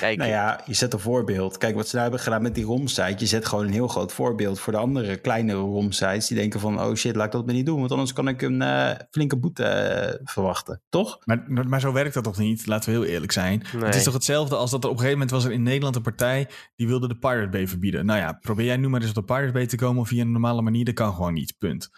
Kijk, 0.00 0.18
Nou 0.18 0.30
ja, 0.30 0.60
je 0.66 0.74
zet 0.74 0.92
een 0.92 0.98
voorbeeld. 0.98 1.58
Kijk, 1.58 1.74
wat 1.74 1.84
ze 1.84 1.90
nou 1.96 2.02
hebben 2.02 2.24
gedaan 2.24 2.42
met 2.42 2.54
die 2.54 2.64
ROM-site. 2.64 3.14
Je 3.18 3.26
zet 3.26 3.46
gewoon 3.46 3.64
een 3.64 3.72
heel 3.72 3.88
groot 3.88 4.12
voorbeeld 4.12 4.60
voor 4.60 4.72
de 4.72 4.78
andere 4.78 5.16
kleinere 5.16 5.58
ROM-sites. 5.58 6.26
Die 6.26 6.36
denken 6.36 6.60
van, 6.60 6.80
oh 6.80 6.94
shit, 6.94 7.16
laat 7.16 7.26
ik 7.26 7.32
dat 7.32 7.44
maar 7.44 7.54
niet 7.54 7.66
doen. 7.66 7.78
Want 7.78 7.90
anders 7.90 8.12
kan 8.12 8.28
ik 8.28 8.42
een 8.42 8.62
eh, 8.62 8.90
flinke 9.10 9.36
boete 9.36 9.64
eh, 9.64 10.20
verwachten. 10.24 10.82
Toch? 10.88 11.18
Maar, 11.24 11.68
maar 11.68 11.80
zo 11.80 11.92
werkt 11.92 12.14
dat 12.14 12.24
toch 12.24 12.38
niet? 12.38 12.66
Laten 12.66 12.92
we 12.92 12.98
heel 12.98 13.08
eerlijk 13.08 13.32
zijn. 13.32 13.62
Het 13.76 13.94
is 13.94 14.04
toch 14.04 14.14
hetzelfde 14.14 14.56
als 14.56 14.70
dat 14.70 14.84
er 14.84 14.90
op 14.90 14.94
een 14.94 15.00
gegeven 15.00 15.20
moment 15.20 15.36
was 15.36 15.44
er 15.44 15.56
in 15.56 15.62
Nederland 15.62 15.96
een 15.96 16.02
partij 16.02 16.48
die 16.76 16.86
wilde 16.86 17.08
de 17.08 17.18
Pirate 17.18 17.48
Bay 17.48 17.68
verbieden. 17.68 18.06
Nou 18.06 18.18
ja, 18.18 18.32
probeer 18.32 18.66
jij 18.66 18.76
nu 18.76 18.88
maar 18.88 19.00
eens 19.00 19.08
op 19.08 19.14
de 19.14 19.34
Pirate 19.34 19.52
Bay 19.52 19.66
te 19.66 19.76
komen 19.76 20.06
via 20.06 20.20
een 20.20 20.32
normale 20.32 20.62
manier. 20.62 20.84
Dat 20.84 20.94
kan 20.94 21.14
gewoon 21.14 21.34
niet, 21.34 21.54
punt. 21.58 21.90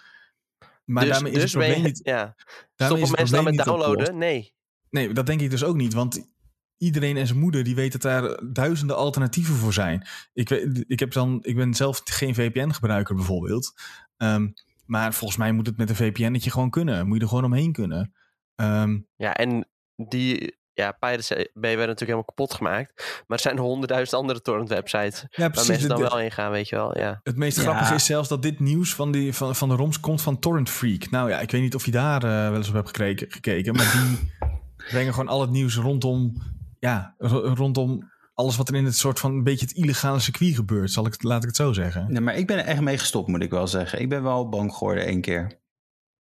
Maar 0.84 1.04
dus, 1.04 1.12
daarmee 1.12 1.32
is 1.32 1.40
dus 1.40 1.52
het 1.52 1.60
probleem 1.62 1.82
je, 1.82 1.88
niet... 1.88 2.00
ja. 2.02 2.34
daarmee 2.76 3.02
is 3.02 3.08
Stoppen 3.08 3.08
het 3.08 3.16
mensen 3.16 3.16
dan 3.16 3.26
probleem 3.26 3.44
met 3.44 3.52
niet 3.54 3.64
downloaden? 3.64 3.98
opgelost. 3.98 4.18
Nee. 4.18 4.54
Nee, 4.90 5.12
dat 5.12 5.26
denk 5.26 5.40
ik 5.40 5.50
dus 5.50 5.64
ook 5.64 5.76
niet. 5.76 5.94
Want 5.94 6.35
iedereen 6.78 7.16
en 7.16 7.26
zijn 7.26 7.38
moeder 7.38 7.64
die 7.64 7.74
weet 7.74 7.92
dat 7.92 8.02
daar 8.02 8.40
duizenden 8.52 8.96
alternatieven 8.96 9.54
voor 9.54 9.72
zijn. 9.72 10.06
Ik, 10.32 10.48
weet, 10.48 10.84
ik, 10.86 10.98
heb 11.00 11.12
dan, 11.12 11.38
ik 11.42 11.56
ben 11.56 11.74
zelf 11.74 12.00
geen 12.04 12.34
VPN-gebruiker 12.34 13.14
bijvoorbeeld. 13.14 13.72
Ehm, 14.16 14.48
maar 14.86 15.14
volgens 15.14 15.38
mij 15.38 15.52
moet 15.52 15.66
het 15.66 15.76
met 15.76 15.88
een 15.90 15.96
VPN-netje 15.96 16.50
gewoon 16.50 16.70
kunnen. 16.70 17.06
Moet 17.06 17.16
je 17.16 17.22
er 17.22 17.28
gewoon 17.28 17.44
omheen 17.44 17.72
kunnen. 17.72 18.12
Ehm, 18.54 18.98
Ja, 19.16 19.34
en 19.34 19.68
die 19.96 20.56
ja, 20.72 20.92
Pirates 20.92 21.28
Bay 21.28 21.46
werden 21.76 21.78
natuurlijk 21.78 22.00
helemaal 22.00 22.24
kapot 22.24 22.54
gemaakt. 22.54 22.92
Maar 23.26 23.36
er 23.36 23.42
zijn 23.42 23.58
honderdduizend 23.58 24.20
andere 24.20 24.40
torrent 24.40 24.68
websites 24.68 25.20
ja, 25.30 25.50
waar 25.50 25.66
mensen 25.66 25.88
dan 25.88 26.00
Het- 26.02 26.10
wel 26.12 26.20
in 26.20 26.30
gaan, 26.32 26.50
weet 26.50 26.68
je 26.68 26.76
wel. 26.76 26.98
Ja. 26.98 27.20
Het 27.22 27.36
meest 27.36 27.56
Ja. 27.56 27.62
grappige 27.62 27.94
is 27.94 28.04
zelfs 28.04 28.28
dat 28.28 28.42
dit 28.42 28.60
nieuws 28.60 28.94
van, 28.94 29.12
die, 29.12 29.32
van, 29.32 29.56
van 29.56 29.68
de 29.68 29.74
ROMs 29.74 30.00
komt 30.00 30.22
van 30.22 30.38
Torrent 30.38 30.70
Freak. 30.70 31.10
Nou 31.10 31.30
ja, 31.30 31.40
ik 31.40 31.50
weet 31.50 31.60
niet 31.60 31.74
of 31.74 31.84
je 31.84 31.90
daar 31.90 32.22
eh, 32.24 32.30
wel 32.30 32.56
eens 32.56 32.68
op 32.68 32.74
hebt 32.74 32.96
gekeken. 33.30 33.74
Maar 33.74 33.92
die 33.92 34.32
brengen 34.90 35.12
gewoon 35.12 35.28
al 35.28 35.40
het 35.40 35.50
nieuws 35.50 35.76
rondom, 35.76 36.42
ja, 36.86 37.14
ro- 37.18 37.54
rondom 37.54 38.14
alles 38.34 38.56
wat 38.56 38.68
er 38.68 38.74
in 38.74 38.84
het 38.84 38.96
soort 38.96 39.18
van 39.20 39.32
een 39.32 39.44
beetje 39.44 39.66
het 39.66 39.76
illegale 39.76 40.18
circuit 40.18 40.54
gebeurt. 40.54 40.90
Zal 40.90 41.06
ik, 41.06 41.22
laat 41.22 41.42
ik 41.42 41.48
het 41.48 41.56
zo 41.56 41.72
zeggen. 41.72 42.06
Nee, 42.12 42.20
maar 42.20 42.36
ik 42.36 42.46
ben 42.46 42.58
er 42.58 42.64
echt 42.64 42.80
mee 42.80 42.98
gestopt, 42.98 43.28
moet 43.28 43.42
ik 43.42 43.50
wel 43.50 43.66
zeggen. 43.66 44.00
Ik 44.00 44.08
ben 44.08 44.22
wel 44.22 44.48
bang 44.48 44.72
geworden 44.72 45.04
één 45.06 45.20
keer. 45.20 45.64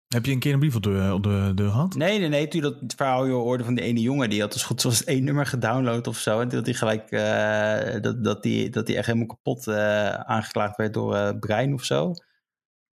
Heb 0.09 0.27
je 0.27 0.33
een 0.33 0.39
keer 0.39 0.53
een 0.53 0.59
brief 0.59 0.75
op 0.75 0.83
de, 0.83 1.11
op 1.15 1.23
de 1.23 1.53
deur 1.55 1.71
gehad? 1.71 1.95
Nee, 1.95 2.19
nee, 2.19 2.29
nee. 2.29 2.49
Toen 2.49 2.61
dat 2.61 2.77
verhaal 2.97 3.27
je 3.27 3.33
hoorde 3.33 3.65
van 3.65 3.75
die 3.75 3.85
ene 3.85 4.01
jongen... 4.01 4.31
die 4.31 4.41
had 4.41 4.53
dus 4.53 4.63
goed 4.63 4.81
zoals 4.81 5.05
één 5.05 5.25
nummer 5.25 5.47
gedownload 5.47 6.07
of 6.07 6.19
zo. 6.19 6.41
En 6.41 6.55
had 6.55 6.65
hij 6.67 6.75
gelijk... 6.75 7.11
eh, 7.11 8.01
dat, 8.03 8.25
dat, 8.25 8.43
die, 8.43 8.71
dat 8.71 8.87
die 8.87 8.97
echt 8.97 9.07
helemaal 9.07 9.27
kapot 9.27 9.67
eh, 9.67 10.09
aangeklaagd 10.09 10.77
werd 10.77 10.95
door 10.95 11.15
eh 11.17 11.39
Brein 11.39 11.75
of 11.75 11.85
zo. 11.85 12.13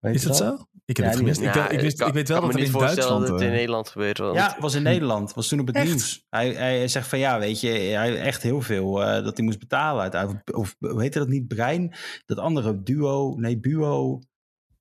Weet 0.00 0.14
Is 0.14 0.22
dat 0.22 0.36
zo? 0.36 0.56
Ik 0.84 0.96
heb 0.96 1.04
Ja, 1.06 1.10
het 1.10 1.20
gemist. 1.20 1.38
die- 1.38 1.48
Ik, 1.48 1.70
ik, 1.70 1.80
wist, 1.80 1.98
kan- 1.98 2.08
ik 2.08 2.14
weet 2.14 2.28
wel 2.28 2.38
kan 2.38 2.50
dat 2.50 2.58
er 2.60 2.64
in 2.66 2.72
Duitsland... 2.72 3.20
dat 3.20 3.30
het 3.32 3.40
in 3.40 3.46
eh, 3.46 3.52
Nederland 3.52 3.88
gebeurt. 3.88 4.18
Want, 4.18 4.34
Ja, 4.34 4.56
was 4.60 4.74
in 4.74 4.82
Nederland. 4.92 5.34
Was 5.34 5.48
toen 5.48 5.60
op 5.60 5.66
het 5.66 5.76
Echt? 5.76 5.86
nieuws. 5.86 6.24
Hij, 6.30 6.50
hij 6.52 6.88
zegt 6.88 7.08
van 7.08 7.18
ja, 7.18 7.38
weet 7.38 7.60
je, 7.60 7.68
hij 7.68 8.20
echt 8.20 8.42
heel 8.42 8.62
veel 8.62 9.02
eh, 9.04 9.24
dat 9.24 9.36
hij 9.36 9.46
moest 9.46 9.58
betalen. 9.58 10.02
Uiteindelijk. 10.02 10.56
Of 10.56 10.76
hoe 10.78 11.00
heette 11.02 11.18
dat 11.18 11.28
niet? 11.28 11.48
Brein? 11.48 11.94
Dat 12.26 12.38
andere 12.38 12.82
duo, 12.82 13.34
nee, 13.36 13.58
Buo. 13.58 14.20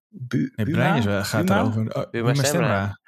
Bu, 0.09 0.53
nee? 0.55 0.71
Brein 0.71 0.95
is, 0.97 1.05
wel- 1.05 1.23
gaat 1.23 1.45
Buma? 1.45 1.59
erover. 1.59 1.81
Oh, 1.81 1.93
Buma 1.93 2.09
Buma 2.11 2.33
Stemra. 2.33 2.45
Stemra. 2.45 2.99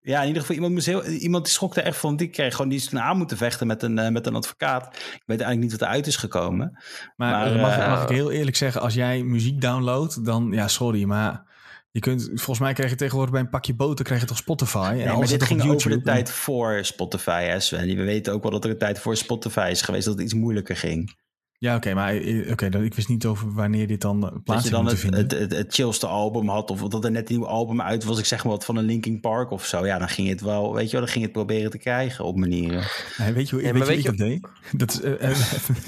Ja, 0.00 0.20
in 0.20 0.26
ieder 0.26 0.40
geval, 0.40 0.56
iemand, 0.56 0.72
moest 0.74 0.86
heel, 0.86 1.04
iemand 1.04 1.44
die 1.44 1.52
schrok 1.52 1.76
er 1.76 1.82
echt 1.82 1.96
van. 1.98 2.16
Die 2.16 2.28
kreeg 2.28 2.54
gewoon 2.54 2.68
die 2.70 2.78
is 2.78 2.88
toen 2.88 3.00
aan 3.00 3.16
moeten 3.16 3.36
vechten 3.36 3.66
met 3.66 3.82
een, 3.82 3.98
eh, 3.98 4.10
met 4.10 4.26
een 4.26 4.34
advocaat. 4.34 4.86
Ik 4.86 5.22
weet 5.26 5.40
eigenlijk 5.40 5.60
niet 5.60 5.70
wat 5.70 5.80
eruit 5.88 6.06
is 6.06 6.16
gekomen. 6.16 6.70
Maar, 7.16 7.30
Maar, 7.50 7.60
mag, 7.60 7.76
mag 7.88 8.02
ik 8.02 8.08
heel 8.08 8.30
eerlijk 8.30 8.56
zeggen, 8.56 8.80
als 8.80 8.94
jij 8.94 9.22
muziek 9.22 9.60
downloadt, 9.60 10.24
dan 10.24 10.48
ja, 10.52 10.68
sorry, 10.68 11.04
maar 11.04 11.47
je 11.90 12.00
kunt, 12.00 12.22
volgens 12.24 12.58
mij 12.58 12.72
krijg 12.72 12.90
je 12.90 12.96
tegenwoordig 12.96 13.32
bij 13.32 13.42
een 13.42 13.48
pakje 13.48 13.74
boter 13.74 14.04
krijg 14.04 14.20
je 14.20 14.26
toch 14.26 14.36
Spotify. 14.36 14.96
En 14.98 15.04
maar 15.04 15.14
alles 15.14 15.30
dit 15.30 15.42
ging 15.42 15.62
op 15.62 15.68
over 15.68 15.90
de 15.90 16.02
tijd 16.02 16.30
voor 16.30 16.84
Spotify, 16.84 17.42
hè 17.42 17.60
Sven. 17.60 17.96
We 17.96 18.02
weten 18.02 18.32
ook 18.32 18.42
wel 18.42 18.52
dat 18.52 18.64
er 18.64 18.70
een 18.70 18.78
tijd 18.78 18.98
voor 18.98 19.16
Spotify 19.16 19.68
is 19.70 19.82
geweest 19.82 20.04
dat 20.04 20.14
het 20.14 20.22
iets 20.22 20.34
moeilijker 20.34 20.76
ging. 20.76 21.16
Ja, 21.60 21.76
oké, 21.76 21.94
maar 21.94 22.14
eh, 22.14 22.50
oké, 22.50 22.68
dan 22.68 22.82
ik 22.82 22.94
wist 22.94 23.08
niet 23.08 23.26
over 23.26 23.52
wanneer 23.52 23.86
dit 23.86 24.00
dan 24.00 24.26
eh, 24.26 24.32
Dat 24.32 24.44
plaats 24.44 24.64
je 24.64 24.70
dan 24.70 24.86
het, 24.86 25.02
het, 25.02 25.30
het, 25.32 25.52
het 25.52 25.74
chillste 25.74 26.06
album 26.06 26.48
had. 26.48 26.70
Of 26.70 26.80
dat 26.80 27.04
er 27.04 27.10
net 27.10 27.30
een 27.30 27.36
nieuw 27.36 27.46
album 27.46 27.80
uit 27.82 28.04
was. 28.04 28.18
Ik 28.18 28.24
zeg 28.24 28.44
maar 28.44 28.52
wat 28.52 28.64
van 28.64 28.76
een 28.76 28.84
Linkin 28.84 29.20
Park 29.20 29.50
of 29.50 29.66
zo. 29.66 29.86
Ja, 29.86 29.98
dan 29.98 30.08
ging 30.08 30.28
het 30.28 30.40
wel, 30.40 30.74
weet 30.74 30.86
je 30.86 30.92
wel, 30.92 31.00
dan 31.00 31.10
ging 31.10 31.24
het 31.24 31.32
proberen 31.32 31.70
te 31.70 31.78
krijgen 31.78 32.24
op 32.24 32.36
manieren. 32.36 32.84
Nee, 33.18 33.32
weet 33.32 33.48
je 33.48 33.54
hoe, 33.54 33.64
Ja, 33.64 33.72
weet 33.72 33.82
je 33.82 33.88
weet 33.88 33.98
ik 33.98 34.04
dat 34.04 34.16
deed? 34.16 34.48
Dat 34.72 34.92
is, 34.92 35.00
eh, 35.00 35.30
eh, 35.30 35.36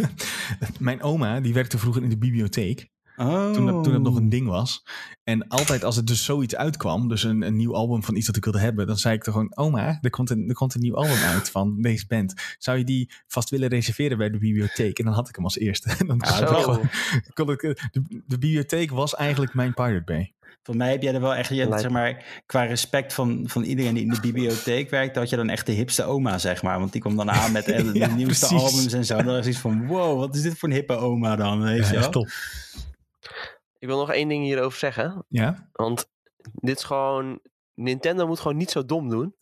mijn 0.79 1.03
oma, 1.03 1.41
die 1.41 1.55
werkte 1.55 1.79
vroeger 1.79 2.03
in 2.03 2.09
de 2.09 2.19
bibliotheek. 2.19 2.89
Oh. 3.21 3.51
Toen, 3.53 3.67
dat- 3.67 3.85
toen 3.85 3.93
het 3.93 4.03
nog 4.03 4.17
een 4.17 4.29
ding 4.29 4.47
was. 4.49 4.85
En 5.25 5.49
altijd 5.49 5.85
als 5.85 5.97
er 5.97 6.05
dus 6.05 6.25
zoiets 6.25 6.57
uitkwam, 6.57 7.09
dus 7.09 7.23
een, 7.23 7.43
een 7.43 7.57
nieuw 7.57 7.75
album 7.75 8.03
van 8.03 8.17
iets 8.17 8.27
dat 8.27 8.37
ik 8.37 8.45
wilde 8.45 8.61
hebben, 8.61 8.87
dan 8.87 8.97
zei 8.97 9.15
ik 9.15 9.23
toch 9.23 9.35
gewoon, 9.35 9.57
oma, 9.57 9.99
er 10.01 10.11
komt, 10.11 10.31
een, 10.31 10.49
er 10.49 10.55
komt 10.55 10.75
een 10.75 10.81
nieuw 10.81 10.95
album 10.97 11.17
uit 11.17 11.51
van 11.51 11.81
deze 11.81 12.07
band. 12.09 12.35
Zou 12.59 12.79
je 12.79 12.85
die 12.85 13.11
vast 13.27 13.51
willen 13.51 13.69
reserveren 13.69 14.19
bij 14.19 14.31
de 14.31 14.39
bibliotheek? 14.39 14.99
En 14.99 15.05
dan 15.05 15.15
had 15.15 15.29
ik 15.29 15.35
hem 15.35 15.45
als 15.45 15.59
eerste. 15.59 15.91
En 15.99 16.07
dan 16.07 16.19
kon 16.19 16.29
ik 16.29 16.35
Zo. 16.35 16.47
gewoon- 16.47 16.91
kon 17.35 17.51
ik, 17.51 17.63
eh, 17.63 17.71
de, 17.91 18.03
de 18.27 18.39
bibliotheek 18.39 18.91
was 18.91 19.15
eigenlijk 19.15 19.55
mijn 19.55 19.75
Pirate 19.75 20.03
Bay. 20.05 20.33
Voor 20.63 20.77
mij 20.77 20.91
heb 20.91 21.03
jij 21.03 21.15
er 21.15 21.21
wel 21.21 21.35
echt, 21.35 21.49
je 21.49 21.61
hebt, 21.61 21.81
zeg 21.81 21.91
maar, 21.91 22.43
qua 22.47 22.63
respect 22.65 23.13
van, 23.13 23.43
van 23.47 23.63
iedereen 23.63 23.95
die 23.95 24.03
in 24.03 24.09
de 24.11 24.21
bibliotheek 24.21 24.91
werkt, 24.91 25.17
had 25.17 25.29
je 25.31 25.37
dan 25.37 25.49
echt 25.49 25.67
de 25.67 25.73
hipste 25.73 26.05
oma, 26.05 26.39
zeg 26.39 26.63
maar. 26.63 26.79
Want 26.79 26.93
die 26.93 27.01
kwam 27.01 27.17
dan 27.17 27.31
aan 27.31 27.53
met 27.53 27.65
de 27.65 27.91
Ja, 27.95 28.15
nieuwste 28.15 28.47
precies. 28.47 28.67
albums 28.67 28.93
en 28.93 29.05
zo. 29.05 29.17
Dan 29.17 29.25
was 29.35 29.47
iets 29.47 29.59
van, 29.59 29.87
wow, 29.87 30.19
wat 30.19 30.35
is 30.35 30.43
dit 30.43 30.59
voor 30.59 30.69
een 30.69 30.75
hippe 30.75 30.97
oma 30.97 31.37
dan, 31.37 31.63
weet 31.63 31.79
Ja, 31.79 31.87
je 31.87 31.93
wel? 31.93 32.01
echt 32.01 32.13
top. 32.13 32.29
Ik 33.81 33.89
wil 33.89 33.99
nog 33.99 34.13
één 34.13 34.29
ding 34.29 34.45
hierover 34.45 34.79
zeggen. 34.79 35.25
Ja? 35.29 35.69
Want 35.73 36.11
dit 36.53 36.77
is 36.77 36.85
gewoon... 36.85 37.41
Nintendo 37.75 38.27
moet 38.27 38.41
gewoon 38.41 38.57
niet 38.57 38.71
zo 38.71 38.85
dom 38.85 39.09
doen. 39.09 39.35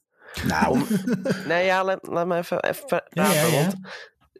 Nou, 0.46 0.84
Nee, 1.46 1.64
ja, 1.64 1.84
laat, 1.84 2.06
laat 2.06 2.26
me 2.26 2.36
even, 2.36 2.62
even 2.62 2.86
praten. 2.86 3.22
Ja, 3.22 3.32
ja, 3.32 3.46
ja. 3.46 3.50
Want 3.50 3.74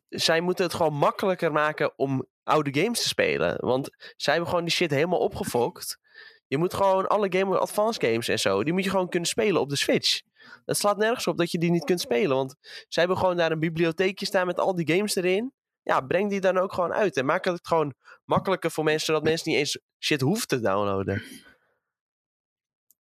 zij 0.08 0.40
moeten 0.40 0.64
het 0.64 0.74
gewoon 0.74 0.94
makkelijker 0.94 1.52
maken 1.52 1.92
om 1.98 2.26
oude 2.42 2.80
games 2.80 3.02
te 3.02 3.08
spelen. 3.08 3.56
Want 3.60 3.90
zij 4.16 4.32
hebben 4.32 4.50
gewoon 4.50 4.64
die 4.64 4.74
shit 4.74 4.90
helemaal 4.90 5.18
opgefokt. 5.18 5.98
Je 6.46 6.58
moet 6.58 6.74
gewoon 6.74 7.06
alle 7.06 7.26
Game 7.30 7.44
Boy 7.44 7.56
Advance 7.56 8.00
games 8.00 8.28
en 8.28 8.38
zo, 8.38 8.64
die 8.64 8.72
moet 8.72 8.84
je 8.84 8.90
gewoon 8.90 9.08
kunnen 9.08 9.28
spelen 9.28 9.60
op 9.60 9.68
de 9.68 9.76
Switch. 9.76 10.20
Het 10.64 10.76
slaat 10.76 10.96
nergens 10.96 11.26
op 11.26 11.38
dat 11.38 11.50
je 11.50 11.58
die 11.58 11.70
niet 11.70 11.84
kunt 11.84 12.00
spelen. 12.00 12.36
Want 12.36 12.54
zij 12.60 13.02
hebben 13.02 13.16
gewoon 13.16 13.36
daar 13.36 13.52
een 13.52 13.58
bibliotheekje 13.58 14.26
staan 14.26 14.46
met 14.46 14.58
al 14.58 14.74
die 14.74 14.94
games 14.94 15.16
erin. 15.16 15.52
Ja, 15.88 16.00
breng 16.00 16.30
die 16.30 16.40
dan 16.40 16.58
ook 16.58 16.72
gewoon 16.72 16.92
uit. 16.92 17.16
En 17.16 17.24
maak 17.24 17.44
het 17.44 17.66
gewoon 17.66 17.94
makkelijker 18.24 18.70
voor 18.70 18.84
mensen, 18.84 19.06
zodat 19.06 19.22
mensen 19.22 19.50
niet 19.50 19.58
eens 19.58 19.78
shit 19.98 20.20
hoeven 20.20 20.46
te 20.48 20.60
downloaden. 20.60 21.22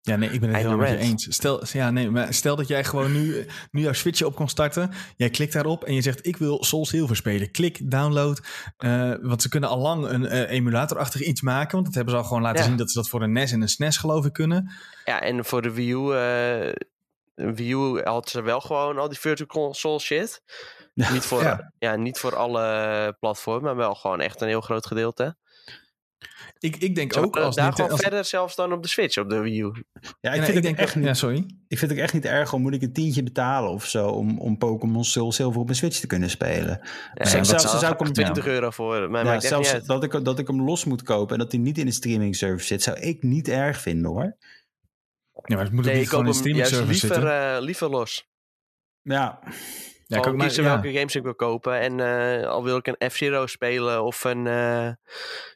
Ja, 0.01 0.15
nee, 0.15 0.29
ik 0.29 0.39
ben 0.39 0.49
het 0.49 0.57
helemaal 0.57 0.77
met 0.77 0.89
je 0.89 0.97
eens. 0.97 1.27
Stel, 1.29 1.63
ja, 1.71 1.91
nee, 1.91 2.09
maar 2.09 2.33
stel 2.33 2.55
dat 2.55 2.67
jij 2.67 2.83
gewoon 2.83 3.11
nu, 3.11 3.45
nu 3.71 3.81
jouw 3.81 3.93
Switch 3.93 4.23
op 4.23 4.35
kon 4.35 4.49
starten. 4.49 4.91
Jij 5.15 5.29
klikt 5.29 5.53
daarop 5.53 5.83
en 5.83 5.93
je 5.93 6.01
zegt, 6.01 6.25
ik 6.25 6.37
wil 6.37 6.63
Soul 6.63 6.85
Silver 6.85 7.15
spelen. 7.15 7.51
Klik, 7.51 7.91
download. 7.91 8.41
Eh, 8.77 9.13
want 9.21 9.41
ze 9.41 9.49
kunnen 9.49 9.69
al 9.69 9.77
lang 9.79 10.05
een 10.05 10.25
eh, 10.25 10.49
emulatorachtig 10.49 11.21
iets 11.21 11.41
maken. 11.41 11.71
Want 11.71 11.85
dat 11.85 11.95
hebben 11.95 12.13
ze 12.13 12.19
al 12.19 12.25
gewoon 12.25 12.41
laten 12.41 12.59
Ja. 12.61 12.67
zien 12.67 12.77
dat 12.77 12.91
ze 12.91 12.97
dat 12.97 13.09
voor 13.09 13.21
een 13.21 13.31
NES 13.31 13.51
en 13.51 13.61
een 13.61 13.69
SNES 13.69 13.97
geloof 13.97 14.25
ik 14.25 14.33
kunnen. 14.33 14.71
Ja, 15.05 15.21
en 15.21 15.45
voor 15.45 15.61
de 15.61 15.71
Wii 15.73 15.91
U, 15.91 16.13
eh, 16.13 16.73
Wii 17.55 17.71
U 17.73 18.01
had 18.03 18.29
ze 18.29 18.41
wel 18.41 18.61
gewoon 18.61 18.97
al 18.97 19.09
die 19.09 19.19
Virtual 19.19 19.47
Console 19.47 19.99
shit. 19.99 20.41
Niet 20.93 21.23
voor, 21.25 21.41
Ja. 21.43 21.73
ja. 21.79 21.95
niet 21.95 22.17
voor 22.19 22.35
alle 22.35 23.15
platformen, 23.19 23.63
maar 23.63 23.75
wel 23.75 23.95
gewoon 23.95 24.21
echt 24.21 24.41
een 24.41 24.47
heel 24.47 24.61
groot 24.61 24.85
gedeelte. 24.85 25.37
Ik, 26.59 26.75
ik 26.75 26.95
denk 26.95 27.17
ook 27.17 27.37
als 27.37 27.55
daar 27.55 27.65
Nintendo- 27.65 27.73
gewoon 27.75 27.91
als- 27.91 28.01
verder 28.01 28.25
zelfs 28.25 28.55
dan 28.55 28.73
op 28.73 28.81
de 28.83 28.87
Switch, 28.89 29.17
op 29.17 29.29
de 29.29 29.39
Wii 29.39 29.61
U. 29.61 29.65
ja, 29.65 29.71
ik 29.71 29.83
Ja, 30.21 30.31
vind 30.33 30.47
ik 30.47 30.53
het 30.53 30.63
denk 30.63 30.77
echt 30.77 30.89
ook- 30.89 30.95
niet 30.95 31.05
Ja, 31.05 31.13
sorry. 31.13 31.45
Ik 31.67 31.77
vind 31.77 31.91
het 31.91 31.99
echt 31.99 32.13
niet 32.13 32.25
erg, 32.25 32.53
al 32.53 32.59
moet 32.59 32.73
ik 32.73 32.81
een 32.81 32.93
tientje 32.93 33.23
betalen 33.23 33.69
of 33.69 33.85
zo 33.85 34.07
om, 34.07 34.39
om 34.39 34.57
Pokémon 34.57 35.03
Soul 35.03 35.31
Silver 35.31 35.59
op 35.59 35.65
mijn 35.65 35.77
Switch 35.77 35.99
te 35.99 36.07
kunnen 36.07 36.29
spelen. 36.29 36.79
Ja, 36.83 37.13
dat 37.13 37.27
ik 37.27 37.27
zou- 37.27 37.45
zelfs 37.45 37.63
zou 37.63 37.77
zou 37.79 37.93
ik 37.93 37.99
ik 37.99 38.05
hem- 38.05 38.13
20 38.13 38.45
euro 38.45 38.69
voor, 38.69 39.09
maar 39.11 39.25
Ja, 39.25 39.39
zelfs 39.39 39.73
niet 39.73 39.85
dat 39.85 40.03
ik, 40.03 40.25
dat 40.25 40.39
ik 40.39 40.47
hem 40.47 40.61
los 40.61 40.85
moet 40.85 41.03
kopen 41.03 41.33
en 41.33 41.39
dat 41.41 41.51
hij 41.51 41.61
niet 41.61 41.77
in 41.77 41.85
de 41.85 41.91
streaming 41.91 42.35
service 42.35 42.65
zit, 42.67 42.83
zou 42.83 42.99
ik 42.99 43.23
niet 43.23 43.47
erg 43.47 43.77
vinden 43.81 44.11
hoor. 44.11 44.37
Ja, 45.43 45.55
maar 45.55 45.63
het 45.65 45.73
moet 45.73 45.85
Nee, 45.85 45.93
niet 45.93 46.03
ik 46.03 46.09
gewoon 46.09 46.25
in 46.25 46.29
hem 46.29 46.39
streaming 46.39 46.67
juist 46.67 46.79
service 46.81 47.07
liever, 47.07 47.21
zitten. 47.29 47.55
eh, 47.55 47.61
liever 47.61 47.89
los. 47.89 48.29
Ja, 49.01 49.39
Ja, 50.19 50.31
maar- 50.31 50.45
kiezen 50.45 50.63
ja. 50.63 50.69
welke 50.81 50.97
games 50.97 51.15
ik 51.15 51.23
wil 51.23 51.35
kopen. 51.35 51.79
En 51.79 51.99
eh, 51.99 52.47
al 52.47 52.63
wil 52.63 52.77
ik 52.77 52.87
een 52.87 53.09
F-Zero 53.11 53.45
spelen 53.47 54.03
of 54.03 54.23
een, 54.23 54.47
eh, 54.47 54.89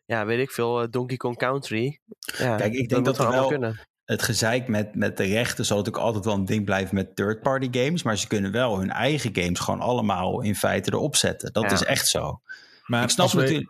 ja, 0.05 0.25
weet 0.25 0.39
ik 0.39 0.51
veel, 0.51 0.81
eh, 0.81 0.87
Donkey 0.89 1.17
Kong 1.17 1.37
Country. 1.37 1.99
Ja, 2.37 2.55
Kijk, 2.55 2.73
ik 2.73 2.89
denk 2.89 3.05
dat 3.05 3.19
allemaal 3.19 3.39
wel- 3.39 3.47
kunnen. 3.49 3.79
het 4.05 4.21
gezeik 4.21 4.67
met, 4.67 4.95
met 4.95 5.17
de 5.17 5.23
rechten 5.23 5.65
zal 5.65 5.77
natuurlijk 5.77 6.05
altijd 6.05 6.25
wel 6.25 6.33
een 6.33 6.45
ding 6.45 6.65
blijven 6.65 6.95
met 6.95 7.15
third-party 7.15 7.67
games. 7.71 8.03
Maar 8.03 8.17
ze 8.17 8.27
kunnen 8.27 8.51
wel 8.51 8.79
hun 8.79 8.91
eigen 8.91 9.29
games 9.35 9.59
gewoon 9.59 9.79
allemaal 9.81 10.41
in 10.41 10.55
feite 10.55 10.93
erop 10.93 11.15
zetten. 11.15 11.53
Dat 11.53 11.63
Ja. 11.63 11.71
is 11.71 11.83
echt 11.83 12.07
zo. 12.07 12.41
Maar 12.85 13.03
ik 13.03 13.09
snap 13.09 13.29
we- 13.31 13.37
natuurlijk... 13.41 13.69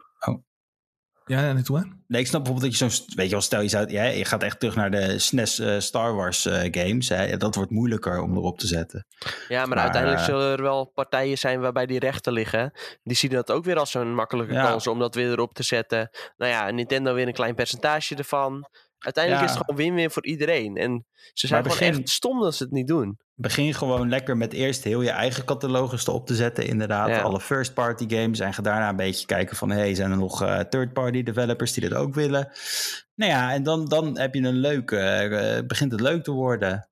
Ja, 1.27 1.41
ja, 1.45 1.53
naartoe 1.53 1.77
hè? 1.77 1.83
Nee, 2.07 2.21
ik 2.21 2.27
snap 2.27 2.43
bijvoorbeeld 2.43 2.71
dat 2.79 2.79
je 2.89 2.89
zo'n... 2.89 3.15
Weet 3.15 3.25
je 3.25 3.31
wel, 3.31 3.41
stel 3.41 3.61
je, 3.61 3.67
zou, 3.67 3.91
ja, 3.91 4.03
je 4.03 4.25
gaat 4.25 4.43
echt 4.43 4.59
terug 4.59 4.75
naar 4.75 4.91
de 4.91 5.19
SNES 5.19 5.59
eh, 5.59 5.79
Star 5.79 6.15
Wars 6.15 6.45
eh, 6.45 6.61
games. 6.71 7.09
Hè, 7.09 7.37
dat 7.37 7.55
wordt 7.55 7.71
moeilijker 7.71 8.21
om 8.21 8.35
erop 8.37 8.59
te 8.59 8.67
zetten. 8.67 9.05
Ja, 9.47 9.59
maar, 9.59 9.67
Maar, 9.67 9.77
uiteindelijk 9.77 10.21
eh, 10.21 10.27
zullen 10.27 10.51
er 10.57 10.61
wel 10.61 10.85
partijen 10.85 11.37
zijn 11.37 11.59
waarbij 11.59 11.85
die 11.85 11.99
rechten 11.99 12.33
liggen. 12.33 12.71
Die 13.03 13.15
zien 13.15 13.31
dat 13.31 13.51
ook 13.51 13.65
weer 13.65 13.77
als 13.79 13.91
zo'n 13.91 14.15
makkelijke 14.15 14.53
Ja. 14.53 14.65
kans 14.65 14.87
om 14.87 14.99
dat 14.99 15.15
weer 15.15 15.31
erop 15.31 15.53
te 15.53 15.63
zetten. 15.63 16.09
Nou 16.37 16.51
ja, 16.51 16.69
Nintendo 16.71 17.13
weer 17.13 17.27
een 17.27 17.33
klein 17.33 17.55
percentage 17.55 18.15
ervan. 18.15 18.67
Uiteindelijk 18.99 19.45
Ja. 19.45 19.51
is 19.51 19.57
het 19.57 19.65
gewoon 19.67 19.85
win-win 19.85 20.11
voor 20.11 20.25
iedereen. 20.25 20.75
En 20.77 21.05
ze 21.33 21.47
zijn 21.47 21.61
Maar 21.63 21.71
gewoon 21.71 21.87
begin- 21.87 22.03
echt 22.03 22.13
stom 22.13 22.41
dat 22.41 22.55
ze 22.55 22.63
het 22.63 22.71
niet 22.71 22.87
doen. 22.87 23.19
Begin 23.37 23.73
gewoon 23.73 24.09
lekker 24.09 24.37
met 24.37 24.53
eerst 24.53 24.83
heel 24.83 25.01
je 25.01 25.09
eigen 25.09 25.45
catalogus 25.45 26.07
erop 26.07 26.27
te 26.27 26.35
zetten. 26.35 26.67
Inderdaad, 26.67 27.07
Ja. 27.09 27.21
alle 27.21 27.39
first-party 27.41 28.15
games. 28.15 28.39
En 28.39 28.53
ga 28.53 28.61
daarna 28.61 28.89
een 28.89 28.95
beetje 28.95 29.25
kijken 29.25 29.55
van... 29.57 29.69
hey, 29.69 29.95
zijn 29.95 30.11
er 30.11 30.17
nog 30.17 30.41
eh, 30.43 30.59
third-party 30.59 31.23
developers 31.23 31.73
die 31.73 31.89
dat 31.89 31.99
ook 31.99 32.13
willen? 32.13 32.49
Nou 33.15 33.31
ja, 33.31 33.53
en 33.53 33.63
dan, 33.63 33.85
dan 33.85 34.17
heb 34.19 34.33
je 34.33 34.41
een 34.41 34.55
leuke... 34.59 34.97
eh, 34.97 35.65
begint 35.67 35.91
het 35.91 36.01
leuk 36.01 36.23
te 36.23 36.31
worden. 36.31 36.87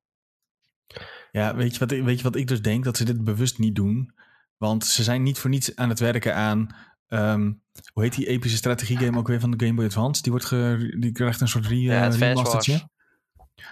Ja, 1.32 1.56
weet 1.56 1.74
je, 1.74 1.80
wat, 1.80 1.92
ik- 1.92 2.04
weet 2.04 2.18
je 2.18 2.24
wat 2.24 2.36
ik 2.36 2.48
dus 2.48 2.62
denk? 2.62 2.84
Dat 2.84 2.98
ze 2.98 3.06
dit 3.06 3.24
bewust 3.24 3.58
niet 3.60 3.76
doen. 3.76 4.14
Want 4.58 4.86
ze 4.86 5.04
zijn 5.04 5.24
niet 5.24 5.40
voor 5.40 5.50
niets 5.50 5.76
aan 5.76 5.90
het 5.90 6.00
werken 6.00 6.36
aan... 6.36 6.76
ehm, 7.08 7.52
hoe 7.94 8.04
heet 8.04 8.16
die 8.16 8.28
epische 8.28 8.58
strategiegame 8.58 9.18
ook 9.18 9.28
weer 9.28 9.40
van 9.40 9.52
de 9.52 9.66
Game 9.66 9.76
Boy 9.78 9.86
Advance? 9.86 10.22
Die, 10.22 10.32
wordt 10.32 10.48
ge, 10.48 10.96
die 11.00 11.12
krijgt 11.12 11.42
een 11.42 11.48
soort 11.48 11.66
re, 11.68 11.82
Ja, 11.82 12.06
Advance 12.06 12.26
remastertje. 12.26 12.72
Wars. 12.72 12.86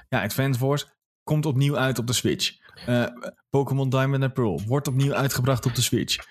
Ja, 0.09 0.24
Advance 0.24 0.65
Wars 0.65 0.88
komt 1.24 1.45
opnieuw 1.45 1.78
uit 1.78 1.99
op 1.99 2.07
de 2.07 2.13
Switch. 2.13 2.59
Eh, 2.86 3.05
Pokémon 3.49 3.89
Diamond 3.89 4.24
and 4.24 4.34
Pearl 4.34 4.61
wordt 4.67 4.88
opnieuw 4.88 5.13
uitgebracht 5.13 5.65
op 5.65 5.76
de 5.76 5.82
Switch. 5.82 6.26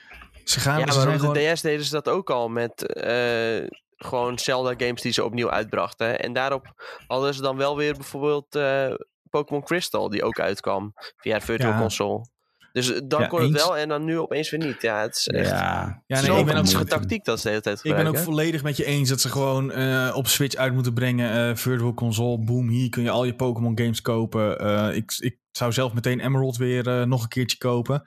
Ze 0.45 0.61
gaan, 0.61 0.78
Ja, 0.78 0.91
ze 0.91 0.99
maar 0.99 1.14
op 1.14 1.20
gewoon... 1.20 1.34
de 1.34 1.53
DS 1.53 1.61
deden 1.61 1.84
ze 1.84 1.91
dat 1.91 2.09
ook 2.09 2.30
al 2.30 2.49
met 2.49 2.86
eh, 2.86 3.66
gewoon 3.97 4.38
Zelda-games 4.38 5.03
die 5.03 5.12
ze 5.12 5.24
opnieuw 5.24 5.51
uitbrachten. 5.51 6.20
En 6.20 6.32
daarop 6.32 6.72
hadden 7.07 7.34
ze 7.34 7.43
dan 7.43 7.57
wel 7.57 7.76
weer 7.76 7.95
bijvoorbeeld 7.95 8.55
eh, 8.55 8.95
Pokémon 9.30 9.62
Crystal, 9.62 10.09
die 10.09 10.22
ook 10.22 10.41
uitkwam 10.41 10.93
via 11.16 11.41
Virtual 11.41 11.72
Ja. 11.72 11.78
Console. 11.80 12.24
Dus 12.72 12.92
eh, 12.92 13.00
dan 13.04 13.20
Ja, 13.20 13.26
kon 13.26 13.42
het 13.42 13.52
wel 13.52 13.76
en 13.76 13.88
dan 13.88 14.04
nu 14.04 14.18
opeens 14.18 14.50
weer 14.50 14.60
niet. 14.66 14.82
Ja, 14.82 15.00
het 15.00 15.16
is 15.16 15.26
echt 15.28 15.48
Ja, 15.50 16.02
Ja, 16.06 16.16
nee, 16.16 16.24
zo'n 16.24 16.38
ik 16.38 16.44
ben 16.44 16.56
ook 16.56 16.88
tactiek 16.88 17.24
dat 17.24 17.36
ze 17.36 17.42
de 17.42 17.48
hele 17.48 17.62
tijd 17.62 17.76
Ik 17.76 17.82
ben 17.82 17.92
ook 17.92 17.98
gebruiken. 17.98 18.32
volledig 18.32 18.62
met 18.62 18.76
je 18.76 18.84
eens 18.84 19.08
dat 19.08 19.20
ze 19.20 19.28
gewoon 19.28 19.72
eh, 19.72 20.12
op 20.14 20.26
Switch 20.26 20.54
uit 20.56 20.72
moeten 20.74 20.92
brengen. 20.94 21.48
eh, 21.50 21.56
Virtual 21.56 21.94
Console, 21.94 22.38
boom, 22.38 22.68
hier 22.68 22.88
kun 22.88 23.02
je 23.02 23.10
al 23.10 23.24
je 23.24 23.34
Pokémon 23.34 23.78
games 23.78 24.02
kopen. 24.02 24.58
Eh, 24.58 24.96
ik, 24.96 25.12
ik 25.18 25.38
zou 25.52 25.72
zelf 25.72 25.92
meteen 25.92 26.20
Emerald 26.20 26.56
weer 26.56 27.08
nog 27.08 27.22
een 27.22 27.28
keertje 27.28 27.58
kopen. 27.58 28.02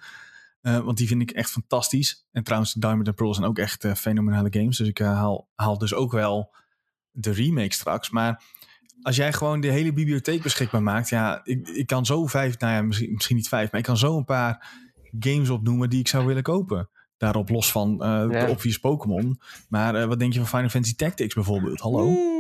Eh, 0.62 0.80
want 0.80 0.98
die 0.98 1.08
vind 1.08 1.22
ik 1.22 1.32
echt 1.32 1.50
fantastisch. 1.50 2.26
En 2.32 2.44
trouwens, 2.44 2.74
Diamond 2.74 3.08
and 3.08 3.16
Pearl 3.16 3.34
zijn 3.34 3.48
ook 3.48 3.58
echt 3.58 3.86
fenomenale 3.96 4.48
games. 4.52 4.78
Dus 4.78 4.88
ik 4.88 4.98
haal, 4.98 5.50
haal 5.56 5.78
dus 5.78 5.94
ook 5.94 6.12
wel 6.12 6.56
de 7.12 7.32
remake 7.32 7.74
straks. 7.74 8.10
Maar 8.10 8.44
als 9.04 9.16
jij 9.16 9.34
gewoon 9.34 9.62
de 9.62 9.68
hele 9.72 9.94
bibliotheek 9.94 10.42
beschikbaar 10.44 10.84
maakt. 10.84 11.10
Ja, 11.10 11.42
ik, 11.44 11.68
ik 11.68 11.88
kan 11.88 12.06
zo 12.06 12.26
vijf, 12.26 12.60
nou 12.60 12.74
ja, 12.74 12.82
misschien, 12.82 13.12
misschien 13.14 13.36
niet 13.36 13.48
vijf. 13.48 13.72
Maar 13.72 13.80
ik 13.80 13.86
kan 13.86 13.98
zo 13.98 14.18
een 14.18 14.26
paar 14.26 14.68
games 15.20 15.50
opnoemen 15.50 15.90
die 15.90 16.00
ik 16.00 16.08
zou 16.08 16.26
willen 16.26 16.44
kopen. 16.44 16.90
Daarop 17.18 17.50
los 17.50 17.72
van 17.72 18.02
eh 18.04 18.08
Ja. 18.10 18.46
de 18.46 18.52
obvious 18.52 18.78
Pokémon. 18.78 19.40
Maar 19.70 19.96
eh, 19.96 20.06
wat 20.06 20.20
denk 20.20 20.34
je 20.34 20.40
van 20.40 20.48
Final 20.48 20.70
Fantasy 20.70 20.96
Tactics 20.96 21.34
bijvoorbeeld? 21.34 21.80
Hallo? 21.80 22.32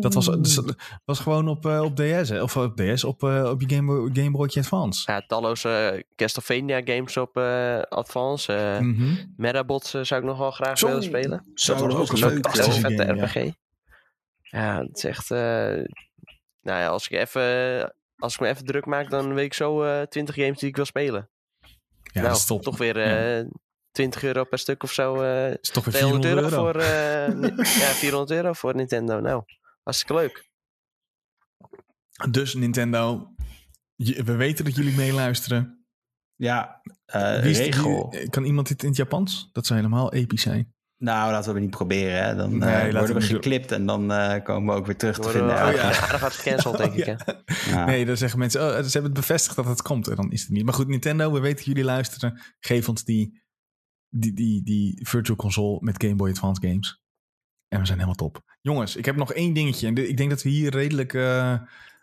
Dat 0.00 0.14
was, 0.14 0.26
dus 0.26 0.60
was 1.04 1.18
gewoon 1.20 1.48
op, 1.48 1.66
eh, 1.66 1.82
op 1.82 1.96
DS, 1.96 2.28
hè? 2.28 2.42
of 2.42 2.56
op 2.56 2.76
DS, 2.76 3.04
op, 3.04 3.22
eh, 3.22 3.48
op 3.50 3.60
je 3.60 3.74
Game, 3.74 4.30
Boy, 4.30 4.48
Game 4.48 4.58
Advance. 4.58 5.12
Ja, 5.12 5.20
talloze 5.26 5.68
eh, 5.68 6.02
Castlevania 6.16 6.80
games 6.84 7.16
op 7.16 7.36
eh, 7.36 7.80
Advance. 7.80 8.52
eh 8.52 8.78
Mhm. 8.80 9.14
Metabots 9.36 9.94
eh, 9.94 10.02
zou 10.02 10.20
ik 10.20 10.26
nog 10.26 10.38
wel 10.38 10.50
graag 10.50 10.78
Zo. 10.78 10.86
willen 10.86 11.02
spelen. 11.02 11.44
Zo, 11.54 11.74
Dat 11.74 11.92
was 11.92 11.94
ook 11.94 12.08
een 12.12 12.18
leuk. 12.18 12.32
fantastische 12.32 12.80
joh. 12.80 12.96
vette. 13.06 13.12
RPG. 13.12 13.52
Ja. 14.42 14.78
het 14.80 14.96
is 14.96 15.04
echt... 15.04 15.30
nou 16.60 16.78
ja, 16.80 16.88
als 16.88 17.08
ik, 17.08 17.18
even, 17.18 17.94
als 18.16 18.34
ik 18.34 18.40
me 18.40 18.48
even 18.48 18.64
druk 18.64 18.86
maak, 18.86 19.10
dan 19.10 19.34
weet 19.34 19.44
ik 19.44 19.54
zo 19.54 19.82
eh 19.82 20.02
20 20.02 20.34
games 20.34 20.58
die 20.58 20.68
ik 20.68 20.76
wil 20.76 20.84
spelen. 20.84 21.30
Ja, 22.02 22.20
nou, 22.20 22.26
dat 22.26 22.36
is 22.36 22.44
top. 22.44 22.62
toch 22.62 22.78
weer 22.78 22.98
Ja. 22.98 23.38
eh 23.38 23.46
20 23.90 24.22
euro 24.22 24.44
per 24.44 24.58
stuk 24.58 24.82
of 24.82 24.92
zo. 24.92 25.22
eh 25.22 25.50
Dat 25.50 25.58
is 25.62 25.70
toch 25.70 25.84
weer 25.84 25.94
200 25.94 26.24
400 26.24 26.52
euro, 26.52 26.66
euro. 26.66 26.72
voor... 26.72 26.80
eh, 26.80 27.56
ja, 27.82 27.92
400 27.94 28.30
euro 28.30 28.52
voor 28.52 28.74
Nintendo. 28.74 29.20
Nou, 29.20 29.42
hartstikke 29.82 30.14
leuk. 30.14 30.48
Dus 32.30 32.54
Nintendo, 32.54 33.34
we 33.96 34.36
weten 34.36 34.64
dat 34.64 34.74
jullie 34.74 34.96
meeluisteren. 34.96 35.84
Ja, 36.34 36.80
eh, 37.04 37.40
Wie 37.40 37.50
is- 37.50 37.58
regel. 37.58 38.14
kan 38.30 38.44
iemand 38.44 38.68
dit 38.68 38.82
in 38.82 38.88
het 38.88 38.96
Japans? 38.96 39.48
Dat 39.52 39.66
zou 39.66 39.78
helemaal 39.78 40.12
episch 40.12 40.42
zijn. 40.42 40.74
Nou, 41.00 41.30
laten 41.32 41.48
we 41.48 41.54
het 41.54 41.62
niet 41.68 41.76
proberen. 41.76 42.24
Hè. 42.24 42.36
Dan 42.36 42.58
Nee, 42.58 42.68
eh, 42.70 42.82
worden 42.82 43.02
we 43.14 43.20
doen. 43.20 43.22
geklipt 43.22 43.72
en 43.72 43.86
dan 43.86 44.12
eh, 44.12 44.44
komen 44.44 44.74
we 44.74 44.80
ook 44.80 44.86
weer 44.86 44.96
terug 44.96 45.14
te 45.16 45.22
Dan 45.22 45.30
vinden. 45.30 45.48
we 45.48 45.62
Oh, 45.62 45.72
ja. 45.72 45.82
aardig 45.82 46.20
hard 46.20 46.32
gecanceld, 46.34 46.76
denk 46.76 46.94
ik. 46.94 47.04
ja. 47.06 47.16
Hè? 47.24 47.32
Ja. 47.70 47.84
Nee, 47.84 48.04
dan 48.04 48.16
zeggen 48.16 48.38
mensen, 48.38 48.60
oh, 48.60 48.66
ze 48.68 48.74
hebben 48.74 49.02
het 49.02 49.12
bevestigd 49.20 49.56
dat 49.56 49.66
het 49.66 49.82
komt. 49.82 50.08
En 50.08 50.16
dan 50.16 50.32
is 50.32 50.40
het 50.40 50.50
niet. 50.50 50.64
Maar 50.64 50.74
goed, 50.74 50.88
Nintendo, 50.88 51.32
we 51.32 51.40
weten 51.40 51.56
dat 51.56 51.64
jullie 51.64 51.84
luisteren. 51.84 52.40
Geef 52.58 52.88
ons 52.88 53.04
die, 53.04 53.42
die, 54.08 54.32
die, 54.32 54.62
die 54.62 55.06
virtual 55.08 55.36
console 55.36 55.78
met 55.80 56.02
Game 56.02 56.14
Boy 56.14 56.30
Advance 56.30 56.60
games. 56.68 57.02
En 57.68 57.78
we 57.80 57.86
zijn 57.86 57.98
helemaal 57.98 58.28
top. 58.30 58.42
Jongens, 58.60 58.96
ik 58.96 59.04
heb 59.04 59.16
nog 59.16 59.32
één 59.32 59.52
dingetje. 59.52 59.86
En 59.86 60.08
ik 60.08 60.16
denk 60.16 60.30
dat 60.30 60.42
we 60.42 60.48
hier 60.48 60.70
redelijk 60.70 61.14
eh, 61.14 61.58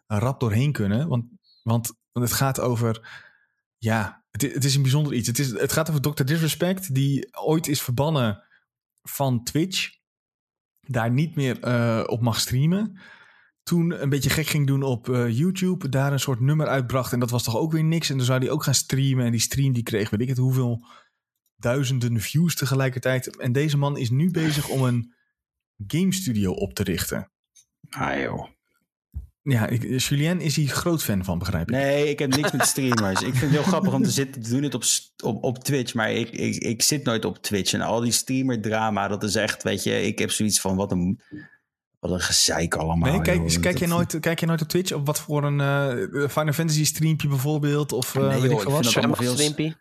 rap 0.08 0.40
doorheen 0.40 0.72
kunnen. 0.72 1.08
Want, 1.08 1.26
want, 1.64 1.94
want 2.12 2.28
het 2.30 2.38
gaat 2.38 2.60
over... 2.60 3.10
Ja, 3.78 4.24
het, 4.32 4.42
het 4.42 4.64
is 4.64 4.76
een 4.76 4.82
bijzonder 4.82 5.14
iets. 5.14 5.28
Het, 5.28 5.40
is, 5.40 5.52
het 5.52 5.72
gaat 5.72 5.90
over 5.90 6.02
Dr. 6.02 6.24
Disrespect, 6.24 6.94
die 6.94 7.38
ooit 7.38 7.68
is 7.68 7.82
verbannen 7.82 8.44
van 9.10 9.44
Twitch. 9.44 9.96
Daar 10.80 11.12
niet 11.12 11.36
meer 11.36 11.60
eh, 11.60 12.04
op 12.06 12.22
mag 12.22 12.40
streamen 12.40 13.00
toen 13.68 14.02
een 14.02 14.10
beetje 14.10 14.30
gek 14.30 14.48
ging 14.48 14.68
doen 14.68 14.84
op 14.84 15.10
eh, 15.10 15.38
YouTube, 15.38 15.90
daar 15.90 16.12
een 16.12 16.20
soort 16.20 16.40
nummer 16.40 16.68
uitbracht 16.68 17.14
en 17.14 17.20
dat 17.20 17.30
was 17.30 17.44
toch 17.44 17.58
ook 17.58 17.72
weer 17.72 17.84
niks. 17.84 18.10
En 18.10 18.18
dan 18.18 18.26
zou 18.26 18.40
hij 18.40 18.50
ook 18.50 18.64
gaan 18.64 18.74
streamen 18.74 19.26
en 19.26 19.32
die 19.32 19.40
stream 19.40 19.74
die 19.74 19.84
kreeg 19.84 20.10
weet 20.10 20.22
ik 20.22 20.28
het 20.28 20.38
hoeveel 20.38 20.86
duizenden 21.56 22.20
views 22.20 22.56
tegelijkertijd. 22.56 23.38
En 23.38 23.52
deze 23.52 23.78
man 23.78 23.98
is 23.98 24.10
nu 24.10 24.32
bezig 24.32 24.70
om 24.70 24.84
een 24.84 25.14
game 25.88 26.14
studio 26.14 26.52
op 26.52 26.74
te 26.74 26.84
richten. 26.84 27.32
Ah. 27.90 28.57
Ja, 29.50 29.68
ik, 29.68 30.00
Julien 30.00 30.42
is 30.42 30.56
hier 30.56 30.68
groot 30.68 31.04
fan 31.04 31.24
van, 31.24 31.40
begrijp 31.40 31.70
ik. 31.70 31.76
Nee, 31.76 32.10
ik 32.10 32.20
heb 32.20 32.36
niks 32.36 32.52
met 32.52 32.66
streamers. 32.74 33.22
ik 33.22 33.28
vind 33.28 33.42
het 33.42 33.50
heel 33.50 33.64
grappig 33.64 33.94
om 33.94 34.04
te 34.04 34.10
zitten 34.10 34.42
te 34.42 34.50
doen 34.50 34.64
het 34.64 34.74
op, 34.74 34.84
op, 35.24 35.44
op 35.44 35.64
Twitch, 35.64 35.94
maar 35.94 36.12
ik, 36.12 36.30
ik, 36.30 36.56
ik 36.56 36.82
zit 36.82 37.04
nooit 37.04 37.26
op 37.26 37.38
Twitch. 37.42 37.74
En 37.74 37.82
al 37.82 38.00
die 38.02 38.12
streamer 38.12 38.62
drama, 38.62 39.08
dat 39.08 39.24
is 39.24 39.36
echt, 39.36 39.64
weet 39.64 39.84
je, 39.84 40.02
ik 40.02 40.20
heb 40.20 40.32
zoiets 40.32 40.62
van 40.62 40.76
wat 40.76 40.92
een, 40.92 41.22
wat 42.00 42.12
een 42.12 42.20
gezeik 42.20 42.76
allemaal. 42.76 43.12
Nee, 43.12 43.22
kijk, 43.22 43.50
joh. 43.50 43.62
kijk, 43.62 43.78
je 43.78 43.88
nooit, 43.88 44.20
kijk 44.20 44.40
je 44.40 44.46
nooit 44.46 44.62
op 44.62 44.68
Twitch? 44.68 44.92
Op 44.92 45.06
wat 45.06 45.20
voor 45.20 45.44
een 45.44 45.60
eh, 45.62 46.30
Final 46.30 46.54
Fantasy 46.54 46.86
streampje 46.86 47.28
bijvoorbeeld? 47.28 47.92
Of 47.92 48.16
eh, 48.16 48.28
Nee, 48.28 48.42
weet 48.42 48.52
joh, 48.52 48.62
ik 48.62 48.68
wat? 48.68 49.18
veel- 49.18 49.34
Stimpy. 49.38 49.74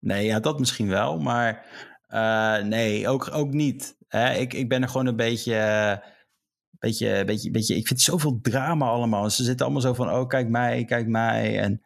Nee, 0.00 0.24
ja, 0.24 0.40
dat 0.40 0.58
misschien 0.58 0.88
wel, 0.88 1.18
maar 1.18 1.64
eh, 2.06 2.56
nee, 2.64 3.08
ook, 3.08 3.30
ook 3.32 3.52
niet. 3.52 3.96
Hè? 4.08 4.34
Ik, 4.34 4.54
ik 4.54 4.68
ben 4.68 4.82
er 4.82 4.88
gewoon 4.88 5.06
een 5.06 5.16
beetje, 5.16 5.54
eh, 5.54 5.96
beetje, 6.78 7.24
beetje, 7.24 7.50
beetje, 7.50 7.76
ik 7.76 7.86
vind 7.86 8.00
zoveel 8.00 8.38
drama 8.42 8.86
allemaal. 8.86 9.30
Ze 9.30 9.42
zitten 9.44 9.64
allemaal 9.66 9.82
zo 9.84 9.94
van, 9.94 10.10
oh, 10.10 10.26
kijk 10.28 10.48
mij, 10.48 10.84
kijk 10.84 11.06
mij. 11.06 11.58
En 11.60 11.82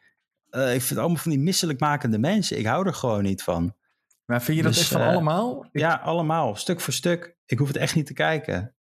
eh, 0.50 0.62
ik 0.62 0.78
vind 0.78 0.88
het 0.88 0.98
allemaal 0.98 1.16
van 1.22 1.30
die 1.30 1.40
misselijkmakende 1.40 2.18
mensen. 2.18 2.58
Ik 2.58 2.66
hou 2.66 2.86
er 2.86 2.94
gewoon 2.94 3.22
niet 3.22 3.42
van. 3.42 3.74
Maar 4.24 4.42
vind 4.42 4.56
je 4.56 4.62
dat 4.62 4.72
Dus, 4.72 4.80
echt 4.82 4.90
van 4.92 5.00
eh, 5.00 5.06
allemaal? 5.08 5.64
Ik- 5.72 5.80
Ja, 5.80 5.94
allemaal, 5.94 6.56
stuk 6.56 6.80
voor 6.80 6.92
stuk. 6.92 7.36
Ik 7.46 7.58
hoef 7.58 7.68
het 7.68 7.76
echt 7.76 7.94
niet 7.94 8.06
te 8.06 8.12
kijken. 8.12 8.74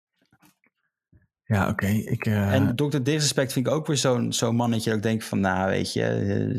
ja 1.44 1.68
oké. 1.68 1.86
Ik, 1.86 2.26
eh, 2.26 2.52
En 2.54 2.76
Dr. 2.76 3.02
Disrespect 3.02 3.52
vind 3.52 3.66
ik 3.66 3.72
ook 3.72 3.86
weer 3.86 3.96
zo'n 3.96 4.32
zo'n 4.32 4.56
mannetje 4.56 4.88
dat 4.88 4.98
ik 4.98 5.04
denk 5.04 5.22
van, 5.22 5.40
nou 5.40 5.68
weet 5.70 5.92
je, 5.92 6.04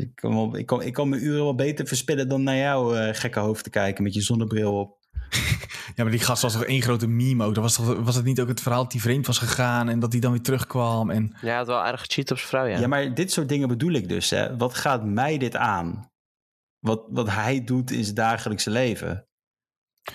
ik 0.00 0.10
kan, 0.14 0.34
wel, 0.34 0.56
ik, 0.56 0.66
kan, 0.66 0.82
ik 0.82 0.92
kan 0.92 1.08
mijn 1.08 1.24
uren 1.24 1.42
wel 1.42 1.54
beter 1.54 1.86
verspillen 1.86 2.28
dan 2.28 2.42
naar 2.42 2.56
jou 2.56 2.96
gekke 3.14 3.40
hoofd 3.40 3.64
te 3.64 3.70
kijken 3.70 4.02
met 4.04 4.14
je 4.14 4.20
zonnebril 4.20 4.78
op. 4.78 4.98
Ja, 5.94 6.02
maar 6.02 6.10
die 6.10 6.20
gast 6.24 6.42
was 6.42 6.52
toch 6.52 6.64
één 6.64 6.82
grote 6.82 7.06
meme 7.06 7.44
ook. 7.44 7.54
Dat 7.54 7.62
was, 7.62 7.74
toch, 7.74 7.98
was 7.98 8.14
het 8.14 8.24
niet 8.24 8.40
ook 8.40 8.48
het 8.48 8.60
verhaal 8.60 8.82
dat 8.82 8.92
hij 8.92 9.00
vreemd 9.00 9.26
was 9.26 9.38
gegaan 9.38 9.88
en 9.88 9.98
dat 9.98 10.12
hij 10.12 10.20
dan 10.20 10.30
weer 10.32 10.42
terugkwam? 10.42 11.10
En 11.10 11.36
Ja, 11.40 11.58
het 11.58 11.66
wel 11.66 11.78
aardig 11.82 12.00
gecheat 12.00 12.30
op 12.30 12.36
zijn 12.36 12.48
vrouw, 12.48 12.64
ja. 12.64 12.78
Ja. 12.78 12.86
maar 12.86 13.14
dit 13.14 13.32
soort 13.32 13.48
dingen 13.48 13.68
bedoel 13.68 13.92
ik 13.92 14.08
dus. 14.08 14.30
Hè. 14.30 14.56
Wat 14.56 14.74
gaat 14.74 15.04
mij 15.04 15.38
dit 15.38 15.56
aan? 15.56 16.10
Wat, 16.78 17.02
wat 17.08 17.30
hij 17.30 17.64
doet 17.64 17.90
in 17.90 18.02
zijn 18.04 18.14
dagelijkse 18.14 18.70
leven. 18.70 19.26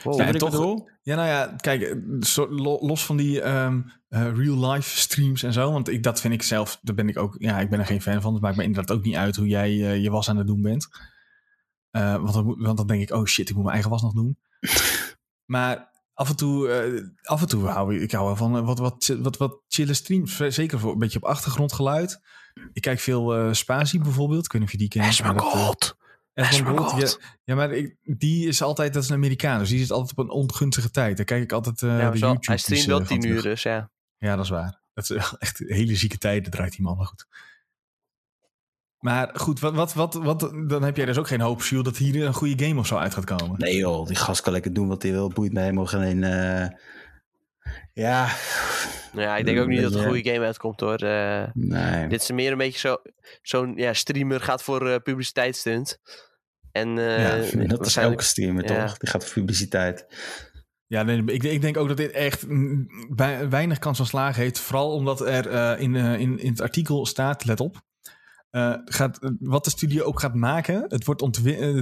Wow. 0.04 0.20
Ja, 0.20 0.26
je 0.26 0.32
en 0.34 0.38
toch- 0.38 0.84
ja, 1.02 1.16
nou 1.16 1.28
ja, 1.28 1.56
kijk, 1.58 1.96
los 2.80 3.06
van 3.06 3.18
die 3.18 3.42
ehm, 3.42 3.82
eh, 4.08 4.22
real-life 4.36 4.98
streams 4.98 5.44
en 5.44 5.54
zo. 5.54 5.72
Want 5.72 5.90
ik, 5.90 6.04
dat 6.04 6.22
vind 6.22 6.34
ik 6.34 6.42
zelf, 6.42 6.80
daar 6.82 6.96
ben 6.96 7.10
ik 7.10 7.18
ook, 7.18 7.36
ja, 7.38 7.60
ik 7.60 7.70
ben 7.70 7.80
er 7.80 7.86
geen 7.86 8.02
fan 8.02 8.22
van. 8.22 8.34
Het 8.34 8.42
maakt 8.42 8.56
me 8.58 8.64
inderdaad 8.64 8.98
ook 8.98 9.04
niet 9.04 9.16
uit 9.16 9.36
hoe 9.36 9.48
jij 9.48 9.70
eh, 9.70 10.02
je 10.04 10.10
was 10.12 10.30
aan 10.30 10.38
het 10.38 10.48
doen 10.48 10.62
bent. 10.62 10.88
Eh, 11.92 12.16
want, 12.16 12.34
dan, 12.34 12.46
moet- 12.46 12.62
want 12.62 12.78
dan 12.78 12.88
denk 12.88 13.02
ik, 13.02 13.12
oh 13.12 13.26
shit, 13.26 13.50
ik 13.50 13.54
moet 13.56 13.64
mijn 13.64 13.74
eigen 13.74 13.92
was 13.92 14.02
nog 14.02 14.14
doen. 14.14 14.38
Maar 15.46 15.94
af 16.14 16.30
en 16.30 16.36
toe, 16.36 16.70
eh, 16.70 17.04
af 17.22 17.42
en 17.42 17.48
toe 17.48 17.68
hou 17.68 17.96
ik, 17.96 18.02
ik 18.02 18.12
hou 18.12 18.26
wel 18.26 18.36
van 18.36 18.58
eh, 18.58 18.66
wat, 18.66 18.80
wat, 18.80 19.16
wat, 19.20 19.38
wat 19.38 19.62
chille 19.68 19.94
streams. 19.94 20.36
Zeker 20.38 20.80
voor 20.80 20.92
een 20.92 21.00
beetje 21.00 21.18
op 21.22 21.26
achtergrondgeluid. 21.26 22.20
Ik 22.74 22.82
kijk 22.82 23.00
veel 23.00 23.36
eh 23.36 23.54
Spazi 23.54 24.00
bijvoorbeeld. 24.00 24.46
Ik 24.46 24.52
weet 24.52 24.62
niet 24.62 24.70
of 24.74 24.80
je 24.80 24.88
die 24.88 25.02
kent. 25.02 25.04
eh, 25.04 25.10
Asmongold, 25.10 25.98
Asmongold. 26.34 27.18
ja, 27.20 27.28
ja, 27.44 27.56
maar 27.56 27.72
ik, 27.72 27.96
die 28.02 28.48
is 28.48 28.62
altijd, 28.62 28.94
dat 28.94 29.04
is 29.04 29.10
een 29.10 29.16
Amerikaan, 29.16 29.60
dus 29.60 29.70
die 29.70 29.80
zit 29.80 29.92
altijd 29.92 30.12
op 30.18 30.24
een 30.24 30.32
ongunstige 30.32 30.92
tijd. 30.92 31.18
Daar 31.18 31.26
kijk 31.26 31.44
ik 31.44 31.52
altijd 31.52 31.82
eh 31.82 31.90
Ja, 32.00 32.10
de 32.12 32.18
zo- 32.18 32.26
YouTube. 32.26 32.46
hij 32.48 32.58
streamt 32.58 32.86
wel 32.86 33.02
10 33.04 33.26
uur, 33.26 33.42
dus 33.42 33.64
ja. 33.64 33.90
Ja, 34.18 34.36
dat 34.36 34.44
is 34.46 34.52
waar. 34.52 34.82
Dat 34.94 35.04
is 35.04 35.10
wel 35.10 35.40
echt 35.40 35.58
hele 35.58 35.96
zieke 35.96 36.18
tijden, 36.18 36.52
draait 36.52 36.72
die 36.72 36.82
man 36.82 36.98
maar 36.98 37.06
goed. 37.06 37.28
Maar 39.06 39.30
goed, 39.34 39.60
wat, 39.60 39.74
wat, 39.74 39.94
wat, 39.94 40.14
wat, 40.14 40.40
dan 40.68 40.84
heb 40.84 40.98
jij 40.98 41.06
dus 41.06 41.18
ook 41.18 41.28
geen 41.28 41.42
hoop, 41.42 41.62
Jules, 41.62 41.84
dat 41.86 41.98
hier 41.98 42.26
een 42.26 42.34
goede 42.34 42.66
game 42.66 42.80
of 42.80 42.88
zo 42.88 42.96
uit 42.98 43.14
gaat 43.14 43.24
komen. 43.36 43.60
Nee 43.60 43.76
joh, 43.76 44.08
die 44.08 44.16
gast 44.16 44.42
kan 44.42 44.54
lekker 44.54 44.74
doen 44.74 44.88
wat 44.88 45.02
hij 45.04 45.12
wil. 45.12 45.30
Boeit 45.30 45.54
me 45.54 45.60
helemaal 45.60 45.86
geen... 45.86 46.24
eh, 46.24 46.68
Ja, 47.94 48.28
Nou 49.14 49.28
ja, 49.28 49.38
ik 49.38 49.46
denk 49.46 49.60
ook 49.60 49.68
niet 49.68 49.82
dat 49.82 49.94
er 49.94 50.00
een 50.00 50.08
goede 50.08 50.30
game 50.32 50.46
uitkomt 50.46 50.80
hoor. 50.80 50.96
Eh, 50.98 51.44
Nee. 51.54 52.08
dit 52.08 52.22
is 52.22 52.32
meer 52.32 52.52
een 52.52 52.58
beetje 52.58 52.80
zo- 52.80 53.02
zo'n 53.42 53.74
ja, 53.76 53.94
streamer 53.94 54.42
gaat 54.42 54.64
voor 54.64 54.90
eh 54.90 54.96
publiciteitsstunt. 55.04 56.00
En 56.72 56.98
eh, 56.98 57.52
Ja, 57.54 57.66
dat 57.68 57.86
is 57.86 57.96
elke 57.98 58.24
streamer 58.24 58.72
ja. 58.74 58.86
toch? 58.86 58.98
Die 58.98 59.10
gaat 59.10 59.24
voor 59.26 59.34
publiciteit. 59.34 60.06
Ja, 60.88 61.04
nee, 61.04 61.24
ik, 61.26 61.44
ik 61.44 61.62
denk 61.62 61.78
ook 61.78 61.88
dat 61.88 61.98
dit 61.98 62.12
echt 62.12 62.46
bij- 63.16 63.50
weinig 63.50 63.80
kans 63.80 63.98
van 63.98 64.06
slagen 64.06 64.42
heeft. 64.42 64.60
Vooral 64.60 64.92
omdat 64.92 65.22
er 65.22 65.50
eh, 65.50 65.80
in, 65.82 65.96
eh, 65.96 66.20
in, 66.20 66.40
in 66.40 66.50
het 66.50 66.62
artikel 66.62 67.06
staat, 67.06 67.46
let 67.46 67.60
op. 67.60 67.84
eh, 68.56 68.74
gaat, 68.86 69.18
eh, 69.24 69.30
wat 69.40 69.64
de 69.64 69.70
studio 69.70 70.04
ook 70.04 70.20
gaat 70.20 70.36
maken, 70.36 70.86
het 70.88 71.06
wordt 71.06 71.22
eh, 71.22 71.34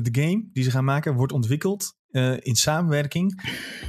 de 0.02 0.10
game 0.12 0.50
die 0.54 0.64
ze 0.64 0.72
gaan 0.72 0.86
maken, 0.86 1.14
wordt 1.14 1.34
ontwikkeld 1.34 1.96
eh, 2.14 2.38
in 2.40 2.56
samenwerking 2.56 3.42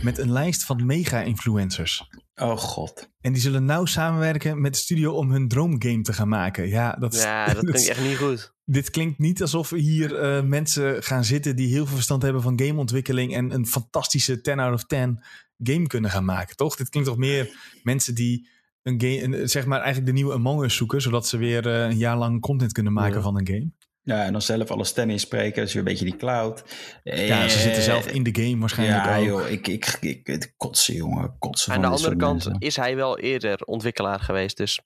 met 0.03 0.19
een 0.19 0.33
lijst 0.33 0.65
van 0.65 0.87
mega-influencers. 0.87 2.09
Oh 2.35 2.57
god. 2.57 3.11
En 3.21 3.33
die 3.33 3.43
zullen 3.43 3.65
nauw 3.65 3.85
samenwerken 3.85 4.61
met 4.61 4.73
de 4.73 4.79
studio 4.79 5.13
om 5.13 5.31
hun 5.31 5.49
droomgame 5.49 6.03
te 6.03 6.13
gaan 6.13 6.29
maken. 6.29 6.69
Ja, 6.69 6.93
dat, 6.93 7.15
ja, 7.15 7.47
dat 7.47 7.65
klinkt 7.65 7.89
echt 7.89 8.03
niet 8.03 8.17
goed. 8.17 8.55
dit 8.65 8.91
klinkt 8.91 9.19
niet 9.19 9.43
alsof 9.43 9.71
hier 9.71 10.19
eh, 10.19 10.43
mensen 10.43 11.03
gaan 11.03 11.25
zitten 11.25 11.57
die 11.57 11.69
heel 11.69 11.87
veel 11.87 11.95
verstand 11.95 12.23
hebben 12.23 12.43
van 12.43 12.61
gameontwikkeling 12.61 13.35
en 13.35 13.51
een 13.51 13.67
fantastische 13.67 14.41
10 14.41 14.59
out 14.59 14.75
of 14.75 14.85
10 14.85 15.25
game 15.59 15.87
kunnen 15.87 16.11
gaan 16.11 16.25
maken, 16.25 16.57
toch? 16.57 16.77
Dit 16.77 16.89
klinkt 16.89 17.09
toch 17.09 17.19
meer 17.19 17.57
mensen 17.83 18.15
die 18.15 18.49
een 18.85 19.01
game, 19.01 19.23
een- 19.23 19.49
zeg 19.49 19.67
maar 19.67 19.79
eigenlijk 19.79 20.07
de 20.07 20.13
nieuwe 20.13 20.33
Among 20.35 20.63
Us 20.63 20.77
zoeken, 20.77 21.01
zodat 21.03 21.27
ze 21.27 21.37
weer 21.37 21.67
eh, 21.67 21.85
een 21.91 21.97
jaar 21.97 22.17
lang 22.17 22.41
content 22.41 22.73
kunnen 22.73 22.93
maken 22.93 23.17
Ja. 23.17 23.21
van 23.23 23.39
een 23.39 23.47
game. 23.47 23.71
Ja, 24.05 24.25
en 24.25 24.33
dan 24.33 24.43
zelf 24.43 24.71
alle 24.71 24.85
stemmen 24.85 25.15
inspreken. 25.15 25.63
Dus 25.63 25.73
weer 25.73 25.83
een 25.83 25.89
beetje 25.89 26.05
die 26.05 26.17
cloud. 26.17 26.65
Ja, 27.03 27.49
ze 27.49 27.59
zitten 27.59 27.83
zelf 27.83 28.07
in 28.07 28.23
de 28.23 28.43
game 28.43 28.59
waarschijnlijk 28.59 29.05
Ja, 29.05 29.19
ook. 29.19 29.25
joh. 29.25 29.51
Ik, 29.51 29.69
ik, 29.69 29.97
ik, 30.01 30.29
ik 30.29 30.53
kotsen, 30.57 30.95
jongen. 30.95 31.37
Kotsen 31.39 31.73
Aan 31.73 31.81
van 31.81 31.91
de 31.91 31.97
andere 31.97 32.17
kant 32.17 32.45
mensen. 32.45 32.57
is 32.61 32.77
hij 32.77 32.97
wel 32.97 33.19
eerder 33.19 33.61
ontwikkelaar 33.65 34.21
geweest. 34.21 34.57
Dus 34.57 34.81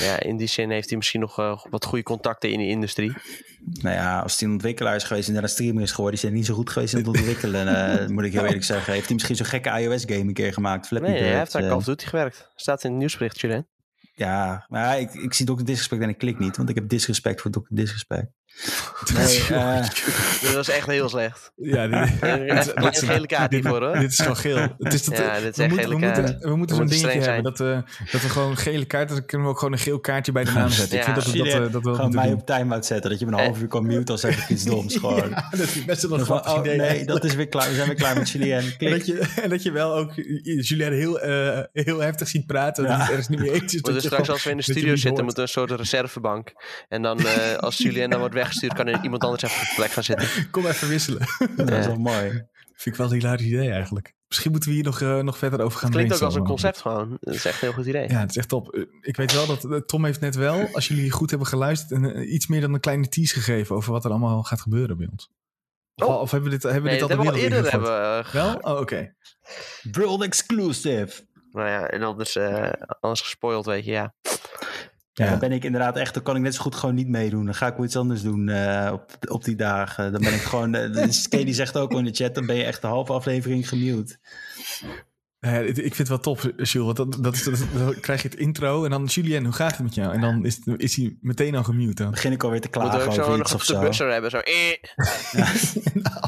ja, 0.00 0.20
in 0.20 0.36
die 0.36 0.46
zin 0.46 0.70
heeft 0.70 0.88
hij 0.88 0.96
misschien 0.96 1.20
nog 1.20 1.38
eh, 1.38 1.64
wat 1.70 1.84
goede 1.84 2.02
contacten 2.04 2.50
in 2.50 2.58
de 2.58 2.66
industrie. 2.66 3.12
Nou 3.82 3.94
ja, 3.94 4.20
als 4.20 4.38
hij 4.38 4.48
een 4.48 4.54
ontwikkelaar 4.54 4.96
is 4.96 5.04
geweest 5.04 5.26
en 5.26 5.32
daarna 5.32 5.48
streamer 5.48 5.82
is 5.82 5.90
geworden, 5.92 6.16
is 6.16 6.22
hij 6.22 6.32
niet 6.32 6.46
zo 6.46 6.54
goed 6.54 6.70
geweest 6.70 6.92
in 6.92 6.98
het 6.98 7.08
ontwikkelen, 7.08 7.68
eh, 8.00 8.06
moet 8.08 8.24
ik 8.24 8.32
heel 8.32 8.44
eerlijk 8.44 8.64
zeggen. 8.74 8.92
Heeft 8.92 9.04
hij 9.04 9.14
misschien 9.14 9.36
zo'n 9.36 9.46
gekke 9.46 9.70
iOS-game 9.80 10.20
een 10.20 10.32
keer 10.34 10.52
gemaakt? 10.52 10.86
Flappy 10.86 11.08
Nee, 11.08 11.22
hij 11.22 11.38
heeft 11.38 11.54
aan 11.54 11.62
eh, 11.62 11.68
Call 11.68 11.76
of 11.76 11.84
Duty 11.84 12.06
gewerkt. 12.06 12.50
Staat 12.54 12.84
in 12.84 12.90
het 12.90 12.98
nieuwsbericht, 12.98 13.40
Julian. 13.40 13.66
Ja, 14.14 14.64
maar 14.68 15.00
ik, 15.00 15.14
ik 15.14 15.34
zie 15.34 15.46
Dr. 15.46 15.64
Disrespect 15.64 16.02
en 16.02 16.08
ik 16.08 16.18
klik 16.18 16.38
niet, 16.38 16.56
want 16.56 16.68
ik 16.68 16.74
heb 16.74 16.88
disrespect 16.88 17.40
voor 17.40 17.50
Dr. 17.50 17.58
Disrespect. 17.68 18.26
Nee, 19.14 19.42
eh, 19.50 19.80
Dat 20.42 20.54
was 20.60 20.68
echt 20.68 20.86
heel 20.86 21.08
slecht. 21.08 21.52
Ja, 21.56 21.86
dit, 21.86 22.22
Even 22.22 22.76
een 22.76 22.94
gele 22.94 23.26
kaart 23.26 23.50
dit- 23.50 23.62
hiervoor, 23.62 23.82
hoor. 23.84 23.98
Dit 23.98 24.10
is 24.10 24.16
gewoon 24.18 24.36
geel. 24.36 24.56
Het 24.78 24.92
is 24.94 25.04
dat, 25.04 25.16
Ja, 25.18 25.38
dit 25.40 25.50
is 25.50 25.56
we, 25.56 25.62
echt 25.62 25.72
moeten, 25.72 25.76
we, 25.76 25.82
gele 25.82 25.94
moeten, 25.98 26.24
kaart. 26.24 26.42
we 26.42 26.56
moeten 26.56 26.58
We 26.58 26.58
zo'n 26.58 26.58
moeten 26.58 26.86
dingetje 26.98 27.20
streng 27.20 27.24
hebben 27.24 27.42
dat 27.42 27.58
we, 27.58 27.82
dat 28.12 28.20
we 28.22 28.28
gewoon 28.28 28.56
gele 28.56 28.84
kaart, 28.84 29.08
dan 29.08 29.26
kunnen 29.26 29.46
we 29.46 29.52
ook 29.52 29.58
gewoon 29.58 29.74
een 29.74 29.80
geel 29.80 30.00
kaartje 30.00 30.32
bij 30.32 30.44
de 30.44 30.50
naam 30.52 30.68
zetten. 30.80 30.98
Ik 30.98 31.04
Ja. 31.06 31.12
vind 31.12 31.24
dat 31.24 31.32
we 31.34 31.38
dat, 31.38 31.46
je, 31.46 31.52
eh, 31.52 31.60
dat 31.60 31.72
we 31.72 31.80
gewoon 31.80 31.96
moeten 32.00 32.14
mij 32.20 32.28
doen. 32.28 32.38
op 32.40 32.46
time-out 32.46 32.86
zetten, 32.86 33.10
dat 33.10 33.18
je 33.18 33.26
me 33.26 33.32
een 33.32 33.38
half 33.44 33.60
uur 33.60 33.68
kan 33.68 33.86
mute 33.86 34.12
als 34.12 34.24
ik 34.24 34.48
iets 34.48 34.64
doms 34.64 34.96
gewoon. 34.96 35.28
Ja, 35.30 35.48
dat 35.50 35.60
is 35.60 35.84
best 35.84 36.02
wel 36.02 36.18
een 36.18 36.24
grappig 36.24 36.52
oh 36.54 36.58
idee. 36.60 36.76
nee, 36.76 37.04
dat 37.04 37.24
is 37.24 37.34
weer 37.34 37.48
klaar. 37.48 37.68
We 37.68 37.74
zijn 37.74 37.86
weer 37.86 37.96
klaar 37.96 38.16
met 38.18 38.30
Julien. 38.30 38.52
En 38.78 38.90
dat, 38.90 39.06
je, 39.06 39.28
en 39.42 39.50
dat 39.50 39.62
je 39.62 39.70
wel 39.70 39.94
ook 39.94 40.12
Julien 40.60 40.92
heel, 40.92 41.20
eh, 41.20 41.60
heel 41.72 41.98
heftig 42.00 42.28
ziet 42.28 42.46
praten. 42.46 42.84
Ja. 42.84 42.90
Dat 42.90 42.98
het 43.00 43.08
ergens 43.08 43.28
niet 43.28 43.38
meer 43.40 43.52
eens 43.52 43.74
is. 43.74 43.80
Je 43.84 44.00
straks 44.00 44.28
als 44.30 44.44
we 44.44 44.50
in 44.50 44.56
de 44.56 44.62
studio 44.62 44.96
zitten, 44.96 45.24
moeten 45.24 45.34
we 45.34 45.40
een 45.42 45.66
soort 45.68 45.70
reservebank. 45.80 46.52
En 46.88 47.02
dan 47.02 47.18
eh, 47.26 47.56
als 47.56 47.76
Julien 47.76 48.10
dan 48.10 48.18
wordt 48.18 48.34
weggestuurd, 48.46 48.74
kan 48.74 48.86
er 48.86 49.02
iemand 49.02 49.24
anders 49.24 49.42
even 49.42 49.56
op 49.62 49.68
de 49.68 49.74
plek 49.74 49.90
gaan 49.90 50.02
zitten. 50.04 50.28
Kom 50.50 50.66
even 50.66 50.88
wisselen. 50.88 51.26
Dat 51.56 51.70
is 51.70 51.86
wel 51.86 51.96
mooi. 51.96 52.30
Vind 52.74 52.94
ik 52.94 52.96
wel 52.96 53.06
een 53.06 53.12
hilarisch 53.18 53.46
idee 53.46 53.70
eigenlijk. 53.70 54.14
Misschien 54.28 54.50
moeten 54.50 54.68
we 54.68 54.74
hier 54.74 54.84
nog, 54.84 55.00
eh, 55.00 55.18
nog 55.18 55.38
verder 55.38 55.60
over 55.60 55.78
gaan 55.78 55.90
Klinkt 55.90 56.14
ook 56.14 56.20
als 56.20 56.34
een 56.34 56.44
concept 56.44 56.80
gewoon. 56.80 57.16
Dat 57.20 57.34
is 57.34 57.44
echt 57.44 57.54
een 57.62 57.68
heel 57.68 57.76
goed 57.76 57.86
idee. 57.86 58.08
Ja, 58.08 58.20
het 58.20 58.30
is 58.30 58.36
echt 58.36 58.48
top. 58.48 58.74
Eh, 58.74 58.82
Ik 59.00 59.16
weet 59.16 59.32
wel 59.32 59.46
dat 59.46 59.64
eh, 59.64 59.76
Tom 59.78 60.04
heeft 60.04 60.20
net 60.20 60.34
wel, 60.34 60.68
als 60.72 60.88
jullie 60.88 61.10
goed 61.10 61.30
hebben 61.30 61.48
geluisterd, 61.48 61.90
een, 61.90 62.34
iets 62.34 62.46
meer 62.46 62.60
dan 62.60 62.74
een 62.74 62.80
kleine 62.80 63.08
tease 63.08 63.34
gegeven 63.34 63.76
over 63.76 63.92
wat 63.92 64.04
er 64.04 64.10
allemaal 64.10 64.42
gaat 64.42 64.60
gebeuren 64.60 64.96
bij 64.96 65.08
ons. 65.10 65.30
Of, 65.94 66.08
Oh. 66.08 66.20
of 66.20 66.30
hebben 66.30 66.50
we 66.50 66.54
dit, 66.56 66.62
hebben 66.64 66.82
we 66.82 66.88
Nee, 66.88 66.98
dit 66.98 67.08
dat 67.08 67.18
al 67.18 67.24
hebben 67.24 67.40
we 67.40 67.40
al 67.40 67.56
eerder 67.56 67.70
hebben, 67.70 68.24
eh, 68.24 68.32
Wel? 68.32 68.54
Oh, 68.54 68.80
oké. 68.80 69.14
World 69.92 70.22
exclusive. 70.22 71.26
Nou 71.50 71.68
ja, 71.68 71.86
en 71.86 72.02
anders, 72.02 72.36
eh 72.36 72.70
anders 73.00 73.20
gespoild, 73.20 73.66
weet 73.66 73.84
je, 73.84 73.90
ja. 73.90 74.14
Ja, 75.24 75.30
dan 75.30 75.38
ben 75.38 75.52
ik 75.52 75.64
inderdaad 75.64 75.96
echt, 75.96 76.14
dan 76.14 76.22
kan 76.22 76.36
ik 76.36 76.42
net 76.42 76.54
zo 76.54 76.62
goed 76.62 76.74
gewoon 76.74 76.94
niet 76.94 77.08
meedoen. 77.08 77.44
Dan 77.44 77.54
ga 77.54 77.66
ik 77.66 77.76
wel 77.76 77.84
iets 77.84 77.96
anders 77.96 78.22
doen 78.22 78.48
eh, 78.48 78.92
op, 78.92 79.16
op 79.28 79.44
die 79.44 79.56
dagen. 79.56 80.12
Dan 80.12 80.20
ben 80.20 80.34
ik 80.34 80.40
gewoon, 80.40 80.74
uh, 80.76 81.08
die 81.30 81.54
zegt 81.54 81.76
ook 81.76 81.92
al 81.92 81.98
in 81.98 82.04
de 82.04 82.12
chat, 82.14 82.34
dan 82.34 82.46
ben 82.46 82.56
je 82.56 82.64
echt 82.64 82.80
de 82.80 82.86
halve 82.86 83.12
aflevering 83.12 83.68
gemute. 83.68 84.16
Eh, 85.38 85.60
ik 85.68 85.68
ik 85.68 85.74
vind 85.94 85.98
het 85.98 86.08
wel 86.08 86.18
tof, 86.18 86.42
Jules. 86.42 86.72
Want 86.72 86.96
dat, 86.96 87.18
dat 87.20 87.34
is, 87.34 87.42
dat 87.42 87.54
is- 87.54 87.60
dan 87.78 88.00
krijg 88.00 88.22
je 88.22 88.28
het 88.28 88.38
intro 88.38 88.84
en 88.84 88.90
dan 88.90 89.04
Julien, 89.04 89.44
hoe 89.44 89.52
gaat 89.52 89.70
het 89.70 89.82
met 89.82 89.94
jou? 89.94 90.12
En 90.14 90.20
dan 90.20 90.44
is, 90.44 90.60
is 90.76 90.96
hij 90.96 91.16
meteen 91.20 91.54
al 91.54 91.64
gemute. 91.64 92.02
Dan. 92.02 92.10
Begin 92.10 92.32
ik 92.32 92.42
alweer 92.44 92.60
te 92.60 92.68
klagen 92.68 92.90
we 92.98 93.04
ook 93.04 93.08
over 93.10 93.24
zo 93.24 93.30
iets 93.40 93.52
nog 93.52 93.60
of 93.60 93.66
de 93.66 93.74
zo. 93.74 93.80
buzzer 93.80 94.12
hebben, 94.12 94.30
zo. 94.30 94.38
Eh. 94.38 94.72
Nou, 96.02 96.20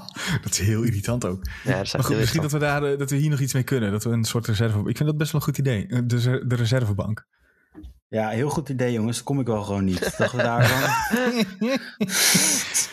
dat 0.42 0.52
is 0.52 0.58
heel 0.58 0.82
irritant 0.82 1.24
ook. 1.24 1.46
Ja, 1.64 1.78
dat 1.78 1.92
Maar 1.92 2.04
goed, 2.04 2.16
misschien 2.16 2.42
dat 2.42 2.52
we, 2.52 2.58
daar, 2.58 2.98
dat 2.98 3.10
we 3.10 3.16
hier 3.16 3.30
nog 3.30 3.40
iets 3.40 3.52
mee 3.52 3.62
kunnen. 3.62 3.90
Dat 3.90 4.04
we 4.04 4.10
een 4.10 4.24
soort 4.24 4.46
reserve... 4.46 4.78
Ik 4.78 4.96
vind 4.96 5.08
dat 5.08 5.16
best 5.16 5.32
wel 5.32 5.40
een 5.40 5.46
goed 5.46 5.58
idee. 5.58 5.86
De, 6.06 6.44
de 6.46 6.54
reservebank. 6.54 7.26
Ja, 8.08 8.28
heel 8.28 8.50
goed 8.50 8.68
idee 8.68 8.92
jongens. 8.92 9.22
Kom 9.22 9.40
ik 9.40 9.46
wel 9.46 9.62
gewoon 9.62 9.84
niet. 9.84 10.16
Dachten 10.18 10.36
we 10.36 10.42
daarvan? 10.42 10.88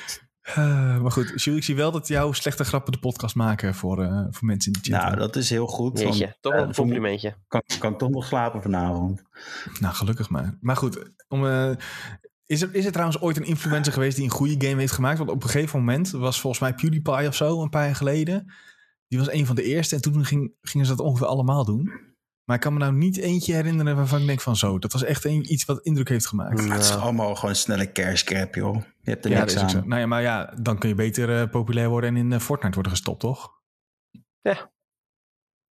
Eh, 0.45 1.01
maar 1.01 1.11
goed, 1.11 1.27
Jules, 1.27 1.45
ik 1.45 1.63
zie 1.63 1.75
wel 1.75 1.91
dat 1.91 2.07
jouw 2.07 2.31
slechte 2.31 2.63
grappen 2.63 2.91
de 2.91 2.99
podcast 2.99 3.35
maken 3.35 3.75
voor, 3.75 4.03
eh, 4.03 4.25
voor 4.29 4.47
mensen 4.47 4.71
in 4.71 4.79
de 4.81 4.91
chat. 4.91 5.01
nou, 5.01 5.15
dat 5.17 5.35
is 5.35 5.49
heel 5.49 5.67
goed. 5.67 6.01
want, 6.01 6.17
Jeetje, 6.17 6.37
toch 6.41 6.53
eh, 6.53 6.59
een 6.59 6.73
complimentje. 6.73 7.35
Kan, 7.47 7.61
kan 7.79 7.91
ik 7.91 7.97
toch 7.97 8.09
nog 8.09 8.25
slapen 8.25 8.61
vanavond? 8.61 9.23
Nou, 9.79 9.93
gelukkig 9.93 10.29
maar. 10.29 10.57
Maar 10.61 10.75
goed, 10.75 11.11
om, 11.27 11.47
eh, 11.47 11.71
is, 12.45 12.61
er, 12.61 12.75
is 12.75 12.85
er 12.85 12.91
trouwens 12.91 13.21
ooit 13.21 13.37
een 13.37 13.45
influencer 13.45 13.93
geweest 13.93 14.15
die 14.15 14.25
een 14.25 14.31
goede 14.31 14.67
game 14.67 14.79
heeft 14.79 14.93
gemaakt? 14.93 15.17
Want 15.17 15.29
op 15.29 15.43
een 15.43 15.49
gegeven 15.49 15.79
moment 15.79 16.11
was 16.11 16.39
volgens 16.39 16.61
mij 16.61 16.73
PewDiePie 16.73 17.27
of 17.27 17.35
zo, 17.35 17.61
een 17.61 17.69
paar 17.69 17.85
jaar 17.85 17.95
geleden. 17.95 18.53
Die 19.07 19.19
was 19.19 19.31
een 19.31 19.45
van 19.45 19.55
de 19.55 19.63
eerste 19.63 19.95
en 19.95 20.01
toen 20.01 20.25
ging, 20.25 20.53
gingen 20.61 20.87
ze 20.87 20.95
dat 20.95 21.05
ongeveer 21.05 21.27
allemaal 21.27 21.65
doen. 21.65 22.14
Maar 22.45 22.55
ik 22.55 22.61
kan 22.61 22.73
me 22.73 22.79
nou 22.79 22.93
niet 22.93 23.17
eentje 23.17 23.53
herinneren 23.53 23.95
waarvan 23.95 24.19
ik 24.21 24.27
denk 24.27 24.41
van 24.41 24.55
zo, 24.55 24.79
dat 24.79 24.91
was 24.93 25.03
echt 25.03 25.25
een, 25.25 25.51
iets 25.53 25.65
wat 25.65 25.81
indruk 25.81 26.09
heeft 26.09 26.27
gemaakt. 26.27 26.59
Het 26.63 26.79
is 26.81 26.89
Ja. 26.89 26.95
allemaal 26.95 27.35
gewoon 27.35 27.49
een 27.49 27.55
snelle 27.55 27.89
grab, 28.23 28.55
joh. 28.55 28.75
Je 29.01 29.09
hebt 29.09 29.25
er 29.25 29.31
Ja, 29.31 29.39
niks 29.39 29.57
aan. 29.57 29.69
zo. 29.69 29.81
Nou 29.85 29.99
ja, 29.99 30.05
maar 30.07 30.21
ja, 30.21 30.53
dan 30.61 30.77
kun 30.77 30.89
je 30.89 30.95
beter 30.95 31.41
eh, 31.41 31.49
populair 31.49 31.89
worden 31.89 32.09
en 32.09 32.15
in 32.17 32.33
eh, 32.33 32.39
Fortnite 32.39 32.73
worden 32.73 32.91
gestopt, 32.91 33.19
toch? 33.19 33.53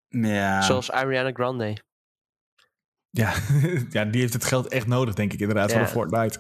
Ja, 0.09 0.63
Zoals 0.63 0.91
Ariana 0.91 1.33
Grande. 1.33 1.83
Ja, 3.11 3.35
ja, 3.91 4.05
die 4.05 4.21
heeft 4.21 4.33
het 4.33 4.45
geld 4.45 4.69
echt 4.69 4.87
nodig, 4.87 5.15
denk 5.15 5.33
ik 5.33 5.41
inderdaad, 5.41 5.71
Ja. 5.71 5.77
voor 5.77 5.85
de 5.87 5.91
Fortnite. 5.93 6.39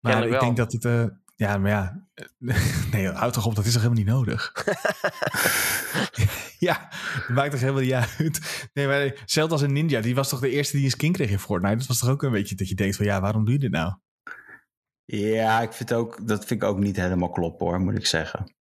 Maar 0.00 0.26
ik 0.26 0.40
denk 0.40 0.56
dat 0.56 0.72
het... 0.72 0.84
eh, 0.84 1.04
ja, 1.38 1.58
maar 1.58 1.70
ja... 1.70 2.06
nee, 2.92 3.08
houd 3.10 3.32
toch 3.32 3.46
op, 3.46 3.54
dat 3.54 3.64
is 3.64 3.72
toch 3.72 3.82
helemaal 3.82 4.04
niet 4.04 4.12
nodig? 4.14 4.52
ja, 6.58 6.88
dat 7.26 7.28
maakt 7.28 7.50
toch 7.50 7.60
helemaal 7.60 7.82
niet 7.82 7.92
uit. 7.92 8.68
Nee, 8.74 8.86
maar 8.86 9.22
zelfs 9.24 9.52
als 9.52 9.62
een 9.62 9.72
ninja, 9.72 10.00
die 10.00 10.14
was 10.14 10.28
toch 10.28 10.40
de 10.40 10.50
eerste 10.50 10.76
die 10.76 10.84
een 10.84 10.90
skin 10.90 11.12
kreeg 11.12 11.30
in 11.30 11.38
Fortnite. 11.38 11.76
Dat 11.76 11.86
was 11.86 11.98
toch 11.98 12.10
ook 12.10 12.22
een 12.22 12.30
beetje 12.30 12.54
dat 12.54 12.68
je 12.68 12.74
denkt 12.74 12.96
van, 12.96 13.06
ja, 13.06 13.20
waarom 13.20 13.44
doe 13.44 13.54
je 13.54 13.60
dit 13.60 13.70
nou? 13.70 13.94
ja 15.04 15.60
ik 15.60 15.72
vind 15.72 15.92
ook, 15.92 16.26
dat 16.26 16.44
vind 16.44 16.62
ik 16.62 16.68
ook 16.68 16.78
niet 16.78 16.96
helemaal 16.96 17.30
kloppen 17.30 17.66
hoor, 17.66 17.80
moet 17.80 17.98
ik 17.98 18.06
zeggen. 18.06 18.54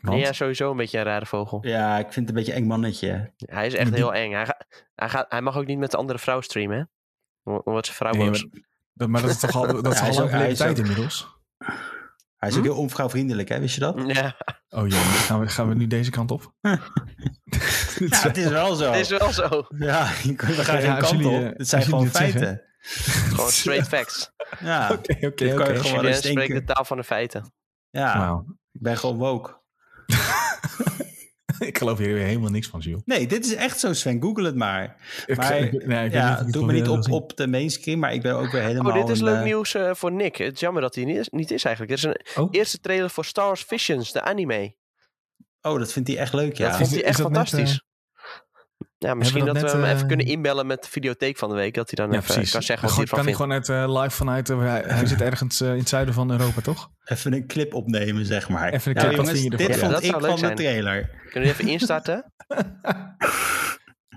Want, 0.00 0.20
Ja, 0.20 0.32
sowieso 0.32 0.70
een 0.70 0.76
beetje 0.76 0.98
een 0.98 1.04
rare 1.04 1.26
vogel. 1.26 1.66
Ja, 1.66 1.98
ik 1.98 2.12
vind 2.12 2.14
het 2.14 2.28
een 2.28 2.34
beetje 2.44 2.52
eng 2.52 2.66
mannetje. 2.66 3.32
Hij 3.36 3.66
is 3.66 3.74
echt 3.74 3.94
heel 3.94 4.14
eng. 4.14 4.32
Hij, 4.32 4.46
ga- 4.46 4.60
hij, 4.94 5.08
gaat, 5.08 5.26
hij 5.28 5.40
mag 5.42 5.56
ook 5.56 5.66
niet 5.66 5.78
met 5.78 5.90
de 5.90 5.96
andere 5.96 6.18
vrouw 6.18 6.40
streamen, 6.40 6.76
hè? 7.42 7.52
Wordt 7.64 7.86
zijn 7.86 7.96
vrouw 7.98 8.12
nee, 8.12 8.26
boos. 8.30 8.46
maar, 8.50 8.60
dat, 8.94 9.08
maar 9.08 9.20
dat 9.20 9.30
is 9.30 9.38
toch 9.38 9.54
al, 9.56 9.66
dat 9.82 9.92
is 9.92 10.00
Hij 10.00 10.08
al 10.08 10.08
is 10.08 10.16
lang 10.16 10.28
ook- 10.28 10.38
hij 10.38 10.38
verleden 10.40 10.50
is 10.52 10.58
tijd 10.58 10.70
ook- 10.70 10.76
inmiddels? 10.78 11.38
Hij 12.40 12.48
is 12.48 12.54
Hm? 12.54 12.60
ook 12.60 12.66
heel 12.66 12.76
onvrouwvriendelijk, 12.76 13.48
hè? 13.48 13.60
Wist 13.60 13.74
je 13.74 13.80
dat? 13.80 14.02
Ja, 14.06 14.36
Oh 14.68 14.88
jee, 14.88 14.98
gaan 15.00 15.40
we, 15.40 15.48
gaan 15.48 15.68
we 15.68 15.74
nu 15.74 15.86
deze 15.86 16.10
kant 16.10 16.30
op? 16.30 16.52
Ja, 16.60 16.78
het 18.28 18.36
is 18.36 18.48
wel 18.48 18.74
zo. 18.74 18.90
het 18.90 19.00
is 19.00 19.18
wel 19.18 19.32
zo. 19.32 19.66
Ja, 19.78 20.10
je 20.22 20.34
kunt- 20.34 20.56
we 20.56 20.64
gaan 20.64 20.80
Ja, 20.80 20.92
geen 20.92 21.02
kant 21.02 21.22
jullie, 21.22 21.38
op. 21.38 21.42
eh, 21.52 21.58
Het 21.58 21.68
zijn 21.68 21.82
gewoon 21.82 22.06
feiten. 22.06 22.62
Gewoon 23.34 23.50
straight 23.50 23.88
facts. 23.88 24.30
Ja, 24.60 24.90
Oké, 24.92 25.26
oké, 25.26 25.28
kan 25.30 25.46
je 25.46 25.54
oké. 25.78 25.88
gewoon- 25.88 26.04
eens 26.04 26.20
de 26.20 26.62
taal 26.64 26.84
van 26.84 26.96
de 26.96 27.04
feiten. 27.04 27.52
ja 27.90 28.18
Wauw. 28.18 28.44
ik 28.72 28.80
ben 28.80 28.96
gewoon 28.98 29.16
woke. 29.16 29.58
Ik 31.68 31.78
geloof 31.78 31.98
hier 31.98 32.14
weer 32.14 32.24
helemaal 32.26 32.50
niks 32.50 32.66
van, 32.68 32.80
Jules. 32.80 33.02
Nee, 33.04 33.26
dit 33.26 33.44
is 33.44 33.54
echt 33.54 33.80
zo, 33.80 33.92
Sven. 33.92 34.22
Google 34.22 34.44
het 34.46 34.54
maar. 34.54 34.96
Ik- 35.26 35.36
Maar 35.36 35.58
ik- 35.58 35.86
nee, 35.86 36.06
ik 36.06 36.12
ja, 36.12 36.42
doe 36.42 36.66
me 36.66 36.72
niet 36.72 36.88
op, 36.88 37.04
zien. 37.04 37.12
op 37.14 37.36
de 37.36 37.46
mainstream, 37.46 37.98
maar 37.98 38.12
ik 38.14 38.22
ben 38.22 38.36
ook 38.36 38.50
weer 38.52 38.62
helemaal... 38.62 38.92
Oh, 38.92 39.00
dit 39.00 39.08
is 39.08 39.18
een, 39.18 39.24
leuk 39.24 39.36
eh, 39.36 39.42
nieuws 39.44 39.74
eh, 39.74 39.90
voor 39.94 40.12
Nick. 40.12 40.36
Het 40.36 40.54
is 40.54 40.60
jammer 40.60 40.82
dat 40.82 40.94
hij 40.94 41.04
niet 41.04 41.16
is, 41.16 41.28
niet 41.28 41.50
is 41.50 41.64
eigenlijk. 41.64 42.02
Er 42.02 42.10
is 42.10 42.14
een 42.34 42.42
Oh. 42.42 42.48
eerste 42.50 42.80
trailer 42.80 43.10
voor 43.10 43.24
Star 43.24 43.46
Wars 43.46 43.62
Visions, 43.62 44.12
de 44.12 44.20
anime. 44.22 44.74
Oh, 45.62 45.78
dat 45.78 45.92
vindt 45.92 46.08
hij 46.08 46.18
echt 46.18 46.32
leuk, 46.32 46.56
ja. 46.56 46.66
Dat 46.68 46.76
vond 46.76 46.88
Is- 46.88 46.94
hij 46.94 47.04
echt 47.04 47.20
fantastisch. 47.20 47.82
Ja, 49.08 49.14
misschien 49.14 49.44
dat 49.44 49.54
dat, 49.54 49.62
net, 49.62 49.72
we 49.72 49.78
hem 49.78 49.86
eh, 49.86 49.92
even 49.94 50.06
kunnen 50.06 50.26
inbellen 50.26 50.66
met 50.66 50.82
de 50.82 50.88
videotheek 50.90 51.36
van 51.36 51.48
de 51.48 51.54
week. 51.54 51.74
Dat 51.74 51.90
hij 51.96 52.06
dan 52.06 52.14
Ja, 52.14 52.20
even 52.22 52.34
precies. 52.34 52.52
kan 52.52 52.62
zeggen 52.62 52.86
wat 52.88 52.96
hij 52.96 53.04
ervan 53.06 53.18
kan 53.18 53.26
hij 53.28 53.36
vindt. 53.36 53.66
gewoon 53.68 53.78
uit 53.82 53.88
eh, 53.94 54.02
live 54.02 54.16
vanuit... 54.16 54.50
eh, 54.50 54.58
hij, 54.58 54.82
hij 54.86 55.06
zit 55.06 55.20
ergens 55.20 55.60
eh, 55.60 55.72
in 55.72 55.78
het 55.78 55.88
zuiden 55.88 56.14
van 56.14 56.30
Europa, 56.30 56.60
toch? 56.60 56.90
Even 57.04 57.32
een 57.32 57.46
clip 57.46 57.74
opnemen, 57.74 58.26
zeg 58.26 58.48
maar. 58.48 58.72
Even 58.72 58.90
een 58.90 58.96
Nou, 58.96 59.06
clip, 59.08 59.18
jongens, 59.20 59.40
vind 59.40 59.52
je 59.52 59.56
dit 59.56 59.68
ervan? 59.68 59.74
Ja, 59.74 59.80
vond 59.80 59.92
dat 59.92 60.02
ik 60.02 60.10
zou 60.10 60.20
leuk 60.22 60.30
van 60.30 60.40
de 60.40 60.46
zijn. 60.46 60.56
trailer. 60.56 61.10
Kunnen 61.30 61.48
we 61.48 61.54
even 61.54 61.68
instarten? 61.72 62.24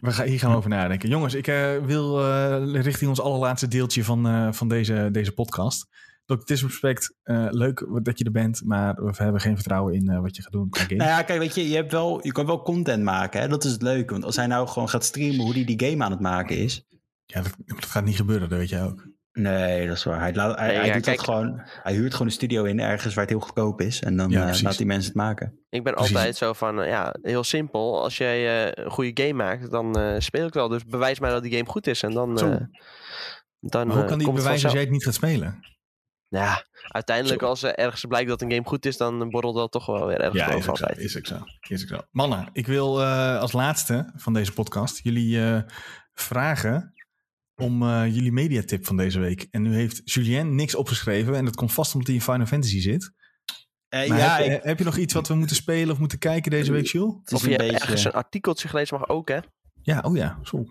We 0.02 0.12
gaan, 0.12 0.26
hier 0.28 0.40
gaan 0.40 0.52
we 0.52 0.58
over 0.58 0.70
nadenken. 0.70 1.10
Jongens, 1.10 1.34
ik 1.34 1.48
eh, 1.48 1.78
wil 1.86 2.20
eh, 2.20 2.82
richting 2.82 3.10
ons 3.10 3.22
allerlaatste 3.22 3.68
deeltje 3.68 4.04
van, 4.04 4.28
eh, 4.28 4.48
van 4.52 4.68
deze, 4.68 5.10
deze 5.12 5.32
podcast. 5.32 5.88
Dr. 6.36 6.46
Disrespect, 6.46 7.16
eh 7.24 7.48
leuk 7.50 7.88
dat 8.02 8.18
je 8.20 8.26
er 8.26 8.32
bent, 8.32 8.62
maar 8.66 8.96
we 8.96 9.14
hebben 9.16 9.42
geen 9.42 9.56
vertrouwen 9.56 9.94
in 9.94 10.10
eh, 10.10 10.20
wat 10.20 10.36
je 10.36 10.42
gaat 10.42 10.52
doen 10.52 10.70
qua 10.70 10.82
game. 10.82 10.96
Nou 10.96 11.10
ja, 11.10 11.22
kijk, 11.22 11.40
weet 11.40 11.56
je, 11.56 11.70
je, 11.70 11.76
hebt 11.76 11.92
wel, 11.92 12.20
je 12.26 12.32
kan 12.32 12.46
wel 12.46 12.62
content 12.62 13.04
maken. 13.04 13.42
Hè? 13.42 13.48
Dat 13.48 13.64
is 13.64 13.72
het 13.72 13.82
leuke. 13.82 14.12
Want 14.12 14.26
als 14.26 14.36
hij 14.36 14.48
nou 14.48 14.68
gewoon 14.68 14.90
gaat 14.90 15.04
streamen 15.04 15.40
hoe 15.46 15.54
hij 15.54 15.66
die 15.66 15.90
game 15.90 16.04
aan 16.04 16.12
het 16.12 16.20
maken 16.20 16.58
is. 16.58 16.86
Ja, 17.26 17.42
dat, 17.42 17.56
dat 17.66 17.86
gaat 17.86 18.06
niet 18.06 18.16
gebeuren, 18.16 18.50
dat 18.50 18.58
weet 18.58 18.70
jij 18.70 18.84
ook. 18.84 19.12
Nee, 19.34 19.88
dat 19.88 19.98
is 19.98 20.04
waar. 20.04 20.20
Hij, 20.20 20.34
laat, 20.34 20.58
hij, 20.58 20.68
Nee, 20.68 20.76
hij 20.76 20.86
ja, 20.86 20.94
doet 20.94 21.04
kijk. 21.04 21.18
dat 21.18 21.26
gewoon, 21.26 21.62
hij 21.84 21.94
huurt 21.94 22.12
gewoon 22.12 22.28
een 22.28 22.34
studio 22.34 22.64
in 22.64 22.80
ergens 22.80 23.14
waar 23.14 23.24
het 23.24 23.34
heel 23.34 23.42
goedkoop 23.42 23.82
is. 23.82 24.02
En 24.02 24.18
dan 24.18 24.30
Ja, 24.30 24.50
eh, 24.50 24.62
laat 24.62 24.78
die 24.78 24.86
mensen 24.86 25.08
het 25.08 25.16
maken. 25.22 25.60
Ik 25.70 25.84
ben 25.84 25.94
Precies. 25.94 26.16
altijd 26.16 26.36
zo 26.36 26.54
van, 26.54 26.86
ja, 26.88 27.16
heel 27.22 27.44
simpel. 27.44 28.04
Als 28.04 28.18
jij 28.18 28.66
eh, 28.68 28.84
een 28.84 28.92
goede 28.92 29.24
game 29.24 29.34
maakt, 29.34 29.72
dan 29.72 29.96
eh, 30.00 30.20
speel 30.20 30.46
ik 30.48 30.54
wel. 30.54 30.68
Dus 30.68 30.86
bewijs 30.86 31.20
mij 31.20 31.32
dat 31.32 31.44
die 31.44 31.52
game 31.52 31.70
goed 31.70 31.88
is. 31.88 32.04
En 32.04 32.12
dan, 32.12 32.40
eh, 32.40 32.56
dan 33.60 33.88
Maar 33.88 33.96
hoe 33.98 34.06
kan 34.06 34.18
die 34.18 34.28
het 34.28 34.36
bewijzen 34.36 34.64
als 34.64 34.74
jij 34.74 34.82
het 34.82 34.92
niet 34.92 35.04
gaat 35.04 35.14
spelen? 35.14 35.60
Ja, 36.40 36.66
uiteindelijk 36.88 37.42
Zo. 37.42 37.48
als 37.48 37.64
er 37.64 37.76
ergens 37.76 38.06
blijkt 38.06 38.30
dat 38.30 38.42
een 38.42 38.52
game 38.52 38.66
goed 38.68 38.86
is, 38.86 38.98
dan 38.98 39.30
borrelt 39.30 39.56
dat 39.56 39.72
toch 39.72 39.86
wel 39.86 40.06
weer 40.08 40.20
ergens 40.20 40.42
Ja, 40.42 40.50
is 40.52 40.64
zo, 40.64 40.72
is 40.72 41.18
ook 41.18 41.26
zo. 41.26 41.44
Is 41.74 41.82
ook 41.82 41.88
zo. 41.90 42.02
Mannen, 42.12 42.50
ik 42.54 42.68
wil 42.68 43.02
eh, 43.02 43.40
als 43.40 43.52
laatste 43.52 44.12
van 44.16 44.34
deze 44.34 44.52
podcast 44.54 45.04
jullie 45.04 45.46
eh, 45.46 45.62
vragen 46.14 46.94
om 47.56 47.84
eh, 47.84 48.06
jullie 48.16 48.32
mediatip 48.32 48.86
van 48.86 48.98
deze 48.98 49.20
week. 49.20 49.48
En 49.52 49.62
nu 49.62 49.76
heeft 49.76 50.02
Julien 50.12 50.56
niks 50.56 50.76
opgeschreven 50.76 51.36
en 51.36 51.46
dat 51.46 51.56
komt 51.56 51.74
vast 51.74 51.92
omdat 51.94 52.08
hij 52.08 52.18
in 52.18 52.24
Final 52.24 52.46
Fantasy 52.46 52.80
zit. 52.80 53.12
Eh, 53.88 54.08
ja, 54.08 54.16
heb, 54.38 54.46
je- 54.46 54.54
ik, 54.54 54.64
heb 54.64 54.78
je 54.78 54.84
nog 54.86 54.98
iets 54.98 55.14
wat 55.14 55.28
we 55.28 55.34
moeten 55.36 55.56
spelen 55.56 55.92
of 55.94 56.00
moeten 56.00 56.20
kijken 56.20 56.52
deze 56.52 56.72
week, 56.72 56.86
Jules? 56.88 57.14
het 57.20 57.32
is 57.32 57.34
Of 57.38 57.42
je 57.42 57.46
een 57.48 57.54
hebt 57.54 57.64
beetje... 57.72 57.82
ergens 57.86 58.04
een 58.06 58.12
artikeltje 58.12 58.68
gelezen, 58.68 59.00
mag 59.00 59.08
ook, 59.10 59.28
hè? 59.30 59.40
Ja, 59.82 60.00
oh 60.00 60.16
ja, 60.16 60.40
zo. 60.44 60.66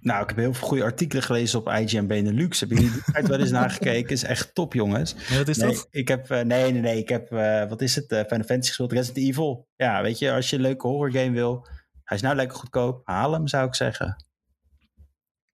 Nou, 0.00 0.22
ik 0.22 0.28
heb 0.28 0.36
heel 0.38 0.54
veel 0.54 0.68
goede 0.68 0.82
artikelen 0.82 1.22
gelezen 1.22 1.58
op 1.58 1.68
IGN 1.68 2.06
Benelux. 2.06 2.60
Heb 2.60 2.68
jullie 2.70 2.90
die 2.90 3.02
wel 3.26 3.38
eens 3.38 3.50
nagekeken? 3.62 4.10
Is 4.10 4.22
echt 4.22 4.54
top, 4.54 4.74
jongens. 4.74 5.14
Nee, 5.28 5.38
wat 5.38 5.48
is 5.48 5.56
nee, 5.56 5.72
dat? 5.72 5.86
Ik 5.90 6.08
heb, 6.08 6.30
eh, 6.30 6.40
nee, 6.44 6.72
nee, 6.72 6.80
nee. 6.80 6.98
Ik 6.98 7.08
heb, 7.08 7.32
eh, 7.32 7.68
wat 7.68 7.80
is 7.80 7.94
het? 7.94 8.10
eh 8.10 8.18
Final 8.18 8.44
Fantasy 8.44 8.68
gespeeld, 8.68 8.92
Resident 8.92 9.26
Evil. 9.26 9.68
Ja, 9.76 10.02
weet 10.02 10.18
je, 10.18 10.32
als 10.32 10.50
je 10.50 10.56
een 10.56 10.62
leuke 10.62 10.86
horror 10.86 11.12
game 11.12 11.30
wil. 11.30 11.66
Hij 12.04 12.16
is 12.16 12.22
nou 12.22 12.36
lekker 12.36 12.56
goedkoop. 12.56 13.00
Haal 13.04 13.32
hem, 13.32 13.48
zou 13.48 13.66
ik 13.66 13.74
zeggen. 13.74 14.24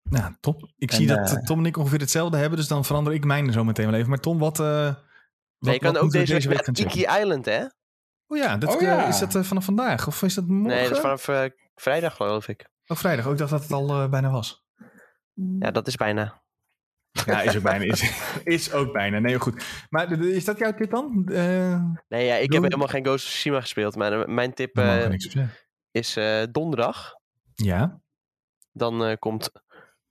Nou, 0.09 0.35
top. 0.39 0.71
Ik 0.77 0.91
En, 0.91 0.97
zie 0.97 1.07
dat 1.07 1.45
Tom 1.45 1.59
en 1.59 1.65
ik 1.65 1.77
ongeveer 1.77 1.99
hetzelfde 1.99 2.37
hebben, 2.37 2.57
dus 2.57 2.67
dan 2.67 2.85
verander 2.85 3.13
ik 3.13 3.25
mijn 3.25 3.51
zo 3.51 3.63
meteen 3.63 3.85
wel 3.85 3.95
even. 3.95 4.09
Maar 4.09 4.19
Tom, 4.19 4.37
wat, 4.37 4.59
eh 4.59 4.85
wat, 4.85 5.03
Nee, 5.59 5.73
je 5.73 5.79
kan 5.79 5.93
wat 5.93 6.01
ook 6.01 6.11
we 6.11 6.17
deze, 6.17 6.33
week 6.33 6.65
gaan 6.65 6.73
naar 6.73 6.91
checken? 6.91 7.13
Iki 7.13 7.21
Island, 7.21 7.45
hè? 7.45 7.63
Oh 8.27 8.37
ja, 8.37 8.57
dat, 8.57 8.69
Oh 8.75 8.81
eh, 8.81 8.87
ja. 8.87 9.07
is 9.07 9.19
dat 9.19 9.45
vanaf 9.45 9.65
vandaag? 9.65 10.07
Of 10.07 10.23
is 10.23 10.33
dat 10.33 10.47
morgen? 10.47 10.67
Nee, 10.67 10.83
dat 10.83 10.91
is 10.91 10.99
vanaf 10.99 11.29
vrijdag, 11.75 12.15
geloof 12.15 12.47
ik. 12.47 12.69
Oh, 12.87 12.97
vrijdag. 12.97 13.27
Ook 13.27 13.37
dacht 13.37 13.51
dat 13.51 13.61
het 13.61 13.71
al 13.71 13.89
eh, 13.89 14.09
bijna 14.09 14.29
was. 14.31 14.65
Ja, 15.59 15.71
dat 15.71 15.87
is 15.87 15.95
bijna. 15.95 16.43
Ja, 17.25 17.41
is 17.41 17.55
ook 17.57 17.63
bijna. 17.63 17.83
Is, 17.83 18.11
is 18.43 18.71
ook 18.71 18.93
bijna. 18.93 19.19
Nee, 19.19 19.39
goed. 19.39 19.65
Maar 19.89 20.11
is 20.23 20.45
dat 20.45 20.57
jouw 20.57 20.73
tip 20.73 20.89
dan? 20.91 21.27
Eh 21.33 21.83
Nee, 22.07 22.25
ja, 22.25 22.35
ik 22.35 22.45
Doe- 22.49 22.53
heb 22.61 22.63
helemaal 22.63 22.87
geen 22.87 23.05
Ghost 23.05 23.25
of 23.25 23.31
Tsushima 23.31 23.61
gespeeld. 23.61 23.95
Maar 23.95 24.21
eh, 24.21 24.27
mijn 24.27 24.53
tip 24.53 24.77
eh, 24.77 25.09
is 25.91 26.15
eh, 26.17 26.43
donderdag. 26.51 27.13
Ja. 27.55 28.01
Dan 28.71 29.03
eh, 29.05 29.15
komt 29.19 29.51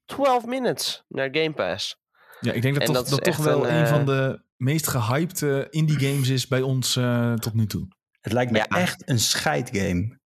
12 0.05 0.47
Minutes 0.47 1.05
naar 1.09 1.29
Game 1.33 1.53
Pass. 1.53 2.03
ja, 2.41 2.53
ik 2.53 2.63
denk 2.63 2.75
dat 2.75 2.89
En 2.89 2.95
toch, 2.95 3.09
dat 3.09 3.25
toch 3.25 3.37
wel 3.37 3.69
een, 3.69 3.75
een, 3.75 3.87
van 3.87 4.07
de 4.07 4.43
meest 4.57 4.87
gehyped 4.89 5.43
eh, 5.43 5.61
indie 5.71 5.99
games 6.09 6.29
is 6.29 6.49
bij 6.49 6.63
ons 6.63 6.93
tot 7.39 7.55
nu 7.55 7.67
toe. 7.67 7.89
Het 8.21 8.33
lijkt 8.33 8.53
me 8.53 8.59
Ja. 8.59 8.67
echt 8.67 9.09
een 9.09 9.19
scheidgame. 9.19 10.19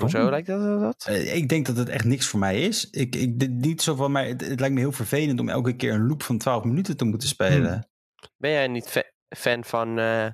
Waarom? 0.00 0.10
Hoezo 0.10 0.30
lijkt 0.30 0.46
dat 0.46 0.80
dat? 0.80 1.04
Eh, 1.08 1.34
ik 1.36 1.48
denk 1.48 1.66
dat 1.66 1.76
het 1.76 1.88
echt 1.88 2.04
niks 2.04 2.26
voor 2.26 2.38
mij 2.38 2.60
is. 2.60 2.90
Ik, 2.90 3.16
ik, 3.16 3.48
niet 3.48 3.82
zo 3.82 3.94
van 3.94 4.12
mij. 4.12 4.28
Het, 4.28 4.40
het 4.40 4.60
lijkt 4.60 4.74
me 4.74 4.80
heel 4.80 4.92
vervelend 4.92 5.40
om 5.40 5.48
elke 5.48 5.76
keer 5.76 5.92
een 5.92 6.06
loop 6.06 6.22
van 6.22 6.38
12 6.38 6.64
minuten 6.64 6.96
te 6.96 7.04
moeten 7.04 7.28
spelen. 7.28 7.88
Ben 8.36 8.50
jij 8.50 8.68
niet 8.68 8.88
fa- 8.88 9.10
fan 9.36 9.64
van 9.64 9.98
eh, 9.98 10.26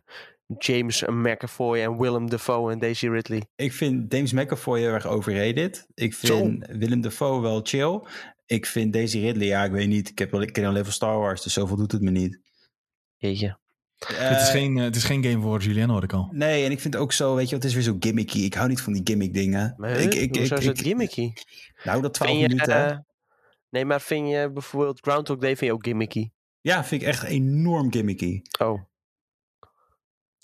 James 0.58 1.04
McAvoy 1.06 1.78
en 1.80 1.98
Willem 1.98 2.30
Dafoe 2.30 2.72
en 2.72 2.78
Daisy 2.78 3.08
Ridley? 3.08 3.46
Ik 3.56 3.72
vind 3.72 4.12
James 4.12 4.32
McAvoy 4.32 4.78
heel 4.80 4.92
erg 4.92 5.06
overrated. 5.06 5.86
Ik 5.94 6.14
vind 6.14 6.66
Willem 6.66 7.00
Dafoe 7.00 7.40
wel 7.40 7.60
chill. 7.62 8.00
Ik 8.46 8.66
vind 8.66 8.92
Daisy 8.92 9.18
Ridley, 9.18 9.46
ja, 9.46 9.64
ik 9.64 9.72
weet 9.72 9.88
niet. 9.88 10.08
Ik, 10.08 10.18
heb 10.18 10.30
wel, 10.30 10.42
ik 10.42 10.52
ken 10.52 10.64
alleen 10.64 10.84
van 10.84 10.92
Star 10.92 11.18
Wars, 11.18 11.42
dus 11.42 11.52
zoveel 11.52 11.76
doet 11.76 11.92
het 11.92 12.02
me 12.02 12.10
niet. 12.10 12.40
Jeetje. 13.16 13.58
Het, 14.06 14.40
is 14.40 14.46
Eh, 14.46 14.52
geen, 14.52 14.78
eh, 14.78 14.84
het 14.84 14.96
is 14.96 15.04
geen 15.04 15.24
game 15.24 15.42
voor 15.42 15.60
Julien, 15.60 15.88
hoor 15.88 16.02
ik 16.02 16.12
al. 16.12 16.28
Nee, 16.32 16.64
en 16.64 16.70
ik 16.70 16.80
vind 16.80 16.96
ook 16.96 17.12
zo, 17.12 17.34
weet 17.34 17.48
je, 17.48 17.54
het 17.54 17.64
is 17.64 17.74
weer 17.74 17.82
zo 17.82 17.96
gimmicky. 18.00 18.38
Ik 18.38 18.54
hou 18.54 18.68
niet 18.68 18.80
van 18.80 18.92
die 18.92 19.02
gimmick 19.04 19.34
dingen. 19.34 19.74
Maar 19.76 19.90
ik, 19.90 20.14
ik, 20.14 20.36
hoezo 20.36 20.54
ik, 20.54 20.60
is 20.60 20.66
het 20.66 20.80
gimmicky? 20.80 21.32
nou, 21.84 22.02
dat 22.02 22.14
12 22.14 22.30
Vind 22.30 22.42
je, 22.42 22.48
minuten. 22.48 22.90
eh, 22.90 22.98
nee, 23.70 23.84
maar 23.84 24.00
vind 24.00 24.28
je 24.28 24.50
bijvoorbeeld 24.52 25.00
Groundhog 25.00 25.36
Day 25.38 25.56
vind 25.56 25.70
je 25.70 25.72
ook 25.76 25.84
gimmicky? 25.86 26.30
Ja, 26.60 26.84
vind 26.84 27.02
ik 27.02 27.08
echt 27.08 27.22
enorm 27.22 27.92
gimmicky. 27.92 28.40
Oh, 28.60 28.88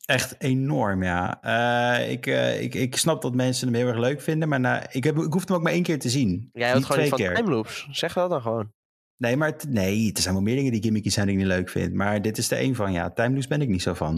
Echt 0.06 0.34
enorm, 0.40 1.02
ja. 1.02 1.42
Eh, 1.42 2.10
ik, 2.10 2.26
ik, 2.60 2.74
ik 2.74 2.96
snap 2.96 3.22
dat 3.22 3.34
mensen 3.34 3.66
hem 3.66 3.76
heel 3.76 3.86
erg 3.86 3.98
leuk 3.98 4.20
vinden, 4.20 4.48
maar 4.48 4.60
nou, 4.60 4.84
ik, 4.90 5.04
heb, 5.04 5.16
ik 5.18 5.32
hoef 5.32 5.46
hem 5.48 5.56
ook 5.56 5.62
maar 5.62 5.72
één 5.72 5.82
keer 5.82 5.98
te 5.98 6.08
zien. 6.08 6.50
jij 6.52 6.68
houdt 6.70 6.84
gewoon 6.84 7.00
niet 7.00 7.08
van 7.08 7.18
keer. 7.18 7.34
timeloops. 7.34 7.88
Zeg 7.90 8.12
dat 8.12 8.30
dan 8.30 8.42
gewoon. 8.42 8.72
Nee, 9.16 9.36
maar 9.36 9.48
het- 9.48 9.68
nee, 9.68 10.12
er 10.12 10.20
zijn 10.22 10.34
wel 10.34 10.42
meer 10.42 10.56
dingen 10.56 10.72
die 10.72 10.82
gimmicky 10.82 11.08
zijn 11.10 11.26
die 11.26 11.34
ik 11.36 11.40
niet 11.42 11.50
leuk 11.52 11.68
vind. 11.68 11.92
Maar 11.94 12.22
dit 12.22 12.38
is 12.38 12.50
er 12.50 12.58
één 12.58 12.74
van, 12.74 12.92
ja. 12.92 13.10
Timeloops 13.10 13.46
ben 13.46 13.60
ik 13.60 13.68
niet 13.68 13.82
zo 13.82 13.94
van. 13.94 14.14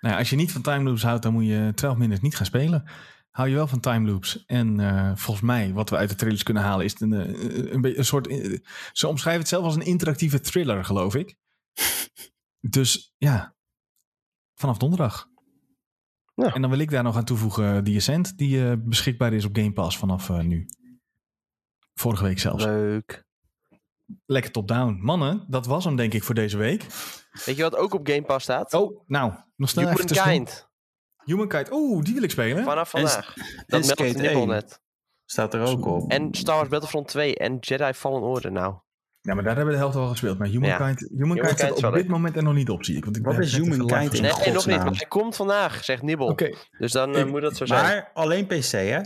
Nou, 0.00 0.14
ja, 0.14 0.18
als 0.18 0.30
je 0.30 0.36
niet 0.36 0.52
van 0.52 0.62
time 0.62 0.84
loops 0.84 1.02
houdt, 1.02 1.22
dan 1.22 1.32
moet 1.32 1.46
je 1.46 1.72
12 1.74 1.96
minutes 1.96 2.20
niet 2.22 2.36
gaan 2.36 2.46
spelen. 2.46 2.84
Hou 3.30 3.48
je 3.48 3.54
wel 3.54 3.66
van 3.66 3.80
time 3.80 4.10
loops? 4.10 4.44
En 4.44 4.80
eh, 4.80 5.12
volgens 5.16 5.46
mij, 5.46 5.72
wat 5.72 5.90
we 5.90 5.96
uit 5.96 6.08
de 6.08 6.14
trailers 6.14 6.42
kunnen 6.42 6.62
halen, 6.62 6.84
is 6.84 6.92
het 6.92 7.00
een, 7.00 7.12
eh, 7.12 7.72
een, 7.72 7.80
beetje 7.80 7.98
een 7.98 8.04
soort. 8.04 8.26
eh, 8.26 8.58
ze 8.92 9.08
omschrijven 9.08 9.40
het 9.40 9.50
zelf 9.50 9.64
als 9.64 9.74
een 9.74 9.82
interactieve 9.84 10.40
thriller, 10.40 10.84
geloof 10.84 11.14
ik. 11.14 11.36
Dus 12.60 13.14
ja, 13.18 13.54
vanaf 14.54 14.78
donderdag. 14.78 15.28
Ja. 16.34 16.54
En 16.54 16.60
dan 16.60 16.70
wil 16.70 16.78
ik 16.78 16.90
daar 16.90 17.02
nog 17.02 17.16
aan 17.16 17.24
toevoegen 17.24 17.84
die 17.84 17.96
Ascent, 17.96 18.38
die 18.38 18.68
eh, 18.70 18.76
beschikbaar 18.78 19.32
is 19.32 19.44
op 19.44 19.56
Game 19.56 19.72
Pass 19.72 19.98
vanaf 19.98 20.30
eh, 20.30 20.40
nu. 20.40 20.66
Vorige 21.94 22.24
week 22.24 22.38
zelfs. 22.38 22.64
Leuk. 22.64 23.23
Lekker 24.26 24.50
top-down. 24.52 24.98
Mannen, 25.00 25.44
dat 25.48 25.66
was 25.66 25.84
hem 25.84 25.96
denk 25.96 26.12
ik 26.14 26.22
voor 26.24 26.34
deze 26.34 26.56
week. 26.56 26.86
Weet 27.44 27.56
je 27.56 27.62
wat 27.62 27.76
ook 27.76 27.94
op 27.94 28.06
Game 28.08 28.22
Pass 28.22 28.44
staat? 28.44 28.74
Oh, 28.74 29.00
nou, 29.06 29.32
nog 29.56 29.68
snel 29.68 29.84
even 29.88 30.06
tussendoor. 30.06 30.24
Humankind. 30.32 30.68
Humankind. 31.24 31.72
Oeh, 31.72 32.04
die 32.04 32.14
wil 32.14 32.22
ik 32.22 32.30
spelen. 32.30 32.64
Vanaf 32.64 32.90
vandaag. 32.90 33.36
en 33.36 33.44
Dat 33.66 33.80
meldt 33.80 33.86
Skate 33.86 34.04
Nibble 34.18 34.40
1. 34.40 34.48
net. 34.48 34.80
Staat 35.24 35.54
er 35.54 35.60
ook 35.60 35.86
op. 35.86 36.10
En 36.10 36.28
Star 36.34 36.56
Wars 36.56 36.68
Battlefront 36.68 37.08
2 37.08 37.36
en 37.36 37.56
Jedi 37.60 37.92
Fallen 37.92 38.22
Order 38.22 38.52
nou. 38.52 38.74
Ja, 39.20 39.34
maar 39.34 39.44
daar 39.44 39.56
hebben 39.56 39.74
we 39.74 39.78
de 39.78 39.84
helft 39.84 39.96
al 39.96 40.08
gespeeld. 40.08 40.38
Maar 40.38 40.48
Humankind, 40.48 40.80
Humankind, 40.80 41.20
Humankind 41.20 41.58
staat 41.58 41.76
is 41.78 41.84
op 41.84 41.94
dit 41.94 42.08
moment 42.08 42.36
er 42.36 42.42
nog 42.42 42.54
niet 42.54 42.70
op, 42.70 42.84
zie 42.84 42.96
ik. 42.96 43.04
Want 43.04 43.16
ik 43.16 43.24
Wat 43.24 43.38
is 43.38 43.52
even 43.52 43.70
Humankind 43.70 44.14
in. 44.14 44.22
Nee, 44.22 44.52
nog 44.52 44.66
niet. 44.66 44.76
Maar 44.76 44.96
hij 44.96 45.06
komt 45.08 45.36
vandaag, 45.36 45.84
zegt 45.84 46.02
Nibble. 46.02 46.26
Oké, 46.26 46.54
Dus 46.78 46.92
dan 46.92 47.14
eh, 47.14 47.20
Ik- 47.20 47.26
moet 47.26 47.40
dat 47.40 47.56
zo 47.56 47.66
zijn. 47.66 47.82
Maar 47.82 48.10
alleen 48.14 48.46
PC, 48.46 48.70
hè? 48.70 48.78
ja, 48.88 49.04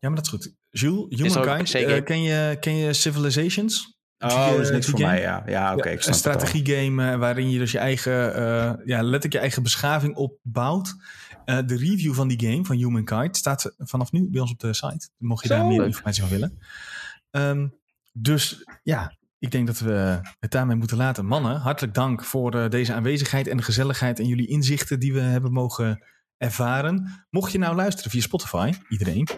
maar 0.00 0.14
dat 0.14 0.24
is 0.24 0.28
goed. 0.28 0.54
Jules, 0.70 1.34
Humankind, 1.34 1.74
eh, 1.74 2.02
ken, 2.04 2.22
je, 2.22 2.56
ken 2.60 2.76
je 2.76 2.92
Civilizations? 2.92 3.95
Oh, 4.18 4.50
dat 4.50 4.58
is 4.58 4.66
eh, 4.66 4.74
niks 4.74 4.86
voor 4.86 4.98
game? 4.98 5.10
mij, 5.10 5.20
ja. 5.20 5.42
Ja, 5.46 5.74
oké, 5.74 5.88
ik 5.88 6.04
een 6.04 6.14
strategiegame 6.14 7.10
eh, 7.10 7.18
waarin 7.18 7.50
je 7.50 7.58
dus 7.58 7.72
je 7.72 7.78
eigen, 7.78 8.34
eh, 8.34 8.72
ja, 8.84 9.02
letterlijk 9.02 9.32
je 9.32 9.38
eigen 9.38 9.62
beschaving 9.62 10.16
opbouwt. 10.16 10.94
Eh, 11.44 11.58
de 11.66 11.76
review 11.76 12.14
van 12.14 12.28
die 12.28 12.50
game, 12.50 12.64
van 12.64 12.76
Humankind, 12.76 13.36
staat 13.36 13.74
vanaf 13.78 14.12
nu 14.12 14.30
bij 14.30 14.40
ons 14.40 14.50
op 14.50 14.58
de 14.58 14.74
site. 14.74 15.08
Mocht 15.18 15.42
je 15.42 15.48
Zo. 15.48 15.54
daar 15.54 15.66
meer 15.66 15.76
Leuk. 15.78 15.86
informatie 15.86 16.22
van 16.22 16.30
willen. 16.30 16.58
Ehm, 17.30 17.68
dus 18.12 18.64
ja, 18.82 19.16
ik 19.38 19.50
denk 19.50 19.66
dat 19.66 19.78
we 19.78 20.20
het 20.40 20.50
daarmee 20.50 20.76
moeten 20.76 20.96
laten. 20.96 21.26
Mannen, 21.26 21.56
hartelijk 21.56 21.94
dank 21.94 22.24
voor 22.24 22.54
eh, 22.54 22.70
deze 22.70 22.92
aanwezigheid 22.92 23.46
en 23.46 23.56
de 23.56 23.62
gezelligheid 23.62 24.18
en 24.18 24.26
jullie 24.26 24.46
inzichten 24.46 25.00
die 25.00 25.12
we 25.12 25.20
hebben 25.20 25.52
mogen 25.52 26.04
ervaren. 26.38 27.26
Mocht 27.30 27.52
je 27.52 27.58
nou 27.58 27.76
luisteren 27.76 28.10
via 28.10 28.20
Spotify, 28.20 28.72
iedereen, 28.88 29.28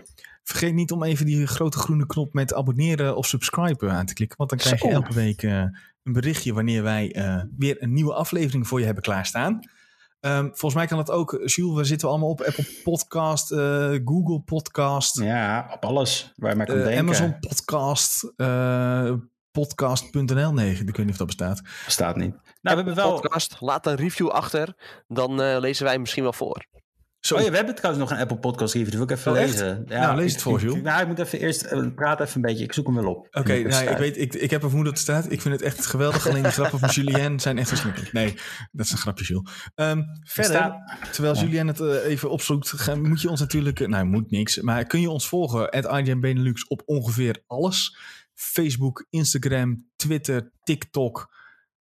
vergeet 0.42 0.74
niet 0.74 0.92
om 0.92 1.02
even 1.02 1.26
die 1.26 1.46
grote 1.46 1.78
groene 1.78 2.06
knop 2.06 2.32
met 2.32 2.54
abonneren 2.54 3.16
of 3.16 3.26
subscriben 3.26 3.92
aan 3.92 4.06
te 4.06 4.14
klikken. 4.14 4.36
Want 4.38 4.50
dan 4.50 4.58
krijg 4.58 4.82
je 4.82 4.88
elke 4.88 5.14
week 5.14 5.42
eh, 5.42 5.62
een 6.02 6.12
berichtje 6.12 6.52
wanneer 6.54 6.82
wij 6.82 7.12
eh, 7.12 7.42
weer 7.56 7.82
een 7.82 7.92
nieuwe 7.92 8.14
aflevering 8.14 8.66
voor 8.66 8.78
je 8.78 8.84
hebben 8.84 9.02
klaarstaan. 9.02 9.60
Ehm, 10.20 10.44
volgens 10.44 10.74
mij 10.74 10.86
kan 10.86 10.98
het 10.98 11.10
ook, 11.10 11.40
Jules, 11.44 11.76
we 11.76 11.84
zitten 11.84 12.08
allemaal 12.08 12.28
op 12.28 12.40
Apple 12.40 12.66
Podcast, 12.82 13.52
eh, 13.52 13.90
Google 14.04 14.40
Podcast, 14.40 15.20
Ja, 15.20 15.70
op 15.72 15.84
alles 15.84 16.32
waar 16.36 16.50
je 16.50 16.56
maar 16.56 16.66
kan 16.66 16.76
denken. 16.76 16.98
Amazon 16.98 17.38
Podcast, 17.38 18.32
eh, 18.36 19.12
podcast.nl. 19.50 20.52
Nee, 20.52 20.70
ik 20.70 20.96
weet 20.96 20.98
niet 20.98 21.10
of 21.10 21.16
dat 21.16 21.26
bestaat. 21.26 21.62
Staat 21.86 22.16
niet. 22.16 22.30
Nou, 22.30 22.42
we 22.60 22.68
hebben 22.74 22.94
wel... 22.94 23.20
Podcast, 23.20 23.56
laat 23.60 23.86
een 23.86 23.94
review 23.94 24.28
achter. 24.28 24.74
Dan 25.06 25.42
eh, 25.42 25.58
lezen 25.58 25.82
wij 25.82 25.92
hem 25.92 26.00
misschien 26.00 26.22
wel 26.22 26.32
voor. 26.32 26.66
Zo. 27.20 27.34
Oh 27.36 27.42
ja, 27.42 27.50
we 27.50 27.56
hebben 27.56 27.74
trouwens 27.74 28.04
nog 28.04 28.12
een 28.14 28.22
Apple 28.22 28.38
Podcast 28.38 28.74
review. 28.74 28.88
Dat 28.90 28.98
wil 28.98 29.10
ik 29.10 29.16
even 29.16 29.32
Oh, 29.32 29.38
lezen. 29.38 29.84
Ja, 29.88 30.00
Nou, 30.00 30.16
lees 30.16 30.32
het 30.32 30.42
voor, 30.42 30.60
Jules. 30.60 30.82
Nou, 30.82 31.00
ik 31.02 31.06
moet 31.08 31.18
even 31.18 31.38
eerst... 31.40 31.62
eh, 31.62 31.86
praat 31.94 32.20
even 32.20 32.36
een 32.36 32.42
beetje. 32.42 32.64
Ik 32.64 32.72
zoek 32.72 32.86
hem 32.86 32.94
wel 32.94 33.10
op. 33.14 33.28
Oké, 33.30 33.58
nou, 33.62 33.86
ik, 33.90 33.96
weet, 33.96 34.18
ik, 34.18 34.34
ik 34.34 34.50
heb 34.50 34.62
een 34.62 34.68
vermoeden 34.68 34.94
dat 34.94 35.04
het 35.06 35.14
staat. 35.14 35.32
Ik 35.32 35.40
vind 35.40 35.54
het 35.54 35.62
echt 35.62 35.86
geweldig. 35.86 36.28
Alleen 36.28 36.42
de 36.42 36.50
grappen 36.50 36.78
van 36.78 36.88
Julien 36.88 37.40
zijn 37.40 37.58
echt 37.58 37.68
verschrikkelijk. 37.68 38.12
Nee, 38.12 38.34
dat 38.72 38.86
is 38.86 38.92
een 38.92 38.98
grapje, 38.98 39.24
Jules. 39.24 39.50
Ehm, 39.74 40.02
verder, 40.22 40.52
staat- 40.52 41.12
terwijl 41.12 41.34
Ja. 41.34 41.40
Julien 41.42 41.66
het 41.66 41.80
eh, 41.80 42.04
even 42.04 42.30
opzoekt, 42.30 42.94
moet 42.96 43.20
je 43.20 43.30
ons 43.30 43.40
natuurlijk... 43.40 43.80
eh, 43.80 43.88
Nou, 43.88 44.04
moet 44.04 44.30
niks. 44.30 44.60
Maar 44.60 44.84
kun 44.84 45.00
je 45.00 45.10
ons 45.10 45.28
volgen, 45.28 45.70
at 45.70 45.84
IGN 45.84 46.20
Benelux, 46.20 46.66
op 46.66 46.82
ongeveer 46.84 47.42
alles. 47.46 47.96
Facebook, 48.34 49.06
Instagram, 49.10 49.86
Twitter, 49.96 50.50
TikTok... 50.62 51.36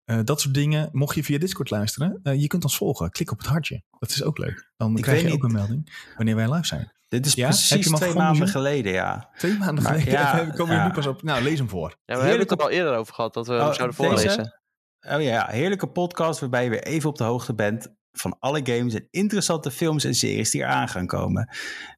eh, 0.08 0.20
dat 0.24 0.42
soort 0.42 0.54
dingen. 0.54 0.90
Mocht 0.92 1.16
je 1.16 1.24
via 1.24 1.38
Discord 1.38 1.70
luisteren, 1.70 2.20
eh, 2.24 2.42
je 2.42 2.48
kunt 2.48 2.64
ons 2.64 2.78
volgen. 2.78 3.10
Klik 3.12 3.32
op 3.32 3.38
het 3.38 3.48
hartje. 3.48 3.84
Dat 4.00 4.10
is 4.10 4.24
ook 4.24 4.38
leuk. 4.38 4.72
Dan 4.78 4.98
Ik 4.98 5.02
krijg 5.04 5.22
je 5.22 5.34
ook 5.34 5.44
een 5.44 5.52
melding 5.52 6.12
wanneer 6.16 6.36
wij 6.36 6.52
live 6.52 6.66
zijn. 6.66 6.92
Dit 7.08 7.26
is 7.26 7.34
Ja? 7.34 7.48
Precies 7.48 7.68
twee 7.68 7.84
gevonden, 7.84 8.16
maanden 8.16 8.48
geleden, 8.48 8.92
ja. 8.92 9.30
Twee 9.38 9.58
maanden 9.58 9.84
Maar 9.84 9.94
geleden 9.94 10.12
ja, 10.14 10.46
komen 10.58 10.68
we 10.76 10.82
ja. 10.82 10.88
nu 10.88 10.94
pas 10.94 11.08
op. 11.08 11.24
Nou, 11.24 11.44
lees 11.44 11.58
hem 11.58 11.70
voor. 11.70 11.98
Ja, 12.06 12.16
we 12.16 12.22
hebben 12.22 12.40
het 12.40 12.52
er 12.52 12.58
al 12.58 12.70
eerder 12.70 12.96
over 12.96 13.14
gehad 13.14 13.34
dat 13.34 13.48
we 13.48 13.54
hem 13.54 13.62
Oh, 13.68 13.74
zouden 13.74 13.98
deze? 13.98 14.10
voorlezen. 14.10 14.60
Oh 15.00 15.22
ja, 15.22 15.48
heerlijke 15.50 15.88
podcast 15.88 16.40
waarbij 16.40 16.64
je 16.64 16.70
weer 16.70 16.84
even 16.84 17.10
op 17.10 17.18
de 17.18 17.24
hoogte 17.24 17.56
bent 17.56 17.96
van 18.12 18.36
alle 18.40 18.60
games 18.64 18.94
en 18.94 19.08
interessante 19.10 19.72
films 19.72 20.04
en 20.04 20.14
series 20.16 20.52
die 20.52 20.62
eraan 20.62 20.88
gaan 20.90 21.08
komen. 21.08 21.56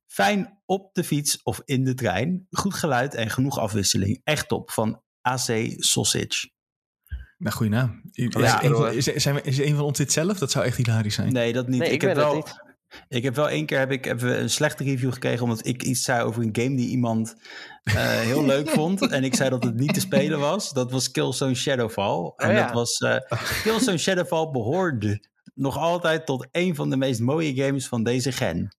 Fijn 0.07 0.61
op 0.65 0.93
de 0.93 1.03
fiets 1.03 1.43
of 1.43 1.61
in 1.65 1.83
de 1.83 1.93
trein. 1.93 2.47
Goed 2.49 2.73
geluid 2.73 3.13
en 3.15 3.29
genoeg 3.29 3.59
afwisseling. 3.59 4.21
Echt 4.23 4.47
top. 4.47 4.71
Van 4.71 5.01
AC 5.21 5.73
Sausage. 5.77 6.49
Nou, 7.39 7.55
goeie 7.55 7.71
naam. 7.71 8.01
Is, 8.11 8.27
Ja, 8.33 8.63
een, 8.63 8.95
is, 8.95 9.05
zijn 9.05 9.35
we, 9.35 9.41
is 9.41 9.57
een 9.57 9.75
van 9.75 9.85
ons 9.85 9.97
dit 9.97 10.11
zelf? 10.11 10.37
Dat 10.37 10.51
zou 10.51 10.65
echt 10.65 10.77
hilarisch 10.77 11.15
zijn. 11.15 11.33
Nee, 11.33 11.53
dat 11.53 11.67
niet. 11.67 11.79
Nee, 11.79 11.87
ik 11.87 11.93
ik, 11.93 12.01
heb 12.01 12.15
wel, 12.15 12.35
niet. 12.35 12.55
ik 13.07 13.23
heb 13.23 13.35
wel 13.35 13.49
één 13.49 13.65
keer 13.65 13.79
heb 13.79 13.91
ik, 13.91 14.05
heb 14.05 14.21
een 14.21 14.49
slechte 14.49 14.83
review 14.83 15.13
gekregen 15.13 15.43
omdat 15.43 15.65
ik 15.65 15.83
iets 15.83 16.01
zei 16.01 16.23
over 16.23 16.43
een 16.43 16.55
game 16.61 16.75
die 16.75 16.89
iemand 16.89 17.35
eh, 17.83 17.95
heel 18.19 18.45
leuk 18.45 18.69
vond. 18.79 19.07
En 19.07 19.23
ik 19.23 19.35
zei 19.35 19.49
dat 19.49 19.63
het 19.63 19.75
niet 19.75 19.93
te 19.93 19.99
spelen 19.99 20.39
was. 20.39 20.71
Dat 20.73 20.91
was 20.91 21.11
Killzone 21.11 21.55
Shadowfall. 21.55 22.33
En 22.35 22.49
Oh 22.49 22.55
ja. 22.55 22.65
dat 22.65 22.73
was 22.73 22.97
eh 22.97 23.17
Killzone 23.63 23.97
Shadowfall 23.97 24.51
behoorde 24.51 25.27
nog 25.53 25.77
altijd 25.77 26.25
tot 26.25 26.47
een 26.51 26.75
van 26.75 26.89
de 26.89 26.97
meest 26.97 27.19
mooie 27.19 27.55
games 27.55 27.87
van 27.87 28.03
deze 28.03 28.31
gen. 28.31 28.77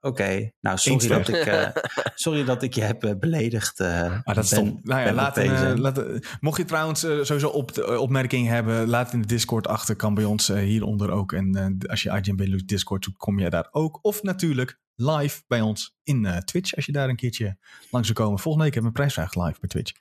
Oké, 0.00 0.50
nou 0.60 0.78
sorry 0.78 1.08
dat, 1.08 1.28
ik, 1.28 1.34
eh, 1.46 1.68
sorry 2.14 2.44
dat 2.44 2.62
ik 2.62 2.74
je 2.74 2.80
heb 2.82 3.04
eh, 3.04 3.14
beledigd. 3.18 3.80
eh, 3.80 4.20
Ah, 4.24 4.34
dat 4.34 4.44
is 4.44 4.50
Ben-. 4.50 4.80
Nou 4.82 5.00
ja, 5.00 5.12
laat, 5.12 5.36
eh, 5.36 5.72
laat, 5.76 6.04
mocht 6.40 6.56
je 6.58 6.64
trouwens 6.64 7.00
sowieso 7.00 7.48
op 7.48 7.74
de, 7.74 7.98
opmerkingen 8.00 8.52
hebben, 8.52 8.88
laat 8.88 9.04
het 9.04 9.14
in 9.14 9.20
de 9.20 9.26
Discord 9.26 9.66
achter. 9.66 9.96
Kan 9.96 10.14
bij 10.14 10.24
ons 10.24 10.48
hieronder 10.48 11.10
ook. 11.10 11.32
En 11.32 11.54
eh, 11.54 11.90
als 11.90 12.02
je 12.02 12.10
IGN 12.10 12.34
Benelux 12.34 12.64
Discord 12.64 13.04
zoekt, 13.04 13.16
kom 13.16 13.38
je 13.38 13.50
daar 13.50 13.68
ook. 13.70 13.98
Of 14.02 14.22
natuurlijk 14.22 14.78
live 14.94 15.42
bij 15.46 15.60
ons 15.60 15.96
in 16.02 16.26
eh, 16.26 16.36
Twitch. 16.36 16.74
Als 16.76 16.86
je 16.86 16.92
daar 16.92 17.08
een 17.08 17.16
keertje 17.16 17.56
langs 17.90 18.08
wil 18.08 18.24
komen. 18.24 18.38
Volgende 18.38 18.64
week 18.66 18.74
hebben 18.74 18.92
we 18.92 18.98
een 19.00 19.06
prijsvraag 19.10 19.46
live 19.46 19.60
bij 19.60 19.68
Twitch. 19.68 19.92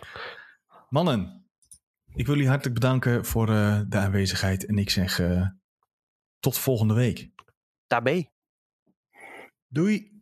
Mannen, 0.90 1.46
ik 2.14 2.26
wil 2.26 2.36
jullie 2.36 2.50
hartelijk 2.50 2.80
bedanken 2.80 3.26
voor 3.26 3.50
eh, 3.50 3.82
de 3.88 3.98
aanwezigheid. 3.98 4.66
En 4.66 4.78
ik 4.78 4.90
zeg 4.90 5.20
eh, 5.20 5.48
tot 6.40 6.58
volgende 6.58 6.94
week. 6.94 7.30
Daarbij. 7.88 8.32
Doei. 9.72 10.17